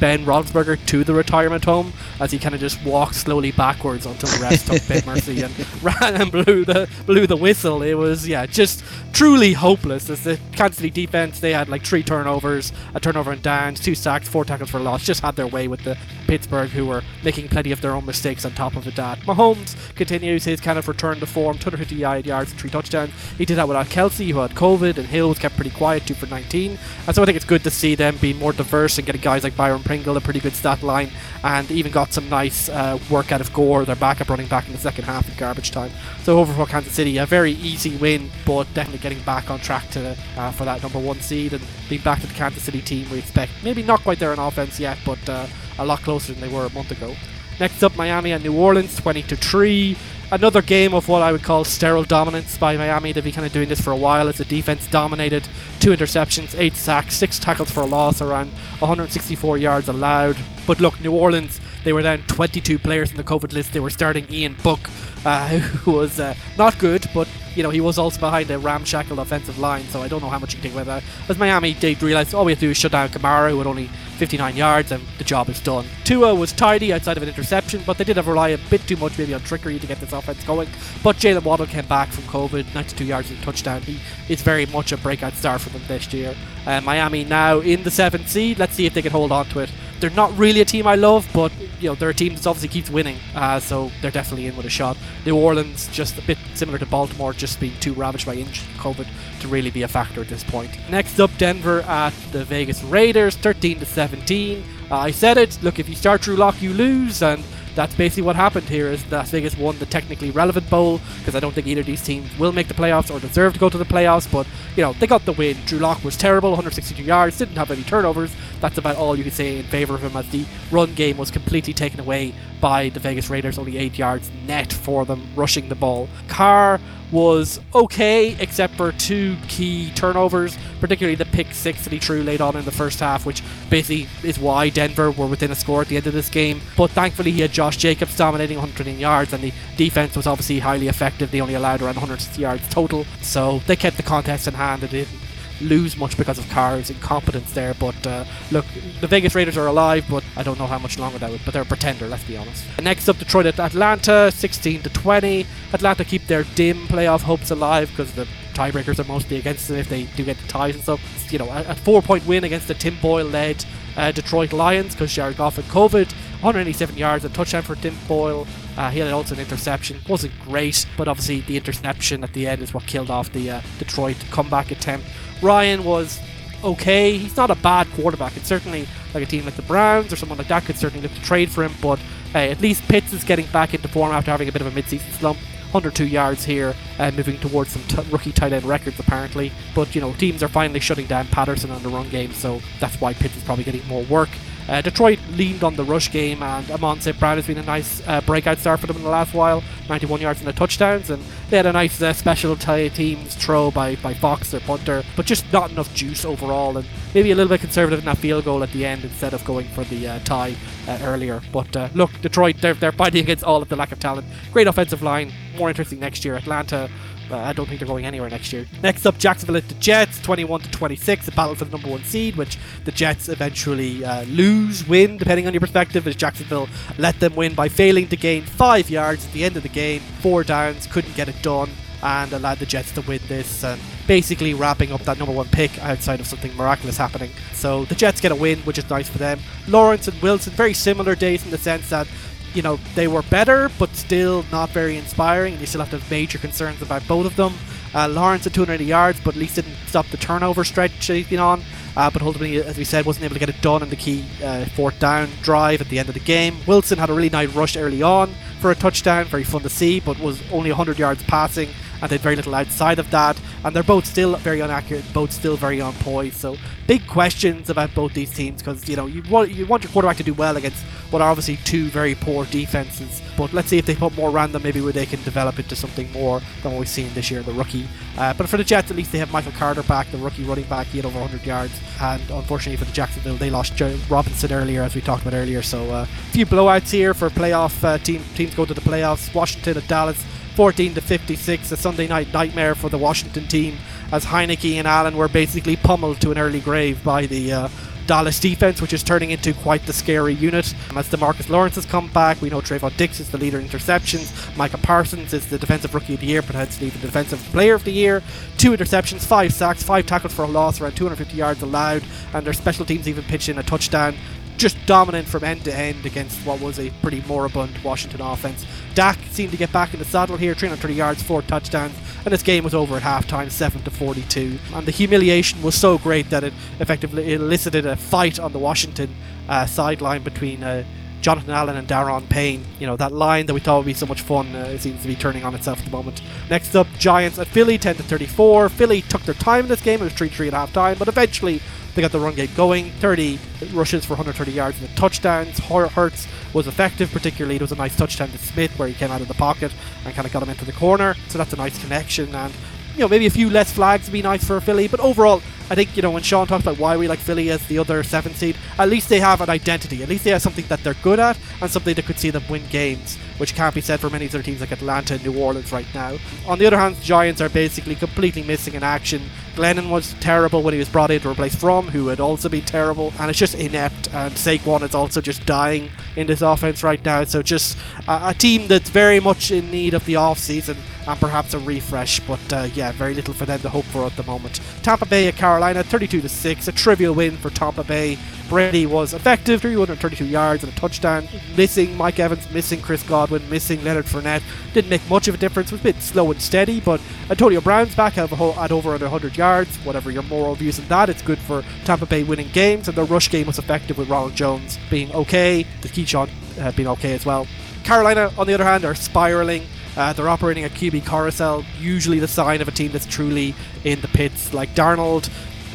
Ben 0.00 0.24
Roethlisberger 0.24 0.84
to 0.86 1.04
the 1.04 1.12
retirement 1.12 1.64
home 1.64 1.92
as 2.18 2.30
he 2.30 2.38
kind 2.38 2.54
of 2.54 2.60
just 2.60 2.82
walked 2.84 3.14
slowly 3.14 3.52
backwards 3.52 4.06
until 4.06 4.30
the 4.30 4.38
rest 4.42 4.66
took 4.66 4.88
bit 4.88 5.06
mercy 5.06 5.42
and 5.42 5.54
ran 5.82 6.20
and 6.20 6.32
blew 6.32 6.64
the 6.64 6.88
blew 7.06 7.26
the 7.26 7.36
whistle. 7.36 7.82
It 7.82 7.94
was 7.94 8.26
yeah, 8.26 8.46
just 8.46 8.82
truly 9.12 9.52
hopeless. 9.52 10.08
As 10.08 10.24
the 10.24 10.40
Kansas 10.52 10.78
City 10.78 10.90
defense, 10.90 11.40
they 11.40 11.52
had 11.52 11.68
like 11.68 11.84
three 11.84 12.02
turnovers, 12.02 12.72
a 12.94 13.00
turnover 13.00 13.32
and 13.32 13.42
downs, 13.42 13.78
two 13.80 13.94
sacks, 13.94 14.28
four 14.28 14.44
tackles 14.44 14.70
for 14.70 14.80
loss. 14.80 15.04
Just 15.04 15.20
had 15.20 15.36
their 15.36 15.46
way 15.46 15.68
with 15.68 15.84
the 15.84 15.98
Pittsburgh, 16.26 16.70
who 16.70 16.86
were 16.86 17.02
making 17.22 17.48
plenty 17.48 17.72
of 17.72 17.80
their 17.80 17.92
own 17.92 18.06
mistakes 18.06 18.44
on 18.44 18.52
top 18.52 18.76
of 18.76 18.86
it. 18.86 18.96
That 18.96 19.18
Mahomes 19.20 19.76
continues 19.96 20.44
his 20.44 20.60
kind 20.60 20.78
of 20.78 20.88
return 20.88 21.20
to 21.20 21.26
form, 21.26 21.58
250 21.58 21.94
yards 21.96 22.52
three 22.54 22.70
touchdowns. 22.70 23.12
He 23.36 23.44
did 23.44 23.56
that 23.56 23.68
without 23.68 23.86
Kelce, 23.86 24.30
who 24.30 24.38
had 24.38 24.52
COVID, 24.52 24.96
and 24.96 25.06
Hill 25.06 25.28
was 25.28 25.38
kept 25.38 25.56
pretty 25.56 25.70
quiet, 25.70 26.06
two 26.06 26.14
for 26.14 26.26
19. 26.26 26.78
And 27.06 27.16
so 27.16 27.22
I 27.22 27.26
think 27.26 27.36
it's 27.36 27.44
good 27.44 27.64
to 27.64 27.70
see 27.70 27.94
them 27.94 28.16
be 28.18 28.32
more 28.32 28.52
diverse 28.52 28.98
and 28.98 29.06
getting 29.06 29.20
guys 29.20 29.42
like 29.42 29.56
Byron 29.56 29.82
Pringle, 29.90 30.16
a 30.16 30.20
pretty 30.20 30.38
good 30.38 30.54
stat 30.54 30.84
line, 30.84 31.10
and 31.42 31.68
even 31.68 31.90
got 31.90 32.12
some 32.12 32.28
nice 32.28 32.68
uh, 32.68 32.96
work 33.10 33.32
out 33.32 33.40
of 33.40 33.52
Gore, 33.52 33.84
their 33.84 33.96
backup 33.96 34.28
running 34.28 34.46
back 34.46 34.68
in 34.68 34.72
the 34.72 34.78
second 34.78 35.02
half 35.02 35.28
in 35.28 35.34
garbage 35.34 35.72
time. 35.72 35.90
So 36.22 36.38
over 36.38 36.52
for 36.54 36.64
Kansas 36.64 36.92
City, 36.92 37.18
a 37.18 37.26
very 37.26 37.54
easy 37.54 37.96
win, 37.96 38.30
but 38.46 38.72
definitely 38.72 39.00
getting 39.00 39.20
back 39.24 39.50
on 39.50 39.58
track 39.58 39.90
to 39.90 40.16
uh, 40.36 40.52
for 40.52 40.64
that 40.64 40.80
number 40.84 41.00
one 41.00 41.18
seed 41.20 41.54
and 41.54 41.64
being 41.88 42.02
back 42.02 42.20
to 42.20 42.28
the 42.28 42.34
Kansas 42.34 42.62
City 42.62 42.80
team 42.80 43.10
we 43.10 43.18
expect. 43.18 43.50
Maybe 43.64 43.82
not 43.82 44.00
quite 44.04 44.20
there 44.20 44.32
in 44.32 44.38
offense 44.38 44.78
yet, 44.78 44.96
but 45.04 45.28
uh, 45.28 45.48
a 45.80 45.84
lot 45.84 46.02
closer 46.02 46.34
than 46.34 46.40
they 46.40 46.54
were 46.56 46.66
a 46.66 46.70
month 46.70 46.92
ago. 46.92 47.16
Next 47.58 47.82
up, 47.82 47.96
Miami 47.96 48.30
and 48.30 48.44
New 48.44 48.56
Orleans, 48.56 48.94
20 48.94 49.24
to 49.24 49.34
3 49.34 49.96
another 50.32 50.62
game 50.62 50.94
of 50.94 51.08
what 51.08 51.22
I 51.22 51.32
would 51.32 51.42
call 51.42 51.64
sterile 51.64 52.04
dominance 52.04 52.56
by 52.56 52.76
Miami. 52.76 53.12
They've 53.12 53.24
been 53.24 53.32
kind 53.32 53.46
of 53.46 53.52
doing 53.52 53.68
this 53.68 53.80
for 53.80 53.90
a 53.90 53.96
while 53.96 54.28
as 54.28 54.38
the 54.38 54.44
defense 54.44 54.86
dominated. 54.86 55.48
Two 55.80 55.90
interceptions, 55.90 56.58
eight 56.58 56.74
sacks, 56.74 57.14
six 57.14 57.38
tackles 57.38 57.70
for 57.70 57.80
a 57.80 57.86
loss, 57.86 58.20
around 58.20 58.50
164 58.78 59.58
yards 59.58 59.88
allowed. 59.88 60.36
But 60.66 60.80
look, 60.80 61.00
New 61.00 61.12
Orleans, 61.12 61.60
they 61.84 61.92
were 61.92 62.02
down 62.02 62.22
22 62.26 62.78
players 62.78 63.10
in 63.10 63.16
the 63.16 63.24
COVID 63.24 63.52
list. 63.52 63.72
They 63.72 63.80
were 63.80 63.90
starting 63.90 64.26
Ian 64.30 64.54
Book, 64.62 64.80
uh, 65.24 65.48
who 65.58 65.92
was 65.92 66.20
uh, 66.20 66.34
not 66.56 66.78
good, 66.78 67.08
but 67.14 67.28
you 67.54 67.62
know, 67.62 67.70
he 67.70 67.80
was 67.80 67.98
also 67.98 68.18
behind 68.20 68.50
a 68.50 68.58
ramshackle 68.58 69.18
offensive 69.18 69.58
line, 69.58 69.84
so 69.84 70.00
I 70.00 70.08
don't 70.08 70.22
know 70.22 70.28
how 70.28 70.38
much 70.38 70.54
you 70.54 70.60
can 70.60 70.70
take 70.70 70.80
about 70.80 71.02
that. 71.02 71.02
As 71.28 71.38
Miami, 71.38 71.74
they 71.74 71.94
realised 71.94 72.34
all 72.34 72.44
we 72.44 72.52
have 72.52 72.60
to 72.60 72.66
do 72.66 72.70
is 72.70 72.76
shut 72.76 72.92
down 72.92 73.08
Kamara, 73.08 73.50
who 73.50 73.58
had 73.58 73.66
only 73.66 73.88
59 74.18 74.56
yards, 74.56 74.92
and 74.92 75.02
the 75.18 75.24
job 75.24 75.48
is 75.48 75.60
done. 75.60 75.86
Tua 76.04 76.34
was 76.34 76.52
tidy 76.52 76.92
outside 76.92 77.16
of 77.16 77.22
an 77.22 77.28
interception, 77.28 77.82
but 77.86 77.98
they 77.98 78.04
did 78.04 78.16
have 78.16 78.28
rely 78.28 78.50
a 78.50 78.58
bit 78.68 78.86
too 78.86 78.96
much 78.96 79.18
maybe 79.18 79.34
on 79.34 79.40
trickery 79.40 79.78
to 79.78 79.86
get 79.86 79.98
this 79.98 80.12
offense 80.12 80.44
going. 80.44 80.68
But 81.02 81.16
Jaylen 81.16 81.42
Waddle 81.42 81.66
came 81.66 81.86
back 81.86 82.08
from 82.10 82.24
COVID, 82.24 82.74
92 82.74 83.04
yards 83.04 83.30
and 83.30 83.42
touchdown. 83.42 83.82
He 83.82 83.98
is 84.28 84.42
very 84.42 84.66
much 84.66 84.92
a 84.92 84.96
breakout 84.96 85.34
star 85.34 85.58
for 85.58 85.70
them 85.70 85.82
this 85.88 86.12
year. 86.12 86.36
Uh, 86.66 86.80
Miami 86.82 87.24
now 87.24 87.60
in 87.60 87.82
the 87.82 87.90
seventh 87.90 88.28
seed. 88.28 88.58
Let's 88.58 88.74
see 88.74 88.86
if 88.86 88.94
they 88.94 89.02
can 89.02 89.12
hold 89.12 89.32
on 89.32 89.46
to 89.46 89.60
it. 89.60 89.72
They're 90.00 90.10
not 90.10 90.36
really 90.38 90.60
a 90.60 90.64
team 90.64 90.86
I 90.86 90.94
love, 90.94 91.28
but 91.34 91.52
you 91.78 91.88
know 91.88 91.94
they're 91.94 92.10
a 92.10 92.14
team 92.14 92.34
that 92.34 92.46
obviously 92.46 92.68
keeps 92.68 92.88
winning, 92.88 93.18
uh, 93.34 93.60
so 93.60 93.90
they're 94.00 94.10
definitely 94.10 94.46
in 94.46 94.56
with 94.56 94.64
a 94.64 94.70
shot. 94.70 94.96
New 95.26 95.36
Orleans 95.36 95.88
just 95.88 96.18
a 96.18 96.22
bit 96.22 96.38
similar 96.54 96.78
to 96.78 96.86
Baltimore, 96.86 97.32
just 97.32 97.60
being 97.60 97.78
too 97.80 97.92
ravaged 97.92 98.26
by 98.26 98.36
COVID 98.36 99.06
to 99.40 99.48
really 99.48 99.70
be 99.70 99.82
a 99.82 99.88
factor 99.88 100.20
at 100.20 100.28
this 100.28 100.44
point. 100.44 100.70
Next 100.90 101.20
up, 101.20 101.30
Denver 101.38 101.82
at 101.82 102.14
the 102.32 102.44
Vegas 102.44 102.82
Raiders, 102.84 103.36
13 103.36 103.80
to 103.80 103.86
17. 103.86 104.64
Uh, 104.90 104.96
I 104.96 105.10
said 105.10 105.38
it. 105.38 105.62
Look, 105.62 105.78
if 105.78 105.88
you 105.88 105.94
start 105.94 106.22
Drew 106.22 106.36
Lock, 106.36 106.60
you 106.60 106.72
lose, 106.72 107.22
and 107.22 107.44
that's 107.74 107.94
basically 107.94 108.22
what 108.22 108.36
happened 108.36 108.68
here. 108.68 108.88
Is 108.88 109.10
Las 109.10 109.30
Vegas 109.30 109.56
won 109.56 109.78
the 109.78 109.86
technically 109.86 110.30
relevant 110.30 110.68
bowl 110.70 111.00
because 111.18 111.34
I 111.34 111.40
don't 111.40 111.52
think 111.52 111.66
either 111.66 111.80
of 111.80 111.86
these 111.86 112.02
teams 112.02 112.36
will 112.38 112.52
make 112.52 112.68
the 112.68 112.74
playoffs 112.74 113.14
or 113.14 113.20
deserve 113.20 113.54
to 113.54 113.58
go 113.58 113.68
to 113.68 113.78
the 113.78 113.84
playoffs. 113.84 114.30
But 114.30 114.46
you 114.76 114.82
know 114.82 114.92
they 114.94 115.06
got 115.06 115.24
the 115.24 115.32
win. 115.32 115.56
Drew 115.66 115.78
Lock 115.78 116.02
was 116.04 116.16
terrible, 116.16 116.50
162 116.50 117.02
yards, 117.02 117.38
didn't 117.38 117.56
have 117.56 117.70
any 117.70 117.82
turnovers. 117.82 118.32
That's 118.60 118.78
about 118.78 118.96
all 118.96 119.16
you 119.16 119.24
can 119.24 119.32
say 119.32 119.58
in 119.58 119.64
favor 119.64 119.94
of 119.94 120.02
him. 120.02 120.16
As 120.16 120.28
the 120.30 120.44
run 120.70 120.94
game 120.94 121.16
was 121.16 121.30
completely 121.30 121.72
taken 121.72 122.00
away 122.00 122.34
by 122.60 122.90
the 122.90 123.00
Vegas 123.00 123.30
Raiders, 123.30 123.58
only 123.58 123.78
eight 123.78 123.98
yards 123.98 124.30
net 124.46 124.72
for 124.72 125.04
them 125.04 125.26
rushing 125.34 125.68
the 125.68 125.74
ball. 125.74 126.08
Carr 126.28 126.80
was 127.12 127.60
okay, 127.74 128.36
except 128.40 128.74
for 128.74 128.92
two 128.92 129.36
key 129.48 129.90
turnovers, 129.94 130.56
particularly 130.80 131.14
the 131.14 131.26
pick 131.26 131.52
six 131.52 131.84
that 131.84 131.92
he 131.92 131.98
threw 131.98 132.22
late 132.22 132.40
on 132.40 132.56
in 132.56 132.64
the 132.64 132.70
first 132.70 133.00
half, 133.00 133.26
which 133.26 133.42
basically 133.68 134.08
is 134.22 134.38
why 134.38 134.68
Denver 134.68 135.10
were 135.10 135.26
within 135.26 135.50
a 135.50 135.54
score 135.54 135.82
at 135.82 135.88
the 135.88 135.96
end 135.96 136.06
of 136.06 136.12
this 136.12 136.28
game. 136.28 136.60
But 136.76 136.90
thankfully, 136.90 137.32
he 137.32 137.40
had 137.40 137.52
Josh 137.52 137.76
Jacobs 137.76 138.16
dominating 138.16 138.56
110 138.56 138.98
yards, 138.98 139.32
and 139.32 139.42
the 139.42 139.52
defense 139.76 140.16
was 140.16 140.26
obviously 140.26 140.58
highly 140.58 140.88
effective. 140.88 141.30
They 141.30 141.40
only 141.40 141.54
allowed 141.54 141.82
around 141.82 141.96
160 141.96 142.40
yards 142.40 142.68
total, 142.68 143.04
so 143.22 143.60
they 143.66 143.76
kept 143.76 143.96
the 143.96 144.02
contest 144.02 144.46
in 144.46 144.54
hand 144.54 144.82
and 144.82 144.90
didn't 144.90 145.29
lose 145.60 145.96
much 145.96 146.16
because 146.16 146.38
of 146.38 146.48
Carr's 146.50 146.90
incompetence 146.90 147.52
there. 147.52 147.74
But 147.74 148.06
uh, 148.06 148.24
look, 148.50 148.64
the 149.00 149.06
Vegas 149.06 149.34
Raiders 149.34 149.56
are 149.56 149.66
alive, 149.66 150.06
but 150.08 150.24
I 150.36 150.42
don't 150.42 150.58
know 150.58 150.66
how 150.66 150.78
much 150.78 150.98
longer 150.98 151.18
that 151.18 151.30
would. 151.30 151.44
But 151.44 151.54
they're 151.54 151.62
a 151.62 151.66
pretender, 151.66 152.08
let's 152.08 152.24
be 152.24 152.36
honest. 152.36 152.64
Next 152.82 153.08
up, 153.08 153.18
Detroit 153.18 153.46
at 153.46 153.58
Atlanta, 153.58 154.30
16 154.32 154.82
to 154.82 154.90
20. 154.90 155.46
Atlanta 155.72 156.04
keep 156.04 156.26
their 156.26 156.44
dim 156.54 156.86
playoff 156.86 157.22
hopes 157.22 157.50
alive 157.50 157.90
because 157.90 158.12
the 158.12 158.26
tiebreakers 158.54 158.98
are 158.98 159.04
mostly 159.04 159.36
against 159.36 159.68
them 159.68 159.78
if 159.78 159.88
they 159.88 160.04
do 160.16 160.24
get 160.24 160.38
the 160.38 160.48
ties 160.48 160.74
and 160.74 160.82
stuff. 160.82 161.32
You 161.32 161.38
know, 161.38 161.50
a, 161.50 161.64
a 161.68 161.74
four-point 161.74 162.26
win 162.26 162.44
against 162.44 162.68
the 162.68 162.74
Tim 162.74 162.96
Boyle-led 163.00 163.64
uh, 163.96 164.12
Detroit 164.12 164.52
Lions 164.52 164.94
because 164.94 165.12
Jared 165.12 165.36
Goff 165.36 165.56
had 165.56 165.64
COVID. 165.66 166.12
187 166.40 166.96
yards, 166.96 167.24
a 167.24 167.28
touchdown 167.28 167.62
for 167.62 167.76
Tim 167.76 167.96
Boyle. 168.08 168.46
Uh, 168.80 168.88
he 168.88 168.98
had 168.98 169.12
also 169.12 169.34
an 169.34 169.40
interception. 169.42 170.00
Wasn't 170.08 170.32
great, 170.40 170.86
but 170.96 171.06
obviously 171.06 171.40
the 171.40 171.54
interception 171.54 172.24
at 172.24 172.32
the 172.32 172.46
end 172.46 172.62
is 172.62 172.72
what 172.72 172.86
killed 172.86 173.10
off 173.10 173.30
the 173.30 173.50
uh, 173.50 173.60
Detroit 173.78 174.16
comeback 174.30 174.70
attempt. 174.70 175.06
Ryan 175.42 175.84
was 175.84 176.18
okay. 176.64 177.18
He's 177.18 177.36
not 177.36 177.50
a 177.50 177.56
bad 177.56 177.90
quarterback. 177.90 178.38
It's 178.38 178.46
certainly 178.46 178.88
like 179.12 179.22
a 179.22 179.26
team 179.26 179.44
like 179.44 179.56
the 179.56 179.62
Browns 179.62 180.14
or 180.14 180.16
someone 180.16 180.38
like 180.38 180.48
that 180.48 180.64
could 180.64 180.78
certainly 180.78 181.06
look 181.06 181.14
to 181.14 181.22
trade 181.22 181.50
for 181.50 181.62
him. 181.62 181.74
But 181.82 181.98
hey, 182.32 182.50
at 182.50 182.62
least 182.62 182.82
Pitts 182.88 183.12
is 183.12 183.22
getting 183.22 183.44
back 183.48 183.74
into 183.74 183.86
form 183.86 184.12
after 184.12 184.30
having 184.30 184.48
a 184.48 184.52
bit 184.52 184.62
of 184.62 184.68
a 184.68 184.70
mid-season 184.70 185.12
slump. 185.12 185.36
102 185.72 186.06
yards 186.06 186.46
here, 186.46 186.74
uh, 186.98 187.10
moving 187.10 187.38
towards 187.38 187.72
some 187.72 187.82
t- 187.82 188.10
rookie 188.10 188.32
tight 188.32 188.54
end 188.54 188.64
records 188.64 188.98
apparently. 188.98 189.52
But 189.74 189.94
you 189.94 190.00
know, 190.00 190.14
teams 190.14 190.42
are 190.42 190.48
finally 190.48 190.80
shutting 190.80 191.06
down 191.06 191.26
Patterson 191.26 191.70
on 191.70 191.82
the 191.82 191.90
run 191.90 192.08
game, 192.08 192.32
so 192.32 192.62
that's 192.80 192.98
why 192.98 193.12
Pitts 193.12 193.36
is 193.36 193.44
probably 193.44 193.64
getting 193.64 193.86
more 193.86 194.04
work. 194.04 194.30
Uh, 194.68 194.80
Detroit 194.80 195.18
leaned 195.32 195.64
on 195.64 195.76
the 195.76 195.84
rush 195.84 196.10
game, 196.10 196.42
and 196.42 196.70
Amon 196.70 197.00
St. 197.00 197.18
Brown 197.18 197.36
has 197.36 197.46
been 197.46 197.58
a 197.58 197.62
nice 197.62 198.06
uh, 198.06 198.20
breakout 198.20 198.58
star 198.58 198.76
for 198.76 198.86
them 198.86 198.96
in 198.96 199.02
the 199.02 199.08
last 199.08 199.34
while 199.34 199.62
91 199.88 200.20
yards 200.20 200.40
and 200.40 200.48
the 200.48 200.52
touchdowns. 200.52 201.10
And 201.10 201.22
they 201.48 201.56
had 201.56 201.66
a 201.66 201.72
nice 201.72 202.00
uh, 202.00 202.12
special 202.12 202.56
t- 202.56 202.90
teams 202.90 203.34
throw 203.34 203.70
by, 203.70 203.96
by 203.96 204.14
Fox, 204.14 204.50
their 204.50 204.60
punter, 204.60 205.02
but 205.16 205.26
just 205.26 205.50
not 205.52 205.70
enough 205.70 205.92
juice 205.94 206.24
overall. 206.24 206.76
And 206.76 206.86
maybe 207.14 207.30
a 207.30 207.34
little 207.34 207.48
bit 207.48 207.60
conservative 207.60 207.98
in 207.98 208.04
that 208.04 208.18
field 208.18 208.44
goal 208.44 208.62
at 208.62 208.70
the 208.72 208.86
end 208.86 209.04
instead 209.04 209.34
of 209.34 209.44
going 209.44 209.66
for 209.68 209.84
the 209.84 210.06
uh, 210.06 210.18
tie 210.20 210.54
uh, 210.86 210.98
earlier. 211.02 211.40
But 211.52 211.74
uh, 211.76 211.88
look, 211.94 212.10
Detroit, 212.20 212.56
they're, 212.60 212.74
they're 212.74 212.92
fighting 212.92 213.22
against 213.22 213.44
all 213.44 213.62
of 213.62 213.68
the 213.68 213.76
lack 213.76 213.92
of 213.92 213.98
talent. 213.98 214.26
Great 214.52 214.66
offensive 214.66 215.02
line, 215.02 215.32
more 215.56 215.68
interesting 215.68 216.00
next 216.00 216.24
year. 216.24 216.36
Atlanta 216.36 216.88
uh, 217.30 217.38
I 217.38 217.52
don't 217.52 217.66
think 217.66 217.80
they're 217.80 217.88
going 217.88 218.06
anywhere 218.06 218.30
next 218.30 218.52
year. 218.52 218.66
Next 218.82 219.06
up, 219.06 219.18
Jacksonville 219.18 219.56
at 219.56 219.68
the 219.68 219.74
Jets, 219.74 220.20
21 220.20 220.60
to 220.62 220.70
26, 220.70 221.28
a 221.28 221.32
battle 221.32 221.54
for 221.54 221.64
the 221.64 221.70
number 221.70 221.88
one 221.88 222.02
seed, 222.04 222.36
which 222.36 222.58
the 222.84 222.92
Jets 222.92 223.28
eventually 223.28 224.04
uh, 224.04 224.24
lose, 224.24 224.86
win, 224.86 225.16
depending 225.16 225.46
on 225.46 225.52
your 225.52 225.60
perspective, 225.60 226.06
as 226.06 226.16
Jacksonville 226.16 226.68
let 226.98 227.18
them 227.20 227.34
win 227.34 227.54
by 227.54 227.68
failing 227.68 228.08
to 228.08 228.16
gain 228.16 228.42
five 228.42 228.90
yards 228.90 229.26
at 229.26 229.32
the 229.32 229.44
end 229.44 229.56
of 229.56 229.62
the 229.62 229.68
game, 229.68 230.00
four 230.20 230.44
downs, 230.44 230.86
couldn't 230.86 231.14
get 231.14 231.28
it 231.28 231.40
done. 231.42 231.70
And 232.02 232.32
allowed 232.32 232.60
the 232.60 232.64
Jets 232.64 232.92
to 232.92 233.02
win 233.02 233.20
this, 233.28 233.62
and 233.62 233.78
basically 234.06 234.54
wrapping 234.54 234.90
up 234.90 235.02
that 235.02 235.18
number 235.18 235.34
one 235.34 235.46
pick 235.48 235.78
outside 235.80 236.18
of 236.18 236.26
something 236.26 236.56
miraculous 236.56 236.96
happening. 236.96 237.30
So 237.52 237.84
the 237.84 237.94
Jets 237.94 238.22
get 238.22 238.32
a 238.32 238.34
win, 238.34 238.58
which 238.60 238.78
is 238.78 238.88
nice 238.88 239.10
for 239.10 239.18
them. 239.18 239.38
Lawrence 239.68 240.08
and 240.08 240.20
Wilson, 240.22 240.54
very 240.54 240.72
similar 240.72 241.14
days 241.14 241.44
in 241.44 241.50
the 241.50 241.58
sense 241.58 241.90
that 241.90 242.08
you 242.54 242.62
know, 242.62 242.78
they 242.94 243.08
were 243.08 243.22
better, 243.22 243.70
but 243.78 243.94
still 243.94 244.44
not 244.50 244.70
very 244.70 244.96
inspiring, 244.96 245.54
and 245.54 245.60
you 245.60 245.66
still 245.66 245.80
have 245.80 245.90
to 245.90 245.98
have 245.98 246.10
major 246.10 246.38
concerns 246.38 246.82
about 246.82 247.06
both 247.06 247.26
of 247.26 247.36
them. 247.36 247.54
Uh, 247.94 248.08
Lawrence 248.08 248.46
at 248.46 248.54
280 248.54 248.84
yards, 248.84 249.20
but 249.20 249.34
at 249.34 249.40
least 249.40 249.56
didn't 249.56 249.74
stop 249.86 250.06
the 250.08 250.16
turnover 250.16 250.64
stretch 250.64 251.08
been 251.08 251.38
on. 251.38 251.62
Uh, 251.96 252.08
but 252.08 252.22
ultimately, 252.22 252.62
as 252.62 252.78
we 252.78 252.84
said, 252.84 253.04
wasn't 253.04 253.24
able 253.24 253.34
to 253.34 253.40
get 253.40 253.48
it 253.48 253.60
done 253.60 253.82
in 253.82 253.90
the 253.90 253.96
key 253.96 254.24
uh, 254.44 254.64
fourth 254.66 254.98
down 255.00 255.28
drive 255.42 255.80
at 255.80 255.88
the 255.88 255.98
end 255.98 256.08
of 256.08 256.14
the 256.14 256.20
game. 256.20 256.56
Wilson 256.66 256.98
had 256.98 257.10
a 257.10 257.12
really 257.12 257.30
nice 257.30 257.48
rush 257.50 257.76
early 257.76 258.02
on 258.02 258.32
for 258.60 258.70
a 258.70 258.74
touchdown, 258.76 259.24
very 259.24 259.42
fun 259.42 259.62
to 259.62 259.68
see, 259.68 259.98
but 259.98 260.18
was 260.20 260.40
only 260.52 260.70
100 260.70 260.98
yards 260.98 261.22
passing 261.24 261.68
and 262.02 262.10
had 262.10 262.20
very 262.20 262.36
little 262.36 262.54
outside 262.54 262.98
of 262.98 263.10
that. 263.10 263.38
And 263.64 263.74
they're 263.74 263.82
both 263.82 264.06
still 264.06 264.36
very 264.36 264.60
inaccurate, 264.60 265.04
both 265.12 265.32
still 265.32 265.56
very 265.56 265.80
on 265.80 265.92
poise. 265.94 266.36
So 266.36 266.56
big 266.86 267.06
questions 267.06 267.70
about 267.70 267.94
both 267.94 268.12
these 268.14 268.34
teams 268.34 268.62
because 268.62 268.88
you 268.88 268.96
know 268.96 269.06
you 269.06 269.22
want 269.30 269.50
you 269.50 269.66
want 269.66 269.84
your 269.84 269.92
quarterback 269.92 270.16
to 270.16 270.24
do 270.24 270.34
well 270.34 270.56
against 270.56 270.82
what 271.10 271.20
are 271.22 271.30
obviously 271.30 271.56
two 271.64 271.88
very 271.88 272.14
poor 272.14 272.44
defenses. 272.46 273.22
But 273.36 273.52
let's 273.52 273.68
see 273.68 273.78
if 273.78 273.86
they 273.86 273.94
put 273.94 274.14
more 274.16 274.30
random, 274.30 274.62
maybe 274.62 274.80
where 274.80 274.92
they 274.92 275.06
can 275.06 275.22
develop 275.22 275.58
into 275.58 275.74
something 275.76 276.10
more 276.12 276.40
than 276.62 276.72
what 276.72 276.78
we've 276.78 276.88
seen 276.88 277.12
this 277.14 277.30
year, 277.30 277.42
the 277.42 277.52
rookie. 277.52 277.86
Uh, 278.16 278.34
but 278.34 278.48
for 278.48 278.56
the 278.56 278.64
Jets, 278.64 278.90
at 278.90 278.96
least 278.96 279.12
they 279.12 279.18
have 279.18 279.32
Michael 279.32 279.52
Carter 279.52 279.82
back, 279.84 280.10
the 280.10 280.18
rookie 280.18 280.44
running 280.44 280.64
back. 280.64 280.86
He 280.88 280.98
had 280.98 281.06
over 281.06 281.18
100 281.18 281.46
yards, 281.46 281.72
and 282.00 282.22
unfortunately 282.30 282.76
for 282.76 282.84
the 282.84 282.92
Jacksonville, 282.92 283.36
they 283.36 283.50
lost 283.50 283.76
Joe 283.76 283.96
Robinson 284.08 284.52
earlier, 284.52 284.82
as 284.82 284.94
we 284.94 285.00
talked 285.00 285.22
about 285.22 285.34
earlier. 285.34 285.62
So 285.62 285.82
uh, 285.90 286.02
a 286.02 286.06
few 286.32 286.46
blowouts 286.46 286.90
here 286.90 287.14
for 287.14 287.28
playoff 287.30 287.82
uh, 287.82 287.98
team 287.98 288.22
teams 288.34 288.54
go 288.54 288.64
to 288.64 288.74
the 288.74 288.80
playoffs. 288.80 289.32
Washington 289.34 289.78
at 289.78 289.88
Dallas. 289.88 290.22
14 290.60 290.92
to 290.92 291.00
56, 291.00 291.72
a 291.72 291.76
Sunday 291.78 292.06
night 292.06 292.34
nightmare 292.34 292.74
for 292.74 292.90
the 292.90 292.98
Washington 292.98 293.48
team 293.48 293.78
as 294.12 294.26
Heineke 294.26 294.74
and 294.74 294.86
Allen 294.86 295.16
were 295.16 295.26
basically 295.26 295.74
pummeled 295.74 296.20
to 296.20 296.32
an 296.32 296.36
early 296.36 296.60
grave 296.60 297.02
by 297.02 297.24
the 297.24 297.50
uh, 297.50 297.68
Dallas 298.06 298.38
defense, 298.38 298.82
which 298.82 298.92
is 298.92 299.02
turning 299.02 299.30
into 299.30 299.54
quite 299.54 299.86
the 299.86 299.94
scary 299.94 300.34
unit. 300.34 300.74
As 300.94 301.08
DeMarcus 301.08 301.48
Lawrence 301.48 301.76
has 301.76 301.86
come 301.86 302.08
back, 302.08 302.42
we 302.42 302.50
know 302.50 302.60
Trevon 302.60 302.94
Diggs 302.98 303.20
is 303.20 303.30
the 303.30 303.38
leader 303.38 303.58
in 303.58 303.68
interceptions. 303.68 304.54
Micah 304.54 304.76
Parsons 304.76 305.32
is 305.32 305.48
the 305.48 305.56
defensive 305.56 305.94
rookie 305.94 306.12
of 306.12 306.20
the 306.20 306.26
year, 306.26 306.42
potentially 306.42 306.90
the 306.90 306.98
defensive 306.98 307.38
player 307.52 307.74
of 307.74 307.84
the 307.84 307.92
year. 307.92 308.22
Two 308.58 308.72
interceptions, 308.72 309.24
five 309.24 309.54
sacks, 309.54 309.82
five 309.82 310.04
tackles 310.04 310.34
for 310.34 310.42
a 310.42 310.46
loss, 310.46 310.78
around 310.78 310.94
250 310.94 311.38
yards 311.38 311.62
allowed, 311.62 312.04
and 312.34 312.44
their 312.44 312.52
special 312.52 312.84
teams 312.84 313.08
even 313.08 313.24
pitched 313.24 313.48
in 313.48 313.56
a 313.56 313.62
touchdown 313.62 314.14
just 314.60 314.76
dominant 314.84 315.26
from 315.26 315.42
end 315.42 315.64
to 315.64 315.74
end 315.74 316.04
against 316.04 316.38
what 316.44 316.60
was 316.60 316.78
a 316.78 316.90
pretty 317.00 317.24
moribund 317.26 317.72
Washington 317.82 318.20
offense. 318.20 318.66
Dak 318.94 319.18
seemed 319.30 319.52
to 319.52 319.56
get 319.56 319.72
back 319.72 319.92
in 319.92 319.98
the 319.98 320.04
saddle 320.04 320.36
here, 320.36 320.54
330 320.54 320.94
yards, 320.94 321.22
four 321.22 321.42
touchdowns, 321.42 321.94
and 322.24 322.32
this 322.32 322.42
game 322.42 322.64
was 322.64 322.74
over 322.74 322.96
at 322.96 323.02
halftime, 323.02 323.50
7 323.50 323.82
to 323.82 323.90
42. 323.90 324.58
And 324.74 324.86
the 324.86 324.90
humiliation 324.90 325.62
was 325.62 325.74
so 325.74 325.98
great 325.98 326.30
that 326.30 326.44
it 326.44 326.52
effectively 326.80 327.32
elicited 327.34 327.86
a 327.86 327.96
fight 327.96 328.38
on 328.38 328.52
the 328.52 328.58
Washington 328.58 329.14
uh, 329.48 329.66
sideline 329.66 330.22
between. 330.22 330.62
Uh, 330.62 330.84
Jonathan 331.20 331.50
Allen 331.50 331.76
and 331.76 331.86
Daron 331.86 332.28
Payne. 332.28 332.64
You 332.78 332.86
know, 332.86 332.96
that 332.96 333.12
line 333.12 333.46
that 333.46 333.54
we 333.54 333.60
thought 333.60 333.78
would 333.78 333.86
be 333.86 333.94
so 333.94 334.06
much 334.06 334.22
fun 334.22 334.54
uh, 334.54 334.78
seems 334.78 335.02
to 335.02 335.08
be 335.08 335.14
turning 335.14 335.44
on 335.44 335.54
itself 335.54 335.78
at 335.78 335.84
the 335.84 335.90
moment. 335.90 336.22
Next 336.48 336.74
up, 336.74 336.86
Giants 336.98 337.38
at 337.38 337.46
Philly, 337.46 337.78
10 337.78 337.96
to 337.96 338.02
34. 338.02 338.68
Philly 338.70 339.02
took 339.02 339.22
their 339.22 339.34
time 339.34 339.64
in 339.64 339.68
this 339.68 339.82
game. 339.82 340.00
It 340.00 340.04
was 340.04 340.12
3 340.14 340.28
3 340.28 340.48
at 340.48 340.54
half 340.54 340.72
time, 340.72 340.96
but 340.98 341.08
eventually 341.08 341.60
They 341.94 342.02
got 342.02 342.12
the 342.12 342.20
run 342.20 342.34
game 342.34 342.48
going, 342.54 342.90
30 342.92 343.38
rushes 343.72 344.04
for 344.04 344.14
130 344.14 344.52
yards 344.52 344.80
and 344.80 344.88
the 344.88 344.94
touchdowns. 344.94 345.58
Hurts 345.58 346.28
was 346.52 346.66
effective, 346.66 347.10
particularly 347.12 347.56
it 347.56 347.62
was 347.62 347.72
a 347.72 347.76
nice 347.76 347.96
touchdown 347.96 348.30
to 348.30 348.38
Smith 348.38 348.78
where 348.78 348.88
he 348.88 348.94
came 348.94 349.10
out 349.10 349.20
of 349.20 349.28
the 349.28 349.34
pocket 349.34 349.72
and 350.04 350.14
kind 350.14 350.26
of 350.26 350.32
got 350.32 350.42
him 350.42 350.50
into 350.50 350.64
the 350.64 350.72
corner. 350.72 351.14
So 351.28 351.38
that's 351.38 351.52
a 351.52 351.56
nice 351.56 351.80
connection 351.80 352.34
and 352.34 352.52
you 352.94 353.00
know, 353.00 353.08
maybe 353.08 353.26
a 353.26 353.30
few 353.30 353.48
less 353.50 353.72
flags 353.72 354.06
would 354.06 354.12
be 354.12 354.22
nice 354.22 354.44
for 354.44 354.60
Philly, 354.60 354.88
but 354.88 355.00
overall, 355.00 355.42
I 355.70 355.74
think, 355.76 355.96
you 355.96 356.02
know, 356.02 356.10
when 356.10 356.22
Sean 356.22 356.46
talks 356.48 356.64
about 356.64 356.78
why 356.78 356.96
we 356.96 357.06
like 357.06 357.20
Philly 357.20 357.50
as 357.50 357.64
the 357.68 357.78
other 357.78 358.02
seven 358.02 358.34
seed, 358.34 358.56
at 358.78 358.88
least 358.88 359.08
they 359.08 359.20
have 359.20 359.40
an 359.40 359.48
identity. 359.48 360.02
At 360.02 360.08
least 360.08 360.24
they 360.24 360.30
have 360.30 360.42
something 360.42 360.66
that 360.66 360.82
they're 360.82 360.94
good 360.94 361.20
at 361.20 361.38
and 361.60 361.70
something 361.70 361.94
that 361.94 362.04
could 362.06 362.18
see 362.18 362.30
them 362.30 362.42
win 362.50 362.66
games, 362.70 363.16
which 363.38 363.54
can't 363.54 363.74
be 363.74 363.80
said 363.80 364.00
for 364.00 364.10
many 364.10 364.26
other 364.26 364.42
teams 364.42 364.60
like 364.60 364.72
Atlanta 364.72 365.14
and 365.14 365.24
New 365.24 365.38
Orleans 365.38 365.70
right 365.70 365.86
now. 365.94 366.18
On 366.48 366.58
the 366.58 366.66
other 366.66 366.78
hand, 366.78 367.00
Giants 367.00 367.40
are 367.40 367.48
basically 367.48 367.94
completely 367.94 368.42
missing 368.42 368.74
in 368.74 368.82
action. 368.82 369.22
Glennon 369.60 369.90
was 369.90 370.14
terrible 370.20 370.62
when 370.62 370.72
he 370.72 370.78
was 370.78 370.88
brought 370.88 371.10
in 371.10 371.20
to 371.20 371.28
replace 371.28 371.54
Fromm, 371.54 371.88
who 371.88 372.06
had 372.06 372.18
also 372.18 372.48
been 372.48 372.64
terrible, 372.64 373.12
and 373.18 373.28
it's 373.28 373.38
just 373.38 373.54
inept. 373.54 374.08
And 374.14 374.32
Saquon 374.32 374.80
is 374.80 374.94
also 374.94 375.20
just 375.20 375.44
dying 375.44 375.90
in 376.16 376.26
this 376.26 376.40
offense 376.40 376.82
right 376.82 377.04
now. 377.04 377.24
So 377.24 377.42
just 377.42 377.76
a, 378.08 378.28
a 378.28 378.34
team 378.34 378.68
that's 378.68 378.88
very 378.88 379.20
much 379.20 379.50
in 379.50 379.70
need 379.70 379.92
of 379.92 380.06
the 380.06 380.16
off 380.16 380.38
season 380.38 380.78
and 381.06 381.20
perhaps 381.20 381.54
a 381.54 381.58
refresh. 381.58 382.20
But 382.20 382.52
uh, 382.52 382.68
yeah, 382.74 382.92
very 382.92 383.14
little 383.14 383.34
for 383.34 383.46
them 383.46 383.60
to 383.60 383.68
hope 383.68 383.84
for 383.86 384.04
at 384.04 384.16
the 384.16 384.22
moment. 384.24 384.60
Tampa 384.82 385.06
Bay 385.06 385.28
at 385.28 385.36
Carolina, 385.36 385.82
32 385.82 386.20
to 386.20 386.28
six, 386.28 386.68
a 386.68 386.72
trivial 386.72 387.14
win 387.14 387.36
for 387.36 387.50
Tampa 387.50 387.84
Bay. 387.84 388.18
Brady 388.48 388.84
was 388.84 389.14
effective, 389.14 389.60
332 389.60 390.24
yards 390.24 390.64
and 390.64 390.72
a 390.72 390.76
touchdown. 390.76 391.28
Missing 391.56 391.96
Mike 391.96 392.18
Evans, 392.18 392.50
missing 392.50 392.82
Chris 392.82 393.00
Godwin, 393.04 393.48
missing 393.48 393.82
Leonard 393.84 394.06
Fournette. 394.06 394.42
Didn't 394.74 394.90
make 394.90 395.08
much 395.08 395.28
of 395.28 395.36
a 395.36 395.38
difference. 395.38 395.70
Was 395.70 395.80
a 395.80 395.84
bit 395.84 396.02
slow 396.02 396.32
and 396.32 396.42
steady, 396.42 396.80
but 396.80 397.00
Antonio 397.30 397.60
Brown's 397.60 397.94
back 397.94 398.18
at, 398.18 398.32
over 398.32 398.90
under 398.90 399.04
100 399.04 399.36
yards. 399.36 399.76
Whatever 399.84 400.10
your 400.10 400.24
moral 400.24 400.56
views 400.56 400.80
on 400.80 400.88
that, 400.88 401.08
it's 401.08 401.22
good 401.22 401.38
for 401.38 401.62
Tampa 401.84 402.06
Bay 402.06 402.24
winning 402.24 402.48
games, 402.48 402.88
and 402.88 402.96
the 402.96 403.04
rush 403.04 403.30
game 403.30 403.46
was 403.46 403.60
effective 403.60 403.96
with 403.96 404.08
Ronald 404.08 404.34
Jones 404.34 404.80
being 404.90 405.12
okay. 405.12 405.64
The 405.82 405.88
key 405.88 406.04
shot 406.04 406.28
uh, 406.58 406.72
being 406.72 406.88
okay 406.88 407.14
as 407.14 407.24
well. 407.24 407.46
Carolina, 407.84 408.32
on 408.36 408.48
the 408.48 408.54
other 408.54 408.64
hand, 408.64 408.84
are 408.84 408.96
spiraling. 408.96 409.62
Uh, 409.96 410.12
they're 410.12 410.28
operating 410.28 410.64
a 410.64 410.68
QB 410.68 411.06
carousel, 411.06 411.64
usually 411.78 412.20
the 412.20 412.28
sign 412.28 412.60
of 412.60 412.68
a 412.68 412.70
team 412.70 412.92
that's 412.92 413.06
truly 413.06 413.54
in 413.84 414.00
the 414.00 414.08
pits. 414.08 414.54
Like 414.54 414.74
Darnold 414.74 415.28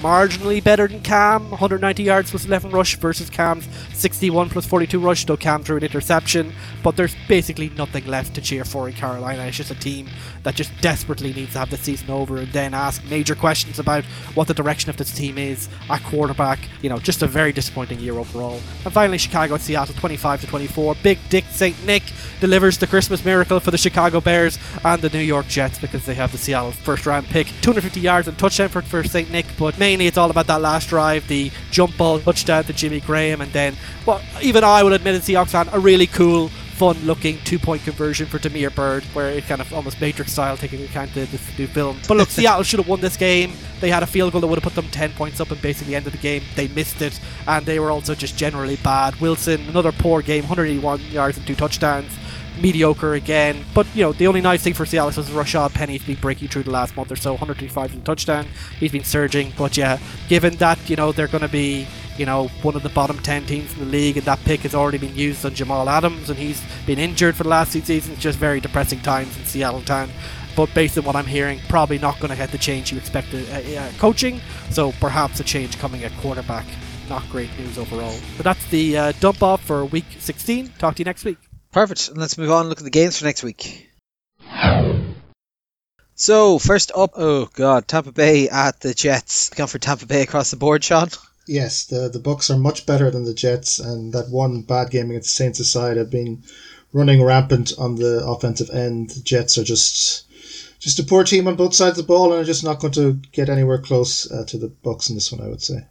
marginally 0.05 0.63
better 0.63 0.87
than 0.87 1.01
Cam. 1.01 1.49
190 1.49 2.03
yards 2.03 2.29
plus 2.29 2.45
11 2.45 2.69
rush 2.69 2.95
versus 2.97 3.27
Cam's 3.27 3.67
61 3.93 4.49
plus 4.49 4.63
42 4.63 4.99
rush, 4.99 5.25
though 5.25 5.35
Cam 5.35 5.63
threw 5.63 5.77
an 5.77 5.83
interception. 5.83 6.53
But 6.83 6.95
there's 6.95 7.15
basically 7.27 7.69
nothing 7.69 8.05
left 8.05 8.35
to 8.35 8.41
cheer 8.41 8.65
for 8.65 8.87
in 8.87 8.93
Carolina. 8.93 9.43
It's 9.45 9.57
just 9.57 9.71
a 9.71 9.75
team 9.75 10.07
that 10.43 10.53
just 10.53 10.71
desperately 10.79 11.33
needs 11.33 11.53
to 11.53 11.59
have 11.59 11.71
the 11.71 11.77
season 11.77 12.11
over 12.11 12.37
and 12.37 12.51
then 12.53 12.75
ask 12.75 13.03
major 13.05 13.33
questions 13.33 13.79
about 13.79 14.03
what 14.35 14.47
the 14.47 14.53
direction 14.53 14.91
of 14.91 14.97
this 14.97 15.11
team 15.11 15.39
is 15.39 15.69
at 15.89 16.03
quarterback. 16.03 16.59
You 16.83 16.89
know, 16.89 16.99
just 16.99 17.23
a 17.23 17.27
very 17.27 17.51
disappointing 17.51 17.99
year 17.99 18.13
overall. 18.13 18.59
And 18.83 18.93
finally, 18.93 19.17
Chicago 19.17 19.55
at 19.55 19.61
Seattle 19.61 19.95
25 19.95 20.41
to 20.41 20.47
24. 20.47 20.95
Big 21.01 21.17
Dick 21.29 21.45
St. 21.49 21.83
Nick 21.83 22.03
delivers 22.39 22.77
the 22.77 22.85
Christmas 22.85 23.25
miracle 23.25 23.59
for 23.59 23.71
the 23.71 23.77
Chicago 23.79 24.21
Bears 24.21 24.59
and 24.83 25.01
the 25.01 25.09
New 25.09 25.17
York 25.17 25.47
Jets 25.47 25.79
because 25.79 26.05
they 26.05 26.13
have 26.13 26.31
the 26.31 26.37
Seattle 26.37 26.71
first 26.71 27.07
round 27.07 27.25
pick. 27.25 27.47
250 27.61 27.99
yards 27.99 28.27
and 28.27 28.37
touchdown 28.37 28.69
for, 28.69 29.03
St. 29.03 29.31
Nick, 29.31 29.47
but 29.57 29.79
mainly 29.95 30.07
it's 30.07 30.17
all 30.17 30.29
about 30.29 30.45
that 30.45 30.59
last 30.59 30.89
drive, 30.89 31.25
the 31.29 31.49
jump 31.71 31.95
ball 31.95 32.19
touchdown 32.19 32.65
to 32.65 32.73
Jimmy 32.73 32.99
Graham, 32.99 33.39
and 33.39 33.49
then, 33.53 33.77
well, 34.05 34.21
even 34.41 34.61
I 34.61 34.83
will 34.83 34.91
admit, 34.91 35.15
as 35.15 35.25
Seahawks 35.25 35.51
fan, 35.51 35.69
a 35.71 35.79
really 35.79 36.05
cool 36.05 36.49
fun 36.49 36.97
looking 37.05 37.37
two 37.45 37.57
point 37.57 37.81
conversion 37.85 38.27
for 38.27 38.37
Damiere 38.37 38.71
Byrd, 38.71 39.05
where 39.13 39.29
it 39.29 39.45
kind 39.45 39.61
of 39.61 39.73
almost 39.73 40.01
Matrix 40.01 40.33
style, 40.33 40.57
taking 40.57 40.83
account 40.83 41.15
of 41.15 41.31
this 41.31 41.57
new 41.57 41.67
film. 41.67 41.97
But 42.09 42.17
look, 42.17 42.29
Seattle 42.29 42.63
should 42.63 42.79
have 42.79 42.89
won 42.89 42.99
this 42.99 43.15
game. 43.15 43.53
They 43.79 43.89
had 43.89 44.03
a 44.03 44.05
field 44.05 44.33
goal 44.33 44.41
that 44.41 44.47
would 44.47 44.61
have 44.61 44.63
put 44.63 44.75
them 44.75 44.91
10 44.91 45.13
points 45.13 45.39
up 45.39 45.49
and 45.49 45.61
basically 45.61 45.95
ended 45.95 46.11
the 46.11 46.17
game. 46.17 46.43
They 46.57 46.67
missed 46.67 47.01
it, 47.01 47.17
and 47.47 47.65
they 47.65 47.79
were 47.79 47.89
also 47.89 48.15
just 48.15 48.37
generally 48.37 48.75
bad. 48.77 49.15
Wilson, 49.21 49.61
another 49.69 49.93
poor 49.93 50.21
game, 50.21 50.43
181 50.43 50.99
yards 51.05 51.37
and 51.37 51.47
two 51.47 51.55
touchdowns 51.55 52.11
mediocre 52.61 53.13
again. 53.13 53.63
But 53.73 53.87
you 53.95 54.03
know, 54.03 54.13
the 54.13 54.27
only 54.27 54.41
nice 54.41 54.63
thing 54.63 54.73
for 54.73 54.85
Seattle 54.85 55.09
is 55.09 55.29
Rashad 55.29 55.73
Penny's 55.73 56.03
been 56.03 56.15
breaking 56.15 56.47
through 56.47 56.63
the 56.63 56.71
last 56.71 56.95
month 56.95 57.11
or 57.11 57.15
so, 57.15 57.31
135 57.31 57.93
in 57.93 58.01
touchdown. 58.03 58.47
He's 58.79 58.91
been 58.91 59.03
surging. 59.03 59.53
But 59.57 59.77
yeah, 59.77 59.99
given 60.27 60.55
that 60.57 60.89
you 60.89 60.95
know 60.95 61.11
they're 61.11 61.27
going 61.27 61.41
to 61.41 61.47
be 61.47 61.87
you 62.17 62.25
know 62.25 62.47
one 62.61 62.75
of 62.75 62.83
the 62.83 62.89
bottom 62.89 63.17
10 63.19 63.45
teams 63.45 63.73
in 63.73 63.79
the 63.79 63.85
league, 63.85 64.17
and 64.17 64.25
that 64.25 64.39
pick 64.45 64.61
has 64.61 64.75
already 64.75 64.97
been 64.97 65.15
used 65.15 65.45
on 65.45 65.53
Jamal 65.53 65.89
Adams, 65.89 66.29
and 66.29 66.39
he's 66.39 66.61
been 66.85 66.99
injured 66.99 67.35
for 67.35 67.43
the 67.43 67.49
last 67.49 67.73
two 67.73 67.81
seasons. 67.81 68.19
Just 68.19 68.37
very 68.37 68.59
depressing 68.59 68.99
times 69.01 69.37
in 69.37 69.45
Seattle 69.45 69.81
town. 69.81 70.09
But 70.55 70.73
based 70.73 70.97
on 70.97 71.03
what 71.03 71.17
I'm 71.17 71.25
hearing, 71.25 71.59
probably 71.67 71.99
not 71.99 72.19
going 72.19 72.31
to 72.31 72.37
get 72.37 72.51
the 72.51 72.57
change 72.57 72.91
you 72.91 72.97
expected 72.97 73.49
uh, 73.49 73.79
uh, 73.79 73.91
coaching. 73.97 74.39
So 74.69 74.93
perhaps 75.01 75.39
a 75.41 75.43
change 75.43 75.77
coming 75.77 76.03
at 76.05 76.15
quarterback. 76.17 76.65
Not 77.09 77.27
great 77.29 77.49
news 77.59 77.77
overall. 77.77 78.17
But 78.37 78.45
that's 78.45 78.65
the 78.67 78.97
uh, 78.97 79.11
dump 79.19 79.43
off 79.43 79.61
for 79.61 79.85
week 79.85 80.05
16. 80.19 80.73
Talk 80.79 80.95
to 80.95 81.01
you 81.01 81.05
next 81.05 81.25
week. 81.25 81.44
Perfect. 81.75 82.07
And 82.07 82.17
let's 82.17 82.37
move 82.37 82.51
on 82.51 82.61
and 82.61 82.69
look 82.69 82.77
at 82.77 82.85
the 82.85 82.89
games 82.89 83.19
for 83.19 83.25
next 83.25 83.43
week. 83.43 83.91
So, 86.15 86.57
first 86.57 86.93
up, 86.95 87.11
oh 87.17 87.49
god, 87.53 87.85
Tampa 87.85 88.13
Bay 88.13 88.47
at 88.47 88.79
the 88.79 88.93
Jets. 88.93 89.49
Gone 89.49 89.67
for 89.67 89.77
Tampa 89.77 90.05
Bay 90.05 90.21
across 90.21 90.51
the 90.51 90.55
board, 90.55 90.85
Sean. 90.85 91.09
Yes, 91.45 91.83
the 91.83 92.07
the 92.07 92.19
Bucks 92.19 92.49
are 92.49 92.57
much 92.57 92.85
better 92.85 93.11
than 93.11 93.25
the 93.25 93.33
Jets, 93.33 93.79
and 93.79 94.13
that 94.13 94.29
one 94.29 94.61
bad 94.61 94.89
game 94.89 95.09
against 95.09 95.37
the 95.37 95.43
Saints 95.43 95.59
aside, 95.59 95.97
have 95.97 96.09
been 96.09 96.43
running 96.93 97.21
rampant 97.21 97.73
on 97.77 97.95
the 97.95 98.25
offensive 98.25 98.69
end. 98.69 99.09
The 99.09 99.19
Jets 99.19 99.57
are 99.57 99.65
just 99.65 100.31
just 100.79 100.99
a 100.99 101.03
poor 101.03 101.25
team 101.25 101.45
on 101.45 101.57
both 101.57 101.73
sides 101.73 101.99
of 101.99 102.07
the 102.07 102.13
ball, 102.13 102.31
and 102.31 102.41
are 102.41 102.45
just 102.45 102.63
not 102.63 102.79
going 102.79 102.93
to 102.93 103.19
get 103.33 103.49
anywhere 103.49 103.79
close 103.79 104.31
uh, 104.31 104.45
to 104.45 104.57
the 104.57 104.69
Bucks 104.69 105.09
in 105.09 105.15
this 105.15 105.29
one. 105.29 105.45
I 105.45 105.49
would 105.49 105.61
say. 105.61 105.85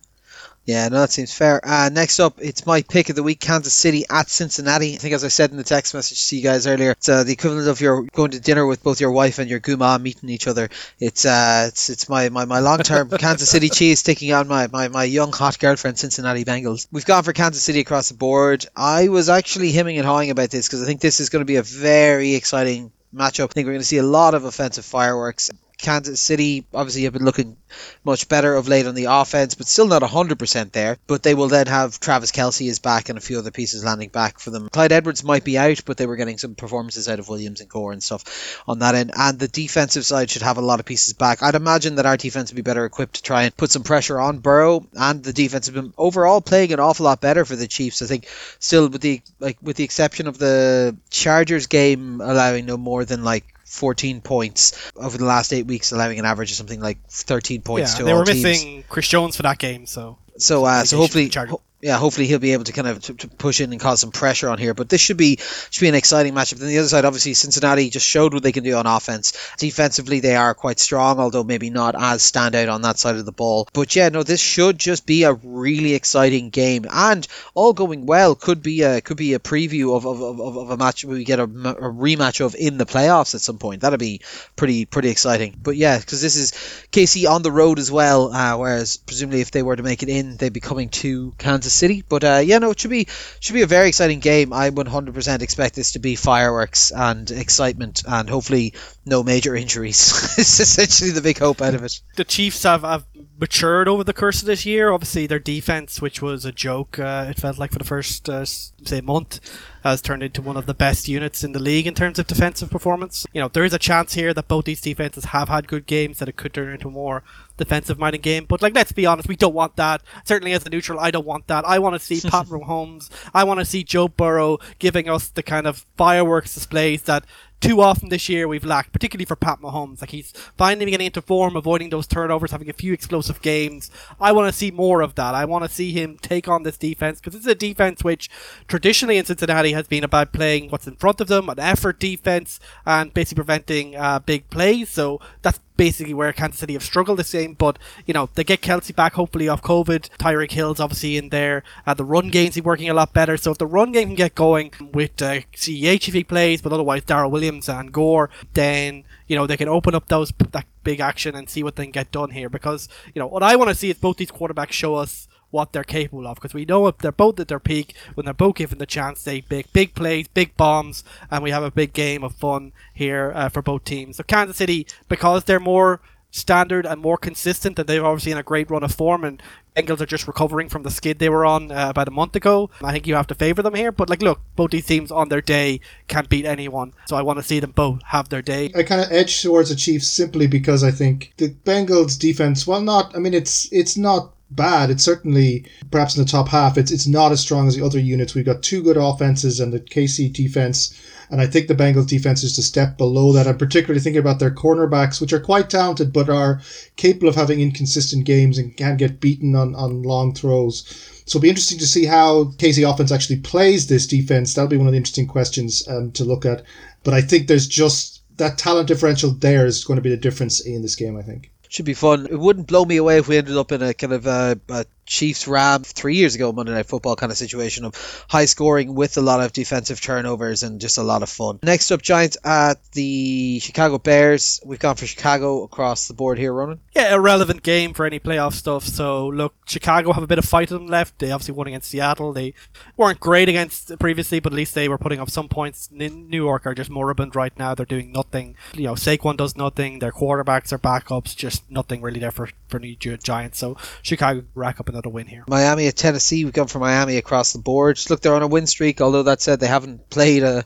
Yeah, 0.67 0.89
no, 0.89 1.01
that 1.01 1.11
seems 1.11 1.33
fair. 1.33 1.61
Uh, 1.63 1.91
next 1.93 2.21
up, 2.21 2.39
it's 2.41 2.65
my 2.65 2.81
pick 2.81 3.11
of 3.11 3.17
the 3.17 3.23
week: 3.23 3.39
Kansas 3.39 3.75
City 3.75 4.05
at 4.09 4.31
Cincinnati. 4.31 4.95
I 4.95 4.97
think, 4.97 5.13
as 5.13 5.23
I 5.23 5.29
said 5.29 5.51
in 5.51 5.59
the 5.59 5.65
text 5.65 5.93
message 5.93 6.27
to 6.29 6.37
you 6.37 6.43
guys 6.43 6.67
earlier, 6.67 6.93
it's 6.93 7.07
uh, 7.07 7.23
the 7.23 7.33
equivalent 7.33 7.69
of 7.69 7.83
your 7.83 8.03
going 8.05 8.31
to 8.31 8.41
dinner 8.41 8.65
with 8.65 8.83
both 8.83 8.99
your 8.99 9.11
wife 9.11 9.39
and 9.39 9.51
your 9.51 9.61
guma 9.61 10.01
meeting 10.01 10.31
each 10.31 10.49
other. 10.49 10.71
It's 10.99 11.27
uh, 11.27 11.67
it's 11.69 11.91
it's 11.91 12.09
my 12.09 12.31
my, 12.31 12.47
my 12.47 12.61
long 12.61 12.79
term 12.79 13.11
Kansas 13.19 13.51
City 13.51 13.69
cheese 13.69 14.03
taking 14.03 14.33
on 14.33 14.49
my, 14.49 14.69
my 14.69 14.89
my 14.89 15.05
young 15.05 15.33
hot 15.33 15.59
girlfriend 15.59 15.99
Cincinnati 15.99 16.47
Bengals. 16.47 16.87
We've 16.91 17.05
gone 17.05 17.25
for 17.25 17.35
Kansas 17.35 17.63
City 17.63 17.81
across 17.81 18.09
the 18.09 18.15
board. 18.15 18.65
I 18.75 19.09
was 19.09 19.29
actually 19.29 19.71
hemming 19.71 19.99
and 19.99 20.07
hawing 20.07 20.31
about 20.31 20.49
this 20.49 20.67
because 20.67 20.83
I 20.83 20.87
think 20.87 21.03
this 21.03 21.21
is 21.21 21.29
going 21.29 21.43
to 21.43 21.47
be 21.47 21.57
a 21.57 21.63
very 21.63 22.35
exciting 22.35 22.91
matchup. 23.15 23.51
I 23.51 23.53
think 23.53 23.67
we're 23.67 23.73
going 23.73 23.81
to 23.81 23.85
see 23.87 23.99
a 23.99 24.03
lot 24.03 24.33
of 24.33 24.45
offensive 24.45 24.87
fireworks. 24.87 25.51
Kansas 25.79 26.21
City 26.21 26.65
obviously 26.73 27.05
have 27.05 27.13
been 27.13 27.25
looking 27.25 27.57
much 28.05 28.29
better 28.29 28.55
of 28.55 28.69
late 28.69 28.87
on 28.87 28.95
the 28.95 29.07
offense, 29.07 29.55
but 29.55 29.67
still 29.67 29.87
not 29.87 30.03
100% 30.03 30.73
there. 30.73 30.97
But 31.07 31.23
they 31.23 31.35
will 31.35 31.49
then 31.49 31.67
have 31.67 32.01
Travis 32.01 32.33
Kelce 32.33 32.69
is 32.69 32.79
back 32.79 33.09
and 33.09 33.19
a 33.19 33.21
few 33.21 33.39
other 33.39 33.51
pieces 33.51 33.85
landing 33.85 34.09
back 34.09 34.39
for 34.39 34.51
them. 34.51 34.69
Clyde 34.69 34.93
Edwards 34.93 35.25
might 35.25 35.45
be 35.45 35.59
out, 35.59 35.83
but 35.85 35.97
they 35.97 36.07
were 36.07 36.17
getting 36.17 36.39
some 36.39 36.55
performances 36.55 37.09
out 37.09 37.19
of 37.19 37.29
Williams 37.29 37.61
and 37.61 37.69
Gore 37.69 37.93
and 37.93 38.03
stuff 38.03 38.63
on 38.67 38.81
that 38.81 38.95
end. 38.95 39.13
And 39.17 39.39
the 39.39 39.49
defensive 39.49 40.07
side 40.07 40.31
should 40.31 40.43
have 40.43 40.59
a 40.59 40.63
lot 40.63 40.81
of 40.81 40.87
pieces 40.87 41.13
back. 41.13 41.43
I'd 41.43 41.55
imagine 41.55 41.97
that 41.97 42.07
our 42.07 42.17
defense 42.17 42.51
would 42.51 42.57
be 42.57 42.63
better 42.63 42.85
equipped 42.85 43.17
to 43.17 43.23
try 43.23 43.43
and 43.43 43.57
put 43.57 43.71
some 43.71 43.83
pressure 43.83 44.21
on 44.21 44.39
Burrow, 44.39 44.87
and 44.95 45.23
the 45.23 45.33
defense 45.33 45.67
have 45.67 45.75
been 45.75 45.93
overall 45.99 46.41
playing 46.41 46.73
an 46.73 46.81
awful 46.81 47.05
lot 47.05 47.21
better 47.21 47.45
for 47.45 47.57
the 47.57 47.67
Chiefs. 47.67 48.03
I 48.03 48.07
think 48.07 48.29
still 48.59 48.89
with 48.89 49.01
the 49.01 49.21
like 49.41 49.59
with 49.63 49.77
the 49.77 49.85
exception 49.85 50.27
of 50.27 50.39
the 50.39 50.97
Chargers 51.11 51.67
game 51.67 52.21
allowing 52.21 52.67
no 52.67 52.77
more 52.77 53.05
than 53.05 53.25
like 53.25 53.54
14 53.65 54.21
points 54.21 54.91
over 54.97 55.17
the 55.19 55.25
last 55.25 55.53
eight 55.53 55.67
weeks, 55.67 55.93
allowing 55.93 56.19
an 56.19 56.25
average 56.25 56.51
of 56.51 56.57
something 56.57 56.81
like 56.81 56.99
13 57.09 57.63
points 57.63 57.93
yeah, 57.93 57.99
to 57.99 58.05
they 58.05 58.13
all 58.13 58.19
were 58.19 58.25
teams. 58.25 58.43
missing 58.45 58.85
Chris 58.89 59.09
Jones 59.09 59.37
for 59.37 59.43
that 59.43 59.59
game, 59.59 59.87
so 59.87 60.19
So, 60.39 60.65
uh, 60.65 60.85
so 60.85 60.97
hopefully, 60.97 61.31
ho- 61.35 61.61
yeah, 61.85 61.99
hopefully 61.99 62.27
he'll 62.27 62.39
be 62.39 62.55
able 62.55 62.65
to 62.65 62.73
kind 62.73 62.89
of 62.89 63.29
push 63.37 63.61
in 63.61 63.71
and 63.71 63.79
cause 63.79 64.01
some 64.01 64.11
pressure 64.11 64.49
on 64.49 64.57
here. 64.57 64.73
But 64.73 64.89
this 64.89 65.03
should 65.03 65.19
be 65.19 65.37
should 65.69 65.83
be 65.83 65.89
an 65.91 65.95
exciting 65.95 66.33
matchup. 66.33 66.57
Then 66.57 66.69
the 66.69 66.79
other 66.79 66.89
side, 66.89 67.05
obviously, 67.05 67.35
Cincinnati 67.35 67.91
just 67.91 68.07
showed 68.07 68.33
what 68.33 68.43
they 68.43 68.53
can 68.53 68.65
do 68.65 68.75
on 68.75 68.87
offense. 68.87 69.35
Defensively, 69.59 70.21
they 70.21 70.35
are 70.35 70.55
quite 70.55 70.81
strong, 70.81 71.19
although 71.19 71.45
maybe 71.45 71.69
not 71.69 71.95
as 71.95 72.23
standout 72.23 72.73
on 72.73 72.81
that 72.83 72.99
side 72.99 73.17
of 73.17 73.27
the 73.27 73.33
ball. 73.33 73.69
But 73.75 73.95
yeah, 73.95 74.09
no, 74.09 74.23
this 74.23 74.41
should 74.41 74.79
just 74.79 75.05
be 75.05 75.25
a 75.25 75.35
really 75.35 75.93
exciting 75.93 76.49
game, 76.49 76.87
and 76.91 77.29
all 77.53 77.75
going 77.75 78.07
well, 78.07 78.35
could 78.35 78.63
be 78.63 78.81
a 78.81 79.03
could 79.03 79.19
be 79.19 79.35
a 79.35 79.39
preview 79.39 79.95
of 79.95 80.07
of, 80.07 80.23
of, 80.23 80.41
of- 80.41 80.71
a 80.71 80.79
match 80.79 81.05
we 81.05 81.25
get 81.25 81.39
a, 81.39 81.43
a 81.43 81.47
rematch 81.47 82.41
of 82.41 82.55
in 82.55 82.79
the 82.79 82.87
playoffs 82.87 83.35
at 83.35 83.43
some 83.43 83.59
point. 83.59 83.83
That'd 83.83 84.01
be 84.01 84.23
pretty 84.57 84.87
pretty 84.87 85.11
exciting. 85.11 85.55
But 85.63 85.77
yeah, 85.77 85.99
because 85.99 86.23
this 86.23 86.37
is 86.37 86.53
KC 86.93 87.29
on 87.29 87.43
the 87.43 87.53
road 87.53 87.79
as 87.79 87.93
well. 87.93 88.33
Uh, 88.33 88.57
whereas 88.57 88.97
presumably 88.97 89.43
if 89.43 89.51
they 89.51 89.63
were 89.63 89.77
to 89.77 89.83
make 89.83 90.03
it 90.03 90.09
in, 90.09 90.39
they'd 90.39 90.51
be 90.55 90.61
coming 90.61 90.89
to 90.89 91.35
Kansas 91.37 91.74
City. 91.75 92.05
But 92.09 92.25
uh, 92.25 92.43
yeah, 92.45 92.59
no, 92.59 92.71
it 92.71 92.81
should 92.81 92.91
be 92.91 93.09
should 93.41 93.55
be 93.55 93.63
a 93.63 93.67
very 93.67 93.89
exciting 93.89 94.21
game. 94.21 94.53
I 94.53 94.71
100% 94.71 95.43
expect 95.43 95.75
this 95.75 95.93
to 95.93 95.99
be 95.99 96.17
fireworks 96.17 96.93
and 96.93 97.31
excitement, 97.31 98.03
and 98.07 98.29
hopefully 98.29 98.75
no 99.05 99.23
major 99.23 99.55
injuries. 99.55 100.35
it's 100.39 100.61
essentially 100.61 101.11
the 101.11 101.23
big 101.23 101.39
hope 101.39 101.61
out 101.61 101.75
of 101.75 101.85
it. 101.85 102.01
the 102.17 102.25
Chiefs 102.25 102.63
have, 102.63 102.83
have 102.83 103.05
matured 103.39 103.89
over 103.89 104.05
the 104.05 104.13
course 104.13 104.41
of 104.41 104.47
this 104.47 104.65
year. 104.65 104.91
Obviously, 104.91 105.27
their 105.27 105.39
defense, 105.39 106.01
which 106.01 106.23
was 106.23 106.45
a 106.45 106.53
joke, 106.53 106.99
uh, 106.99 107.27
it 107.29 107.39
felt 107.39 107.59
like 107.59 107.73
for 107.73 107.79
the 107.79 107.85
first 107.85 108.29
uh, 108.29 108.45
say 108.45 109.01
month, 109.01 109.41
has 109.83 110.01
turned 110.01 110.23
into 110.23 110.41
one 110.41 110.57
of 110.57 110.67
the 110.67 110.75
best 110.75 111.09
units 111.09 111.45
in 111.45 111.53
the 111.53 111.59
league 111.59 111.87
in 111.87 111.95
terms 111.95 112.19
of 112.19 112.27
defensive 112.27 112.71
performance. 112.71 113.27
You 113.33 113.41
know, 113.41 113.49
there 113.49 113.65
is 113.65 113.75
a 113.75 113.79
chance 113.79 114.15
here 114.15 114.33
that 114.33 114.49
both 114.49 114.65
these 114.65 114.81
defenses 114.81 115.27
have 115.27 115.49
had 115.49 115.69
good 115.69 115.87
games 115.87 116.19
that 116.19 116.29
it 116.29 116.37
could 116.37 116.55
turn 116.55 116.73
into 116.73 116.89
a 116.89 116.93
more 116.93 117.23
defensive 117.57 117.99
minded 117.99 118.23
game. 118.23 118.47
But 118.47 118.63
like, 118.63 118.75
let's 118.75 118.93
be 118.93 119.07
honest, 119.07 119.29
we 119.29 119.37
don't 119.37 119.55
want 119.55 119.77
that. 119.77 120.03
Certainly, 120.25 120.53
as 120.53 120.65
a 120.65 120.71
neutral, 120.71 121.01
I 121.01 121.11
don't 121.11 121.27
want 121.27 121.49
that. 121.49 121.65
I 121.65 121.79
want 121.79 121.95
to 121.95 122.05
see 122.05 122.21
Pat 122.29 122.47
Mahomes. 122.47 123.11
I 123.33 123.45
want 123.45 123.61
to 123.61 123.67
see 123.67 123.85
Joe 123.85 124.09
Burrow 124.09 124.59
giving 124.79 125.09
us 125.09 125.29
the 125.29 125.43
kind 125.43 125.67
of 125.67 125.85
fireworks 125.97 126.55
displays 126.55 127.03
that 127.03 127.25
too 127.65 127.81
often 127.81 128.11
this 128.11 128.29
year 128.29 128.47
we've 128.47 128.65
lacked, 128.65 128.93
particularly 128.93 129.25
for 129.25 129.37
Pat 129.37 129.61
Mahomes. 129.61 130.01
Like 130.01 130.11
he's 130.11 130.33
finally 130.57 130.91
getting 130.91 131.07
into 131.07 131.23
form, 131.23 131.57
avoiding 131.57 131.89
those 131.89 132.07
turnovers, 132.07 132.51
having 132.51 132.69
a 132.69 132.75
few 132.75 132.93
explosive 132.93 133.41
games. 133.41 133.91
I 134.21 134.33
want 134.33 134.53
to 134.53 134.59
see 134.59 134.71
more 134.71 135.01
of 135.01 135.15
that. 135.15 135.35
I 135.35 135.47
want 135.47 135.65
to 135.65 135.71
see 135.71 135.93
him 135.93 136.19
take 136.21 136.47
on 136.47 136.63
this 136.63 136.77
defense 136.77 137.21
because 137.21 137.35
it's 137.35 137.47
a 137.47 137.55
defense 137.55 138.05
which 138.05 138.29
traditionally 138.69 139.17
in 139.17 139.25
Cincinnati 139.25 139.73
has 139.73 139.89
been 139.89 140.05
about 140.05 140.33
playing 140.33 140.69
what's 140.69 140.87
in 140.87 140.97
front 140.97 141.21
of 141.23 141.29
them, 141.29 141.49
an 141.49 141.59
effort 141.59 141.99
defense, 141.99 142.61
and 142.85 143.15
basically 143.15 143.43
preventing 143.43 143.97
uh, 143.97 144.19
big 144.19 144.51
plays. 144.51 144.91
So 144.91 145.21
that's 145.41 145.61
basically 145.77 146.15
where 146.15 146.33
Kansas 146.33 146.61
City 146.61 146.75
have 146.75 146.83
struggled 146.83 147.19
this 147.19 147.33
game. 147.33 147.55
But 147.55 147.79
you 148.07 148.15
know 148.15 148.29
they 148.35 148.45
get 148.45 148.61
Kelce 148.61 148.95
back 148.95 149.15
hopefully 149.15 149.49
off 149.49 149.63
COVID. 149.63 150.09
Tyreek 150.19 150.53
Hill's 150.53 150.81
obviously 150.81 151.17
in 151.17 151.29
there. 151.31 151.63
Uh, 151.87 151.95
the 151.95 152.05
run 152.05 152.29
game's 152.29 152.61
working 152.61 152.89
a 152.89 152.95
lot 152.95 153.13
better. 153.13 153.37
So 153.37 153.53
if 153.53 153.59
the 153.59 153.67
run 153.67 153.93
game 153.93 154.09
can 154.09 154.17
get 154.17 154.35
going 154.35 154.73
with 154.93 155.21
uh, 155.21 155.41
CEH 155.55 156.09
if 156.09 156.15
he 156.15 156.25
plays, 156.25 156.63
but 156.63 156.73
otherwise 156.73 157.03
Darrel 157.03 157.31
Williams 157.31 157.69
and 157.69 157.93
Gore, 157.93 158.31
then 158.55 159.05
you 159.27 159.37
know 159.37 159.47
they 159.47 159.57
can 159.57 159.69
open 159.69 159.95
up 159.95 160.09
those 160.09 160.33
that 160.53 160.67
big 160.83 161.01
action 161.01 161.35
and 161.35 161.49
see 161.49 161.63
what 161.63 161.77
they 161.77 161.85
can 161.85 161.93
get 161.93 162.11
done 162.11 162.31
here. 162.31 162.49
Because 162.49 162.89
you 163.15 163.21
know 163.21 163.27
what 163.27 163.43
I 163.43 163.57
want 163.57 163.71
to 163.71 163.75
see 163.75 163.91
is 163.91 163.99
both 163.99 164.17
these 164.17 164.31
quarterbacks 164.31 164.73
show 164.73 164.95
us 164.95 165.29
what 165.55 165.73
they're 165.73 165.85
capable 165.85 166.27
of 166.27 166.35
because 166.35 166.53
we 166.53 166.65
know 166.65 166.89
if 166.89 166.99
they're 166.99 167.13
both 167.13 167.39
at 167.39 167.47
their 167.47 167.61
peak 167.61 167.95
when 168.15 168.25
they're 168.25 168.35
both 168.35 168.57
given 168.57 168.79
the 168.79 168.87
chance 168.87 169.23
they 169.23 169.45
make 169.49 169.73
big 169.73 169.95
plays 169.95 170.27
big 170.27 170.57
bombs 170.57 171.05
and 171.31 171.45
we 171.45 171.53
have 171.53 171.63
a 171.63 171.71
big 171.71 171.93
game 171.93 172.25
of 172.25 172.35
fun 172.35 172.73
here 172.93 173.33
uh, 173.37 173.49
for 173.49 173.63
both 173.63 173.85
teams 173.85 174.17
so 174.17 174.25
Kansas 174.25 174.57
City 174.57 174.85
because 175.09 175.45
they're 175.45 175.61
more 175.61 176.01
standard 176.33 176.85
and 176.85 177.01
more 177.01 177.17
consistent 177.17 177.79
and 177.79 177.89
they've 177.89 178.03
obviously 178.03 178.33
in 178.33 178.39
a 178.39 178.43
great 178.43 178.69
run 178.69 178.83
of 178.83 178.93
form 178.93 179.23
and 179.23 179.41
Bengals 179.77 180.01
are 180.01 180.07
just 180.07 180.29
recovering 180.29 180.69
from 180.69 180.85
the 180.85 180.91
skid 180.91 181.19
they 181.19 181.29
were 181.29 181.45
on 181.45 181.73
uh, 181.73 181.91
about 181.91 182.07
a 182.07 182.13
month 182.13 182.37
ago. 182.37 182.71
I 182.83 182.93
think 182.93 183.07
you 183.07 183.17
have 183.17 183.27
to 183.29 183.35
favour 183.35 183.61
them 183.63 183.75
here. 183.75 183.91
But 183.91 184.09
like, 184.09 184.23
look, 184.23 184.41
both 184.55 184.71
these 184.71 184.87
teams 184.87 185.11
on 185.11 185.29
their 185.29 185.41
day 185.41 185.81
can't 186.07 186.29
beat 186.29 186.45
anyone. 186.45 186.93
So 187.07 187.17
I 187.17 187.23
want 187.23 187.41
to 187.41 187.43
see 187.43 187.59
them 187.59 187.73
both 187.73 188.01
have 188.05 188.29
their 188.29 188.43
day. 188.43 188.71
I 188.77 188.85
kind 188.85 189.01
of 189.01 189.11
edge 189.11 189.43
towards 189.43 189.71
the 189.71 189.77
Chiefs 189.77 190.11
simply 190.11 190.47
because 190.47 190.85
I 190.85 190.93
think 190.93 191.33
the 191.39 191.49
Bengals 191.65 192.17
defense, 192.19 192.67
well, 192.67 192.81
not. 192.81 193.17
I 193.17 193.19
mean, 193.19 193.35
it's 193.35 193.69
it's 193.73 193.97
not 193.97 194.34
bad. 194.51 194.91
It's 194.91 195.03
certainly 195.03 195.65
perhaps 195.91 196.17
in 196.17 196.23
the 196.23 196.31
top 196.31 196.49
half. 196.49 196.79
It's 196.79 196.91
it's 196.91 197.07
not 197.07 197.33
as 197.33 197.41
strong 197.41 197.67
as 197.67 197.77
the 197.77 197.85
other 197.85 197.99
units. 197.99 198.35
We've 198.35 198.45
got 198.45 198.63
two 198.63 198.83
good 198.83 198.97
offenses 198.97 199.61
and 199.61 199.73
the 199.73 199.81
KC 199.81 200.33
defense, 200.33 200.95
and 201.31 201.41
I 201.41 201.47
think 201.47 201.67
the 201.67 201.75
Bengals 201.75 202.07
defense 202.07 202.43
is 202.43 202.57
a 202.59 202.63
step 202.63 202.97
below 202.99 203.33
that. 203.33 203.47
I'm 203.47 203.59
particularly 203.59 204.01
thinking 204.01 204.21
about 204.21 204.39
their 204.39 204.51
cornerbacks, 204.51 205.21
which 205.21 205.33
are 205.33 205.41
quite 205.41 205.71
talented 205.71 206.13
but 206.13 206.29
are 206.29 206.61
capable 206.97 207.29
of 207.29 207.35
having 207.35 207.61
inconsistent 207.61 208.25
games 208.25 208.59
and 208.59 208.77
can 208.77 208.97
get 208.97 209.21
beaten 209.21 209.55
on, 209.55 209.75
on 209.75 210.03
long 210.03 210.35
throws. 210.35 210.85
So 211.27 211.39
it'll 211.39 211.43
be 211.43 211.49
interesting 211.49 211.79
to 211.79 211.87
see 211.87 212.05
how 212.05 212.45
KC 212.59 212.89
offense 212.89 213.11
actually 213.11 213.39
plays 213.39 213.87
this 213.87 214.07
defense. 214.07 214.53
That'll 214.53 214.69
be 214.69 214.77
one 214.77 214.87
of 214.87 214.93
the 214.93 214.99
interesting 214.99 215.27
questions 215.27 215.87
um, 215.89 216.13
to 216.13 216.25
look 216.25 216.45
at. 216.45 216.63
But 217.03 217.15
I 217.15 217.23
think 217.23 217.47
there's 217.47 217.67
just 217.67 218.23
that 218.37 218.59
talent 218.59 218.89
differential 218.89 219.31
there 219.31 219.65
is 219.65 219.85
going 219.85 219.97
to 219.97 220.03
be 220.03 220.11
the 220.11 220.17
difference 220.17 220.61
in 220.61 220.83
this 220.83 220.97
game. 220.97 221.17
I 221.17 221.23
think 221.23 221.51
should 221.69 221.85
be 221.85 221.95
fun. 221.95 222.27
It 222.31 222.39
wouldn't 222.39 222.67
blow 222.67 222.85
me 222.85 222.97
away 222.97 223.19
if 223.19 223.29
we 223.29 223.37
ended 223.37 223.57
up 223.57 223.73
in 223.73 223.83
a 223.83 223.95
kind 223.95 224.13
of 224.13 224.27
uh, 224.27 224.55
a, 224.69 224.73
a 224.75 224.85
Chiefs 225.07 225.47
Ram 225.47 225.83
three 225.83 226.17
years 226.17 226.35
ago 226.35 226.53
Monday 226.53 226.73
Night 226.73 226.87
Football 226.87 227.17
kind 227.17 227.33
of 227.33 227.39
situation 227.39 227.85
of 227.85 228.25
high 228.29 228.45
scoring 228.47 228.95
with 228.95 229.17
a 229.17 229.21
lot 229.21 229.41
of 229.41 229.53
defensive 229.53 230.01
turnovers 230.01 230.63
and 230.63 230.81
just 230.81 230.99
a 230.99 231.03
lot 231.03 231.23
of 231.23 231.29
fun. 231.29 231.59
Next 231.63 231.91
up, 231.91 232.03
Giants 232.03 232.37
at 232.45 232.83
the 232.93 233.59
Chicago 233.61 233.99
Bears. 233.99 234.61
We've 234.65 234.79
gone 234.79 234.97
for 234.97 235.07
Chicago 235.07 235.63
across 235.63 236.09
the 236.09 236.15
board 236.15 236.39
here, 236.39 236.53
Ronan. 236.53 236.81
Yeah, 236.95 237.15
a 237.15 237.21
relevant 237.21 237.63
game 237.63 237.93
for 237.95 238.07
any 238.07 238.21
playoff 238.21 238.55
stuff. 238.55 238.85
So 238.85 239.29
look, 239.29 239.55
Chicago 239.67 240.13
have 240.13 240.23
a 240.23 240.27
bit 240.27 240.39
of 240.39 240.45
fight 240.45 240.71
in 240.71 240.79
them 240.79 240.87
left. 240.87 241.19
They 241.19 241.31
obviously 241.31 241.55
won 241.55 241.67
against 241.67 241.91
Seattle. 241.91 242.33
They 242.33 242.55
weren't 242.97 243.21
great 243.21 243.49
against 243.49 243.99
previously, 243.99 244.41
but 244.41 244.53
at 244.53 244.57
least 244.57 244.75
they 244.75 244.89
were 244.89 244.99
putting 244.99 245.21
up 245.21 245.31
some 245.31 245.49
points. 245.49 245.91
New 245.91 246.45
York 246.45 246.67
are 246.67 246.75
just 246.75 246.91
moribund 246.91 247.37
right 247.37 247.57
now. 247.59 247.75
They're 247.75 247.87
doing 247.87 248.13
nothing. 248.13 248.57
You 248.75 248.85
know, 248.85 248.95
Saquon 248.95 249.37
does 249.37 249.57
nothing. 249.57 249.99
Their 249.99 250.13
quarterbacks 250.13 250.73
are 250.73 250.79
backups. 250.79 251.37
Just 251.37 251.71
nothing 251.71 252.03
really 252.03 252.21
there 252.21 252.31
for 252.31 252.49
for 252.69 252.79
New 252.79 252.97
York 253.01 253.23
Giants. 253.23 253.59
So 253.59 253.77
Chicago 254.03 254.45
rack 254.55 254.81
up 254.81 254.89
another 254.95 255.11
win 255.11 255.27
here. 255.27 255.45
Miami 255.49 255.89
at 255.89 255.97
Tennessee. 255.97 256.45
We've 256.45 256.55
gone 256.55 256.69
for 256.69 256.79
Miami 256.79 257.17
across 257.17 257.53
the 257.53 257.59
board. 257.59 257.99
Look, 258.09 258.21
they're 258.21 258.35
on 258.35 258.43
a 258.43 258.47
win 258.47 258.67
streak. 258.67 259.01
Although 259.01 259.25
that 259.25 259.43
said, 259.43 259.59
they 259.59 259.67
haven't 259.67 260.09
played 260.09 260.45
a 260.45 260.65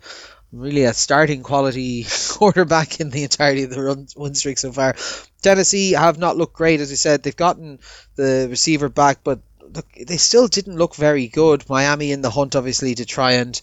really 0.53 0.85
a 0.85 0.93
starting 0.93 1.43
quality 1.43 2.07
quarterback 2.29 3.01
in 3.01 3.11
the 3.11 3.23
entirety 3.25 3.65
of 3.65 3.71
the 3.71 3.83
run, 3.83 4.07
win 4.17 4.35
streak 4.35 4.59
so 4.59 4.71
far. 4.71 4.97
Tennessee 5.41 5.93
have 5.93 6.19
not 6.19 6.37
looked 6.37 6.55
great, 6.55 6.81
as 6.81 6.91
we 6.91 6.97
said. 6.97 7.23
They've 7.23 7.35
gotten 7.35 7.81
the 8.17 8.49
receiver 8.51 8.91
back, 8.91 9.21
but 9.25 9.41
look, 9.75 9.87
they 9.95 10.19
still 10.19 10.47
didn't 10.47 10.77
look 10.77 10.95
very 10.95 11.29
good. 11.29 11.69
Miami 11.69 12.13
in 12.13 12.21
the 12.21 12.31
hunt, 12.31 12.55
obviously, 12.55 12.95
to 12.97 13.07
try 13.07 13.33
and 13.33 13.59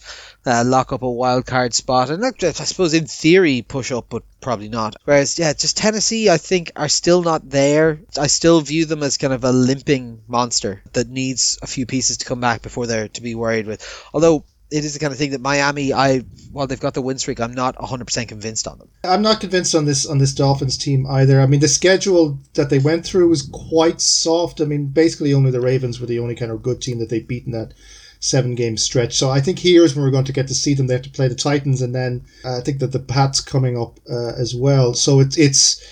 uh, 0.46 0.62
lock 0.64 0.92
up 0.92 1.02
a 1.02 1.10
wild 1.10 1.44
card 1.44 1.74
spot, 1.74 2.10
and 2.10 2.24
I 2.24 2.30
suppose 2.52 2.94
in 2.94 3.06
theory 3.06 3.62
push 3.62 3.90
up, 3.90 4.06
but 4.08 4.22
probably 4.40 4.68
not. 4.68 4.96
Whereas, 5.04 5.38
yeah, 5.38 5.52
just 5.52 5.76
Tennessee, 5.76 6.30
I 6.30 6.38
think, 6.38 6.70
are 6.76 6.88
still 6.88 7.22
not 7.22 7.50
there. 7.50 8.00
I 8.16 8.28
still 8.28 8.60
view 8.60 8.84
them 8.84 9.02
as 9.02 9.18
kind 9.18 9.32
of 9.32 9.44
a 9.44 9.52
limping 9.52 10.22
monster 10.28 10.82
that 10.92 11.08
needs 11.08 11.58
a 11.62 11.66
few 11.66 11.84
pieces 11.84 12.18
to 12.18 12.26
come 12.26 12.40
back 12.40 12.62
before 12.62 12.86
they're 12.86 13.08
to 13.08 13.22
be 13.22 13.34
worried 13.34 13.66
with. 13.66 13.82
Although 14.14 14.44
it 14.70 14.84
is 14.84 14.94
the 14.94 14.98
kind 14.98 15.12
of 15.12 15.18
thing 15.18 15.30
that 15.30 15.40
Miami, 15.40 15.92
I 15.92 16.20
while 16.52 16.66
they've 16.66 16.80
got 16.80 16.94
the 16.94 17.02
win 17.02 17.18
streak, 17.18 17.40
I'm 17.40 17.54
not 17.54 17.76
100% 17.76 18.28
convinced 18.28 18.66
on 18.66 18.78
them. 18.78 18.88
I'm 19.04 19.22
not 19.22 19.40
convinced 19.40 19.74
on 19.74 19.84
this 19.84 20.06
on 20.06 20.18
this 20.18 20.34
Dolphins 20.34 20.78
team 20.78 21.06
either. 21.08 21.40
I 21.40 21.46
mean, 21.46 21.60
the 21.60 21.68
schedule 21.68 22.38
that 22.54 22.70
they 22.70 22.78
went 22.78 23.04
through 23.04 23.28
was 23.28 23.42
quite 23.42 24.00
soft. 24.00 24.60
I 24.60 24.64
mean, 24.64 24.86
basically 24.86 25.34
only 25.34 25.50
the 25.50 25.60
Ravens 25.60 26.00
were 26.00 26.06
the 26.06 26.18
only 26.18 26.34
kind 26.34 26.50
of 26.50 26.62
good 26.62 26.80
team 26.80 26.98
that 26.98 27.10
they've 27.10 27.26
beaten 27.26 27.52
that 27.52 27.74
seven 28.20 28.54
game 28.54 28.76
stretch. 28.76 29.16
So 29.16 29.30
I 29.30 29.40
think 29.40 29.58
here's 29.58 29.94
when 29.94 30.04
we're 30.04 30.10
going 30.10 30.24
to 30.24 30.32
get 30.32 30.48
to 30.48 30.54
see 30.54 30.74
them. 30.74 30.86
They 30.86 30.94
have 30.94 31.02
to 31.02 31.10
play 31.10 31.28
the 31.28 31.34
Titans, 31.34 31.82
and 31.82 31.94
then 31.94 32.24
uh, 32.44 32.58
I 32.58 32.60
think 32.60 32.80
that 32.80 32.92
the 32.92 32.98
Pats 32.98 33.40
coming 33.40 33.78
up 33.78 34.00
uh, 34.10 34.32
as 34.36 34.54
well. 34.54 34.94
So 34.94 35.20
it's 35.20 35.36
it's. 35.36 35.82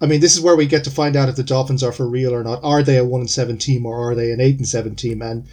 I 0.00 0.06
mean, 0.06 0.20
this 0.20 0.34
is 0.34 0.40
where 0.40 0.56
we 0.56 0.66
get 0.66 0.84
to 0.84 0.90
find 0.90 1.14
out 1.14 1.28
if 1.28 1.36
the 1.36 1.44
Dolphins 1.44 1.82
are 1.82 1.92
for 1.92 2.06
real 2.06 2.34
or 2.34 2.42
not. 2.42 2.60
Are 2.62 2.82
they 2.82 2.96
a 2.96 3.04
one 3.04 3.22
and 3.22 3.30
seven 3.30 3.56
team 3.56 3.86
or 3.86 4.10
are 4.10 4.14
they 4.14 4.32
an 4.32 4.40
eight 4.40 4.58
and 4.58 4.68
seven 4.68 4.96
team? 4.96 5.22
And 5.22 5.46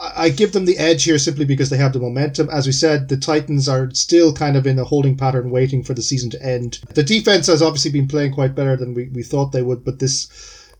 I 0.00 0.28
give 0.28 0.52
them 0.52 0.64
the 0.64 0.78
edge 0.78 1.02
here 1.04 1.18
simply 1.18 1.44
because 1.44 1.70
they 1.70 1.76
have 1.76 1.92
the 1.92 1.98
momentum. 1.98 2.48
As 2.50 2.66
we 2.66 2.72
said, 2.72 3.08
the 3.08 3.16
Titans 3.16 3.68
are 3.68 3.90
still 3.92 4.32
kind 4.32 4.56
of 4.56 4.66
in 4.66 4.78
a 4.78 4.84
holding 4.84 5.16
pattern, 5.16 5.50
waiting 5.50 5.82
for 5.82 5.92
the 5.92 6.02
season 6.02 6.30
to 6.30 6.42
end. 6.42 6.78
The 6.94 7.02
defense 7.02 7.48
has 7.48 7.60
obviously 7.60 7.90
been 7.90 8.06
playing 8.06 8.32
quite 8.32 8.54
better 8.54 8.76
than 8.76 8.94
we, 8.94 9.08
we 9.08 9.24
thought 9.24 9.50
they 9.50 9.62
would, 9.62 9.84
but 9.84 9.98
this 9.98 10.28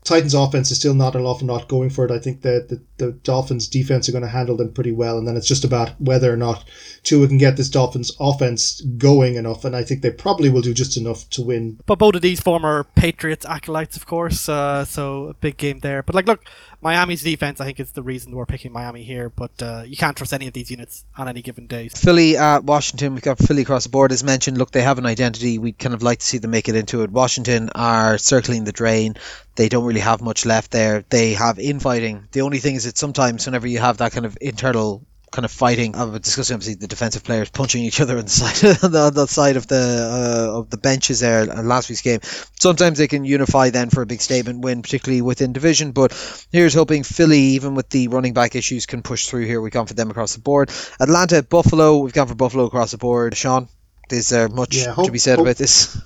Titans 0.03 0.33
offense 0.33 0.71
is 0.71 0.77
still 0.77 0.93
not 0.93 1.15
an 1.15 1.23
awful 1.23 1.47
lot 1.47 1.67
going 1.67 1.89
for 1.89 2.05
it. 2.05 2.11
I 2.11 2.19
think 2.19 2.41
that 2.41 2.69
the, 2.69 2.81
the 2.97 3.11
Dolphins 3.11 3.67
defense 3.67 4.07
are 4.07 4.11
going 4.11 4.23
to 4.23 4.29
handle 4.29 4.55
them 4.55 4.71
pretty 4.71 4.91
well, 4.91 5.17
and 5.17 5.27
then 5.27 5.35
it's 5.35 5.47
just 5.47 5.63
about 5.63 5.99
whether 5.99 6.31
or 6.33 6.37
not 6.37 6.63
Tua 7.03 7.27
can 7.27 7.37
get 7.37 7.57
this 7.57 7.69
Dolphins 7.69 8.11
offense 8.19 8.81
going 8.81 9.35
enough, 9.35 9.65
and 9.65 9.75
I 9.75 9.83
think 9.83 10.01
they 10.01 10.11
probably 10.11 10.49
will 10.49 10.61
do 10.61 10.73
just 10.73 10.97
enough 10.97 11.29
to 11.31 11.41
win. 11.41 11.79
But 11.85 11.99
both 11.99 12.15
of 12.15 12.21
these 12.21 12.39
former 12.39 12.85
Patriots 12.95 13.45
acolytes, 13.45 13.97
of 13.97 14.05
course, 14.05 14.47
uh, 14.47 14.85
so 14.85 15.27
a 15.27 15.33
big 15.33 15.57
game 15.57 15.79
there. 15.79 16.01
But 16.01 16.15
like, 16.15 16.27
look, 16.27 16.43
Miami's 16.81 17.21
defense, 17.21 17.59
I 17.59 17.65
think, 17.65 17.79
is 17.79 17.91
the 17.91 18.03
reason 18.03 18.33
we're 18.33 18.45
picking 18.45 18.71
Miami 18.71 19.03
here. 19.03 19.29
But 19.29 19.51
uh, 19.61 19.83
you 19.85 19.97
can't 19.97 20.15
trust 20.15 20.33
any 20.33 20.47
of 20.47 20.53
these 20.53 20.71
units 20.71 21.05
on 21.17 21.27
any 21.27 21.41
given 21.41 21.67
day. 21.67 21.89
Philly 21.89 22.37
at 22.37 22.63
Washington, 22.63 23.13
we've 23.13 23.23
got 23.23 23.37
Philly 23.37 23.63
across 23.63 23.83
the 23.83 23.89
board. 23.89 24.11
As 24.11 24.23
mentioned, 24.23 24.57
look, 24.57 24.71
they 24.71 24.81
have 24.81 24.97
an 24.97 25.05
identity. 25.05 25.57
We'd 25.57 25.77
kind 25.77 25.93
of 25.93 26.03
like 26.03 26.19
to 26.19 26.25
see 26.25 26.37
them 26.37 26.51
make 26.51 26.69
it 26.69 26.75
into 26.75 27.03
it. 27.03 27.11
Washington 27.11 27.69
are 27.75 28.17
circling 28.17 28.63
the 28.63 28.71
drain. 28.71 29.15
They 29.55 29.67
don't 29.67 29.83
really 29.83 29.99
have 29.99 30.21
much 30.21 30.45
left 30.45 30.71
there. 30.71 31.03
They 31.09 31.33
have 31.33 31.59
infighting. 31.59 32.27
The 32.31 32.41
only 32.41 32.59
thing 32.59 32.75
is 32.75 32.85
that 32.85 32.97
sometimes, 32.97 33.45
whenever 33.45 33.67
you 33.67 33.79
have 33.79 33.97
that 33.97 34.13
kind 34.13 34.25
of 34.25 34.37
internal 34.39 35.05
kind 35.31 35.45
of 35.45 35.51
fighting. 35.51 35.95
I 35.95 36.03
was 36.05 36.21
discussing 36.21 36.55
obviously 36.55 36.75
the 36.75 36.87
defensive 36.87 37.23
players 37.23 37.49
punching 37.49 37.83
each 37.83 38.01
other 38.01 38.17
on 38.17 38.23
the 38.23 38.29
side 38.29 38.83
on 38.83 38.91
the, 38.91 38.99
on 38.99 39.13
the 39.13 39.27
side 39.27 39.57
of 39.57 39.67
the 39.67 40.49
uh, 40.49 40.57
of 40.59 40.69
the 40.69 40.77
benches 40.77 41.19
there 41.19 41.45
last 41.45 41.89
week's 41.89 42.01
game. 42.01 42.19
Sometimes 42.59 42.97
they 42.97 43.07
can 43.07 43.25
unify 43.25 43.69
then 43.69 43.89
for 43.89 44.01
a 44.01 44.05
big 44.05 44.21
statement 44.21 44.59
win, 44.59 44.81
particularly 44.81 45.21
within 45.21 45.53
division. 45.53 45.91
But 45.91 46.13
here's 46.51 46.73
hoping 46.73 47.03
Philly, 47.03 47.39
even 47.39 47.75
with 47.75 47.89
the 47.89 48.07
running 48.07 48.33
back 48.33 48.55
issues, 48.55 48.85
can 48.85 49.01
push 49.01 49.27
through 49.27 49.45
here. 49.45 49.61
We've 49.61 49.71
gone 49.71 49.87
for 49.87 49.93
them 49.93 50.09
across 50.09 50.33
the 50.33 50.41
board. 50.41 50.71
Atlanta, 50.99 51.43
Buffalo, 51.43 51.97
we've 51.99 52.13
gone 52.13 52.27
for 52.27 52.35
Buffalo 52.35 52.65
across 52.65 52.91
the 52.91 52.97
board. 52.97 53.35
Sean, 53.35 53.67
is 54.11 54.29
there 54.29 54.49
much 54.49 54.75
yeah, 54.75 54.91
hope, 54.91 55.05
to 55.05 55.11
be 55.11 55.19
said 55.19 55.37
hope, 55.37 55.45
about 55.45 55.57
this? 55.57 56.01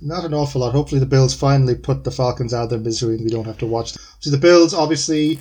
Not 0.00 0.24
an 0.24 0.34
awful 0.34 0.60
lot. 0.60 0.72
Hopefully, 0.72 0.98
the 0.98 1.06
Bills 1.06 1.34
finally 1.34 1.74
put 1.74 2.04
the 2.04 2.10
Falcons 2.10 2.52
out 2.52 2.64
of 2.64 2.70
their 2.70 2.78
misery 2.78 3.14
and 3.14 3.24
we 3.24 3.30
don't 3.30 3.46
have 3.46 3.58
to 3.58 3.66
watch. 3.66 3.92
Them. 3.92 4.02
So 4.20 4.30
the 4.30 4.38
Bills, 4.38 4.74
obviously, 4.74 5.40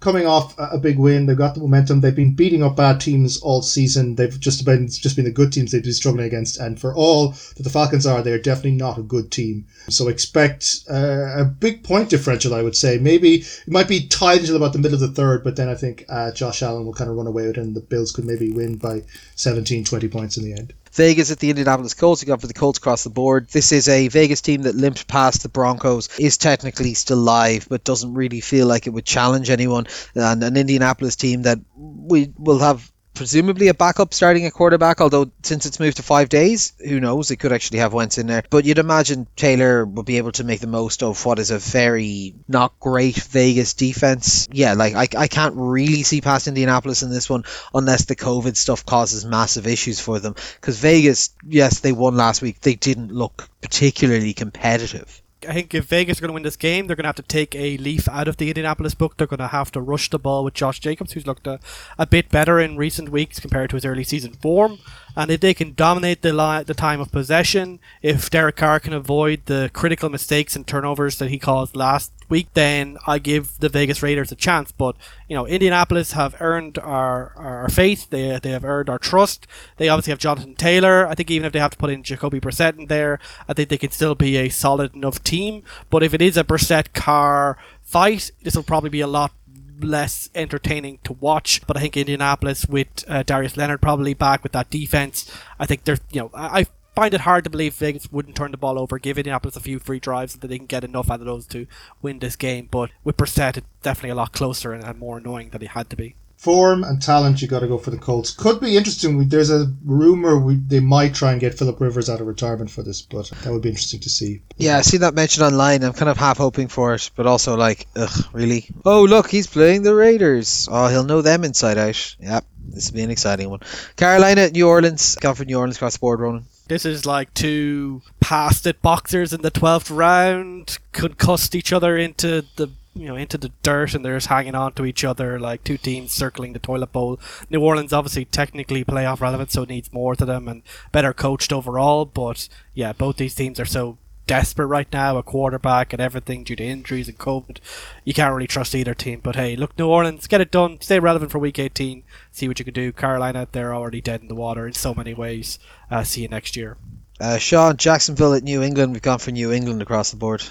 coming 0.00 0.26
off 0.26 0.54
a 0.58 0.78
big 0.78 0.98
win. 0.98 1.26
They've 1.26 1.36
got 1.36 1.54
the 1.54 1.60
momentum. 1.60 2.00
They've 2.00 2.14
been 2.14 2.34
beating 2.34 2.62
up 2.62 2.76
bad 2.76 3.00
teams 3.00 3.40
all 3.40 3.62
season. 3.62 4.14
They've 4.14 4.38
just 4.38 4.64
been 4.64 4.88
just 4.88 5.16
been 5.16 5.24
the 5.24 5.30
good 5.30 5.52
teams 5.52 5.72
they've 5.72 5.82
been 5.82 5.92
struggling 5.92 6.26
against. 6.26 6.58
And 6.58 6.78
for 6.78 6.94
all 6.94 7.28
that 7.56 7.62
the 7.62 7.70
Falcons 7.70 8.06
are, 8.06 8.22
they're 8.22 8.38
definitely 8.38 8.72
not 8.72 8.98
a 8.98 9.02
good 9.02 9.30
team. 9.30 9.66
So 9.88 10.08
expect 10.08 10.80
uh, 10.90 11.40
a 11.40 11.44
big 11.44 11.82
point 11.82 12.10
differential. 12.10 12.54
I 12.54 12.62
would 12.62 12.76
say 12.76 12.98
maybe 12.98 13.36
it 13.36 13.68
might 13.68 13.88
be 13.88 14.06
tied 14.06 14.40
until 14.40 14.56
about 14.56 14.72
the 14.72 14.78
middle 14.78 14.94
of 14.94 15.00
the 15.00 15.08
third, 15.08 15.42
but 15.42 15.56
then 15.56 15.68
I 15.68 15.74
think 15.74 16.04
uh, 16.08 16.30
Josh 16.32 16.62
Allen 16.62 16.84
will 16.84 16.94
kind 16.94 17.10
of 17.10 17.16
run 17.16 17.26
away 17.26 17.46
with 17.46 17.56
it, 17.56 17.60
and 17.60 17.74
the 17.74 17.80
Bills 17.80 18.12
could 18.12 18.24
maybe 18.24 18.50
win 18.50 18.76
by 18.76 19.02
17, 19.36 19.84
20 19.84 20.08
points 20.08 20.36
in 20.36 20.44
the 20.44 20.52
end. 20.52 20.74
Vegas 20.96 21.30
at 21.30 21.38
the 21.38 21.50
Indianapolis 21.50 21.94
Colts. 21.94 22.22
You 22.22 22.28
got 22.28 22.40
for 22.40 22.46
the 22.46 22.54
Colts 22.54 22.78
across 22.78 23.04
the 23.04 23.10
board. 23.10 23.48
This 23.48 23.70
is 23.70 23.88
a 23.88 24.08
Vegas 24.08 24.40
team 24.40 24.62
that 24.62 24.74
limped 24.74 25.06
past 25.06 25.42
the 25.42 25.48
Broncos, 25.48 26.08
is 26.18 26.38
technically 26.38 26.94
still 26.94 27.18
live, 27.18 27.68
but 27.68 27.84
doesn't 27.84 28.14
really 28.14 28.40
feel 28.40 28.66
like 28.66 28.86
it 28.86 28.90
would 28.90 29.04
challenge 29.04 29.50
anyone. 29.50 29.86
And 30.14 30.42
an 30.42 30.56
Indianapolis 30.56 31.16
team 31.16 31.42
that 31.42 31.58
we 31.76 32.32
will 32.38 32.60
have 32.60 32.90
presumably 33.16 33.68
a 33.68 33.74
backup 33.74 34.14
starting 34.14 34.46
a 34.46 34.50
quarterback, 34.50 35.00
although 35.00 35.30
since 35.42 35.66
it's 35.66 35.80
moved 35.80 35.96
to 35.96 36.02
five 36.02 36.28
days, 36.28 36.74
who 36.78 37.00
knows? 37.00 37.28
They 37.28 37.36
could 37.36 37.52
actually 37.52 37.78
have 37.78 37.92
Wentz 37.92 38.18
in 38.18 38.28
there. 38.28 38.44
But 38.48 38.64
you'd 38.64 38.78
imagine 38.78 39.26
Taylor 39.34 39.84
would 39.84 40.06
be 40.06 40.18
able 40.18 40.32
to 40.32 40.44
make 40.44 40.60
the 40.60 40.66
most 40.66 41.02
of 41.02 41.24
what 41.24 41.38
is 41.38 41.50
a 41.50 41.58
very 41.58 42.34
not 42.46 42.78
great 42.78 43.16
Vegas 43.16 43.74
defense. 43.74 44.46
Yeah, 44.52 44.74
like 44.74 44.94
I, 44.94 45.22
I 45.22 45.26
can't 45.28 45.54
really 45.56 46.04
see 46.04 46.20
past 46.20 46.46
Indianapolis 46.46 47.02
in 47.02 47.10
this 47.10 47.28
one 47.28 47.44
unless 47.74 48.04
the 48.04 48.16
COVID 48.16 48.56
stuff 48.56 48.86
causes 48.86 49.24
massive 49.24 49.66
issues 49.66 49.98
for 49.98 50.20
them. 50.20 50.34
Because 50.60 50.78
Vegas, 50.78 51.30
yes, 51.46 51.80
they 51.80 51.92
won 51.92 52.16
last 52.16 52.42
week. 52.42 52.60
They 52.60 52.74
didn't 52.74 53.12
look 53.12 53.48
particularly 53.60 54.34
competitive. 54.34 55.22
I 55.48 55.52
think 55.52 55.74
if 55.74 55.84
Vegas 55.86 56.18
are 56.18 56.22
going 56.22 56.28
to 56.28 56.34
win 56.34 56.42
this 56.42 56.56
game, 56.56 56.86
they're 56.86 56.96
going 56.96 57.04
to 57.04 57.08
have 57.08 57.16
to 57.16 57.22
take 57.22 57.54
a 57.54 57.76
leaf 57.78 58.08
out 58.08 58.28
of 58.28 58.36
the 58.36 58.48
Indianapolis 58.48 58.94
book. 58.94 59.16
They're 59.16 59.26
going 59.26 59.38
to 59.38 59.48
have 59.48 59.70
to 59.72 59.80
rush 59.80 60.10
the 60.10 60.18
ball 60.18 60.44
with 60.44 60.54
Josh 60.54 60.80
Jacobs, 60.80 61.12
who's 61.12 61.26
looked 61.26 61.46
a, 61.46 61.60
a 61.98 62.06
bit 62.06 62.28
better 62.30 62.60
in 62.60 62.76
recent 62.76 63.08
weeks 63.08 63.40
compared 63.40 63.70
to 63.70 63.76
his 63.76 63.84
early 63.84 64.04
season 64.04 64.32
form. 64.34 64.78
And 65.16 65.30
if 65.30 65.40
they 65.40 65.54
can 65.54 65.72
dominate 65.74 66.20
the 66.20 66.32
li- 66.32 66.62
the 66.62 66.74
time 66.74 67.00
of 67.00 67.10
possession, 67.10 67.80
if 68.02 68.28
Derek 68.28 68.56
Carr 68.56 68.78
can 68.80 68.92
avoid 68.92 69.46
the 69.46 69.70
critical 69.72 70.10
mistakes 70.10 70.54
and 70.54 70.66
turnovers 70.66 71.16
that 71.18 71.30
he 71.30 71.38
caused 71.38 71.74
last 71.74 72.12
week, 72.28 72.48
then 72.54 72.98
I 73.06 73.18
give 73.18 73.58
the 73.58 73.68
Vegas 73.68 74.02
Raiders 74.02 74.30
a 74.30 74.36
chance. 74.36 74.72
But 74.72 74.94
you 75.28 75.34
know, 75.34 75.46
Indianapolis 75.46 76.12
have 76.12 76.36
earned 76.40 76.78
our, 76.78 77.32
our 77.36 77.68
faith. 77.70 78.10
They 78.10 78.38
they 78.42 78.50
have 78.50 78.64
earned 78.64 78.90
our 78.90 78.98
trust. 78.98 79.46
They 79.78 79.88
obviously 79.88 80.10
have 80.10 80.18
Jonathan 80.18 80.54
Taylor. 80.54 81.06
I 81.06 81.14
think 81.14 81.30
even 81.30 81.46
if 81.46 81.52
they 81.52 81.60
have 81.60 81.72
to 81.72 81.78
put 81.78 81.90
in 81.90 82.02
Jacoby 82.02 82.40
Brissett 82.40 82.78
in 82.78 82.86
there, 82.86 83.18
I 83.48 83.54
think 83.54 83.70
they 83.70 83.78
can 83.78 83.90
still 83.90 84.14
be 84.14 84.36
a 84.36 84.50
solid 84.50 84.94
enough 84.94 85.24
team. 85.24 85.62
But 85.88 86.02
if 86.02 86.12
it 86.12 86.20
is 86.20 86.36
a 86.36 86.44
Brissett 86.44 86.92
Carr 86.92 87.56
fight, 87.82 88.30
this 88.42 88.54
will 88.54 88.62
probably 88.62 88.90
be 88.90 89.00
a 89.00 89.06
lot 89.06 89.32
less 89.80 90.30
entertaining 90.34 90.98
to 91.04 91.12
watch. 91.12 91.66
But 91.66 91.76
I 91.76 91.80
think 91.80 91.96
Indianapolis 91.96 92.66
with 92.66 92.88
uh, 93.08 93.22
Darius 93.22 93.56
Leonard 93.56 93.82
probably 93.82 94.14
back 94.14 94.42
with 94.42 94.52
that 94.52 94.70
defense, 94.70 95.30
I 95.58 95.66
think 95.66 95.84
they're 95.84 95.98
you 96.10 96.22
know 96.22 96.30
I, 96.34 96.60
I 96.60 96.66
find 96.94 97.12
it 97.12 97.20
hard 97.20 97.44
to 97.44 97.50
believe 97.50 97.74
Vegas 97.74 98.10
wouldn't 98.10 98.36
turn 98.36 98.50
the 98.50 98.56
ball 98.56 98.78
over, 98.78 98.98
give 98.98 99.18
Indianapolis 99.18 99.56
a 99.56 99.60
few 99.60 99.78
free 99.78 100.00
drives 100.00 100.34
that 100.34 100.46
they 100.46 100.56
can 100.56 100.66
get 100.66 100.82
enough 100.82 101.10
out 101.10 101.20
of 101.20 101.26
those 101.26 101.46
to 101.48 101.66
win 102.00 102.18
this 102.18 102.36
game. 102.36 102.68
But 102.70 102.90
with 103.04 103.18
Brissett, 103.18 103.58
it's 103.58 103.66
definitely 103.82 104.10
a 104.10 104.14
lot 104.14 104.32
closer 104.32 104.72
and, 104.72 104.82
and 104.82 104.98
more 104.98 105.18
annoying 105.18 105.50
than 105.50 105.60
he 105.60 105.66
had 105.66 105.90
to 105.90 105.96
be. 105.96 106.16
Form 106.36 106.84
and 106.84 107.00
talent, 107.00 107.40
you 107.40 107.48
got 107.48 107.60
to 107.60 107.66
go 107.66 107.78
for 107.78 107.90
the 107.90 107.96
Colts. 107.96 108.30
Could 108.30 108.60
be 108.60 108.76
interesting. 108.76 109.28
There's 109.28 109.50
a 109.50 109.72
rumor 109.84 110.38
we, 110.38 110.56
they 110.56 110.80
might 110.80 111.14
try 111.14 111.32
and 111.32 111.40
get 111.40 111.58
Philip 111.58 111.80
Rivers 111.80 112.10
out 112.10 112.20
of 112.20 112.26
retirement 112.26 112.70
for 112.70 112.82
this, 112.82 113.02
but 113.02 113.30
that 113.42 113.52
would 113.52 113.62
be 113.62 113.70
interesting 113.70 114.00
to 114.00 114.10
see. 114.10 114.42
Yeah, 114.56 114.78
I 114.78 114.82
see 114.82 114.98
that 114.98 115.14
mentioned 115.14 115.44
online. 115.44 115.82
I'm 115.82 115.94
kind 115.94 116.10
of 116.10 116.18
half 116.18 116.36
hoping 116.38 116.68
for 116.68 116.94
it, 116.94 117.10
but 117.16 117.26
also 117.26 117.56
like, 117.56 117.86
ugh, 117.96 118.26
really? 118.32 118.68
Oh, 118.84 119.04
look, 119.04 119.30
he's 119.30 119.46
playing 119.46 119.82
the 119.82 119.94
Raiders. 119.94 120.68
Oh, 120.70 120.88
he'll 120.88 121.04
know 121.04 121.22
them 121.22 121.42
inside 121.42 121.78
out. 121.78 122.16
Yep, 122.20 122.44
this 122.68 122.90
will 122.90 122.96
be 122.96 123.02
an 123.02 123.10
exciting 123.10 123.48
one. 123.48 123.60
Carolina, 123.96 124.50
New 124.50 124.68
Orleans. 124.68 125.16
Gone 125.16 125.34
for 125.34 125.44
New 125.44 125.56
Orleans 125.56 125.76
across 125.76 125.94
the 125.94 126.00
board, 126.00 126.20
Ronan. 126.20 126.44
This 126.68 126.84
is 126.84 127.06
like 127.06 127.32
two 127.32 128.02
past 128.20 128.66
it 128.66 128.82
boxers 128.82 129.32
in 129.32 129.42
the 129.42 129.52
12th 129.52 129.96
round 129.96 130.78
concussed 130.92 131.54
each 131.54 131.72
other 131.72 131.96
into 131.96 132.44
the 132.56 132.70
you 132.96 133.06
know 133.06 133.16
into 133.16 133.36
the 133.36 133.52
dirt 133.62 133.94
and 133.94 134.04
they're 134.04 134.16
just 134.16 134.28
hanging 134.28 134.54
on 134.54 134.72
to 134.72 134.86
each 134.86 135.04
other 135.04 135.38
like 135.38 135.62
two 135.62 135.76
teams 135.76 136.12
circling 136.12 136.52
the 136.52 136.58
toilet 136.58 136.92
bowl. 136.92 137.20
New 137.50 137.60
Orleans 137.60 137.92
obviously 137.92 138.24
technically 138.24 138.84
playoff 138.84 139.20
relevant, 139.20 139.50
so 139.50 139.62
it 139.62 139.68
needs 139.68 139.92
more 139.92 140.16
to 140.16 140.24
them 140.24 140.48
and 140.48 140.62
better 140.92 141.12
coached 141.12 141.52
overall. 141.52 142.04
But 142.04 142.48
yeah, 142.74 142.92
both 142.92 143.16
these 143.16 143.34
teams 143.34 143.60
are 143.60 143.66
so 143.66 143.98
desperate 144.26 144.66
right 144.66 144.92
now, 144.92 145.16
a 145.16 145.22
quarterback 145.22 145.92
and 145.92 146.02
everything 146.02 146.42
due 146.42 146.56
to 146.56 146.64
injuries 146.64 147.08
and 147.08 147.18
COVID. 147.18 147.58
You 148.04 148.14
can't 148.14 148.34
really 148.34 148.46
trust 148.46 148.74
either 148.74 148.94
team. 148.94 149.20
But 149.22 149.36
hey, 149.36 149.56
look, 149.56 149.78
New 149.78 149.88
Orleans, 149.88 150.26
get 150.26 150.40
it 150.40 150.50
done, 150.50 150.80
stay 150.80 150.98
relevant 150.98 151.30
for 151.30 151.38
Week 151.38 151.58
18, 151.58 152.02
see 152.32 152.48
what 152.48 152.58
you 152.58 152.64
can 152.64 152.74
do. 152.74 152.92
Carolina, 152.92 153.46
they're 153.52 153.74
already 153.74 154.00
dead 154.00 154.22
in 154.22 154.28
the 154.28 154.34
water 154.34 154.66
in 154.66 154.72
so 154.72 154.94
many 154.94 155.14
ways. 155.14 155.58
Uh, 155.90 156.02
see 156.02 156.22
you 156.22 156.28
next 156.28 156.56
year. 156.56 156.76
Uh, 157.20 157.38
Sean, 157.38 157.76
Jacksonville 157.76 158.34
at 158.34 158.42
New 158.42 158.62
England. 158.62 158.92
We've 158.92 159.02
gone 159.02 159.18
for 159.18 159.30
New 159.30 159.52
England 159.52 159.80
across 159.80 160.10
the 160.10 160.16
board. 160.16 160.42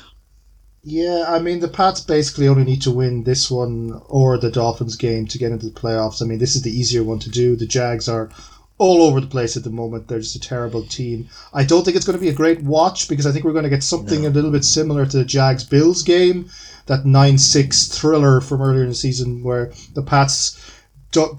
Yeah, 0.87 1.25
I 1.27 1.39
mean 1.39 1.61
the 1.61 1.67
Pats 1.67 2.01
basically 2.01 2.47
only 2.47 2.63
need 2.63 2.83
to 2.83 2.91
win 2.91 3.23
this 3.23 3.49
one 3.49 3.99
or 4.07 4.37
the 4.37 4.51
Dolphins 4.51 4.95
game 4.95 5.25
to 5.27 5.39
get 5.39 5.51
into 5.51 5.65
the 5.65 5.79
playoffs. 5.79 6.21
I 6.21 6.25
mean 6.25 6.37
this 6.37 6.55
is 6.55 6.61
the 6.61 6.69
easier 6.69 7.03
one 7.03 7.17
to 7.19 7.29
do. 7.31 7.55
The 7.55 7.65
Jags 7.65 8.07
are 8.07 8.29
all 8.77 9.01
over 9.01 9.19
the 9.19 9.25
place 9.25 9.57
at 9.57 9.63
the 9.63 9.71
moment. 9.71 10.07
They're 10.07 10.19
just 10.19 10.35
a 10.35 10.39
terrible 10.39 10.85
team. 10.85 11.27
I 11.53 11.63
don't 11.63 11.83
think 11.83 11.97
it's 11.97 12.05
going 12.05 12.19
to 12.19 12.23
be 12.23 12.29
a 12.29 12.33
great 12.33 12.61
watch 12.61 13.07
because 13.07 13.25
I 13.25 13.31
think 13.31 13.45
we're 13.45 13.53
going 13.53 13.63
to 13.63 13.69
get 13.69 13.81
something 13.81 14.23
no. 14.23 14.27
a 14.27 14.29
little 14.29 14.51
bit 14.51 14.63
similar 14.63 15.07
to 15.07 15.17
the 15.17 15.25
Jags 15.25 15.63
Bills 15.63 16.03
game, 16.03 16.51
that 16.85 17.05
9 17.05 17.37
6 17.37 17.87
thriller 17.87 18.39
from 18.39 18.61
earlier 18.61 18.83
in 18.83 18.89
the 18.89 18.95
season 18.95 19.43
where 19.43 19.71
the 19.95 20.03
Pats 20.03 20.59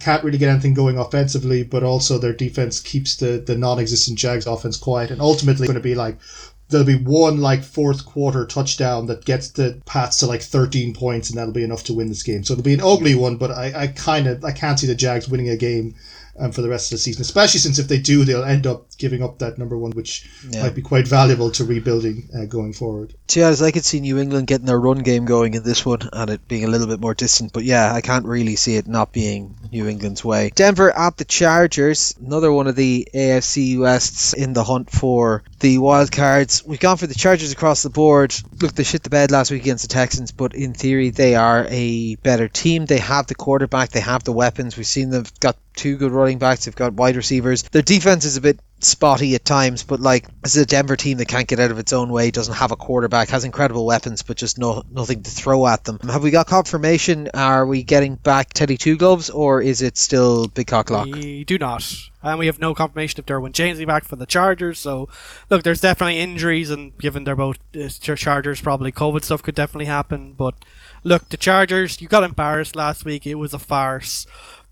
can't 0.00 0.24
really 0.24 0.38
get 0.38 0.48
anything 0.48 0.74
going 0.74 0.98
offensively, 0.98 1.62
but 1.62 1.82
also 1.84 2.18
their 2.18 2.32
defense 2.32 2.80
keeps 2.80 3.16
the, 3.16 3.44
the 3.46 3.56
non 3.56 3.78
existent 3.78 4.18
Jags 4.18 4.46
offense 4.46 4.76
quiet. 4.76 5.10
And 5.10 5.20
ultimately, 5.20 5.64
it's 5.64 5.72
going 5.72 5.74
to 5.74 5.88
be 5.88 5.94
like 5.94 6.18
there'll 6.68 6.86
be 6.86 6.96
one 6.96 7.40
like 7.40 7.62
fourth 7.62 8.04
quarter 8.04 8.44
touchdown 8.44 9.06
that 9.06 9.24
gets 9.24 9.50
the 9.50 9.80
Pats 9.86 10.18
to 10.18 10.26
like 10.26 10.42
13 10.42 10.94
points, 10.94 11.30
and 11.30 11.38
that'll 11.38 11.52
be 11.52 11.64
enough 11.64 11.84
to 11.84 11.94
win 11.94 12.08
this 12.08 12.22
game. 12.22 12.44
So 12.44 12.52
it'll 12.52 12.64
be 12.64 12.74
an 12.74 12.80
ugly 12.80 13.14
one, 13.14 13.36
but 13.36 13.50
I, 13.50 13.72
I 13.82 13.86
kind 13.88 14.26
of 14.26 14.44
I 14.44 14.52
can't 14.52 14.78
see 14.78 14.86
the 14.86 14.94
Jags 14.94 15.28
winning 15.28 15.48
a 15.48 15.56
game 15.56 15.94
um, 16.38 16.52
for 16.52 16.62
the 16.62 16.68
rest 16.68 16.92
of 16.92 16.96
the 16.96 17.02
season, 17.02 17.22
especially 17.22 17.60
since 17.60 17.78
if 17.78 17.88
they 17.88 17.98
do, 17.98 18.24
they'll 18.24 18.44
end 18.44 18.66
up 18.66 18.86
giving 18.98 19.22
up 19.22 19.38
that 19.38 19.58
number 19.58 19.76
one, 19.76 19.92
which 19.92 20.28
yeah. 20.50 20.62
might 20.62 20.74
be 20.74 20.82
quite 20.82 21.06
valuable 21.06 21.50
to 21.52 21.64
rebuilding 21.64 22.28
uh, 22.36 22.44
going 22.46 22.72
forward. 22.72 23.14
To 23.28 23.38
be 23.38 23.44
honest, 23.44 23.62
I 23.62 23.70
could 23.70 23.84
see 23.84 24.00
New 24.00 24.18
England 24.18 24.46
getting 24.46 24.66
their 24.66 24.78
run 24.78 24.98
game 24.98 25.24
going 25.24 25.54
in 25.54 25.62
this 25.62 25.84
one 25.84 26.08
and 26.12 26.30
it 26.30 26.48
being 26.48 26.64
a 26.64 26.68
little 26.68 26.86
bit 26.86 27.00
more 27.00 27.14
distant, 27.14 27.52
but 27.52 27.64
yeah, 27.64 27.92
I 27.92 28.00
can't 28.00 28.26
really 28.26 28.56
see 28.56 28.76
it 28.76 28.86
not 28.86 29.12
being 29.12 29.56
New 29.70 29.88
England's 29.88 30.24
way. 30.24 30.50
Denver 30.54 30.90
at 30.90 31.16
the 31.16 31.24
Chargers, 31.24 32.14
another 32.24 32.52
one 32.52 32.66
of 32.66 32.76
the 32.76 33.08
AFC 33.14 33.78
Wests 33.78 34.32
in 34.32 34.52
the 34.52 34.64
hunt 34.64 34.90
for 34.90 35.42
the 35.60 35.78
wild 35.78 36.12
cards. 36.12 36.64
We've 36.64 36.80
gone 36.80 36.96
for 36.96 37.06
the 37.06 37.14
Chargers 37.14 37.52
across 37.52 37.82
the 37.82 37.90
board. 37.90 38.34
Look, 38.60 38.74
they 38.74 38.84
shit 38.84 39.02
the 39.02 39.10
bed 39.10 39.30
last 39.30 39.50
week 39.50 39.62
against 39.62 39.88
the 39.88 39.92
Texans, 39.92 40.32
but 40.32 40.54
in 40.54 40.74
theory, 40.74 41.10
they 41.10 41.34
are 41.34 41.66
a 41.68 42.16
better 42.16 42.48
team. 42.48 42.86
They 42.86 42.98
have 42.98 43.26
the 43.26 43.34
quarterback, 43.34 43.90
they 43.90 44.00
have 44.00 44.24
the 44.24 44.32
weapons. 44.32 44.76
We've 44.76 44.86
seen 44.86 45.10
them 45.10 45.24
got 45.40 45.56
two 45.76 45.96
good 45.96 46.12
running 46.12 46.38
backs. 46.38 46.64
They've 46.64 46.74
got 46.74 46.94
wide 46.94 47.16
receivers. 47.16 47.62
Their 47.62 47.82
defense 47.82 48.24
is 48.24 48.36
a 48.36 48.40
bit 48.40 48.58
spotty 48.80 49.34
at 49.34 49.44
times, 49.44 49.84
but 49.84 50.00
like 50.00 50.26
this 50.42 50.56
is 50.56 50.62
a 50.62 50.66
Denver 50.66 50.96
team 50.96 51.18
that 51.18 51.28
can't 51.28 51.48
get 51.48 51.60
out 51.60 51.70
of 51.70 51.78
its 51.78 51.92
own 51.92 52.10
way, 52.10 52.30
doesn't 52.30 52.54
have 52.54 52.72
a 52.72 52.76
quarterback, 52.76 53.28
has 53.30 53.44
incredible 53.44 53.86
weapons, 53.86 54.22
but 54.22 54.36
just 54.36 54.58
no 54.58 54.82
nothing 54.90 55.22
to 55.22 55.30
throw 55.30 55.66
at 55.66 55.84
them. 55.84 55.98
Have 56.00 56.22
we 56.22 56.30
got 56.30 56.46
confirmation? 56.46 57.30
Are 57.32 57.66
we 57.66 57.82
getting 57.82 58.16
back 58.16 58.52
Teddy 58.52 58.76
Two 58.76 58.96
Gloves, 58.96 59.30
or 59.30 59.62
is 59.62 59.82
it 59.82 59.96
still 59.96 60.48
Big 60.48 60.66
Cock 60.66 60.90
Lock? 60.90 61.06
We 61.06 61.44
do 61.44 61.58
not. 61.58 62.10
And 62.22 62.38
we 62.40 62.46
have 62.46 62.58
no 62.58 62.74
confirmation 62.74 63.20
if 63.20 63.26
Derwin 63.26 63.52
James 63.52 63.82
back 63.84 64.04
for 64.04 64.16
the 64.16 64.26
Chargers. 64.26 64.80
So, 64.80 65.08
look, 65.48 65.62
there's 65.62 65.80
definitely 65.80 66.18
injuries, 66.18 66.70
and 66.70 66.96
given 66.98 67.24
they're 67.24 67.36
both 67.36 67.58
uh, 67.74 67.88
Chargers, 67.88 68.60
probably 68.60 68.90
COVID 68.90 69.22
stuff 69.22 69.44
could 69.44 69.54
definitely 69.54 69.84
happen. 69.84 70.32
But 70.32 70.54
look, 71.04 71.28
the 71.28 71.36
Chargers, 71.36 72.00
you 72.00 72.08
got 72.08 72.24
embarrassed 72.24 72.74
last 72.74 73.04
week. 73.04 73.26
It 73.26 73.36
was 73.36 73.54
a 73.54 73.58
farce. 73.60 74.26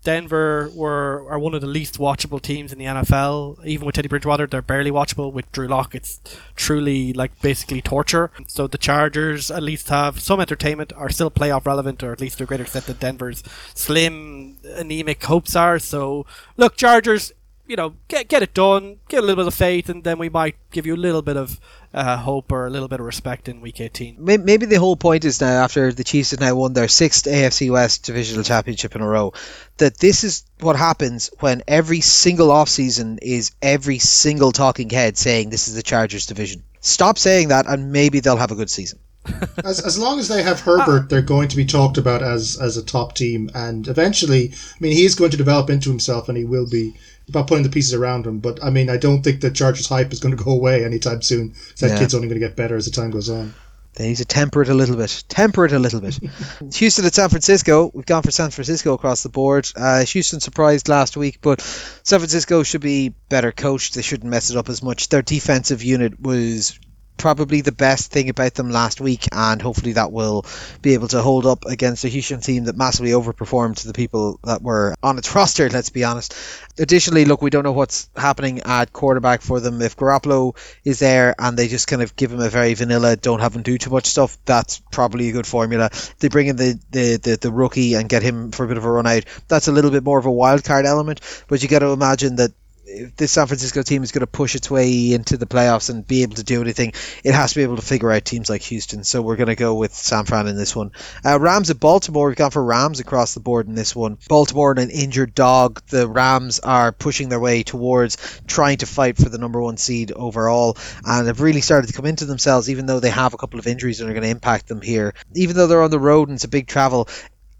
Denver 0.05 0.71
were 0.73 1.25
are 1.29 1.39
one 1.39 1.53
of 1.53 1.61
the 1.61 1.67
least 1.67 1.97
watchable 1.97 2.41
teams 2.41 2.71
in 2.71 2.79
the 2.79 2.85
NFL. 2.85 3.65
Even 3.65 3.85
with 3.85 3.95
Teddy 3.95 4.07
Bridgewater, 4.07 4.47
they're 4.47 4.61
barely 4.61 4.91
watchable. 4.91 5.33
With 5.33 5.51
Drew 5.51 5.67
Lock, 5.67 5.93
it's 5.93 6.21
truly 6.55 7.11
like 7.11 7.41
basically 7.41 7.81
torture. 7.81 8.31
So 8.47 8.67
the 8.67 8.77
Chargers 8.77 9.51
at 9.51 9.63
least 9.63 9.89
have 9.89 10.21
some 10.21 10.39
entertainment, 10.39 10.93
are 10.95 11.09
still 11.09 11.31
playoff 11.31 11.65
relevant, 11.65 12.03
or 12.03 12.13
at 12.13 12.21
least 12.21 12.37
to 12.37 12.45
a 12.45 12.47
greater 12.47 12.63
extent 12.63 12.85
than 12.85 12.97
Denver's 12.97 13.43
slim, 13.73 14.57
anemic 14.63 15.23
hopes 15.23 15.55
are. 15.55 15.79
So 15.79 16.25
look, 16.55 16.77
Chargers, 16.77 17.33
you 17.67 17.75
know, 17.75 17.95
get 18.07 18.27
get 18.27 18.43
it 18.43 18.53
done, 18.53 18.97
get 19.07 19.19
a 19.19 19.21
little 19.21 19.43
bit 19.43 19.47
of 19.47 19.53
faith, 19.53 19.89
and 19.89 20.03
then 20.03 20.19
we 20.19 20.29
might 20.29 20.55
give 20.71 20.85
you 20.85 20.95
a 20.95 20.97
little 20.97 21.21
bit 21.21 21.37
of 21.37 21.59
uh, 21.93 22.17
hope 22.17 22.51
or 22.51 22.67
a 22.67 22.69
little 22.69 22.87
bit 22.87 22.99
of 22.99 23.05
respect 23.05 23.47
in 23.47 23.61
Week 23.61 23.79
18. 23.79 24.17
Maybe 24.19 24.65
the 24.65 24.79
whole 24.79 24.95
point 24.95 25.25
is 25.25 25.41
now, 25.41 25.63
after 25.63 25.91
the 25.91 26.03
Chiefs 26.03 26.31
have 26.31 26.39
now 26.39 26.55
won 26.55 26.73
their 26.73 26.87
sixth 26.87 27.25
AFC 27.25 27.71
West 27.71 28.05
divisional 28.05 28.43
championship 28.43 28.95
in 28.95 29.01
a 29.01 29.07
row, 29.07 29.33
that 29.77 29.97
this 29.97 30.23
is 30.23 30.43
what 30.59 30.75
happens 30.75 31.29
when 31.39 31.63
every 31.67 32.01
single 32.01 32.49
offseason 32.49 33.19
is 33.21 33.51
every 33.61 33.99
single 33.99 34.51
talking 34.51 34.89
head 34.89 35.17
saying 35.17 35.49
this 35.49 35.67
is 35.67 35.75
the 35.75 35.83
Chargers 35.83 36.27
division. 36.27 36.63
Stop 36.81 37.17
saying 37.17 37.47
that, 37.47 37.65
and 37.67 37.91
maybe 37.91 38.19
they'll 38.19 38.37
have 38.37 38.51
a 38.51 38.55
good 38.55 38.69
season. 38.69 38.99
as, 39.63 39.79
as 39.79 39.97
long 39.97 40.19
as 40.19 40.27
they 40.27 40.43
have 40.43 40.59
Herbert, 40.59 41.09
they're 41.09 41.21
going 41.21 41.47
to 41.47 41.55
be 41.55 41.65
talked 41.65 41.97
about 41.97 42.21
as 42.21 42.59
as 42.61 42.77
a 42.77 42.85
top 42.85 43.15
team, 43.15 43.49
and 43.55 43.87
eventually, 43.87 44.51
I 44.53 44.77
mean, 44.79 44.91
he 44.91 45.05
is 45.05 45.15
going 45.15 45.31
to 45.31 45.37
develop 45.37 45.69
into 45.69 45.89
himself, 45.89 46.29
and 46.29 46.37
he 46.37 46.45
will 46.45 46.69
be 46.69 46.93
about 47.29 47.47
putting 47.47 47.63
the 47.63 47.69
pieces 47.69 47.93
around 47.93 48.25
him. 48.27 48.39
But 48.39 48.63
I 48.63 48.69
mean, 48.69 48.89
I 48.89 48.97
don't 48.97 49.21
think 49.23 49.41
the 49.41 49.51
Chargers 49.51 49.87
hype 49.87 50.13
is 50.13 50.19
going 50.19 50.35
to 50.35 50.43
go 50.43 50.51
away 50.51 50.83
anytime 50.85 51.21
soon. 51.21 51.53
That 51.79 51.91
Yeah. 51.91 51.99
kid's 51.99 52.13
only 52.15 52.27
going 52.27 52.39
to 52.39 52.47
get 52.47 52.55
better 52.55 52.75
as 52.75 52.85
the 52.85 52.91
time 52.91 53.11
goes 53.11 53.29
on. 53.29 53.53
They 53.95 54.09
need 54.09 54.17
to 54.17 54.25
temper 54.25 54.61
it 54.61 54.67
a 54.67 54.73
little 54.73 54.97
bit. 54.97 55.23
Temper 55.29 55.63
it 55.63 55.71
a 55.71 55.79
little 55.79 56.01
bit. 56.01 56.19
Houston 56.75 57.05
at 57.05 57.13
San 57.13 57.29
Francisco. 57.29 57.89
We've 57.93 58.05
gone 58.05 58.23
for 58.23 58.31
San 58.31 58.49
Francisco 58.51 58.93
across 58.93 59.23
the 59.23 59.29
board. 59.29 59.69
Uh, 59.73 60.03
Houston 60.03 60.41
surprised 60.41 60.89
last 60.89 61.15
week, 61.15 61.39
but 61.41 61.61
San 61.61 62.19
Francisco 62.19 62.63
should 62.63 62.81
be 62.81 63.13
better 63.29 63.53
coached. 63.53 63.95
They 63.95 64.01
shouldn't 64.01 64.29
mess 64.29 64.49
it 64.49 64.57
up 64.57 64.67
as 64.67 64.83
much. 64.83 65.07
Their 65.07 65.21
defensive 65.21 65.81
unit 65.81 66.19
was 66.19 66.77
probably 67.17 67.61
the 67.61 67.71
best 67.71 68.11
thing 68.11 68.29
about 68.29 68.53
them 68.53 68.69
last 68.69 69.01
week, 69.01 69.27
and 69.31 69.61
hopefully 69.61 69.93
that 69.93 70.11
will 70.11 70.45
be 70.81 70.93
able 70.93 71.07
to 71.09 71.21
hold 71.21 71.45
up 71.45 71.65
against 71.65 72.03
a 72.03 72.09
Houston 72.09 72.41
team 72.41 72.65
that 72.65 72.77
massively 72.77 73.11
overperformed 73.11 73.77
to 73.77 73.87
the 73.87 73.93
people 73.93 74.39
that 74.43 74.61
were 74.61 74.95
on 75.01 75.17
its 75.17 75.33
roster. 75.35 75.69
Let's 75.69 75.89
be 75.89 76.03
honest. 76.03 76.35
Additionally, 76.77 77.25
look, 77.25 77.41
we 77.41 77.49
don't 77.49 77.63
know 77.63 77.71
what's 77.71 78.09
happening 78.15 78.61
at 78.61 78.91
quarterback 78.91 79.41
for 79.41 79.59
them. 79.59 79.81
If 79.81 79.95
Garoppolo 79.95 80.57
is 80.83 80.99
there 80.99 81.35
and 81.39 81.57
they 81.57 81.67
just 81.67 81.87
kind 81.87 82.01
of 82.01 82.15
give 82.15 82.31
him 82.31 82.41
a 82.41 82.49
very 82.49 82.73
vanilla, 82.73 83.15
don't 83.15 83.39
have 83.39 83.55
him 83.55 83.63
do 83.63 83.77
too 83.77 83.89
much 83.89 84.07
stuff, 84.07 84.37
that's 84.45 84.79
probably 84.91 85.29
a 85.29 85.33
good 85.33 85.47
formula. 85.47 85.89
They 86.19 86.27
bring 86.27 86.47
in 86.47 86.57
the, 86.57 86.79
the, 86.91 87.17
the, 87.17 87.37
the 87.37 87.51
rookie 87.51 87.93
and 87.93 88.09
get 88.09 88.23
him 88.23 88.51
for 88.51 88.65
a 88.65 88.67
bit 88.67 88.77
of 88.77 88.85
a 88.85 88.91
run 88.91 89.07
out, 89.07 89.25
that's 89.47 89.67
a 89.67 89.71
little 89.71 89.91
bit 89.91 90.03
more 90.03 90.19
of 90.19 90.25
a 90.25 90.31
wild 90.31 90.63
card 90.63 90.85
element. 90.85 91.21
But 91.47 91.63
you 91.63 91.69
got 91.69 91.79
to 91.79 91.91
imagine 91.91 92.35
that 92.37 92.51
if 92.95 93.15
this 93.15 93.31
San 93.31 93.47
Francisco 93.47 93.81
team 93.81 94.03
is 94.03 94.11
going 94.11 94.21
to 94.21 94.27
push 94.27 94.55
its 94.55 94.71
way 94.71 95.13
into 95.13 95.37
the 95.37 95.45
playoffs 95.45 95.89
and 95.89 96.07
be 96.07 96.23
able 96.23 96.35
to 96.35 96.43
do 96.43 96.61
anything, 96.61 96.93
it 97.23 97.33
has 97.33 97.51
to 97.51 97.59
be 97.59 97.63
able 97.63 97.75
to 97.75 97.81
figure 97.81 98.11
out 98.11 98.25
teams 98.25 98.49
like 98.49 98.61
Houston. 98.63 99.03
So 99.03 99.21
we're 99.21 99.35
going 99.35 99.47
to 99.47 99.55
go 99.55 99.75
with 99.75 99.93
San 99.93 100.25
Fran 100.25 100.47
in 100.47 100.55
this 100.55 100.75
one. 100.75 100.91
Uh, 101.23 101.39
Rams 101.39 101.69
at 101.69 101.79
Baltimore, 101.79 102.27
we've 102.27 102.35
gone 102.35 102.51
for 102.51 102.63
Rams 102.63 102.99
across 102.99 103.33
the 103.33 103.39
board 103.39 103.67
in 103.67 103.75
this 103.75 103.95
one. 103.95 104.17
Baltimore 104.27 104.71
and 104.71 104.79
an 104.79 104.89
injured 104.89 105.35
dog. 105.35 105.81
The 105.87 106.07
Rams 106.07 106.59
are 106.59 106.91
pushing 106.91 107.29
their 107.29 107.39
way 107.39 107.63
towards 107.63 108.17
trying 108.47 108.77
to 108.77 108.85
fight 108.85 109.17
for 109.17 109.29
the 109.29 109.37
number 109.37 109.61
one 109.61 109.77
seed 109.77 110.11
overall 110.11 110.77
and 111.05 111.27
have 111.27 111.41
really 111.41 111.61
started 111.61 111.87
to 111.87 111.93
come 111.93 112.05
into 112.05 112.25
themselves, 112.25 112.69
even 112.69 112.85
though 112.85 112.99
they 112.99 113.09
have 113.09 113.33
a 113.33 113.37
couple 113.37 113.59
of 113.59 113.67
injuries 113.67 113.99
that 113.99 114.09
are 114.09 114.13
going 114.13 114.23
to 114.23 114.29
impact 114.29 114.67
them 114.67 114.81
here. 114.81 115.13
Even 115.33 115.55
though 115.55 115.67
they're 115.67 115.83
on 115.83 115.91
the 115.91 115.99
road 115.99 116.29
and 116.29 116.35
it's 116.35 116.43
a 116.43 116.49
big 116.49 116.67
travel, 116.67 117.07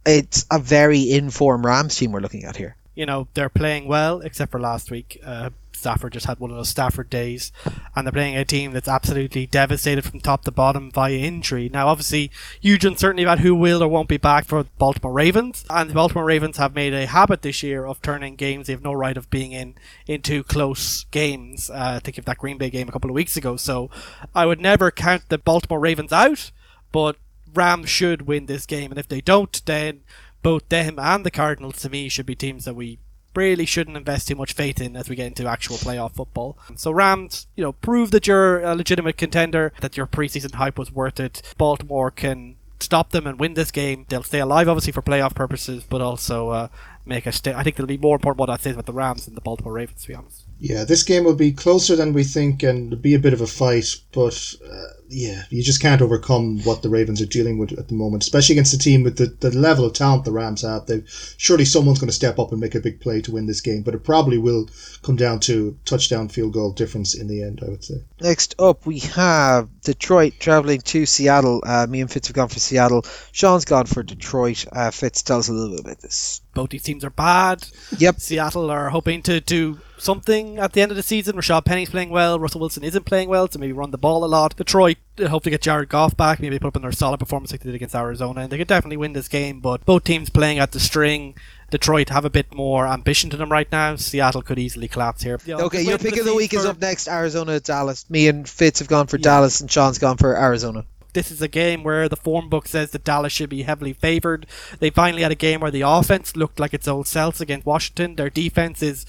it's 0.06 0.46
a 0.52 0.60
very 0.60 1.12
informed 1.12 1.66
Rams 1.66 1.96
team 1.96 2.12
we're 2.12 2.20
looking 2.20 2.46
at 2.46 2.56
here. 2.56 2.76
You 2.96 3.06
know 3.06 3.28
they're 3.34 3.50
playing 3.50 3.88
well 3.88 4.22
except 4.22 4.52
for 4.52 4.60
last 4.60 4.90
week. 4.90 5.20
Uh, 5.24 5.52
Stafford 5.86 6.14
just 6.14 6.26
had 6.26 6.40
one 6.40 6.50
of 6.50 6.58
those 6.58 6.70
Stafford 6.70 7.10
days, 7.10 7.52
and 7.96 8.06
they're 8.08 8.12
playing 8.12 8.36
a 8.36 8.46
team 8.46 8.72
that's 8.72 8.88
absolutely 8.88 9.46
devastated 9.46 10.04
from 10.04 10.20
top 10.20 10.44
to 10.46 10.52
bottom 10.52 10.90
via 10.90 11.14
injury. 11.16 11.70
Now, 11.70 11.88
obviously, 11.88 12.32
huge 12.60 12.86
uncertainty 12.86 13.24
about 13.24 13.40
who 13.40 13.54
will 13.54 13.84
or 13.84 13.88
won't 13.88 14.10
be 14.10 14.18
back 14.18 14.46
for 14.46 14.64
Baltimore 14.78 15.14
Ravens, 15.14 15.66
and 15.70 15.90
the 15.90 15.94
Baltimore 15.94 16.26
Ravens 16.26 16.58
have 16.58 16.74
made 16.74 16.94
a 16.94 17.06
habit 17.06 17.42
this 17.42 17.62
year 17.62 17.86
of 17.86 18.02
turning 18.02 18.36
games 18.36 18.68
they 18.68 18.74
have 18.74 18.84
no 18.84 18.94
right 18.94 19.18
of 19.18 19.30
being 19.30 19.52
in 19.52 19.76
into 20.08 20.44
close 20.44 21.04
games. 21.12 21.70
Uh, 21.70 22.00
think 22.04 22.18
of 22.18 22.26
that 22.26 22.38
Green 22.38 22.58
Bay 22.58 22.70
game 22.70 22.90
a 22.90 22.92
couple 22.92 23.10
of 23.10 23.16
weeks 23.16 23.38
ago. 23.38 23.56
So, 23.56 23.90
I 24.34 24.46
would 24.46 24.62
never 24.62 24.92
count 24.92 25.30
the 25.30 25.38
Baltimore 25.38 25.80
Ravens 25.80 26.14
out, 26.14 26.52
but 26.92 27.18
Rams 27.54 27.90
should 27.90 28.24
win 28.24 28.48
this 28.48 28.66
game, 28.66 28.92
and 28.92 29.00
if 29.00 29.08
they 29.08 29.22
don't, 29.22 29.64
then 29.66 30.02
both 30.46 30.70
them 30.70 31.00
and 31.00 31.26
the 31.26 31.32
Cardinals 31.32 31.82
to 31.82 31.90
me 31.90 32.08
should 32.08 32.28
be 32.28 32.36
teams 32.36 32.66
that 32.66 32.76
we 32.76 33.00
really 33.36 33.66
shouldn't 33.66 33.98
invest 33.98 34.28
too 34.28 34.36
much 34.36 34.54
faith 34.54 34.80
in 34.80 34.96
as 34.96 35.10
we 35.10 35.16
get 35.16 35.26
into 35.26 35.48
actual 35.48 35.78
playoff 35.78 36.14
football. 36.14 36.56
So 36.76 36.92
Rams, 36.92 37.48
you 37.56 37.64
know, 37.64 37.72
prove 37.72 38.12
that 38.12 38.28
you're 38.28 38.62
a 38.62 38.76
legitimate 38.76 39.18
contender, 39.18 39.74
that 39.82 39.98
your 39.98 40.06
preseason 40.06 40.54
hype 40.54 40.78
was 40.78 40.92
worth 40.92 41.20
it. 41.20 41.42
Baltimore 41.58 42.12
can 42.12 42.58
stop 42.80 43.10
them 43.10 43.26
and 43.26 43.40
win 43.40 43.56
this 43.56 43.72
game. 43.72 44.06
They'll 44.08 44.22
stay 44.22 44.38
alive, 44.40 44.70
obviously, 44.70 44.94
for 44.94 45.02
playoff 45.02 45.34
purposes, 45.34 45.84
but 45.90 46.00
also 46.00 46.50
uh, 46.50 46.68
make 47.08 47.26
a 47.26 47.32
stay. 47.32 47.52
I 47.52 47.64
think 47.64 47.78
it'll 47.78 47.88
be 47.88 47.98
more 47.98 48.18
important 48.18 48.40
what 48.40 48.52
I 48.52 48.58
say 48.58 48.70
about 48.70 48.86
the 48.86 48.94
Rams 48.94 49.26
than 49.26 49.34
the 49.34 49.42
Baltimore 49.42 49.74
Ravens, 49.74 50.04
to 50.04 50.08
be 50.10 50.14
honest. 50.14 50.44
Yeah, 50.60 50.84
this 50.84 51.02
game 51.02 51.24
will 51.24 51.36
be 51.36 51.54
closer 51.54 51.96
than 51.96 52.14
we 52.14 52.24
think 52.24 52.62
and 52.62 53.02
be 53.02 53.16
a 53.16 53.20
bit 53.20 53.34
of 53.34 53.42
a 53.42 53.48
fight, 53.48 53.88
but 54.14 54.54
uh, 54.64 54.95
yeah, 55.10 55.44
you 55.50 55.64
just 55.64 55.82
can't 55.82 56.02
overcome 56.02 56.60
what 56.64 56.82
the 56.82 56.90
Ravens 56.90 57.22
are 57.22 57.28
dealing 57.28 57.58
with 57.58 57.78
at 57.78 57.88
the 57.88 57.94
moment, 57.94 58.24
especially 58.24 58.54
against 58.54 58.74
a 58.74 58.78
team 58.78 59.04
with 59.04 59.18
the, 59.18 59.28
the 59.28 59.56
level 59.56 59.86
of 59.86 59.94
talent 59.94 60.26
the 60.26 60.32
Rams 60.32 60.64
have. 60.64 60.86
They 60.86 61.04
surely 61.38 61.66
someone's 61.66 62.00
going 62.00 62.10
to 62.10 62.16
step 62.16 62.40
up 62.40 62.52
and 62.52 62.60
make 62.60 62.76
a 62.76 62.80
big 62.80 63.00
play 63.00 63.22
to 63.22 63.32
win 63.32 63.46
this 63.46 63.62
game, 63.62 63.84
but 63.84 63.94
it 63.94 64.04
probably 64.04 64.38
will 64.38 64.70
come 65.04 65.16
down 65.16 65.40
to 65.42 65.78
touchdown 65.86 66.30
field 66.30 66.54
goal 66.54 66.72
difference 66.72 67.14
in 67.14 67.28
the 67.28 67.44
end, 67.44 67.62
I 67.66 67.70
would 67.70 67.84
say. 67.84 68.04
Next 68.20 68.56
up, 68.60 68.86
we 68.86 69.00
have 69.00 69.70
Detroit 69.82 70.34
traveling 70.40 70.82
to 70.82 71.06
Seattle. 71.06 71.62
Uh, 71.66 71.86
me 71.88 72.02
and 72.02 72.12
Fitz 72.12 72.28
have 72.28 72.36
gone 72.36 72.50
for 72.50 72.60
Seattle. 72.60 73.06
Sean's 73.32 73.66
gone 73.66 73.86
for 73.86 74.04
Detroit. 74.04 74.66
Uh, 74.72 74.92
Fitz, 74.92 75.22
tell 75.22 75.40
us 75.40 75.50
a 75.50 75.54
little 75.54 75.76
bit 75.76 75.86
about 75.86 76.02
this. 76.02 76.42
Both 76.56 76.72
these 76.72 76.82
teams 76.82 77.06
are 77.06 77.12
bad. 77.12 77.68
Yep. 78.00 78.20
Seattle 78.20 78.72
are 78.72 78.90
hoping 78.90 79.22
to 79.24 79.40
do 79.40 79.80
something 79.98 80.58
at 80.58 80.74
the 80.74 80.82
end 80.82 80.92
of 80.92 80.96
the 80.98 81.04
season. 81.04 81.36
Rashad 81.36 81.66
Penny's 81.66 81.90
playing 81.92 82.10
well. 82.10 82.40
Russell 82.40 82.62
Wilson 82.62 82.84
isn't 82.84 83.06
playing 83.06 83.30
well, 83.30 83.48
so 83.48 83.60
maybe 83.60 83.74
run 83.74 83.92
the 83.92 83.98
ball 83.98 84.24
a 84.24 84.28
lot. 84.28 84.56
Detroit 84.56 84.98
hope 85.20 85.44
to 85.44 85.50
get 85.50 85.62
Jared 85.62 85.90
Goff 85.90 86.18
back. 86.18 86.40
Maybe 86.40 86.58
put 86.58 86.70
up 86.70 86.76
another 86.76 86.92
solid 86.92 87.20
performance 87.20 87.52
like 87.52 87.62
they 87.62 87.68
did 87.70 87.76
against 87.76 87.94
Arizona, 87.96 88.42
and 88.42 88.50
they 88.50 88.58
could 88.58 88.68
definitely 88.68 88.98
win 88.98 89.14
this 89.14 89.28
game. 89.28 89.60
But 89.60 89.86
both 89.86 90.04
teams 90.04 90.30
playing 90.30 90.58
at 90.60 90.72
the 90.72 90.80
string. 90.80 91.36
Detroit 91.72 92.10
have 92.10 92.26
a 92.26 92.30
bit 92.30 92.54
more 92.54 92.88
ambition 92.88 93.30
to 93.32 93.38
them 93.38 93.52
right 93.52 93.70
now. 93.72 93.96
Seattle 93.96 94.44
could 94.44 94.60
easily 94.60 94.88
collapse 94.88 95.24
here. 95.24 95.40
You 95.46 95.58
know, 95.58 95.66
Okay, 95.66 95.80
just 95.80 95.88
your 95.90 95.94
wait 95.98 96.02
for 96.02 96.10
pick 96.12 96.20
of 96.20 96.26
the 96.26 96.36
week 96.36 96.54
is 96.54 96.64
up 96.64 96.80
next. 96.80 97.08
Arizona, 97.08 97.60
Dallas. 97.60 98.10
Me 98.10 98.28
and 98.28 98.48
Fitz 98.48 98.80
have 98.80 98.88
gone 98.88 99.08
for 99.08 99.18
Dallas, 99.18 99.62
and 99.62 99.70
Sean's 99.70 99.98
gone 99.98 100.18
for 100.18 100.38
Arizona. 100.38 100.86
This 101.16 101.32
is 101.32 101.42
a 101.42 101.48
game 101.48 101.84
where 101.84 102.08
the 102.08 102.16
form 102.16 102.48
book 102.48 102.68
says 102.68 102.92
that 102.92 103.04
Dallas 103.04 103.34
should 103.34 103.50
be 103.50 103.64
heavily 103.64 103.94
favored. 103.94 104.46
They 104.80 104.92
finally 104.92 105.24
had 105.24 105.32
a 105.32 105.36
game 105.36 105.62
where 105.62 105.72
the 105.72 105.82
offense 105.82 106.36
looked 106.36 106.60
like 106.60 106.76
its 106.76 106.88
old 106.88 107.08
selves 107.08 107.42
against 107.42 107.66
Washington. 107.66 108.16
Their 108.16 108.30
defense 108.30 108.84
is 108.84 109.08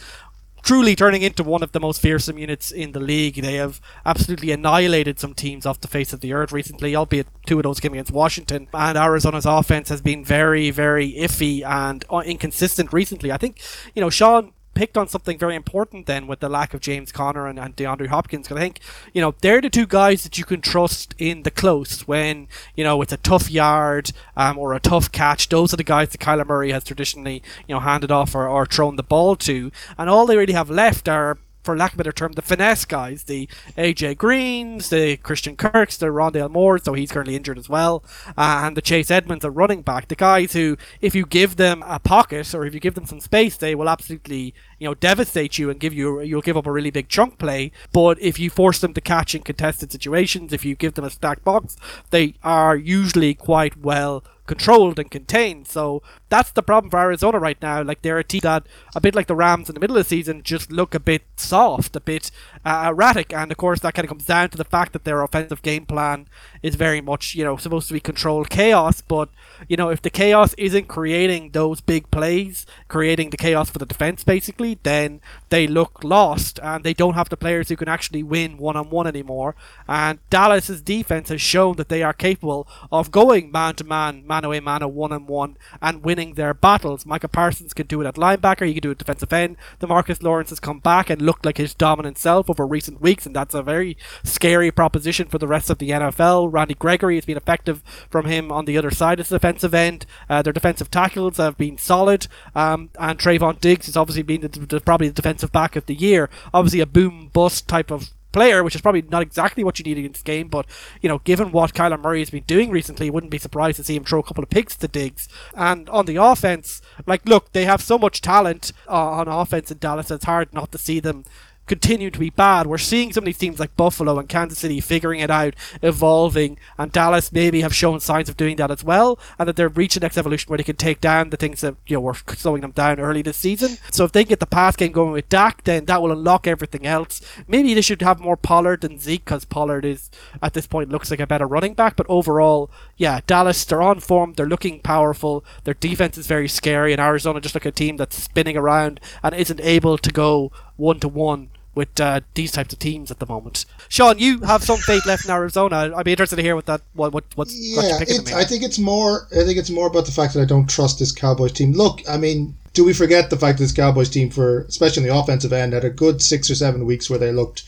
truly 0.67 0.97
turning 0.97 1.23
into 1.23 1.45
one 1.45 1.63
of 1.63 1.71
the 1.71 1.79
most 1.79 2.03
fearsome 2.03 2.39
units 2.39 2.73
in 2.73 2.91
the 2.91 2.99
league. 2.99 3.37
They 3.37 3.55
have 3.55 3.81
absolutely 4.05 4.51
annihilated 4.51 5.21
some 5.21 5.33
teams 5.33 5.65
off 5.65 5.81
the 5.81 5.87
face 5.87 6.13
of 6.13 6.21
the 6.21 6.33
earth 6.33 6.51
recently, 6.51 6.97
albeit 6.97 7.29
two 7.47 7.59
of 7.59 7.63
those 7.63 7.79
came 7.79 7.93
against 7.93 8.11
Washington. 8.11 8.67
And 8.73 8.99
Arizona's 8.99 9.47
offense 9.47 9.89
has 9.91 10.01
been 10.01 10.25
very, 10.25 10.73
very 10.73 11.13
iffy 11.13 11.65
and 11.65 12.05
uh, 12.11 12.23
inconsistent 12.27 12.93
recently. 12.93 13.31
I 13.31 13.37
think, 13.37 13.61
you 13.95 14.01
know, 14.01 14.11
Sean 14.11 14.53
picked 14.77 14.97
on 14.99 15.09
something 15.09 15.39
very 15.39 15.57
important 15.57 16.07
then 16.07 16.27
with 16.27 16.41
the 16.41 16.49
lack 16.49 16.75
of 16.75 16.81
James 16.81 17.11
Conner 17.11 17.47
and, 17.49 17.59
and 17.59 17.75
DeAndre 17.75 18.09
Hopkins. 18.09 18.47
'cause 18.47 18.59
I 18.59 18.61
think, 18.61 18.79
you 19.15 19.23
know, 19.23 19.35
they're 19.41 19.63
the 19.63 19.71
two 19.71 19.87
guys 19.87 20.23
that 20.25 20.37
you 20.39 20.45
can 20.45 20.61
trust 20.61 21.15
in 21.19 21.43
the 21.43 21.51
close 21.51 22.03
when, 22.07 22.47
you 22.77 22.85
know, 22.85 23.01
it's 23.03 23.13
a 23.13 23.17
tough 23.17 23.51
yard 23.51 24.13
um, 24.37 24.59
or 24.59 24.75
a 24.75 24.81
tough 24.81 25.11
catch. 25.11 25.49
Those 25.49 25.73
are 25.73 25.79
the 25.79 25.83
guys 25.95 26.11
that 26.11 26.21
Kyler 26.21 26.47
Murray 26.47 26.73
has 26.73 26.85
traditionally, 26.85 27.43
you 27.67 27.75
know, 27.75 27.81
handed 27.81 28.13
off 28.13 28.35
or, 28.35 28.47
or 28.47 28.67
thrown 28.67 28.97
the 28.97 29.03
ball 29.03 29.35
to. 29.37 29.73
And 29.97 30.11
all 30.11 30.27
they 30.27 30.37
really 30.37 30.53
have 30.53 30.69
left 30.71 31.09
are 31.09 31.39
for 31.67 31.77
lack 31.77 31.93
of 31.93 31.97
a 31.97 31.99
better 31.99 32.13
term, 32.13 32.33
the 32.33 32.43
finesse 32.43 32.85
guys, 32.85 33.25
the 33.25 33.49
AJ 33.77 34.17
Greens, 34.17 34.89
the 34.89 35.17
Christian 35.19 35.57
Kirks, 35.57 35.97
the 35.97 36.07
Rondale 36.07 36.51
Moore, 36.51 36.79
so 36.79 36.95
he's 36.95 37.11
currently 37.13 37.37
injured 37.37 37.59
as 37.59 37.69
well, 37.69 38.05
uh, 38.39 38.63
and 38.65 38.77
the 38.77 38.81
Chase 38.81 39.11
Edmonds, 39.11 39.45
a 39.45 39.51
running 39.51 39.83
back. 39.83 40.09
The 40.09 40.15
guys 40.15 40.53
who, 40.53 40.79
if 41.01 41.15
you 41.15 41.27
give 41.27 41.57
them 41.57 41.83
a 41.87 41.99
pocket 41.99 42.55
or 42.55 42.65
if 42.65 42.73
you 42.73 42.81
give 42.81 42.95
them 42.95 43.05
some 43.05 43.21
space, 43.21 43.57
they 43.57 43.75
will 43.75 43.89
absolutely, 43.89 44.55
you 44.79 44.89
know, 44.89 44.95
devastate 44.95 45.59
you 45.59 45.69
and 45.69 45.81
give 45.81 45.93
you, 45.93 46.21
you'll 46.21 46.41
give 46.41 46.57
up 46.57 46.67
a 46.67 46.73
really 46.73 46.91
big 46.91 47.09
chunk 47.09 47.39
play. 47.39 47.73
But 47.93 48.21
if 48.23 48.39
you 48.39 48.49
force 48.49 48.79
them 48.79 48.95
to 48.95 49.01
catch 49.01 49.35
in 49.35 49.43
contested 49.43 49.91
situations, 49.91 50.53
if 50.53 50.65
you 50.65 50.77
give 50.77 50.95
them 50.95 51.05
a 51.05 51.11
stacked 51.11 51.45
box, 51.45 51.77
they 52.11 52.35
are 52.45 52.77
usually 52.77 53.35
quite 53.35 53.77
well 53.77 54.23
controlled 54.47 54.99
and 54.99 55.11
contained. 55.11 55.69
So 55.69 56.03
that's 56.29 56.51
the 56.51 56.63
problem 56.63 56.91
for 56.91 56.99
Arizona 56.99 57.39
right 57.39 57.61
now. 57.61 57.83
Like 57.83 58.03
they're 58.03 58.19
a 58.19 58.25
team 58.25 58.41
that, 58.43 58.67
a 58.95 59.01
bit 59.01 59.15
like 59.15 59.27
the 59.27 59.37
Rams 59.37 59.69
in 59.69 59.75
the 59.75 59.81
middle 59.81 59.97
of 59.97 60.05
the 60.05 60.09
season, 60.09 60.43
just 60.43 60.73
look 60.73 60.95
a 60.95 61.01
bit 61.01 61.23
soft, 61.37 61.95
a 61.97 62.01
bit 62.01 62.31
uh, 62.65 62.87
erratic, 62.89 63.33
and 63.33 63.51
of 63.51 63.59
course 63.59 63.81
that 63.81 63.95
kind 63.95 64.05
of 64.05 64.11
comes 64.11 64.25
down 64.25 64.51
to 64.51 64.57
the 64.57 64.65
fact 64.65 64.93
that 64.93 65.05
their 65.05 65.23
offensive 65.23 65.63
game 65.63 65.87
plan 65.87 66.27
is 66.63 66.75
very 66.75 67.01
much, 67.01 67.35
you 67.35 67.45
know, 67.45 67.57
supposed 67.57 67.89
to 67.89 67.95
be 67.95 68.01
controlled 68.01 68.51
chaos. 68.51 69.01
But 69.01 69.29
you 69.69 69.77
know, 69.77 69.89
if 69.91 70.03
the 70.03 70.11
chaos 70.11 70.55
isn't 70.55 70.89
creating 70.89 71.51
those 71.51 71.81
big 71.81 72.11
plays, 72.11 72.67
creating 72.89 73.31
the 73.31 73.37
chaos 73.37 73.71
for 73.71 73.79
the 73.79 73.87
defense, 73.87 74.25
basically, 74.25 74.79
then 74.83 75.21
they 75.49 75.67
look 75.67 76.03
lost, 76.03 76.59
and 76.63 76.85
they 76.85 76.95
don't 76.95 77.15
have 77.15 77.29
the 77.29 77.37
players 77.37 77.69
who 77.69 77.77
can 77.77 77.89
actually 77.89 78.23
win 78.23 78.59
one 78.59 78.77
on 78.77 78.91
one 78.91 79.07
anymore. 79.07 79.55
And 79.89 80.19
Dallas's 80.31 80.83
defense 80.83 81.29
has 81.29 81.41
shown 81.41 81.77
that 81.77 81.89
they 81.89 82.03
are 82.03 82.13
capable 82.13 82.67
of 82.91 83.11
going 83.11 83.51
man 83.53 83.75
to 83.77 83.85
man, 83.85 84.27
man 84.37 84.45
away, 84.45 84.61
man 84.61 84.83
a 84.83 84.89
one 84.89 85.13
on 85.13 85.27
one, 85.27 85.57
and 85.81 86.05
winning 86.05 86.35
their 86.35 86.53
battles. 86.53 87.07
Micah 87.07 87.29
Parsons 87.29 87.73
can 87.73 87.87
do 87.87 88.01
it 88.03 88.07
at 88.07 88.17
linebacker. 88.17 88.67
He 88.67 88.75
can 88.75 88.83
do 88.83 88.91
it 88.91 88.99
defensive 88.99 89.33
end. 89.33 89.57
DeMarcus 89.81 90.23
Lawrence 90.23 90.51
has 90.51 90.61
come 90.61 90.79
back 90.79 91.09
and 91.09 91.23
looked 91.23 91.47
like 91.47 91.57
his 91.57 91.75
dominant 91.75 92.19
self 92.19 92.51
over 92.51 92.67
recent 92.67 93.01
weeks, 93.01 93.25
and 93.25 93.35
that's 93.35 93.55
a 93.55 93.63
very 93.63 93.97
scary 94.23 94.71
proposition 94.71 95.29
for 95.29 95.39
the 95.39 95.47
rest 95.47 95.71
of 95.71 95.79
the 95.79 95.91
NFL. 95.91 96.53
Randy 96.53 96.75
Gregory 96.75 97.15
has 97.15 97.25
been 97.25 97.37
effective 97.37 97.83
from 98.11 98.27
him 98.27 98.53
on 98.53 98.67
the 98.67 98.77
other 98.77 98.91
side 98.91 99.19
the 99.19 99.25
defensive 99.25 99.75
end. 99.75 100.05
Uh, 100.29 100.43
their 100.43 100.53
defensive 100.53 100.91
tackles 100.91 101.39
have 101.39 101.57
been 101.57 101.79
solid, 101.79 102.27
um, 102.55 102.91
and 102.99 103.19
Trevon 103.19 103.61
Diggs 103.61 103.87
has 103.87 103.97
obviously 103.97 104.23
been 104.23 104.43
the, 104.43 104.49
the, 104.49 104.81
probably 104.81 105.09
the 105.09 105.15
defensive 105.15 105.53
back 105.53 105.77
of 105.77 105.87
the 105.87 105.95
year. 105.95 106.29
Obviously, 106.53 106.81
a 106.81 106.87
boom 106.87 107.31
bust 107.33 107.67
type 107.69 107.91
of 107.91 108.11
player, 108.33 108.63
which 108.63 108.75
is 108.75 108.81
probably 108.81 109.03
not 109.03 109.23
exactly 109.23 109.65
what 109.65 109.79
you 109.79 109.85
need 109.85 109.99
in 109.99 110.13
this 110.13 110.23
game. 110.23 110.49
But 110.49 110.67
you 111.01 111.09
know, 111.09 111.19
given 111.21 111.53
what 111.53 111.75
Kyler 111.75 112.01
Murray 112.01 112.21
has 112.21 112.31
been 112.31 112.45
doing 112.45 112.71
recently, 112.71 113.11
wouldn't 113.11 113.31
be 113.31 113.39
surprised 113.39 113.77
to 113.77 113.85
see 113.85 113.97
him 113.97 114.05
throw 114.05 114.21
a 114.21 114.23
couple 114.23 114.45
of 114.45 114.51
picks 114.51 114.77
to 114.77 114.89
Diggs. 114.89 115.29
And 115.55 115.89
on 115.89 116.07
the 116.07 116.17
offense, 116.17 116.81
like, 117.07 117.27
look, 117.27 117.53
they 117.53 117.65
have 117.65 117.81
so 117.81 117.99
much 117.99 118.21
talent 118.21 118.73
uh, 118.89 119.11
on 119.11 119.29
offense 119.29 119.71
in 119.71 119.79
Dallas. 119.79 120.11
It's 120.11 120.25
hard 120.25 120.53
not 120.53 120.73
to 120.73 120.79
see 120.79 121.01
them 121.01 121.25
continue 121.67 122.11
to 122.11 122.19
be 122.19 122.31
bad. 122.31 122.67
We're 122.67 122.79
seeing 122.79 123.13
some 123.13 123.23
of 123.23 123.27
these 123.27 123.39
teams 123.39 123.59
like 123.59 123.77
Buffalo 123.77 124.19
and 124.19 124.29
Kansas 124.29 124.59
City 124.59 124.81
figuring 124.81 125.21
it 125.21 125.31
out, 125.31 125.55
evolving, 125.83 126.59
and 126.79 126.93
Dallas 126.93 127.33
maybe 127.33 127.61
have 127.61 127.75
shown 127.75 128.01
signs 128.01 128.29
of 128.29 128.37
doing 128.37 128.57
that 128.57 128.71
as 128.71 128.85
well, 128.85 129.19
and 129.39 129.49
that 129.49 129.57
they're 129.57 129.69
reaching 129.69 130.01
next 130.01 130.19
evolution 130.19 130.49
where 130.49 130.59
they 130.59 130.65
can 130.65 130.77
take 130.77 131.01
down 131.01 131.31
the 131.31 131.37
things 131.37 131.61
that 131.61 131.75
you 131.87 131.97
know 131.97 132.01
were 132.01 132.15
slowing 132.15 132.61
them 132.63 132.71
down 132.71 133.01
early 133.01 133.23
this 133.23 133.37
season. 133.37 133.79
So 133.91 134.05
if 134.05 134.13
they 134.13 134.25
get 134.25 134.41
the 134.41 134.47
pass 134.47 134.77
game 134.77 134.93
going 134.93 135.13
with 135.13 135.29
Dak, 135.29 135.65
then 135.65 135.87
that 135.87 136.01
will 136.01 136.13
unlock 136.13 136.47
everything 136.47 136.87
else. 136.87 137.21
Maybe 137.49 137.75
they 137.75 137.81
should 137.81 138.03
have 138.03 138.21
more 138.21 138.37
Pollard 138.37 138.83
than 138.83 138.99
Zeke 138.99 139.25
because 139.25 139.45
Pollard 139.45 139.85
is 139.85 140.11
at 140.43 140.55
this 140.55 140.67
point 140.67 140.91
looks 140.91 141.11
like 141.11 141.21
a 141.21 141.27
better 141.27 141.47
running 141.47 141.75
back. 141.75 141.97
But 141.97 142.07
overall, 142.09 142.71
yeah, 142.97 143.21
Dallas 143.27 143.65
they're 143.65 143.83
on 143.83 144.01
form, 144.01 144.35
they're 144.35 144.47
looking 144.47 144.81
powerful, 144.81 145.45
their 145.65 145.75
defense 145.75 146.17
is 146.17 146.27
very 146.27 146.49
scary, 146.49 146.93
and 146.93 147.01
Arizona 147.01 147.41
just 147.41 147.55
like 147.55 147.67
a 147.67 147.73
team 147.73 147.97
that's 147.97 148.23
spinning 148.23 148.57
around 148.57 149.01
and 149.23 149.35
isn't 149.35 149.61
able 149.61 149.99
to 149.99 150.13
go 150.13 150.53
one 150.77 151.01
to 151.01 151.09
one 151.09 151.51
with 151.77 152.01
uh, 152.01 152.21
these 152.35 152.51
types 152.51 152.73
of 152.73 152.81
teams 152.81 153.11
at 153.11 153.21
the 153.21 153.27
moment. 153.27 153.67
Sean, 153.89 154.19
you 154.19 154.41
have 154.41 154.65
some 154.65 154.79
faith 154.79 155.07
left 155.07 155.27
in 155.27 155.31
Arizona. 155.31 155.93
I'd 155.95 156.05
be 156.05 156.11
interested 156.11 156.37
to 156.37 156.43
hear 156.43 156.57
what 156.57 156.67
that 156.67 156.81
what, 156.95 157.13
what 157.13 157.25
what's 157.37 157.55
yeah. 157.55 157.99
It, 158.01 158.33
I 158.33 158.43
think 158.43 158.65
it's 158.65 158.79
more. 158.79 159.29
I 159.31 159.45
think 159.45 159.59
it's 159.59 159.71
more 159.71 159.87
about 159.87 160.07
the 160.07 160.13
fact 160.13 160.35
that 160.35 160.41
I 160.41 160.47
don't 160.47 160.69
trust 160.69 160.99
this 160.99 161.13
Cowboys 161.13 161.53
team. 161.53 161.73
Look, 161.73 162.01
I 162.09 162.17
mean, 162.17 162.57
do 162.73 162.85
we 162.85 162.93
forget 162.93 163.31
the 163.31 163.37
fact 163.37 163.59
that 163.59 163.65
this 163.65 163.73
Cowboys 163.73 164.09
team, 164.09 164.31
for 164.31 164.63
especially 164.63 165.03
on 165.03 165.09
the 165.09 165.17
offensive 165.17 165.53
end, 165.53 165.75
had 165.75 165.85
a 165.85 165.91
good 165.91 166.23
six 166.23 166.51
or 166.51 166.55
seven 166.55 166.87
weeks 166.87 167.09
where 167.09 167.19
they 167.19 167.31
looked 167.31 167.63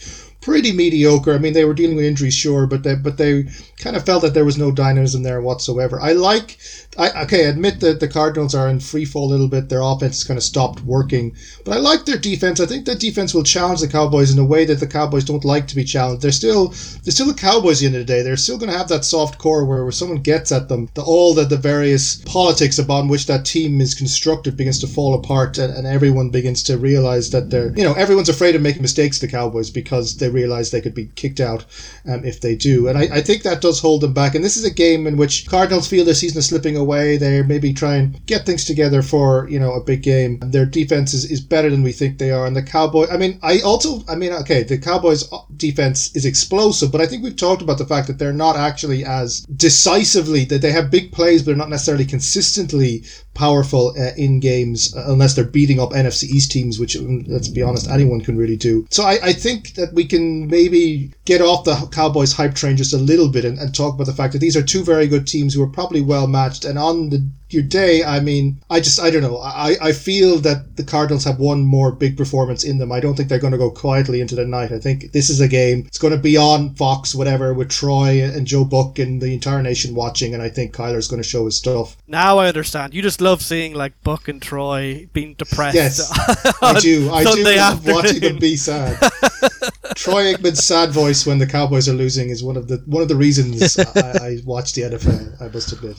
pretty 0.48 0.72
mediocre. 0.72 1.34
I 1.34 1.38
mean, 1.38 1.52
they 1.52 1.66
were 1.66 1.74
dealing 1.74 1.96
with 1.96 2.06
injuries, 2.06 2.32
sure, 2.32 2.66
but 2.66 2.82
they 2.82 2.94
but 2.94 3.18
they 3.18 3.44
kind 3.78 3.96
of 3.96 4.06
felt 4.06 4.22
that 4.22 4.32
there 4.32 4.46
was 4.46 4.56
no 4.56 4.72
dynamism 4.72 5.22
there 5.22 5.42
whatsoever. 5.42 6.00
I 6.00 6.12
like, 6.12 6.56
I 6.96 7.24
okay, 7.24 7.44
admit 7.44 7.80
that 7.80 8.00
the 8.00 8.08
Cardinals 8.08 8.54
are 8.54 8.66
in 8.66 8.80
free 8.80 9.04
fall 9.04 9.28
a 9.28 9.30
little 9.30 9.48
bit. 9.48 9.68
Their 9.68 9.82
offense 9.82 10.24
kind 10.24 10.38
of 10.38 10.42
stopped 10.42 10.82
working, 10.84 11.36
but 11.66 11.76
I 11.76 11.80
like 11.80 12.06
their 12.06 12.16
defense. 12.16 12.60
I 12.60 12.66
think 12.66 12.86
that 12.86 12.98
defense 12.98 13.34
will 13.34 13.42
challenge 13.42 13.82
the 13.82 13.88
Cowboys 13.88 14.32
in 14.32 14.38
a 14.38 14.44
way 14.44 14.64
that 14.64 14.80
the 14.80 14.86
Cowboys 14.86 15.26
don't 15.26 15.44
like 15.44 15.68
to 15.68 15.76
be 15.76 15.84
challenged. 15.84 16.22
They're 16.22 16.32
still 16.32 16.68
they're 17.04 17.12
still 17.12 17.26
the 17.26 17.34
Cowboys 17.34 17.78
at 17.78 17.80
the 17.80 17.86
end 17.86 17.96
of 17.96 18.06
the 18.06 18.12
day. 18.14 18.22
They're 18.22 18.38
still 18.38 18.56
going 18.56 18.72
to 18.72 18.78
have 18.78 18.88
that 18.88 19.04
soft 19.04 19.36
core 19.36 19.66
where, 19.66 19.82
where 19.82 19.92
someone 19.92 20.22
gets 20.22 20.50
at 20.50 20.70
them. 20.70 20.88
The 20.94 21.02
all 21.02 21.34
that 21.34 21.50
the 21.50 21.58
various 21.58 22.16
politics 22.24 22.78
upon 22.78 23.08
which 23.08 23.26
that 23.26 23.44
team 23.44 23.82
is 23.82 23.94
constructed 23.94 24.56
begins 24.56 24.78
to 24.78 24.86
fall 24.86 25.12
apart, 25.12 25.58
and, 25.58 25.74
and 25.74 25.86
everyone 25.86 26.30
begins 26.30 26.62
to 26.64 26.78
realize 26.78 27.28
that 27.32 27.50
they're 27.50 27.76
you 27.76 27.84
know 27.84 27.92
everyone's 27.92 28.30
afraid 28.30 28.56
of 28.56 28.62
making 28.62 28.80
mistakes. 28.80 29.18
The 29.18 29.28
Cowboys 29.28 29.68
because 29.68 30.16
they 30.16 30.38
realize 30.39 30.70
they 30.70 30.81
could 30.81 30.94
be 30.94 31.10
kicked 31.15 31.40
out 31.40 31.65
um, 32.09 32.24
if 32.24 32.40
they 32.40 32.55
do, 32.55 32.89
and 32.89 32.98
I, 32.98 33.19
I 33.19 33.20
think 33.20 33.43
that 33.43 33.60
does 33.60 33.81
hold 33.81 34.01
them 34.02 34.12
back. 34.12 34.35
And 34.35 34.44
this 34.44 34.56
is 34.56 34.65
a 34.65 34.70
game 34.70 35.06
in 35.06 35.16
which 35.16 35.47
Cardinals 35.48 35.89
feel 35.89 36.05
their 36.05 36.15
season 36.15 36.39
is 36.39 36.47
slipping 36.47 36.77
away. 36.77 37.16
They 37.16 37.43
maybe 37.43 37.73
try 37.73 37.97
and 37.97 38.24
get 38.27 38.47
things 38.47 38.65
together 38.65 39.02
for 39.02 39.48
you 39.48 39.59
know 39.59 39.73
a 39.73 39.85
big 39.85 40.02
game. 40.02 40.39
Their 40.40 40.66
defense 40.66 41.15
is, 41.15 41.31
is 41.31 41.40
better 41.40 41.70
than 41.70 41.82
we 41.82 41.93
think 41.93 42.19
they 42.19 42.31
are, 42.31 42.47
and 42.47 42.56
the 42.56 42.62
Cowboy. 42.62 43.06
I 43.10 43.16
mean, 43.16 43.39
I 43.43 43.60
also 43.60 44.02
I 44.09 44.15
mean, 44.15 44.32
okay, 44.32 44.62
the 44.62 44.78
Cowboys 44.78 45.28
defense 45.56 46.15
is 46.15 46.24
explosive, 46.24 46.93
but 46.93 47.01
I 47.01 47.06
think 47.06 47.23
we've 47.23 47.36
talked 47.36 47.62
about 47.62 47.78
the 47.78 47.86
fact 47.86 48.06
that 48.06 48.19
they're 48.19 48.32
not 48.32 48.56
actually 48.56 49.05
as 49.05 49.40
decisively 49.56 50.44
that 50.47 50.62
they 50.62 50.73
have 50.73 50.90
big 50.90 51.12
plays, 51.12 51.43
but 51.43 51.47
they're 51.47 51.56
not 51.56 51.70
necessarily 51.70 52.05
consistently 52.05 53.05
powerful 53.39 53.94
uh, 53.97 54.10
in 54.16 54.40
games 54.40 54.94
uh, 54.97 55.05
unless 55.06 55.35
they're 55.35 55.44
beating 55.44 55.78
up 55.78 55.90
NFC 55.90 56.24
East 56.24 56.51
teams, 56.51 56.78
which 56.78 56.97
um, 56.97 57.24
let's 57.28 57.48
be 57.48 57.62
honest, 57.62 57.89
anyone 57.89 58.20
can 58.20 58.36
really 58.36 58.56
do. 58.56 58.86
So 58.90 59.05
I, 59.05 59.19
I 59.23 59.32
think 59.32 59.74
that 59.74 59.94
we 59.94 60.05
can 60.05 60.18
maybe 60.19 61.12
get 61.24 61.40
off 61.40 61.65
the 61.65 61.89
Cowboys 61.93 62.32
hype 62.32 62.55
train 62.55 62.77
just 62.77 62.95
a 62.95 62.99
little 62.99 63.28
bit 63.28 63.45
and, 63.45 63.59
and 63.59 63.74
talk 63.74 63.95
about 63.95 64.07
the 64.07 64.15
fact 64.15 64.32
that 64.32 64.40
these 64.40 64.57
are 64.57 64.62
two 64.62 64.85
very 64.85 65.07
good 65.07 65.27
teams 65.27 65.55
who 65.55 65.62
are 65.62 65.69
probably 65.69 66.01
well 66.01 66.27
matched. 66.27 66.65
And 66.65 66.78
on 66.78 67.11
the 67.11 67.28
your 67.51 67.62
day, 67.62 68.05
I 68.05 68.20
mean, 68.20 68.61
I 68.69 68.81
just, 68.81 69.01
I 69.01 69.11
don't 69.11 69.23
know. 69.23 69.39
I, 69.39 69.77
I 69.81 69.93
feel 69.93 70.39
that 70.40 70.77
the 70.77 70.85
Cardinals 70.85 71.24
have 71.24 71.39
one 71.39 71.65
more 71.65 71.93
big 71.93 72.16
performance 72.16 72.65
in 72.65 72.78
them. 72.78 72.93
I 72.93 73.01
don't 73.01 73.15
think 73.15 73.28
they're 73.28 73.39
going 73.39 73.53
to 73.53 73.59
go 73.59 73.70
quietly 73.70 74.20
into 74.20 74.35
the 74.35 74.45
night. 74.45 74.73
I 74.73 74.78
think 74.78 75.12
this 75.12 75.31
is 75.31 75.40
a 75.40 75.49
game. 75.49 75.85
It's 75.86 75.99
going 75.99 76.12
to 76.12 76.20
be 76.20 76.36
on 76.36 76.74
Fox, 76.74 77.15
whatever, 77.15 77.55
with 77.55 77.70
Troy 77.70 78.23
and 78.23 78.47
Joe 78.47 78.65
Buck 78.65 78.99
and 78.99 79.20
the 79.20 79.32
entire 79.32 79.62
nation 79.62 79.95
watching. 79.95 80.35
And 80.35 80.43
I 80.43 80.51
think 80.51 80.74
Kyler's 80.74 81.09
going 81.09 81.23
to 81.23 81.28
show 81.28 81.47
his 81.47 81.57
stuff. 81.57 81.97
Now 82.07 82.39
I 82.39 82.49
understand. 82.49 82.93
You 82.93 83.03
just 83.03 83.20
love 83.20 83.43
seeing 83.43 83.74
like 83.74 84.03
Buck 84.03 84.28
and 84.28 84.43
Troy 84.43 85.09
being 85.12 85.35
depressed. 85.35 85.77
Yes, 85.77 86.11
I 86.62 86.78
do. 86.81 87.11
I 87.11 87.24
Sunday 87.24 87.55
do 87.55 87.61
love 87.61 87.86
watching 87.86 88.20
them 88.20 88.39
be 88.39 88.57
sad. 88.57 88.99
Troy 89.94 90.35
Aikman's 90.35 90.65
sad 90.65 90.90
voice 90.90 91.27
when 91.27 91.39
the 91.39 91.47
Cowboys 91.47 91.89
are 91.89 91.94
losing 91.94 92.31
is 92.31 92.43
one 92.43 92.56
of 92.56 92.69
the 92.69 92.82
one 92.86 93.02
of 93.02 93.09
the 93.09 93.16
reasons 93.16 93.78
I, 93.78 93.85
I 94.01 94.39
watch 94.44 94.73
the 94.74 94.82
NFL. 94.82 95.40
I 95.40 95.48
must 95.48 95.73
admit. 95.73 95.97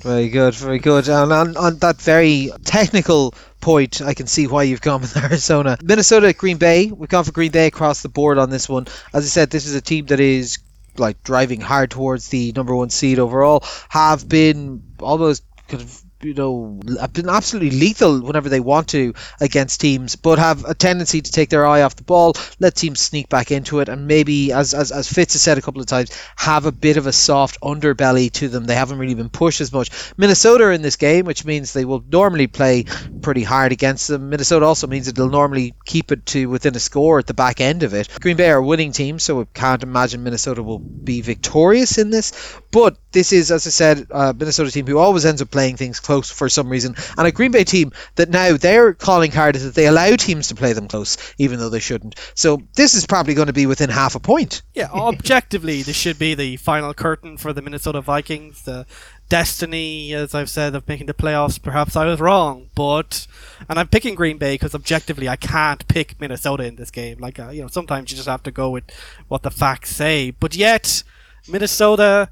Very 0.00 0.28
good, 0.28 0.54
very 0.54 0.78
good. 0.78 1.08
And 1.08 1.32
on, 1.32 1.56
on 1.56 1.78
that 1.78 2.00
very 2.00 2.50
technical 2.64 3.34
point, 3.60 4.02
I 4.02 4.14
can 4.14 4.26
see 4.26 4.46
why 4.46 4.64
you've 4.64 4.82
gone 4.82 5.00
with 5.00 5.16
Arizona. 5.24 5.78
Minnesota, 5.82 6.32
Green 6.32 6.58
Bay. 6.58 6.90
We've 6.92 7.08
gone 7.08 7.24
for 7.24 7.32
Green 7.32 7.50
Bay 7.50 7.66
across 7.66 8.02
the 8.02 8.08
board 8.08 8.38
on 8.38 8.50
this 8.50 8.68
one. 8.68 8.86
As 9.12 9.24
I 9.24 9.28
said, 9.28 9.50
this 9.50 9.66
is 9.66 9.74
a 9.74 9.80
team 9.80 10.06
that 10.06 10.20
is 10.20 10.58
like 10.98 11.22
driving 11.22 11.60
hard 11.60 11.90
towards 11.90 12.28
the 12.28 12.52
number 12.52 12.74
one 12.74 12.90
seed 12.90 13.18
overall. 13.18 13.64
Have 13.88 14.28
been 14.28 14.82
almost 15.00 15.42
kind 15.68 15.82
of 15.82 16.02
you 16.22 16.34
know, 16.34 16.80
been 17.12 17.28
absolutely 17.28 17.78
lethal 17.78 18.20
whenever 18.20 18.48
they 18.48 18.60
want 18.60 18.88
to 18.88 19.14
against 19.40 19.80
teams, 19.80 20.16
but 20.16 20.38
have 20.38 20.64
a 20.64 20.74
tendency 20.74 21.20
to 21.20 21.30
take 21.30 21.50
their 21.50 21.66
eye 21.66 21.82
off 21.82 21.96
the 21.96 22.04
ball, 22.04 22.34
let 22.58 22.74
teams 22.74 23.00
sneak 23.00 23.28
back 23.28 23.50
into 23.50 23.80
it, 23.80 23.88
and 23.88 24.06
maybe, 24.06 24.52
as, 24.52 24.74
as, 24.74 24.92
as 24.92 25.12
Fitz 25.12 25.34
has 25.34 25.42
said 25.42 25.58
a 25.58 25.62
couple 25.62 25.80
of 25.80 25.86
times, 25.86 26.10
have 26.36 26.66
a 26.66 26.72
bit 26.72 26.96
of 26.96 27.06
a 27.06 27.12
soft 27.12 27.60
underbelly 27.60 28.30
to 28.32 28.48
them. 28.48 28.64
They 28.64 28.74
haven't 28.74 28.98
really 28.98 29.14
been 29.14 29.28
pushed 29.28 29.60
as 29.60 29.72
much. 29.72 29.90
Minnesota 30.16 30.70
in 30.70 30.82
this 30.82 30.96
game, 30.96 31.26
which 31.26 31.44
means 31.44 31.72
they 31.72 31.84
will 31.84 32.04
normally 32.10 32.46
play 32.46 32.84
pretty 33.20 33.42
hard 33.42 33.72
against 33.72 34.08
them. 34.08 34.30
Minnesota 34.30 34.66
also 34.66 34.86
means 34.86 35.06
that 35.06 35.16
they'll 35.16 35.28
normally 35.28 35.74
keep 35.84 36.12
it 36.12 36.26
to 36.26 36.48
within 36.48 36.76
a 36.76 36.80
score 36.80 37.18
at 37.18 37.26
the 37.26 37.34
back 37.34 37.60
end 37.60 37.82
of 37.82 37.94
it. 37.94 38.08
Green 38.20 38.36
Bay 38.36 38.50
are 38.50 38.58
a 38.58 38.64
winning 38.64 38.92
team, 38.92 39.18
so 39.18 39.42
I 39.42 39.44
can't 39.52 39.82
imagine 39.82 40.22
Minnesota 40.22 40.62
will 40.62 40.78
be 40.78 41.20
victorious 41.20 41.98
in 41.98 42.10
this. 42.10 42.32
But 42.70 42.96
this 43.12 43.32
is, 43.32 43.50
as 43.50 43.66
I 43.66 43.70
said, 43.70 44.06
a 44.10 44.34
Minnesota 44.34 44.70
team 44.70 44.86
who 44.86 44.98
always 44.98 45.24
ends 45.26 45.42
up 45.42 45.50
playing 45.50 45.76
things 45.76 46.00
close 46.06 46.30
for 46.30 46.48
some 46.48 46.68
reason, 46.68 46.94
and 47.18 47.26
a 47.26 47.32
Green 47.32 47.50
Bay 47.50 47.64
team 47.64 47.92
that 48.14 48.30
now 48.30 48.56
their 48.56 48.94
calling 48.94 49.30
card 49.30 49.56
is 49.56 49.64
that 49.64 49.74
they 49.74 49.86
allow 49.86 50.14
teams 50.16 50.48
to 50.48 50.54
play 50.54 50.72
them 50.72 50.88
close, 50.88 51.18
even 51.36 51.58
though 51.58 51.68
they 51.68 51.80
shouldn't. 51.80 52.14
So 52.34 52.62
this 52.74 52.94
is 52.94 53.06
probably 53.06 53.34
going 53.34 53.48
to 53.48 53.52
be 53.52 53.66
within 53.66 53.90
half 53.90 54.14
a 54.14 54.20
point. 54.20 54.62
Yeah, 54.74 54.90
objectively, 54.92 55.82
this 55.82 55.96
should 55.96 56.18
be 56.18 56.34
the 56.34 56.56
final 56.56 56.94
curtain 56.94 57.36
for 57.36 57.52
the 57.52 57.60
Minnesota 57.60 58.00
Vikings. 58.00 58.62
The 58.62 58.86
destiny, 59.28 60.14
as 60.14 60.34
I've 60.34 60.50
said, 60.50 60.74
of 60.74 60.86
making 60.86 61.06
the 61.06 61.14
playoffs. 61.14 61.60
Perhaps 61.60 61.96
I 61.96 62.04
was 62.04 62.20
wrong, 62.20 62.68
but 62.74 63.26
and 63.68 63.78
I'm 63.78 63.88
picking 63.88 64.14
Green 64.14 64.38
Bay 64.38 64.54
because 64.54 64.74
objectively 64.74 65.28
I 65.28 65.36
can't 65.36 65.86
pick 65.88 66.20
Minnesota 66.20 66.64
in 66.64 66.76
this 66.76 66.90
game. 66.90 67.18
Like 67.18 67.38
uh, 67.38 67.50
you 67.50 67.62
know, 67.62 67.68
sometimes 67.68 68.10
you 68.10 68.16
just 68.16 68.28
have 68.28 68.42
to 68.44 68.50
go 68.50 68.70
with 68.70 68.84
what 69.28 69.42
the 69.42 69.50
facts 69.50 69.90
say. 69.90 70.30
But 70.30 70.54
yet, 70.54 71.02
Minnesota 71.48 72.30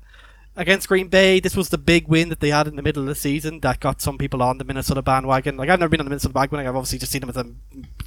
against 0.56 0.88
Green 0.88 1.08
Bay, 1.08 1.40
this 1.40 1.56
was 1.56 1.68
the 1.68 1.78
big 1.78 2.08
win 2.08 2.28
that 2.28 2.40
they 2.40 2.50
had 2.50 2.66
in 2.66 2.76
the 2.76 2.82
middle 2.82 3.02
of 3.02 3.08
the 3.08 3.14
season 3.14 3.60
that 3.60 3.80
got 3.80 4.00
some 4.00 4.18
people 4.18 4.42
on 4.42 4.58
the 4.58 4.64
Minnesota 4.64 5.02
bandwagon. 5.02 5.56
Like 5.56 5.68
I've 5.68 5.80
never 5.80 5.90
been 5.90 6.00
on 6.00 6.06
the 6.06 6.10
Minnesota 6.10 6.34
bandwagon. 6.34 6.68
I've 6.68 6.76
obviously 6.76 6.98
just 6.98 7.12
seen 7.12 7.20
them 7.20 7.30
as 7.30 7.36
a 7.36 7.46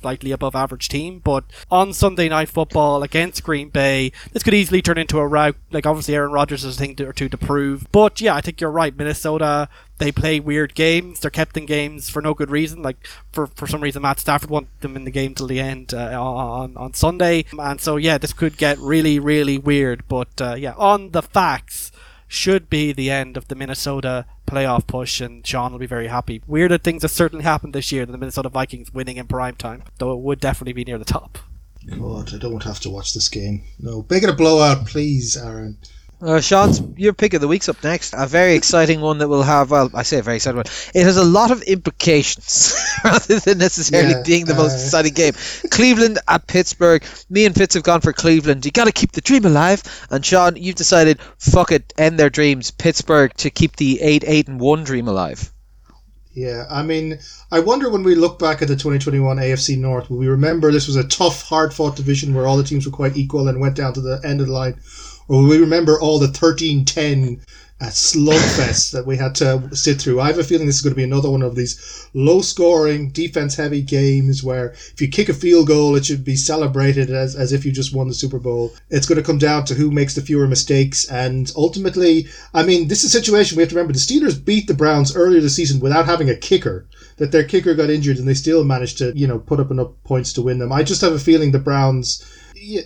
slightly 0.01 0.31
above 0.31 0.55
average 0.55 0.89
team. 0.89 1.19
But 1.19 1.45
on 1.69 1.93
Sunday 1.93 2.29
Night 2.29 2.49
Football 2.49 3.03
against 3.03 3.43
Green 3.43 3.69
Bay, 3.69 4.11
this 4.31 4.43
could 4.43 4.53
easily 4.53 4.81
turn 4.81 4.97
into 4.97 5.19
a 5.19 5.27
rout. 5.27 5.55
Like 5.71 5.85
obviously 5.85 6.15
Aaron 6.15 6.31
Rodgers 6.31 6.63
has 6.63 6.75
a 6.75 6.79
thing 6.79 6.95
to, 6.97 7.07
or 7.07 7.13
two 7.13 7.29
to 7.29 7.37
prove. 7.37 7.87
But 7.91 8.21
yeah, 8.21 8.35
I 8.35 8.41
think 8.41 8.61
you're 8.61 8.71
right. 8.71 8.95
Minnesota 8.95 9.69
they 9.97 10.11
play 10.11 10.39
weird 10.39 10.75
games. 10.75 11.19
They're 11.19 11.31
kept 11.31 11.57
in 11.57 11.65
games 11.65 12.09
for 12.09 12.21
no 12.21 12.33
good 12.33 12.51
reason. 12.51 12.81
Like 12.81 13.07
for, 13.31 13.47
for 13.47 13.67
some 13.67 13.81
reason, 13.81 14.01
Matt 14.01 14.19
Stafford 14.19 14.49
wanted 14.49 14.69
them 14.81 14.95
in 14.95 15.05
the 15.05 15.11
game 15.11 15.33
till 15.33 15.47
the 15.47 15.59
end 15.59 15.93
uh, 15.93 16.21
on 16.21 16.77
on 16.77 16.93
Sunday, 16.93 17.45
and 17.57 17.81
so 17.81 17.97
yeah, 17.97 18.17
this 18.17 18.33
could 18.33 18.57
get 18.57 18.77
really 18.77 19.19
really 19.19 19.57
weird. 19.57 20.07
But 20.07 20.39
uh, 20.41 20.55
yeah, 20.55 20.73
on 20.77 21.11
the 21.11 21.21
facts, 21.21 21.86
should 22.27 22.69
be 22.69 22.91
the 22.91 23.09
end 23.09 23.37
of 23.37 23.47
the 23.47 23.55
Minnesota 23.55 24.25
playoff 24.45 24.87
push, 24.87 25.21
and 25.21 25.45
Sean 25.45 25.71
will 25.71 25.79
be 25.79 25.85
very 25.85 26.07
happy. 26.07 26.41
Weirder 26.47 26.77
things 26.77 27.01
have 27.03 27.11
certainly 27.11 27.43
happened 27.43 27.73
this 27.73 27.91
year 27.91 28.05
than 28.05 28.11
the 28.11 28.17
Minnesota 28.17 28.49
Vikings 28.49 28.93
winning 28.93 29.17
in 29.17 29.27
prime 29.27 29.55
time, 29.55 29.83
though 29.97 30.13
it 30.13 30.19
would 30.19 30.39
definitely 30.39 30.73
be 30.73 30.83
near 30.83 30.97
the 30.97 31.05
top. 31.05 31.37
God, 31.89 32.33
I 32.33 32.37
don't 32.37 32.63
have 32.63 32.81
to 32.81 32.89
watch 32.89 33.13
this 33.13 33.29
game. 33.29 33.63
No, 33.79 34.01
bigger 34.01 34.33
blowout, 34.33 34.85
please, 34.87 35.37
Aaron. 35.37 35.77
Uh, 36.19 36.41
Sean's 36.41 36.81
your 36.97 37.13
pick 37.13 37.35
of 37.35 37.41
the 37.41 37.47
week's 37.47 37.69
up 37.69 37.83
next. 37.83 38.15
A 38.17 38.25
very 38.25 38.55
exciting 38.55 39.01
one 39.01 39.19
that 39.19 39.27
will 39.27 39.43
have, 39.43 39.69
well, 39.69 39.91
I 39.93 40.01
say 40.01 40.17
a 40.17 40.23
very 40.23 40.37
exciting 40.37 40.57
one. 40.57 40.65
It 40.95 41.03
has 41.03 41.17
a 41.17 41.23
lot 41.23 41.51
of 41.51 41.61
implications 41.61 42.75
rather 43.03 43.39
than 43.39 43.59
necessarily 43.59 44.13
yeah, 44.13 44.23
being 44.25 44.45
the 44.45 44.55
uh, 44.55 44.57
most 44.57 44.73
exciting 44.73 45.13
game. 45.13 45.33
Cleveland 45.69 46.17
at 46.27 46.47
Pittsburgh. 46.47 47.03
Me 47.29 47.45
and 47.45 47.53
Fitz 47.53 47.75
have 47.75 47.83
gone 47.83 48.01
for 48.01 48.13
Cleveland. 48.13 48.65
You 48.65 48.71
got 48.71 48.85
to 48.85 48.91
keep 48.91 49.11
the 49.11 49.21
dream 49.21 49.45
alive. 49.45 49.83
And 50.09 50.25
Sean, 50.25 50.55
you've 50.55 50.75
decided, 50.75 51.21
fuck 51.37 51.71
it, 51.71 51.93
end 51.99 52.17
their 52.17 52.31
dreams. 52.31 52.71
Pittsburgh 52.71 53.31
to 53.35 53.51
keep 53.51 53.75
the 53.75 54.01
8 54.01 54.23
8 54.25 54.47
and 54.47 54.59
1 54.59 54.83
dream 54.85 55.07
alive. 55.07 55.51
Yeah, 56.33 56.65
I 56.69 56.83
mean, 56.83 57.19
I 57.51 57.61
wonder 57.61 57.89
when 57.89 58.03
we 58.03 58.13
look 58.13 58.37
back 58.37 58.61
at 58.61 58.67
the 58.67 58.75
2021 58.75 59.37
AFC 59.37 59.77
North, 59.77 60.09
will 60.09 60.17
we 60.17 60.27
remember 60.27 60.71
this 60.71 60.85
was 60.85 60.95
a 60.95 61.07
tough, 61.07 61.41
hard 61.41 61.73
fought 61.73 61.95
division 61.95 62.35
where 62.35 62.45
all 62.45 62.57
the 62.57 62.63
teams 62.63 62.85
were 62.85 62.91
quite 62.91 63.17
equal 63.17 63.47
and 63.47 63.59
went 63.59 63.75
down 63.75 63.93
to 63.93 64.01
the 64.01 64.21
end 64.23 64.41
of 64.41 64.45
the 64.47 64.53
line? 64.53 64.79
Or 65.27 65.43
we 65.43 65.57
remember 65.57 65.99
all 65.99 66.19
the 66.19 66.29
13 66.29 66.85
10 66.85 67.41
uh, 67.79 67.85
slugfest 67.85 68.91
that 68.91 69.05
we 69.05 69.17
had 69.17 69.35
to 69.35 69.75
sit 69.75 70.01
through? 70.01 70.21
I 70.21 70.27
have 70.27 70.39
a 70.39 70.43
feeling 70.43 70.67
this 70.67 70.77
is 70.77 70.81
going 70.81 70.93
to 70.93 70.97
be 70.97 71.03
another 71.03 71.29
one 71.29 71.41
of 71.41 71.55
these 71.55 72.07
low 72.13 72.41
scoring, 72.41 73.09
defense 73.09 73.55
heavy 73.55 73.81
games 73.81 74.41
where 74.41 74.69
if 74.69 75.01
you 75.01 75.09
kick 75.09 75.27
a 75.27 75.33
field 75.33 75.67
goal, 75.67 75.95
it 75.95 76.05
should 76.05 76.23
be 76.23 76.37
celebrated 76.37 77.09
as, 77.09 77.35
as 77.35 77.51
if 77.51 77.65
you 77.65 77.73
just 77.73 77.93
won 77.93 78.07
the 78.07 78.13
Super 78.13 78.39
Bowl. 78.39 78.73
It's 78.89 79.05
going 79.05 79.17
to 79.17 79.25
come 79.25 79.37
down 79.37 79.65
to 79.65 79.73
who 79.73 79.91
makes 79.91 80.15
the 80.15 80.21
fewer 80.21 80.47
mistakes. 80.47 81.05
And 81.11 81.51
ultimately, 81.57 82.27
I 82.53 82.63
mean, 82.63 82.87
this 82.87 83.03
is 83.03 83.13
a 83.13 83.19
situation 83.19 83.57
we 83.57 83.63
have 83.63 83.69
to 83.69 83.75
remember 83.75 83.93
the 83.93 83.99
Steelers 83.99 84.43
beat 84.43 84.67
the 84.67 84.73
Browns 84.73 85.13
earlier 85.13 85.41
this 85.41 85.55
season 85.55 85.81
without 85.81 86.05
having 86.05 86.29
a 86.29 86.35
kicker 86.35 86.87
that 87.17 87.33
their 87.33 87.43
kicker 87.43 87.73
got 87.73 87.89
injured 87.89 88.17
and 88.17 88.27
they 88.27 88.33
still 88.33 88.63
managed 88.63 88.97
to, 88.99 89.11
you 89.15 89.27
know, 89.27 89.39
put 89.39 89.59
up 89.59 89.71
enough 89.71 89.91
points 90.05 90.31
to 90.33 90.41
win 90.41 90.59
them. 90.59 90.71
I 90.71 90.83
just 90.83 91.01
have 91.01 91.13
a 91.13 91.19
feeling 91.19 91.51
the 91.51 91.59
Browns 91.59 92.23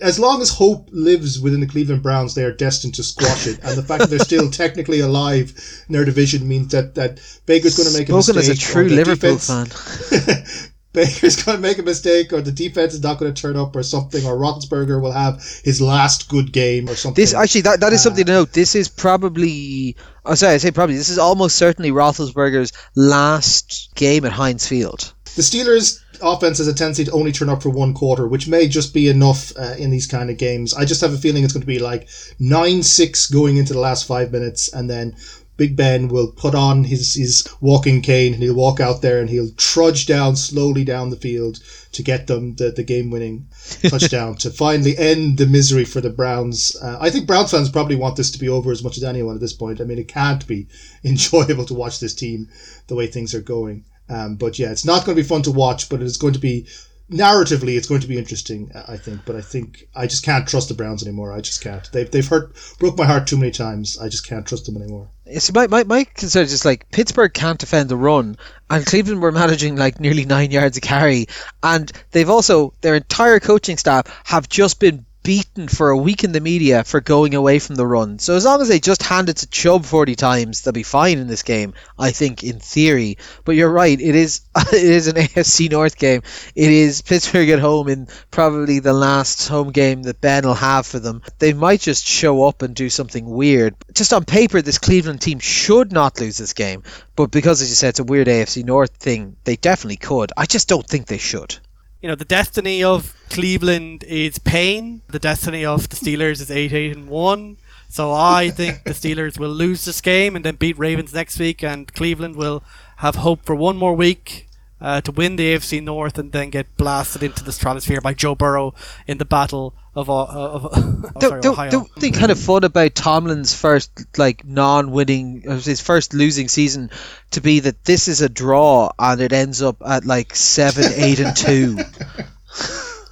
as 0.00 0.18
long 0.18 0.40
as 0.42 0.50
hope 0.50 0.88
lives 0.92 1.40
within 1.40 1.60
the 1.60 1.66
Cleveland 1.66 2.02
Browns, 2.02 2.34
they 2.34 2.44
are 2.44 2.52
destined 2.52 2.94
to 2.94 3.02
squash 3.02 3.46
it. 3.46 3.58
And 3.62 3.76
the 3.76 3.82
fact 3.82 4.00
that 4.00 4.10
they're 4.10 4.18
still 4.18 4.50
technically 4.62 5.00
alive 5.00 5.52
in 5.88 5.92
their 5.92 6.04
division 6.04 6.46
means 6.46 6.72
that, 6.72 6.94
that 6.94 7.20
Baker's 7.46 7.76
going 7.76 7.88
to 7.88 7.98
make 7.98 8.08
a 8.08 8.22
Spoken 8.22 8.36
mistake. 8.36 8.56
as 8.56 8.58
a 8.58 8.72
true 8.72 8.88
Liverpool 8.88 9.36
defense, 9.36 10.08
fan. 10.08 10.44
Baker's 10.92 11.42
going 11.42 11.56
to 11.56 11.62
make 11.62 11.78
a 11.78 11.82
mistake, 11.82 12.32
or 12.32 12.42
the 12.42 12.52
defense 12.52 12.92
is 12.92 13.02
not 13.02 13.18
going 13.18 13.32
to 13.32 13.40
turn 13.40 13.56
up, 13.56 13.74
or 13.74 13.82
something, 13.82 14.26
or 14.26 14.36
Roethlisberger 14.36 15.00
will 15.00 15.12
have 15.12 15.42
his 15.64 15.80
last 15.80 16.28
good 16.28 16.52
game, 16.52 16.88
or 16.88 16.94
something. 16.94 17.20
This 17.22 17.32
actually 17.32 17.62
that, 17.62 17.80
that 17.80 17.94
is 17.94 18.02
something 18.02 18.26
to 18.26 18.32
ah. 18.32 18.38
note. 18.40 18.52
This 18.52 18.74
is 18.74 18.88
probably 18.88 19.96
oh 20.26 20.34
sorry, 20.34 20.54
I 20.54 20.58
say 20.58 20.70
probably 20.70 20.96
this 20.96 21.08
is 21.08 21.18
almost 21.18 21.56
certainly 21.56 21.90
Roethlisberger's 21.90 22.72
last 22.94 23.90
game 23.94 24.26
at 24.26 24.32
Heinz 24.32 24.66
Field. 24.66 25.14
The 25.34 25.42
Steelers' 25.42 26.01
offense 26.22 26.58
has 26.58 26.68
a 26.68 26.74
tendency 26.74 27.04
to 27.04 27.12
only 27.12 27.32
turn 27.32 27.48
up 27.48 27.62
for 27.62 27.70
one 27.70 27.94
quarter, 27.94 28.26
which 28.26 28.48
may 28.48 28.68
just 28.68 28.94
be 28.94 29.08
enough 29.08 29.52
uh, 29.56 29.74
in 29.78 29.90
these 29.90 30.06
kind 30.06 30.30
of 30.30 30.36
games. 30.36 30.74
I 30.74 30.84
just 30.84 31.00
have 31.00 31.12
a 31.12 31.18
feeling 31.18 31.44
it's 31.44 31.52
going 31.52 31.62
to 31.62 31.66
be 31.66 31.78
like 31.78 32.08
9 32.38 32.82
6 32.82 33.26
going 33.30 33.56
into 33.56 33.72
the 33.72 33.80
last 33.80 34.06
five 34.06 34.32
minutes, 34.32 34.72
and 34.72 34.88
then 34.88 35.16
Big 35.58 35.76
Ben 35.76 36.08
will 36.08 36.32
put 36.32 36.54
on 36.54 36.84
his, 36.84 37.14
his 37.14 37.46
walking 37.60 38.00
cane 38.00 38.32
and 38.32 38.42
he'll 38.42 38.54
walk 38.54 38.80
out 38.80 39.02
there 39.02 39.20
and 39.20 39.28
he'll 39.28 39.52
trudge 39.56 40.06
down 40.06 40.34
slowly 40.34 40.82
down 40.82 41.10
the 41.10 41.16
field 41.16 41.60
to 41.92 42.02
get 42.02 42.26
them 42.26 42.56
the, 42.56 42.70
the 42.70 42.82
game 42.82 43.10
winning 43.10 43.46
touchdown 43.82 44.34
to 44.34 44.50
finally 44.50 44.96
end 44.96 45.36
the 45.36 45.46
misery 45.46 45.84
for 45.84 46.00
the 46.00 46.10
Browns. 46.10 46.74
Uh, 46.82 46.96
I 47.00 47.10
think 47.10 47.26
Browns 47.26 47.50
fans 47.50 47.68
probably 47.68 47.96
want 47.96 48.16
this 48.16 48.30
to 48.30 48.38
be 48.38 48.48
over 48.48 48.72
as 48.72 48.82
much 48.82 48.96
as 48.96 49.04
anyone 49.04 49.34
at 49.34 49.40
this 49.40 49.52
point. 49.52 49.80
I 49.80 49.84
mean, 49.84 49.98
it 49.98 50.08
can't 50.08 50.44
be 50.46 50.68
enjoyable 51.04 51.66
to 51.66 51.74
watch 51.74 52.00
this 52.00 52.14
team 52.14 52.48
the 52.86 52.94
way 52.94 53.06
things 53.06 53.34
are 53.34 53.42
going. 53.42 53.84
Um, 54.08 54.36
but 54.36 54.58
yeah, 54.58 54.70
it's 54.70 54.84
not 54.84 55.04
going 55.04 55.16
to 55.16 55.22
be 55.22 55.28
fun 55.28 55.42
to 55.42 55.50
watch, 55.50 55.88
but 55.88 56.02
it's 56.02 56.16
going 56.16 56.34
to 56.34 56.38
be 56.38 56.66
narratively, 57.10 57.76
it's 57.76 57.88
going 57.88 58.00
to 58.00 58.06
be 58.06 58.18
interesting. 58.18 58.70
I 58.88 58.96
think. 58.96 59.24
But 59.24 59.36
I 59.36 59.40
think 59.40 59.88
I 59.94 60.06
just 60.06 60.24
can't 60.24 60.46
trust 60.46 60.68
the 60.68 60.74
Browns 60.74 61.02
anymore. 61.02 61.32
I 61.32 61.40
just 61.40 61.62
can't. 61.62 61.90
They've 61.92 62.10
they've 62.10 62.26
hurt 62.26 62.56
broke 62.78 62.96
my 62.98 63.04
heart 63.04 63.26
too 63.26 63.36
many 63.36 63.52
times. 63.52 63.98
I 63.98 64.08
just 64.08 64.26
can't 64.26 64.46
trust 64.46 64.66
them 64.66 64.76
anymore. 64.76 65.08
See, 65.38 65.52
my, 65.54 65.66
my, 65.66 65.84
my 65.84 66.04
concern 66.04 66.44
is 66.44 66.64
like 66.64 66.90
Pittsburgh 66.90 67.32
can't 67.32 67.58
defend 67.58 67.88
the 67.88 67.96
run, 67.96 68.36
and 68.68 68.84
Cleveland 68.84 69.22
were 69.22 69.32
managing 69.32 69.76
like 69.76 70.00
nearly 70.00 70.24
nine 70.24 70.50
yards 70.50 70.76
a 70.76 70.80
carry, 70.80 71.26
and 71.62 71.90
they've 72.10 72.30
also 72.30 72.74
their 72.80 72.96
entire 72.96 73.40
coaching 73.40 73.76
staff 73.76 74.04
have 74.24 74.48
just 74.48 74.80
been 74.80 75.06
beaten 75.22 75.68
for 75.68 75.90
a 75.90 75.96
week 75.96 76.24
in 76.24 76.32
the 76.32 76.40
media 76.40 76.84
for 76.84 77.00
going 77.00 77.34
away 77.34 77.58
from 77.58 77.76
the 77.76 77.86
run. 77.86 78.18
So 78.18 78.34
as 78.34 78.44
long 78.44 78.60
as 78.60 78.68
they 78.68 78.80
just 78.80 79.02
hand 79.02 79.28
it 79.28 79.38
to 79.38 79.46
Chubb 79.48 79.84
40 79.84 80.14
times, 80.16 80.60
they'll 80.60 80.72
be 80.72 80.82
fine 80.82 81.18
in 81.18 81.28
this 81.28 81.42
game, 81.42 81.74
I 81.98 82.10
think, 82.10 82.42
in 82.42 82.58
theory. 82.58 83.18
But 83.44 83.56
you're 83.56 83.70
right, 83.70 84.00
it 84.00 84.14
is 84.14 84.42
it 84.56 84.82
is 84.82 85.08
an 85.08 85.16
AFC 85.16 85.70
North 85.70 85.96
game. 85.98 86.22
It 86.54 86.70
is 86.70 87.02
Pittsburgh 87.02 87.50
at 87.50 87.60
home 87.60 87.88
in 87.88 88.08
probably 88.30 88.78
the 88.78 88.92
last 88.92 89.48
home 89.48 89.70
game 89.70 90.02
that 90.04 90.20
Ben 90.20 90.44
will 90.44 90.54
have 90.54 90.86
for 90.86 90.98
them. 90.98 91.22
They 91.38 91.52
might 91.52 91.80
just 91.80 92.06
show 92.06 92.46
up 92.46 92.62
and 92.62 92.74
do 92.74 92.90
something 92.90 93.28
weird. 93.28 93.74
Just 93.92 94.12
on 94.12 94.24
paper, 94.24 94.62
this 94.62 94.78
Cleveland 94.78 95.20
team 95.20 95.38
should 95.38 95.92
not 95.92 96.20
lose 96.20 96.38
this 96.38 96.52
game. 96.52 96.82
But 97.14 97.30
because, 97.30 97.62
as 97.62 97.68
you 97.68 97.74
said, 97.74 97.90
it's 97.90 98.00
a 98.00 98.04
weird 98.04 98.26
AFC 98.26 98.64
North 98.64 98.96
thing, 98.96 99.36
they 99.44 99.56
definitely 99.56 99.96
could. 99.96 100.32
I 100.36 100.46
just 100.46 100.68
don't 100.68 100.86
think 100.86 101.06
they 101.06 101.18
should 101.18 101.58
you 102.02 102.08
know, 102.08 102.16
the 102.16 102.24
destiny 102.24 102.82
of 102.82 103.14
Cleveland 103.30 104.04
is 104.04 104.38
pain. 104.38 105.02
The 105.08 105.20
destiny 105.20 105.64
of 105.64 105.88
the 105.88 105.96
Steelers 105.96 106.40
is 106.40 106.50
8 106.50 106.72
8 106.72 106.96
and 106.96 107.08
1. 107.08 107.56
So 107.88 108.12
I 108.12 108.50
think 108.50 108.84
the 108.84 108.90
Steelers 108.90 109.38
will 109.38 109.50
lose 109.50 109.84
this 109.84 110.00
game 110.00 110.34
and 110.34 110.44
then 110.44 110.56
beat 110.56 110.78
Ravens 110.78 111.14
next 111.14 111.38
week, 111.38 111.62
and 111.62 111.92
Cleveland 111.94 112.36
will 112.36 112.64
have 112.96 113.16
hope 113.16 113.44
for 113.44 113.54
one 113.54 113.76
more 113.76 113.94
week 113.94 114.48
uh, 114.82 115.00
to 115.00 115.12
win 115.12 115.36
the 115.36 115.54
AFC 115.54 115.82
North 115.82 116.18
and 116.18 116.32
then 116.32 116.50
get 116.50 116.76
blasted 116.76 117.22
into 117.22 117.42
the 117.44 117.52
stratosphere 117.52 118.00
by 118.02 118.12
Joe 118.12 118.34
Burrow 118.34 118.74
in 119.06 119.16
the 119.18 119.24
battle 119.24 119.74
of, 119.94 120.10
uh, 120.10 120.24
of, 120.24 120.64
of 120.66 121.14
don't, 121.14 121.22
sorry, 121.22 121.40
don't, 121.40 121.52
Ohio. 121.52 121.70
don't 121.70 121.90
think 121.92 122.16
kind 122.16 122.32
of 122.32 122.38
fun 122.40 122.64
about 122.64 122.94
Tomlin's 122.94 123.54
first 123.54 123.90
like 124.18 124.44
non-winning 124.44 125.44
uh, 125.48 125.58
his 125.60 125.80
first 125.80 126.12
losing 126.14 126.48
season 126.48 126.90
to 127.30 127.40
be 127.40 127.60
that 127.60 127.84
this 127.84 128.08
is 128.08 128.20
a 128.20 128.28
draw 128.28 128.90
and 128.98 129.20
it 129.20 129.32
ends 129.32 129.62
up 129.62 129.76
at 129.86 130.04
like 130.04 130.34
seven 130.34 130.84
eight 130.96 131.20
and 131.20 131.36
two 131.36 131.78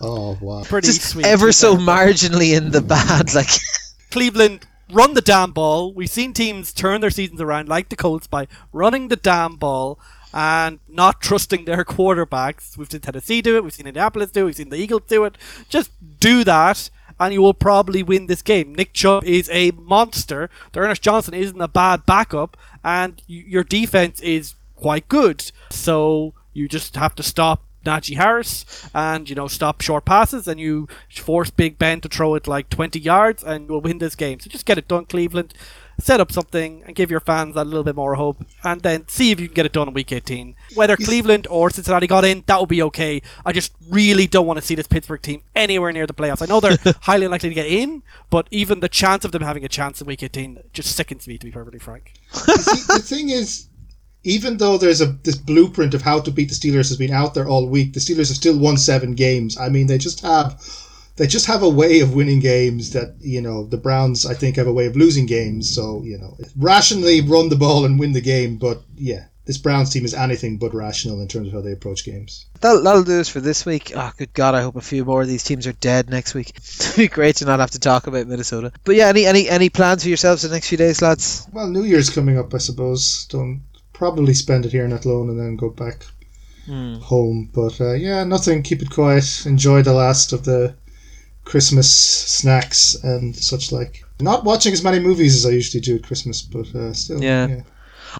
Oh 0.02 0.38
wow! 0.40 0.62
Pretty 0.64 0.86
just 0.86 1.02
sweet. 1.10 1.26
ever 1.26 1.52
so 1.52 1.76
There. 1.76 1.86
marginally 1.86 2.56
in 2.56 2.70
the 2.70 2.80
bad 2.80 3.34
like 3.34 3.50
Cleveland 4.10 4.66
run 4.90 5.12
the 5.14 5.20
damn 5.20 5.52
ball. 5.52 5.92
We've 5.92 6.08
seen 6.10 6.32
teams 6.32 6.72
turn 6.72 7.02
their 7.02 7.10
seasons 7.10 7.40
around, 7.40 7.68
like 7.68 7.90
the 7.90 7.96
Colts, 7.96 8.26
by 8.26 8.48
running 8.72 9.08
the 9.08 9.16
damn 9.16 9.56
ball 9.56 9.98
and 10.32 10.78
not 10.88 11.20
trusting 11.20 11.64
their 11.64 11.84
quarterbacks. 11.84 12.76
We've 12.76 12.90
seen 12.90 13.00
Tennessee 13.00 13.42
do 13.42 13.56
it. 13.56 13.64
We've 13.64 13.72
seen 13.72 13.86
Indianapolis 13.86 14.30
do 14.30 14.42
it. 14.42 14.44
We've 14.46 14.56
seen 14.56 14.68
the 14.70 14.76
Eagles 14.76 15.02
do 15.08 15.24
it. 15.24 15.36
Just 15.68 15.90
do 16.20 16.44
that, 16.44 16.90
and 17.18 17.32
you 17.34 17.42
will 17.42 17.54
probably 17.54 18.02
win 18.02 18.26
this 18.26 18.42
game. 18.42 18.74
Nick 18.74 18.92
Chubb 18.92 19.24
is 19.24 19.48
a 19.52 19.70
monster. 19.72 20.50
D'Ernest 20.72 21.02
Johnson 21.02 21.34
isn't 21.34 21.60
a 21.60 21.68
bad 21.68 22.06
backup, 22.06 22.56
and 22.84 23.22
y- 23.28 23.44
your 23.46 23.64
defense 23.64 24.20
is 24.20 24.54
quite 24.76 25.08
good. 25.08 25.50
So 25.70 26.34
you 26.52 26.68
just 26.68 26.96
have 26.96 27.14
to 27.16 27.22
stop 27.22 27.62
Najee 27.84 28.16
Harris 28.16 28.66
and 28.94 29.28
you 29.30 29.34
know 29.34 29.48
stop 29.48 29.80
short 29.80 30.04
passes 30.04 30.46
and 30.46 30.60
you 30.60 30.86
force 31.08 31.48
Big 31.48 31.78
Ben 31.78 32.00
to 32.02 32.08
throw 32.08 32.34
it 32.34 32.46
like 32.46 32.68
20 32.68 32.98
yards 33.00 33.42
and 33.42 33.68
you'll 33.68 33.80
win 33.80 33.98
this 33.98 34.14
game. 34.14 34.38
So 34.38 34.50
just 34.50 34.66
get 34.66 34.76
it 34.76 34.86
done, 34.88 35.06
Cleveland. 35.06 35.54
Set 36.00 36.20
up 36.20 36.32
something 36.32 36.82
and 36.86 36.96
give 36.96 37.10
your 37.10 37.20
fans 37.20 37.56
a 37.56 37.64
little 37.64 37.84
bit 37.84 37.96
more 37.96 38.14
hope, 38.14 38.44
and 38.64 38.80
then 38.80 39.06
see 39.08 39.30
if 39.30 39.40
you 39.40 39.48
can 39.48 39.54
get 39.54 39.66
it 39.66 39.72
done 39.72 39.88
in 39.88 39.94
Week 39.94 40.12
18. 40.12 40.54
Whether 40.74 40.96
Cleveland 40.96 41.46
or 41.50 41.70
Cincinnati 41.70 42.06
got 42.06 42.24
in, 42.24 42.42
that 42.46 42.60
would 42.60 42.68
be 42.68 42.82
okay. 42.82 43.22
I 43.44 43.52
just 43.52 43.72
really 43.88 44.26
don't 44.26 44.46
want 44.46 44.58
to 44.58 44.64
see 44.64 44.74
this 44.74 44.86
Pittsburgh 44.86 45.22
team 45.22 45.42
anywhere 45.54 45.92
near 45.92 46.06
the 46.06 46.14
playoffs. 46.14 46.42
I 46.42 46.46
know 46.46 46.60
they're 46.60 46.94
highly 47.02 47.28
likely 47.28 47.50
to 47.50 47.54
get 47.54 47.66
in, 47.66 48.02
but 48.30 48.46
even 48.50 48.80
the 48.80 48.88
chance 48.88 49.24
of 49.24 49.32
them 49.32 49.42
having 49.42 49.64
a 49.64 49.68
chance 49.68 50.00
in 50.00 50.06
Week 50.06 50.22
18 50.22 50.62
just 50.72 50.94
sickens 50.96 51.28
me, 51.28 51.38
to 51.38 51.46
be 51.46 51.52
perfectly 51.52 51.78
frank. 51.78 52.14
See, 52.32 52.94
the 52.94 53.02
thing 53.02 53.30
is, 53.30 53.68
even 54.22 54.58
though 54.58 54.76
there's 54.76 55.00
a 55.00 55.06
this 55.06 55.36
blueprint 55.36 55.94
of 55.94 56.02
how 56.02 56.20
to 56.20 56.30
beat 56.30 56.48
the 56.48 56.54
Steelers 56.54 56.88
has 56.88 56.96
been 56.96 57.12
out 57.12 57.34
there 57.34 57.48
all 57.48 57.66
week, 57.66 57.94
the 57.94 58.00
Steelers 58.00 58.28
have 58.28 58.36
still 58.36 58.58
won 58.58 58.76
seven 58.76 59.14
games. 59.14 59.58
I 59.58 59.68
mean, 59.68 59.86
they 59.86 59.98
just 59.98 60.20
have 60.20 60.60
they 61.20 61.26
just 61.26 61.44
have 61.44 61.62
a 61.62 61.68
way 61.68 62.00
of 62.00 62.14
winning 62.14 62.40
games 62.40 62.94
that 62.94 63.14
you 63.20 63.42
know 63.42 63.66
the 63.66 63.76
Browns 63.76 64.24
I 64.24 64.32
think 64.32 64.56
have 64.56 64.66
a 64.66 64.72
way 64.72 64.86
of 64.86 64.96
losing 64.96 65.26
games. 65.26 65.68
So 65.68 66.02
you 66.02 66.16
know, 66.16 66.34
rationally 66.56 67.20
run 67.20 67.50
the 67.50 67.56
ball 67.56 67.84
and 67.84 68.00
win 68.00 68.12
the 68.12 68.22
game. 68.22 68.56
But 68.56 68.80
yeah, 68.96 69.26
this 69.44 69.58
Browns 69.58 69.90
team 69.90 70.06
is 70.06 70.14
anything 70.14 70.56
but 70.56 70.72
rational 70.72 71.20
in 71.20 71.28
terms 71.28 71.48
of 71.48 71.52
how 71.52 71.60
they 71.60 71.72
approach 71.72 72.06
games. 72.06 72.46
that'll, 72.62 72.82
that'll 72.82 73.04
do 73.04 73.20
us 73.20 73.28
for 73.28 73.40
this 73.40 73.66
week. 73.66 73.92
Oh, 73.94 74.10
good 74.16 74.32
God! 74.32 74.54
I 74.54 74.62
hope 74.62 74.76
a 74.76 74.80
few 74.80 75.04
more 75.04 75.20
of 75.20 75.28
these 75.28 75.44
teams 75.44 75.66
are 75.66 75.74
dead 75.74 76.08
next 76.08 76.32
week. 76.32 76.56
It'd 76.56 76.96
be 76.96 77.08
great 77.08 77.36
to 77.36 77.44
not 77.44 77.60
have 77.60 77.72
to 77.72 77.78
talk 77.78 78.06
about 78.06 78.26
Minnesota. 78.26 78.72
But 78.84 78.96
yeah, 78.96 79.08
any 79.08 79.26
any 79.26 79.46
any 79.46 79.68
plans 79.68 80.04
for 80.04 80.08
yourselves 80.08 80.40
the 80.40 80.48
next 80.48 80.68
few 80.68 80.78
days, 80.78 81.02
lads? 81.02 81.46
Well, 81.52 81.68
New 81.68 81.84
Year's 81.84 82.08
coming 82.08 82.38
up, 82.38 82.54
I 82.54 82.58
suppose. 82.58 83.26
Don't 83.26 83.64
probably 83.92 84.32
spend 84.32 84.64
it 84.64 84.72
here 84.72 84.86
in 84.86 84.92
Athlone 84.94 85.28
and 85.28 85.38
then 85.38 85.56
go 85.56 85.68
back 85.68 86.06
home. 86.66 87.50
But 87.52 87.78
uh, 87.78 87.92
yeah, 87.92 88.24
nothing. 88.24 88.62
Keep 88.62 88.82
it 88.82 88.90
quiet. 88.90 89.44
Enjoy 89.44 89.82
the 89.82 89.92
last 89.92 90.32
of 90.32 90.44
the 90.44 90.74
Christmas 91.50 91.92
snacks 91.92 92.94
and 93.02 93.34
such 93.34 93.72
like. 93.72 94.04
Not 94.20 94.44
watching 94.44 94.72
as 94.72 94.84
many 94.84 95.00
movies 95.00 95.34
as 95.34 95.46
I 95.46 95.50
usually 95.50 95.80
do 95.80 95.96
at 95.96 96.04
Christmas, 96.04 96.42
but 96.42 96.72
uh, 96.74 96.92
still. 96.92 97.22
Yeah. 97.22 97.62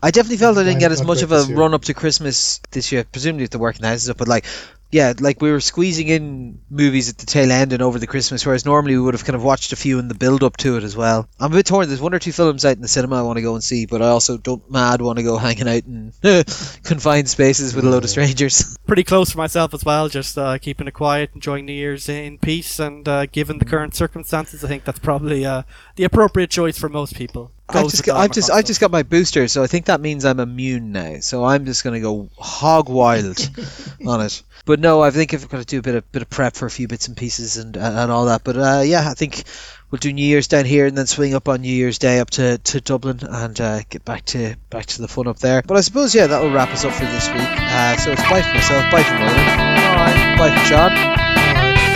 I 0.02 0.10
definitely 0.10 0.38
felt 0.38 0.58
I 0.58 0.64
didn't 0.64 0.80
get 0.80 0.92
as 0.92 1.04
much 1.04 1.22
of 1.22 1.30
a 1.30 1.44
run 1.44 1.74
up 1.74 1.82
to 1.82 1.94
Christmas 1.94 2.60
this 2.72 2.90
year. 2.90 3.04
Presumably, 3.04 3.44
if 3.44 3.50
the 3.50 3.58
working 3.58 3.84
houses 3.84 4.10
up, 4.10 4.18
but 4.18 4.28
like, 4.28 4.46
yeah, 4.90 5.12
like 5.20 5.40
we 5.40 5.52
were 5.52 5.60
squeezing 5.60 6.08
in 6.08 6.60
movies 6.68 7.08
at 7.08 7.18
the 7.18 7.26
tail 7.26 7.52
end 7.52 7.72
and 7.72 7.82
over 7.82 7.98
the 7.98 8.08
Christmas, 8.08 8.44
whereas 8.44 8.64
normally 8.64 8.96
we 8.96 9.02
would 9.02 9.14
have 9.14 9.24
kind 9.24 9.36
of 9.36 9.44
watched 9.44 9.72
a 9.72 9.76
few 9.76 9.98
in 10.00 10.08
the 10.08 10.14
build 10.14 10.42
up 10.42 10.56
to 10.58 10.76
it 10.76 10.82
as 10.82 10.96
well. 10.96 11.28
I'm 11.38 11.52
a 11.52 11.56
bit 11.56 11.66
torn. 11.66 11.86
There's 11.86 12.00
one 12.00 12.14
or 12.14 12.18
two 12.18 12.32
films 12.32 12.64
out 12.64 12.74
in 12.74 12.82
the 12.82 12.88
cinema 12.88 13.16
I 13.16 13.22
want 13.22 13.36
to 13.36 13.42
go 13.42 13.54
and 13.54 13.62
see, 13.62 13.86
but 13.86 14.02
I 14.02 14.08
also 14.08 14.36
don't 14.36 14.68
mad 14.70 15.00
want 15.00 15.18
to 15.18 15.22
go 15.22 15.36
hanging 15.36 15.68
out 15.68 15.84
in 15.84 16.12
confined 16.82 17.28
spaces 17.28 17.74
with 17.74 17.84
a 17.84 17.88
load 17.88 18.02
of 18.02 18.10
strangers. 18.10 18.76
pretty 18.86 19.04
close 19.04 19.30
for 19.30 19.38
myself 19.38 19.72
as 19.74 19.84
well. 19.84 20.08
Just 20.08 20.36
uh, 20.36 20.58
keeping 20.58 20.88
it 20.88 20.92
quiet, 20.92 21.30
enjoying 21.34 21.66
New 21.66 21.72
Year's 21.72 22.08
in 22.08 22.38
peace, 22.38 22.80
and 22.80 23.06
uh, 23.08 23.26
given 23.26 23.58
the 23.58 23.64
current 23.64 23.94
circumstances, 23.94 24.64
I 24.64 24.68
think 24.68 24.84
that's 24.84 24.98
probably 24.98 25.46
uh, 25.46 25.62
the 25.94 26.04
appropriate 26.04 26.50
choice 26.50 26.78
for 26.78 26.88
most 26.88 27.14
people. 27.14 27.52
I've 27.74 27.90
just, 27.90 28.04
got, 28.04 28.16
I've 28.16 28.30
just, 28.32 28.50
I 28.50 28.60
McCroskey. 28.60 28.66
just 28.66 28.80
got 28.80 28.90
my 28.90 29.02
booster, 29.02 29.48
so 29.48 29.62
I 29.62 29.66
think 29.66 29.86
that 29.86 30.00
means 30.00 30.24
I'm 30.24 30.40
immune 30.40 30.92
now. 30.92 31.20
So 31.20 31.44
I'm 31.44 31.66
just 31.66 31.84
going 31.84 31.94
to 31.94 32.00
go 32.00 32.28
hog 32.38 32.88
wild 32.88 33.38
on 34.06 34.20
it. 34.20 34.42
But 34.66 34.80
no, 34.80 35.02
I 35.02 35.10
think 35.10 35.32
I've 35.34 35.48
got 35.48 35.58
to 35.58 35.64
do 35.64 35.78
a 35.78 35.82
bit 35.82 35.94
of 35.94 36.12
bit 36.12 36.22
of 36.22 36.30
prep 36.30 36.54
for 36.54 36.66
a 36.66 36.70
few 36.70 36.86
bits 36.86 37.08
and 37.08 37.16
pieces 37.16 37.56
and 37.56 37.76
and 37.76 38.12
all 38.12 38.26
that. 38.26 38.44
But 38.44 38.56
uh, 38.56 38.82
yeah, 38.84 39.08
I 39.08 39.14
think 39.14 39.44
we'll 39.90 39.98
do 39.98 40.12
New 40.12 40.24
Year's 40.24 40.48
down 40.48 40.64
here 40.64 40.86
and 40.86 40.96
then 40.96 41.06
swing 41.06 41.34
up 41.34 41.48
on 41.48 41.62
New 41.62 41.72
Year's 41.74 41.98
Day 41.98 42.20
up 42.20 42.30
to, 42.30 42.58
to 42.58 42.80
Dublin 42.80 43.20
and 43.22 43.60
uh, 43.60 43.80
get 43.88 44.04
back 44.04 44.24
to 44.26 44.56
back 44.68 44.86
to 44.86 45.02
the 45.02 45.08
fun 45.08 45.26
up 45.28 45.38
there. 45.38 45.62
But 45.62 45.76
I 45.76 45.80
suppose 45.80 46.14
yeah, 46.14 46.26
that 46.26 46.42
will 46.42 46.52
wrap 46.52 46.70
us 46.70 46.84
up 46.84 46.92
for 46.92 47.06
this 47.06 47.28
week. 47.30 47.40
Uh, 47.40 47.96
so 47.96 48.12
it's 48.12 48.22
bye 48.22 48.42
from 48.42 48.54
myself, 48.54 48.90
bye 48.92 49.02
for 49.02 49.14
Ronan, 49.14 50.38
bye 50.38 50.56
for 50.56 50.64
Sean. 50.66 50.92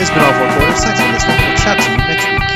It's 0.01 0.11
been 0.11 0.19
all 0.21 0.33
four 0.33 0.49
quarters. 0.59 0.83
Thanks 0.83 1.01
for 1.01 1.13
listening. 1.13 1.49
We'll 1.49 1.57
chat 1.59 1.81
to 1.81 1.91
you 1.91 1.97
next 1.99 2.31
week. 2.51 2.54